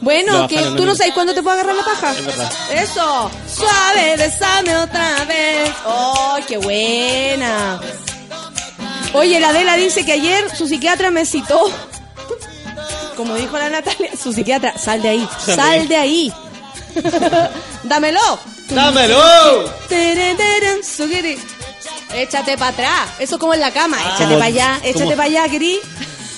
Bueno, 0.00 0.46
que 0.46 0.58
tú 0.76 0.86
no 0.86 0.94
sabes 0.94 1.12
cuándo 1.12 1.34
te 1.34 1.42
puedo 1.42 1.54
agarrar 1.54 1.74
la 1.74 1.84
paja. 1.84 2.12
Es 2.12 2.24
verdad. 2.24 2.52
Eso. 2.72 3.30
Suave, 3.52 4.16
besame 4.16 4.76
otra 4.76 5.24
vez. 5.24 5.72
Oh, 5.84 6.36
qué 6.46 6.56
buena. 6.58 7.80
Oye, 9.14 9.40
la 9.40 9.48
Adela 9.48 9.74
dice 9.74 10.04
que 10.04 10.12
ayer 10.12 10.56
su 10.56 10.68
psiquiatra 10.68 11.10
me 11.10 11.26
citó. 11.26 11.68
Como 13.18 13.34
dijo 13.34 13.58
la 13.58 13.68
Natalia, 13.68 14.12
su 14.16 14.32
psiquiatra, 14.32 14.78
sal 14.78 15.02
de 15.02 15.08
ahí, 15.08 15.28
Sal 15.44 15.88
de 15.88 15.96
ahí. 15.96 16.32
Dámelo. 17.82 18.38
¡Dámelo! 18.70 19.74
Échate 22.14 22.56
para 22.56 22.70
atrás. 22.70 23.08
Eso 23.18 23.36
como 23.40 23.54
en 23.54 23.60
la 23.60 23.72
cama. 23.72 23.96
Échate 24.00 24.18
Como- 24.24 24.34
para 24.36 24.44
allá, 24.46 24.80
échate 24.84 25.10
para 25.16 25.24
allá, 25.24 25.48
Gris. 25.48 25.78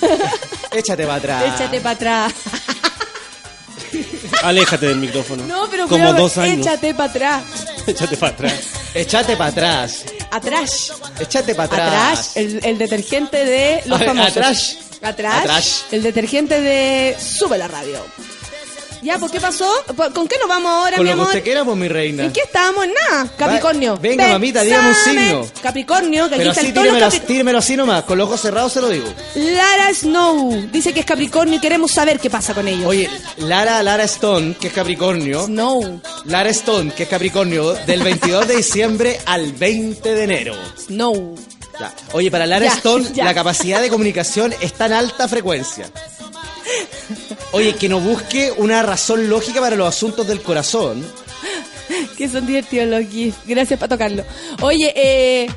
Échate 0.71 1.03
para 1.05 1.15
atrás. 1.17 1.43
Échate 1.53 1.81
para 1.81 1.91
atrás. 1.95 2.33
Aléjate 4.43 4.87
del 4.87 4.97
micrófono. 4.97 5.45
No, 5.45 5.67
pero 5.69 5.83
Como 5.83 5.97
cuidado, 6.03 6.17
dos 6.17 6.37
años. 6.39 6.65
échate 6.65 6.95
para 6.95 7.09
atrás. 7.11 7.43
Échate 7.85 8.17
para 8.17 8.31
atrás. 8.33 8.53
Échate 8.95 9.37
para 9.37 9.49
atrás. 9.51 10.05
Atrás. 10.31 10.93
Échate 11.19 11.53
para 11.53 11.65
atrás. 11.65 11.87
Atrás, 11.93 12.31
el, 12.37 12.59
el 12.65 12.77
detergente 12.79 13.45
de 13.45 13.83
los 13.85 14.03
famosos. 14.03 14.31
atrás. 14.31 14.77
Atrás. 15.01 15.35
Atrás. 15.39 15.85
El 15.91 16.03
detergente 16.03 16.61
de 16.61 17.15
Sube 17.19 17.57
la 17.57 17.67
radio. 17.67 17.99
Ya, 19.03 19.17
¿por 19.17 19.31
qué 19.31 19.39
pasó? 19.41 19.67
¿Por- 19.97 20.13
¿Con 20.13 20.27
qué 20.27 20.37
nos 20.37 20.47
vamos 20.47 20.71
ahora, 20.71 20.97
Con 20.97 21.03
mi 21.03 21.09
lo 21.09 21.15
que 21.15 21.21
amor? 21.21 21.27
usted 21.29 21.43
quiera, 21.43 21.65
pues 21.65 21.75
mi 21.75 21.87
reina. 21.87 22.25
¿En 22.25 22.31
qué 22.31 22.41
estábamos? 22.41 22.85
Nada. 23.09 23.27
Capricornio. 23.35 23.97
venga, 23.97 24.27
mamita, 24.27 24.61
dígame 24.61 24.89
un 24.89 24.95
signo. 24.95 25.47
Capricornio, 25.59 26.29
que 26.29 26.35
aquí 26.35 26.37
Pero 26.41 26.51
están 26.51 26.65
así 26.65 26.73
todos 26.75 26.99
los 26.99 27.21
tíremelo 27.25 27.57
así 27.57 27.75
nomás, 27.75 28.03
con 28.03 28.19
los 28.19 28.27
ojos 28.27 28.41
cerrados 28.41 28.73
se 28.73 28.79
lo 28.81 28.89
digo. 28.89 29.07
Lara 29.33 29.91
Snow 29.91 30.67
dice 30.71 30.93
que 30.93 30.99
es 30.99 31.05
Capricornio 31.07 31.55
y 31.55 31.59
queremos 31.59 31.89
saber 31.91 32.19
qué 32.19 32.29
pasa 32.29 32.53
con 32.53 32.67
ellos. 32.67 32.85
Oye, 32.85 33.09
Lara, 33.37 33.81
Lara 33.81 34.03
Stone, 34.03 34.55
que 34.61 34.67
es 34.67 34.73
Capricornio. 34.73 35.45
Snow. 35.47 35.99
Lara 36.25 36.51
Stone, 36.51 36.93
que 36.93 37.03
es 37.03 37.09
Capricornio, 37.09 37.73
del 37.73 38.03
22 38.03 38.47
de 38.49 38.55
diciembre 38.57 39.19
al 39.25 39.51
20 39.53 40.13
de 40.13 40.23
enero. 40.25 40.55
Snow. 40.77 41.35
Ya. 41.89 41.93
Oye, 42.13 42.29
para 42.31 42.45
Lara 42.45 42.65
Ya, 42.65 42.73
Stone, 42.73 43.07
ya. 43.13 43.25
la 43.25 43.33
capacidad 43.33 43.81
de 43.81 43.89
comunicación 43.89 44.53
está 44.61 44.85
en 44.85 44.93
alta 44.93 45.27
frecuencia. 45.27 45.89
Oye, 47.51 47.75
que 47.75 47.89
no 47.89 47.99
busque 47.99 48.51
una 48.57 48.81
razón 48.83 49.29
lógica 49.29 49.59
para 49.59 49.75
los 49.75 49.87
asuntos 49.87 50.27
del 50.27 50.41
corazón. 50.41 51.05
Que 52.17 52.29
son 52.29 52.45
divertidos 52.45 52.87
los 52.87 53.09
GIFs. 53.09 53.37
Gracias 53.45 53.77
por 53.79 53.89
tocarlo. 53.89 54.23
Oye, 54.61 54.93
eh, 54.95 55.47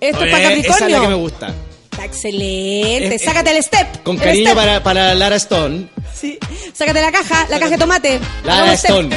esto 0.00 0.24
es 0.24 0.30
para 0.30 0.42
Capricornio. 0.44 0.76
Esa 0.76 0.86
es 0.86 0.92
la 0.92 1.00
que 1.00 1.08
me 1.08 1.14
gusta. 1.14 1.54
Está 1.90 2.04
excelente. 2.04 3.14
Eh, 3.14 3.18
Sácate 3.18 3.56
el 3.56 3.62
step. 3.64 4.02
Con 4.04 4.16
El 4.16 4.22
cariño 4.22 4.50
step. 4.50 4.56
para, 4.56 4.82
para 4.82 5.14
Lara 5.14 5.36
Stone. 5.36 5.88
Sí. 6.14 6.38
Sácate 6.74 7.00
la 7.00 7.10
caja, 7.10 7.46
la 7.48 7.58
caja 7.58 7.70
de 7.72 7.78
tomate. 7.78 8.20
Lara 8.44 8.76
step. 8.76 9.12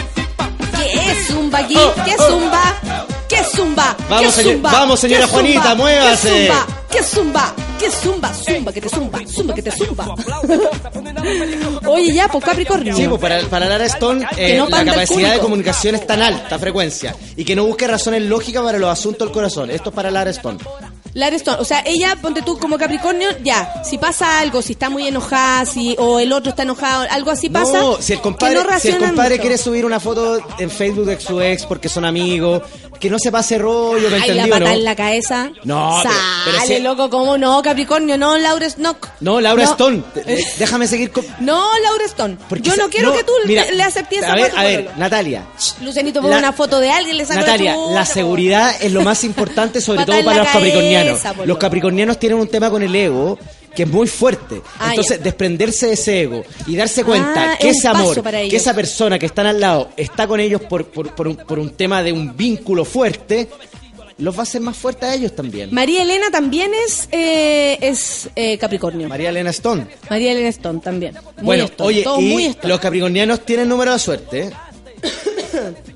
¿Qué 1.10 1.20
es 1.20 1.28
zumba 1.28 1.60
aquí? 1.60 1.76
Oh, 1.76 1.94
¿Qué 2.06 2.12
es 2.12 2.20
oh. 2.20 2.30
zumba? 2.30 2.76
¿Qué 3.28 3.36
es 3.36 3.48
zumba? 3.52 3.98
Vamos, 4.10 4.36
¿Qué 4.36 4.42
es 4.42 4.48
zumba? 4.48 4.72
vamos, 4.72 5.00
señora 5.00 5.20
¿Qué 5.20 5.26
es 5.26 5.32
zumba? 5.32 5.42
Juanita, 5.42 5.76
muévase. 5.76 6.52
¿Qué 6.92 6.98
es 7.00 7.06
zumba? 7.08 7.54
¿Qué 7.80 7.86
es 7.86 7.94
zumba? 7.96 8.32
¿Qué 8.34 8.38
es 8.38 8.42
zumba? 8.42 8.56
Zumba, 8.56 8.74
que 8.74 8.82
te 8.82 8.90
zumba, 8.90 9.20
zumba, 9.28 9.54
que 9.56 9.62
te 9.62 9.72
zumba. 9.72 10.16
Oye, 11.88 12.14
ya, 12.14 12.28
pues 12.28 12.44
Capricornio. 12.44 12.96
Sí, 12.96 13.08
pues 13.08 13.22
para, 13.22 13.42
para 13.44 13.68
Lara 13.68 13.86
Stone 13.86 14.28
eh, 14.38 14.58
no 14.58 14.68
la 14.68 14.86
capacidad 14.86 15.34
de 15.34 15.40
comunicación 15.40 15.96
está 15.96 16.16
en 16.16 16.22
alta 16.24 16.60
frecuencia 16.60 17.16
y 17.36 17.46
que 17.46 17.56
no 17.56 17.66
busque 17.66 17.88
razones 17.88 18.22
lógicas 18.24 18.64
para 18.64 18.78
los 18.78 18.90
asuntos 18.90 19.28
del 19.28 19.34
corazón. 19.34 19.72
Esto 19.72 19.90
es 19.90 19.96
para 19.96 20.12
Lara 20.12 20.30
Stone. 20.32 20.60
Lara 21.14 21.36
Stone, 21.36 21.58
o 21.60 21.66
sea, 21.66 21.82
ella, 21.86 22.16
ponte 22.22 22.42
tú 22.42 22.58
como 22.60 22.78
Capricornio, 22.78 23.28
ya, 23.44 23.82
si 23.84 23.98
pasa 23.98 24.40
algo, 24.40 24.62
si 24.62 24.74
está 24.74 24.90
muy 24.90 25.08
enojada, 25.08 25.66
si, 25.66 25.96
o 25.98 26.20
el 26.20 26.32
otro 26.34 26.52
está 26.52 26.64
enojado, 26.64 27.06
algo 27.10 27.32
así 27.32 27.50
pasa. 27.50 27.80
No, 27.80 27.98
si 28.02 28.14
el 28.14 28.22
compadre, 28.22 28.60
que 28.60 28.64
no 28.72 28.80
si 28.80 28.88
el 28.90 28.98
compadre 29.00 29.30
mucho. 29.32 29.42
quiere 29.42 29.58
subir 29.58 29.86
una 29.86 30.00
foto 30.00 30.40
en 30.60 30.70
Facebook 30.70 31.06
de 31.06 31.20
su 31.20 31.42
ex 31.42 31.66
porque 31.66 31.90
son 31.90 32.06
amigos, 32.06 32.62
que 33.00 33.10
no 33.10 33.18
se 33.18 33.32
pase 33.32 33.58
rollo, 33.58 34.10
¿me 34.10 34.18
Ay, 34.18 34.34
la 34.34 34.48
pata 34.48 34.60
no? 34.60 34.68
en 34.72 34.84
la 34.84 34.96
cabeza. 34.96 35.50
No, 35.64 36.02
Sale, 36.04 36.16
pero 36.46 36.62
si- 36.66 36.80
loco, 36.80 37.10
¿cómo 37.10 37.38
no? 37.38 37.62
Capricornio, 37.62 38.18
no, 38.18 38.38
Laura 38.38 38.70
Snock. 38.70 39.08
No, 39.22 39.40
Laura 39.42 39.64
No. 39.64 39.72
Stone, 39.72 40.04
déjame 40.60 40.86
seguir 40.88 41.12
con... 41.12 41.26
No, 41.40 41.66
Laura 41.84 42.06
Stone. 42.06 42.38
porque 42.50 42.70
Yo 42.70 42.76
no 42.76 42.90
quiero 42.90 43.14
que 43.14 43.24
tú 43.24 43.32
mira, 43.46 43.66
le, 43.66 43.76
le 43.78 43.84
aceptes 43.84 44.20
esa 44.20 44.34
A 44.34 44.36
ver, 44.36 44.50
foto, 44.52 44.60
a 44.60 44.64
ver. 44.64 44.92
Natalia. 44.98 45.46
Lucianito 45.82 46.22
pone 46.22 46.34
La- 46.34 46.40
una 46.40 46.54
foto 46.54 46.80
de 46.80 46.92
alguien, 46.92 47.18
le 47.18 47.26
saca 47.26 47.40
Natalia, 47.42 47.76
la 47.92 48.06
seguridad 48.06 48.76
es 48.82 48.92
lo 48.92 49.02
más 49.02 49.24
importante, 49.24 49.80
sobre 49.82 50.06
todo 50.06 50.24
para 50.24 50.40
los 50.44 50.48
capricornianos. 50.50 50.99
Los 51.46 51.58
capricornianos 51.58 52.20
tienen 52.20 52.40
un 52.40 52.48
tema 52.48 52.70
con 52.70 52.82
el 52.84 52.96
ego 52.96 53.38
que 53.76 53.84
es 53.84 53.90
muy 53.90 54.08
fuerte. 54.08 54.62
Ah, 54.80 54.90
Entonces, 54.90 55.18
ya. 55.18 55.24
desprenderse 55.24 55.88
de 55.88 55.94
ese 55.94 56.22
ego 56.22 56.44
y 56.68 56.76
darse 56.76 57.04
cuenta 57.04 57.52
Ah, 57.54 57.58
que 57.60 57.70
es 57.70 57.78
ese 57.78 57.88
amor, 57.88 58.22
que 58.24 58.56
esa 58.56 58.74
persona 58.74 59.20
que 59.20 59.26
están 59.28 59.46
al 59.46 59.60
lado 59.60 59.90
está 59.96 60.28
con 60.28 60.40
ellos 60.40 60.62
por, 60.62 60.86
por, 60.86 61.14
por 61.16 61.28
un, 61.28 61.36
por 61.36 61.60
un 61.60 61.70
tema 61.72 62.02
de 62.04 62.12
un 62.12 62.36
vínculo 62.36 62.84
fuerte, 62.84 63.48
los 64.18 64.36
va 64.36 64.40
a 64.40 64.44
hacer 64.44 64.60
más 64.62 64.76
fuertes 64.76 65.08
a 65.10 65.14
ellos 65.16 65.34
también. 65.36 65.70
María 65.74 66.02
Elena 66.02 66.30
también 66.32 66.72
es, 66.86 67.08
eh, 67.12 67.78
es 67.82 68.30
eh, 68.36 68.58
Capricornio. 68.58 69.08
María 69.08 69.30
Elena 69.30 69.52
Stone. 69.52 69.88
María 70.10 70.32
Elena 70.34 70.50
Stone 70.50 70.82
también. 70.84 71.14
Muy 71.38 71.46
bueno, 71.46 71.64
Stone, 71.66 71.88
oye, 71.88 72.04
todo 72.04 72.20
y 72.20 72.26
muy 72.26 72.46
Stone. 72.48 72.68
los 72.70 72.80
capricornianos 72.80 73.46
tienen 73.46 73.70
número 73.70 73.94
de 73.94 74.00
suerte. 74.00 74.40
¿eh? 74.42 74.52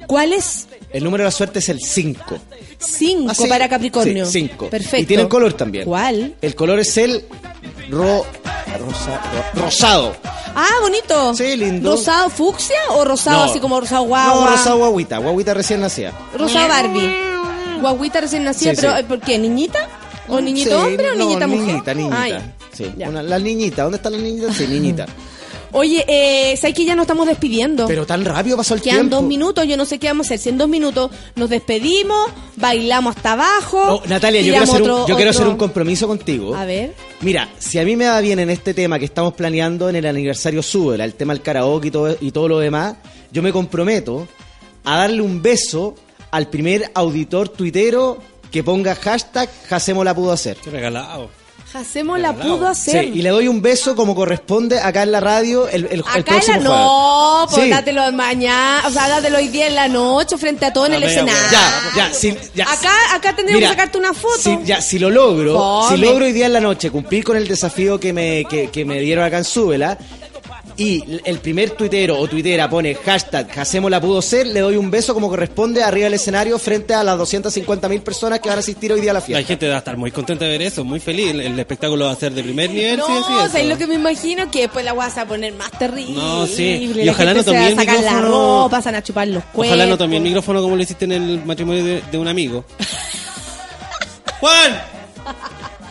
¿Cuál 0.08 0.34
es? 0.34 0.68
El 0.92 1.04
número 1.04 1.24
de 1.24 1.28
la 1.28 1.32
suerte 1.32 1.60
es 1.60 1.70
el 1.70 1.80
5. 1.82 2.38
Cinco 2.80 3.28
Ah, 3.32 3.34
sí. 3.36 3.48
para 3.48 3.68
Capricornio. 3.70 4.26
Sí, 4.26 4.32
cinco. 4.48 4.70
Perfecto. 4.70 4.98
Y 4.98 5.06
tienen 5.06 5.28
color 5.30 5.54
también. 5.54 5.86
¿Cuál? 5.86 6.36
El 6.42 6.56
color 6.56 6.80
es 6.80 6.98
el 6.98 7.24
ro, 7.90 8.26
rosa- 8.80 9.22
ro- 9.56 9.62
rosado. 9.64 10.16
Ah, 10.56 10.70
bonito. 10.82 11.34
Sí, 11.34 11.56
lindo. 11.56 11.92
¿Rosado 11.92 12.30
fucsia 12.30 12.76
o 12.90 13.06
rosado 13.06 13.46
No. 13.46 13.52
así 13.52 13.60
como 13.60 13.80
rosado 13.80 14.04
guagua? 14.04 14.36
No, 14.42 14.48
rosado 14.52 14.78
guaguita, 14.78 15.18
guaguita 15.20 15.54
recién 15.54 15.80
nacida. 15.82 16.12
Rosado 16.38 16.68
Barbie. 16.68 17.10
Guaguita 17.82 18.22
recién 18.22 18.44
nacida, 18.44 18.72
Sí, 18.76 18.78
pero 18.82 18.98
eh, 18.98 19.04
¿por 19.04 19.20
qué? 19.20 19.38
¿Niñita? 19.40 19.88
¿O 20.30 20.40
niñito 20.40 20.80
hombre 20.80 21.10
o 21.12 21.16
no, 21.16 21.26
niñita 21.26 21.48
mujer? 21.48 21.66
Niñita, 21.68 21.94
niñita. 21.94 22.28
Ya. 22.30 22.54
Sí, 22.74 22.92
una- 23.08 23.24
la 23.24 23.40
niñita, 23.40 23.84
¿dónde 23.84 23.98
está 23.98 24.10
la 24.10 24.18
niñita? 24.18 24.54
Sí, 24.54 24.68
niñita. 24.68 25.06
Oye, 25.74 26.06
eh, 26.08 26.56
¿sabes 26.58 26.76
que 26.76 26.86
ya 26.86 26.96
nos 26.96 27.04
estamos 27.04 27.26
despidiendo? 27.28 27.88
Pero 27.88 28.06
tan 28.06 28.24
rápido 28.24 28.56
pasó 28.58 28.76
el 28.76 28.82
Quedan 28.82 28.98
tiempo. 29.00 29.16
dos 29.18 29.26
minutos, 29.26 29.68
yo 29.68 29.76
no 29.76 29.86
sé 29.86 29.98
qué 29.98 30.08
vamos 30.08 30.26
a 30.26 30.28
hacer. 30.30 30.40
Si 30.40 30.50
en 30.50 30.58
dos 30.60 30.70
minutos 30.70 31.10
nos 31.36 31.50
despedimos, 31.50 32.30
bailamos 32.58 33.16
hasta 33.18 33.34
abajo. 33.34 33.84
No, 33.86 34.02
Natalia, 34.08 34.42
yo, 34.42 34.50
quiero 34.52 34.64
hacer, 34.64 34.82
un, 34.84 34.90
otro- 34.92 35.08
yo 35.08 35.16
quiero 35.16 35.32
otro- 35.32 35.42
hacer 35.42 35.52
un 35.52 35.58
compromiso 35.58 36.08
contigo. 36.08 36.56
A 36.56 36.66
ver. 36.66 36.94
Mira, 37.22 37.50
si 37.58 37.80
a 37.80 37.84
mí 37.86 37.96
me 37.96 38.06
va 38.06 38.22
bien 38.22 38.38
en 38.40 38.50
este 38.52 38.74
tema 38.74 39.00
que 39.00 39.06
estamos 39.06 39.34
planeando 39.34 39.90
en 39.90 39.96
el 39.96 40.06
aniversario 40.06 40.62
Súbela, 40.62 41.06
el 41.06 41.16
tema 41.16 41.34
del 41.34 41.42
karaoke 41.42 41.88
y 41.88 41.92
todo, 41.92 42.18
y 42.22 42.32
todo 42.32 42.48
lo 42.48 42.60
demás, 42.60 42.96
yo 43.32 43.42
me 43.42 43.52
comprometo 43.52 44.28
a 44.86 44.98
darle 44.98 45.22
un 45.22 45.42
beso 45.42 45.96
al 46.32 46.50
primer 46.50 46.92
auditor 46.94 47.50
tuitero 47.50 48.20
que 48.52 48.64
ponga 48.64 48.94
hashtag 48.96 49.50
Hacemos 49.72 50.06
la 50.06 50.14
pudo 50.14 50.32
hacer. 50.34 50.58
Qué 50.64 50.70
regalado. 50.70 51.30
Hacemos 51.74 52.20
la 52.20 52.34
pudo 52.34 52.68
hacer. 52.68 53.04
Sí, 53.06 53.12
y 53.16 53.22
le 53.24 53.30
doy 53.30 53.48
un 53.48 53.62
beso 53.62 53.96
como 53.96 54.14
corresponde 54.14 54.80
acá 54.80 55.04
en 55.04 55.12
la 55.12 55.20
radio 55.20 55.68
el, 55.68 55.86
el, 55.86 55.92
el 55.94 56.00
Acá 56.02 56.18
en 56.18 56.24
próximo 56.24 56.58
la 56.58 56.64
no, 56.64 57.48
jueves. 57.48 57.50
pues 57.56 57.64
Sí. 57.64 57.70
dátelo 57.72 58.12
mañana, 58.12 58.84
o 58.88 58.92
sea, 58.92 59.10
dátelo 59.10 59.38
hoy 59.40 59.48
día 59.48 59.68
en 59.68 59.76
la 59.76 59.88
noche 59.88 60.38
frente 60.38 60.66
a 60.66 60.74
todo 60.74 60.86
en 60.86 60.94
el 60.94 61.02
La 61.02 61.08
media 61.08 61.22
escenario. 61.22 61.52
Ya, 61.52 61.82
ya, 62.10 62.14
si, 62.14 62.36
ya. 62.54 62.72
Acá, 62.72 62.92
acá 63.14 63.36
tendríamos 63.36 63.62
Mira, 63.62 63.70
que 63.70 63.76
sacarte 63.76 63.98
una 63.98 64.14
foto. 64.14 64.38
Si, 64.40 64.60
ya, 64.64 64.82
si 64.82 65.00
lo 65.00 65.10
logro, 65.10 65.58
Fome. 65.58 65.96
si 65.98 66.02
logro 66.04 66.26
hoy 66.26 66.32
día 66.34 66.46
en 66.46 66.54
la 66.54 66.60
noche 66.62 66.92
cumplir 66.92 67.24
con 67.24 67.38
el 67.38 67.48
desafío 67.48 68.00
que 68.00 68.14
me, 68.14 68.46
que, 68.46 68.70
que 68.70 68.86
me 68.86 69.00
dieron 69.00 69.24
acá 69.26 69.40
en 69.40 69.44
Súbela, 69.44 69.98
y 70.78 71.04
el 71.26 71.40
primer 71.40 71.72
tuitero 71.72 72.18
o 72.20 72.28
tuitera 72.28 72.70
pone 72.70 72.96
hashtag 72.96 73.60
Hacemos 73.60 73.92
la 73.92 74.02
pudo 74.02 74.22
ser, 74.22 74.48
le 74.48 74.60
doy 74.62 74.76
un 74.78 74.90
beso 74.90 75.14
como 75.14 75.30
corresponde 75.30 75.84
arriba 75.84 76.06
del 76.06 76.16
escenario 76.16 76.58
frente 76.60 76.94
a 76.94 77.04
las 77.04 77.18
250 77.18 77.88
mil 77.90 78.02
personas 78.02 78.40
que 78.40 78.50
van 78.50 78.58
a 78.58 78.62
asistir 78.62 78.92
hoy 78.92 79.02
día 79.02 79.12
a 79.12 79.14
la 79.14 79.20
La 79.20 79.26
fiesta. 79.26 79.48
gente 79.48 79.68
va 79.70 79.76
a 79.76 79.78
estar 79.80 79.98
muy 79.98 80.12
contenta 80.12 80.46
de 80.46 80.52
ver 80.52 80.62
eso, 80.64 80.84
muy 80.84 81.00
feliz. 81.00 81.32
El, 81.32 81.42
el 81.42 81.60
espectáculo 81.60 82.06
va 82.06 82.12
a 82.12 82.16
ser 82.16 82.34
de 82.34 82.44
primer 82.44 82.70
nivel. 82.72 82.98
no, 82.98 83.06
sí, 83.08 83.14
sí, 83.28 83.34
o 83.34 83.50
sea, 83.50 83.60
eso. 83.62 83.70
lo 83.70 83.78
que 83.78 83.88
me 83.88 83.96
imagino 83.96 84.50
que 84.50 84.62
después 84.62 84.84
la 84.84 84.94
vas 84.94 85.18
a 85.18 85.26
poner 85.28 85.54
más 85.54 85.72
terrible. 85.72 86.14
No, 86.16 86.46
sí. 86.48 86.64
Y 86.64 86.94
la 87.06 87.12
ojalá 87.12 87.34
no 87.34 87.44
tomé 87.44 87.68
el 87.68 87.76
sacar 87.76 87.96
la 87.96 88.02
micrófono. 88.14 88.64
ropa, 88.64 88.82
van 88.82 88.96
a 88.96 89.04
chupar 89.04 89.28
los 89.28 89.44
cuerpos. 89.46 89.68
Ojalá 89.68 89.86
no 89.86 89.98
tomé 89.98 90.18
el 90.18 90.24
micrófono 90.24 90.62
como 90.62 90.76
lo 90.76 90.82
hiciste 90.84 91.06
en 91.06 91.12
el 91.12 91.46
matrimonio 91.46 91.84
de, 91.84 92.02
de 92.12 92.18
un 92.18 92.28
amigo. 92.28 92.66
¡Juan! 94.40 94.82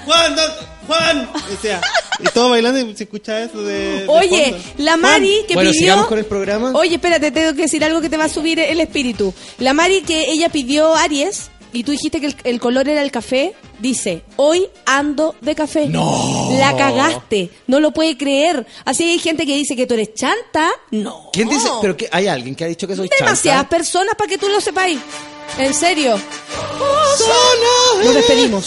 ¡Juan! 0.04 0.34
no- 0.36 0.86
¡Juan! 0.86 1.28
O 1.34 1.62
sea, 1.62 1.80
y 2.22 2.28
todo 2.32 2.50
bailando 2.50 2.78
y 2.80 2.96
se 2.96 3.04
escucha 3.04 3.42
eso 3.42 3.62
de. 3.62 4.02
de 4.02 4.04
Oye, 4.08 4.50
fondo. 4.52 4.58
la 4.78 4.96
Mari 4.96 5.44
que 5.48 5.54
Bueno, 5.54 5.70
pidió... 5.70 6.06
con 6.06 6.18
el 6.18 6.24
programa. 6.24 6.72
Oye, 6.74 6.94
espérate, 6.94 7.30
tengo 7.30 7.54
que 7.54 7.62
decir 7.62 7.82
algo 7.84 8.00
que 8.00 8.08
te 8.08 8.16
va 8.16 8.24
a 8.24 8.28
subir 8.28 8.58
el 8.58 8.80
espíritu. 8.80 9.32
La 9.58 9.72
Mari 9.74 10.02
que 10.02 10.30
ella 10.30 10.48
pidió 10.48 10.94
Aries 10.94 11.50
y 11.74 11.84
tú 11.84 11.92
dijiste 11.92 12.20
que 12.20 12.26
el, 12.26 12.36
el 12.44 12.60
color 12.60 12.86
era 12.88 13.00
el 13.02 13.10
café, 13.10 13.54
dice, 13.78 14.22
hoy 14.36 14.68
ando 14.84 15.34
de 15.40 15.54
café. 15.54 15.86
No. 15.88 16.50
La 16.58 16.76
cagaste, 16.76 17.50
no 17.66 17.80
lo 17.80 17.92
puede 17.92 18.18
creer. 18.18 18.66
Así 18.84 19.04
hay 19.04 19.18
gente 19.18 19.46
que 19.46 19.56
dice 19.56 19.74
que 19.74 19.86
tú 19.86 19.94
eres 19.94 20.12
chanta. 20.14 20.70
No. 20.90 21.30
¿Quién 21.32 21.48
dice? 21.48 21.68
¿Pero 21.80 21.96
qué? 21.96 22.08
¿Hay 22.12 22.26
alguien 22.26 22.54
que 22.54 22.64
ha 22.64 22.68
dicho 22.68 22.86
que 22.86 22.94
soy 22.94 23.08
Demasiadas 23.18 23.62
chanta? 23.62 23.76
personas 23.76 24.14
para 24.16 24.28
que 24.28 24.36
tú 24.38 24.48
lo 24.48 24.60
sepáis. 24.60 24.98
En 25.58 25.72
serio. 25.74 26.18
Nos 28.04 28.14
despedimos. 28.14 28.66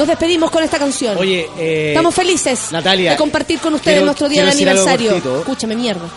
Nos 0.00 0.08
despedimos 0.08 0.50
con 0.50 0.62
esta 0.64 0.78
canción. 0.78 1.14
Oye, 1.18 1.46
eh, 1.58 1.88
Estamos 1.90 2.14
felices 2.14 2.72
Natalia, 2.72 3.10
de 3.10 3.16
compartir 3.18 3.58
con 3.60 3.74
ustedes 3.74 3.96
quiero- 3.96 4.06
nuestro 4.06 4.30
día 4.30 4.46
de 4.46 4.50
aniversario. 4.52 5.14
Escúchame, 5.40 5.76
mierda. 5.76 6.08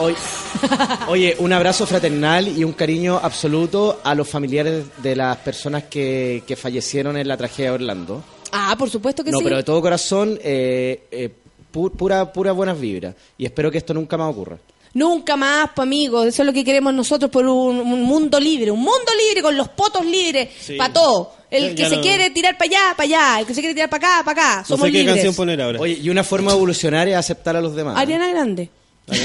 Oye, 1.10 1.36
un 1.40 1.52
abrazo 1.52 1.86
fraternal 1.86 2.48
y 2.48 2.64
un 2.64 2.72
cariño 2.72 3.20
absoluto 3.22 4.00
a 4.02 4.16
los 4.16 4.26
familiares 4.30 4.86
de 5.04 5.18
las 5.18 5.36
personas 5.40 5.84
que, 5.90 6.44
que 6.48 6.56
fallecieron 6.56 7.18
en 7.18 7.28
la 7.28 7.36
tragedia 7.36 7.72
de 7.72 7.76
Orlando. 7.76 8.24
Ah, 8.54 8.74
por 8.80 8.90
supuesto 8.90 9.22
que 9.22 9.32
no, 9.32 9.40
sí. 9.40 9.44
pero 9.44 9.58
de 9.58 9.64
todo 9.64 9.82
corazón, 9.82 10.40
eh, 10.42 11.04
eh, 11.12 11.30
pu- 11.74 11.92
pura, 11.92 12.32
pura 12.32 12.54
buenas 12.54 12.80
vibras. 12.80 13.14
Y 13.38 13.44
espero 13.44 13.70
que 13.70 13.80
esto 13.80 13.94
nunca 13.94 14.16
más 14.16 14.32
ocurra. 14.32 14.60
Nunca 14.94 15.36
más, 15.36 15.70
pa' 15.72 15.84
amigos. 15.84 16.28
Eso 16.28 16.44
es 16.44 16.46
lo 16.46 16.54
que 16.54 16.64
queremos 16.64 16.94
nosotros 16.94 17.32
por 17.32 17.46
un, 17.48 17.80
un 17.80 18.04
mundo 18.04 18.40
libre. 18.40 18.70
Un 18.72 18.80
mundo 18.82 19.12
libre 19.28 19.42
con 19.42 19.58
los 19.58 19.68
potos 19.70 20.06
libres. 20.06 20.50
Sí. 20.62 20.76
Para 20.76 20.94
todo. 20.94 21.34
El 21.50 21.70
Ya- 21.70 21.76
que 21.76 21.82
ya 21.84 21.90
se 21.90 21.96
no- 21.98 22.02
quiere 22.02 22.30
tirar 22.30 22.58
para 22.58 22.70
allá, 22.70 22.94
para 22.96 23.04
allá. 23.06 23.40
El 23.40 23.46
que 23.48 23.54
se 23.56 23.62
quiere 23.62 23.74
tirar 23.74 23.90
para 23.90 24.08
acá, 24.18 24.24
para 24.24 24.42
acá. 24.42 24.58
No 24.62 24.66
Somos 24.68 24.86
sé 24.86 24.92
qué 24.92 24.98
libres. 25.00 25.16
canción 25.16 25.36
poner 25.36 25.62
ahora. 25.62 25.80
Oye, 25.80 26.00
y 26.02 26.10
una 26.10 26.24
forma 26.24 26.52
de 26.52 26.58
evolucionar 26.58 27.08
es 27.08 27.16
aceptar 27.16 27.56
a 27.56 27.62
los 27.62 27.76
demás. 27.76 27.98
Ariana 27.98 28.28
Grande. 28.30 28.70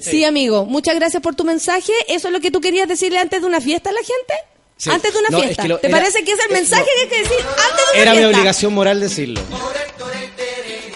Sí, 0.00 0.24
amigo, 0.24 0.64
muchas 0.64 0.94
gracias 0.94 1.22
por 1.22 1.34
tu 1.34 1.44
mensaje. 1.44 1.92
¿Eso 2.08 2.28
es 2.28 2.32
lo 2.32 2.40
que 2.40 2.50
tú 2.50 2.60
querías 2.60 2.88
decirle 2.88 3.18
antes 3.18 3.40
de 3.40 3.46
una 3.46 3.60
fiesta 3.60 3.90
a 3.90 3.92
la 3.92 4.00
gente? 4.00 4.34
Sí. 4.76 4.90
Antes 4.90 5.12
de 5.12 5.18
una 5.18 5.28
No, 5.30 5.38
es 5.38 5.44
fiesta. 5.44 5.62
que 5.62 5.68
lo- 5.68 5.78
¿Te 5.78 5.86
era- 5.88 5.98
parece 5.98 6.24
que 6.24 6.32
es 6.32 6.38
el 6.40 6.50
eh, 6.50 6.54
mensaje 6.54 6.82
no. 6.82 6.86
que 6.96 7.02
hay 7.02 7.08
que 7.22 7.28
decir 7.28 7.46
antes 7.46 7.76
de 7.86 7.92
una 7.92 8.02
Era 8.02 8.10
mi 8.12 8.18
fiesta? 8.18 8.36
obligación 8.38 8.74
moral 8.74 9.00
decirlo. 9.00 9.40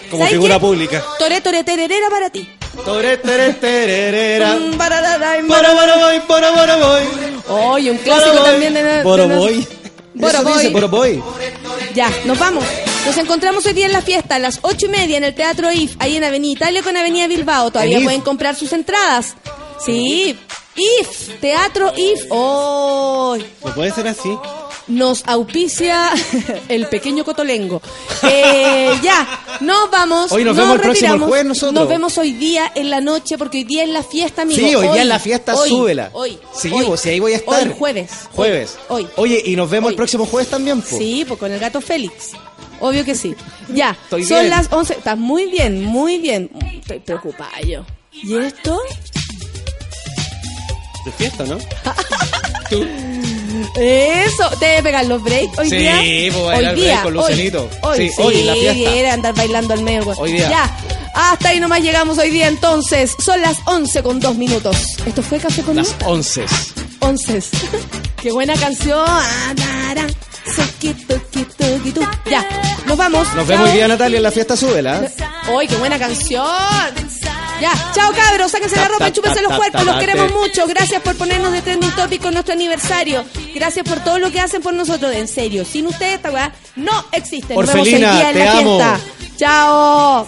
Como 0.09 0.23
¿Sabes 0.23 0.31
figura 0.33 0.55
qué? 0.55 0.59
pública. 0.59 1.03
Tore, 1.17 1.41
tore, 1.41 1.63
tererera 1.63 2.09
para 2.09 2.29
ti. 2.29 2.49
Tore, 2.85 3.17
tere, 3.17 3.53
tererera. 3.53 4.55
Mm, 4.55 4.77
barararay, 4.77 5.41
Bora, 5.43 5.73
bora, 5.73 5.97
voy, 5.97 6.19
bora, 6.27 6.51
bora, 6.51 6.75
voy. 6.77 7.03
Oye, 7.47 7.91
un 7.91 7.97
clásico 7.97 8.31
Bora, 8.37 8.43
también 8.51 8.73
de... 8.73 8.83
de- 8.83 9.03
voy. 9.03 9.67
bora, 10.13 10.87
voy. 10.87 11.23
Ya, 11.93 12.09
nos 12.25 12.37
vamos. 12.39 12.63
Nos 13.05 13.17
encontramos 13.17 13.65
hoy 13.65 13.73
día 13.73 13.85
en 13.87 13.93
la 13.93 14.01
fiesta 14.01 14.35
a 14.35 14.39
las 14.39 14.59
ocho 14.61 14.85
y 14.85 14.89
media 14.89 15.17
en 15.17 15.23
el 15.23 15.33
Teatro 15.33 15.71
IF, 15.71 15.95
ahí 15.99 16.17
en 16.17 16.23
Avenida 16.23 16.53
Italia 16.53 16.83
con 16.83 16.95
Avenida 16.95 17.27
Bilbao. 17.27 17.71
Todavía 17.71 17.99
pueden 18.01 18.21
comprar 18.21 18.55
sus 18.55 18.71
entradas. 18.73 19.35
Sí, 19.83 20.37
IF, 20.75 21.39
Teatro 21.41 21.91
IF. 21.97 22.25
Oh, 22.29 23.37
No 23.65 23.73
puede 23.73 23.91
ser 23.91 24.07
así. 24.07 24.29
Nos 24.89 25.23
auspicia 25.25 26.11
el 26.67 26.87
pequeño 26.87 27.23
Cotolengo. 27.23 27.81
Eh, 28.23 28.91
ya, 29.03 29.57
nos 29.61 29.89
vamos. 29.89 30.31
Hoy 30.31 30.43
nos 30.43 30.57
vemos 30.57 30.75
el 30.75 30.81
próximo 30.81 31.07
retiramos. 31.07 31.29
jueves 31.29 31.45
nosotros. 31.45 31.73
Nos 31.73 31.87
vemos 31.87 32.17
hoy 32.17 32.33
día 32.33 32.71
en 32.75 32.89
la 32.89 33.01
noche 33.01 33.37
porque 33.37 33.59
hoy 33.59 33.63
día 33.63 33.83
es 33.83 33.89
la 33.89 34.03
fiesta, 34.03 34.41
amigo. 34.41 34.59
Sí, 34.59 34.75
hoy 34.75 34.87
día 34.89 35.01
en 35.03 35.09
la 35.09 35.19
fiesta, 35.19 35.55
hoy, 35.55 35.69
súbela. 35.69 36.09
Hoy. 36.13 36.37
Sí, 36.53 36.71
hoy, 36.71 36.97
sí, 36.97 37.09
ahí 37.09 37.19
voy 37.19 37.33
a 37.33 37.37
estar. 37.37 37.67
Hoy, 37.67 37.75
jueves. 37.77 38.11
Jueves. 38.33 38.77
Hoy. 38.89 39.07
Oye, 39.15 39.41
y 39.45 39.55
nos 39.55 39.69
vemos 39.69 39.91
el 39.91 39.95
próximo 39.95 40.25
jueves 40.25 40.49
también, 40.49 40.81
po. 40.81 40.97
Sí, 40.97 41.23
pues 41.27 41.39
con 41.39 41.51
el 41.51 41.59
gato 41.59 41.79
Félix. 41.81 42.31
Obvio 42.81 43.03
que 43.05 43.13
sí. 43.15 43.35
Ya, 43.73 43.97
Estoy 44.03 44.23
son 44.23 44.39
bien. 44.39 44.49
las 44.49 44.71
11. 44.71 44.93
Estás 44.93 45.17
muy 45.17 45.47
bien, 45.47 45.83
muy 45.83 46.17
bien. 46.17 46.49
Estoy 46.79 46.99
preocupada 46.99 47.59
yo. 47.61 47.85
¿Y 48.11 48.35
esto? 48.37 48.79
De 51.05 51.11
fiesta, 51.11 51.43
¿no? 51.45 51.57
Eso. 53.75 54.49
¿Te 54.59 54.65
debe 54.65 54.83
pegar 54.83 55.05
los 55.05 55.21
breaks 55.23 55.57
hoy 55.57 55.69
Sí, 55.69 55.77
día? 55.77 55.95
bailar 56.45 56.73
hoy 56.75 56.81
día, 56.81 57.01
con 57.03 57.17
hoy, 57.17 57.29
Lucianito. 57.29 57.69
Hoy, 57.81 57.97
Sí, 57.97 58.09
sí, 58.09 58.21
hoy 58.21 58.39
en 58.39 58.45
la 58.47 58.53
fiesta. 58.53 58.91
era 58.95 59.13
andar 59.13 59.35
bailando 59.35 59.73
al 59.73 59.81
medio. 59.81 60.13
Hoy 60.17 60.33
día. 60.33 60.49
Ya. 60.49 60.77
Hasta 61.15 61.49
ahí 61.49 61.59
nomás 61.59 61.81
llegamos 61.81 62.17
hoy 62.17 62.29
día 62.29 62.47
entonces. 62.47 63.13
Son 63.23 63.41
las 63.41 63.57
11 63.65 64.03
con 64.03 64.19
2 64.19 64.35
minutos. 64.37 64.75
¿Esto 65.05 65.21
fue 65.21 65.39
Café 65.39 65.61
con 65.63 65.75
Las 65.75 65.91
Nata? 65.91 66.07
once. 66.07 66.45
11. 66.99 67.41
Qué 68.21 68.31
buena 68.31 68.53
canción. 68.55 69.05
Ya, 72.29 72.45
nos 72.85 72.97
vamos. 72.97 73.27
Nos 73.35 73.47
vemos 73.47 73.69
hoy 73.69 73.75
día, 73.75 73.87
Natalia, 73.87 74.17
en 74.17 74.23
la 74.23 74.31
fiesta 74.31 74.55
súbela. 74.57 75.01
¡Ay, 75.57 75.67
qué 75.67 75.75
buena 75.75 75.97
canción! 75.99 76.45
Ya, 77.61 77.71
chao 77.93 78.11
cabros, 78.13 78.51
sáquense 78.51 78.75
la 78.77 78.87
ropa 78.87 79.11
chúpense 79.11 79.41
los 79.41 79.53
cuerpos, 79.55 79.83
los 79.85 79.97
queremos 79.97 80.31
mucho. 80.31 80.65
Gracias 80.67 81.01
por 81.01 81.15
ponernos 81.15 81.51
de 81.51 81.61
trending 81.61 81.91
topic 81.91 82.21
con 82.21 82.33
nuestro 82.33 82.53
aniversario. 82.53 83.25
Gracias 83.53 83.87
por 83.87 83.99
todo 84.03 84.17
lo 84.19 84.31
que 84.31 84.39
hacen 84.39 84.61
por 84.61 84.73
nosotros, 84.73 85.13
en 85.13 85.27
serio. 85.27 85.65
Sin 85.65 85.87
ustedes 85.87 86.15
esta 86.15 86.31
weá 86.31 86.53
no 86.75 87.05
existe. 87.11 87.55
Nos 87.55 87.65
vemos 87.67 87.87
Orfelina, 87.87 88.13
día 88.13 88.29
en 88.29 88.33
te 88.35 88.45
la 88.45 88.51
amo. 88.59 88.77
fiesta. 88.79 88.99
Chao. 89.37 90.27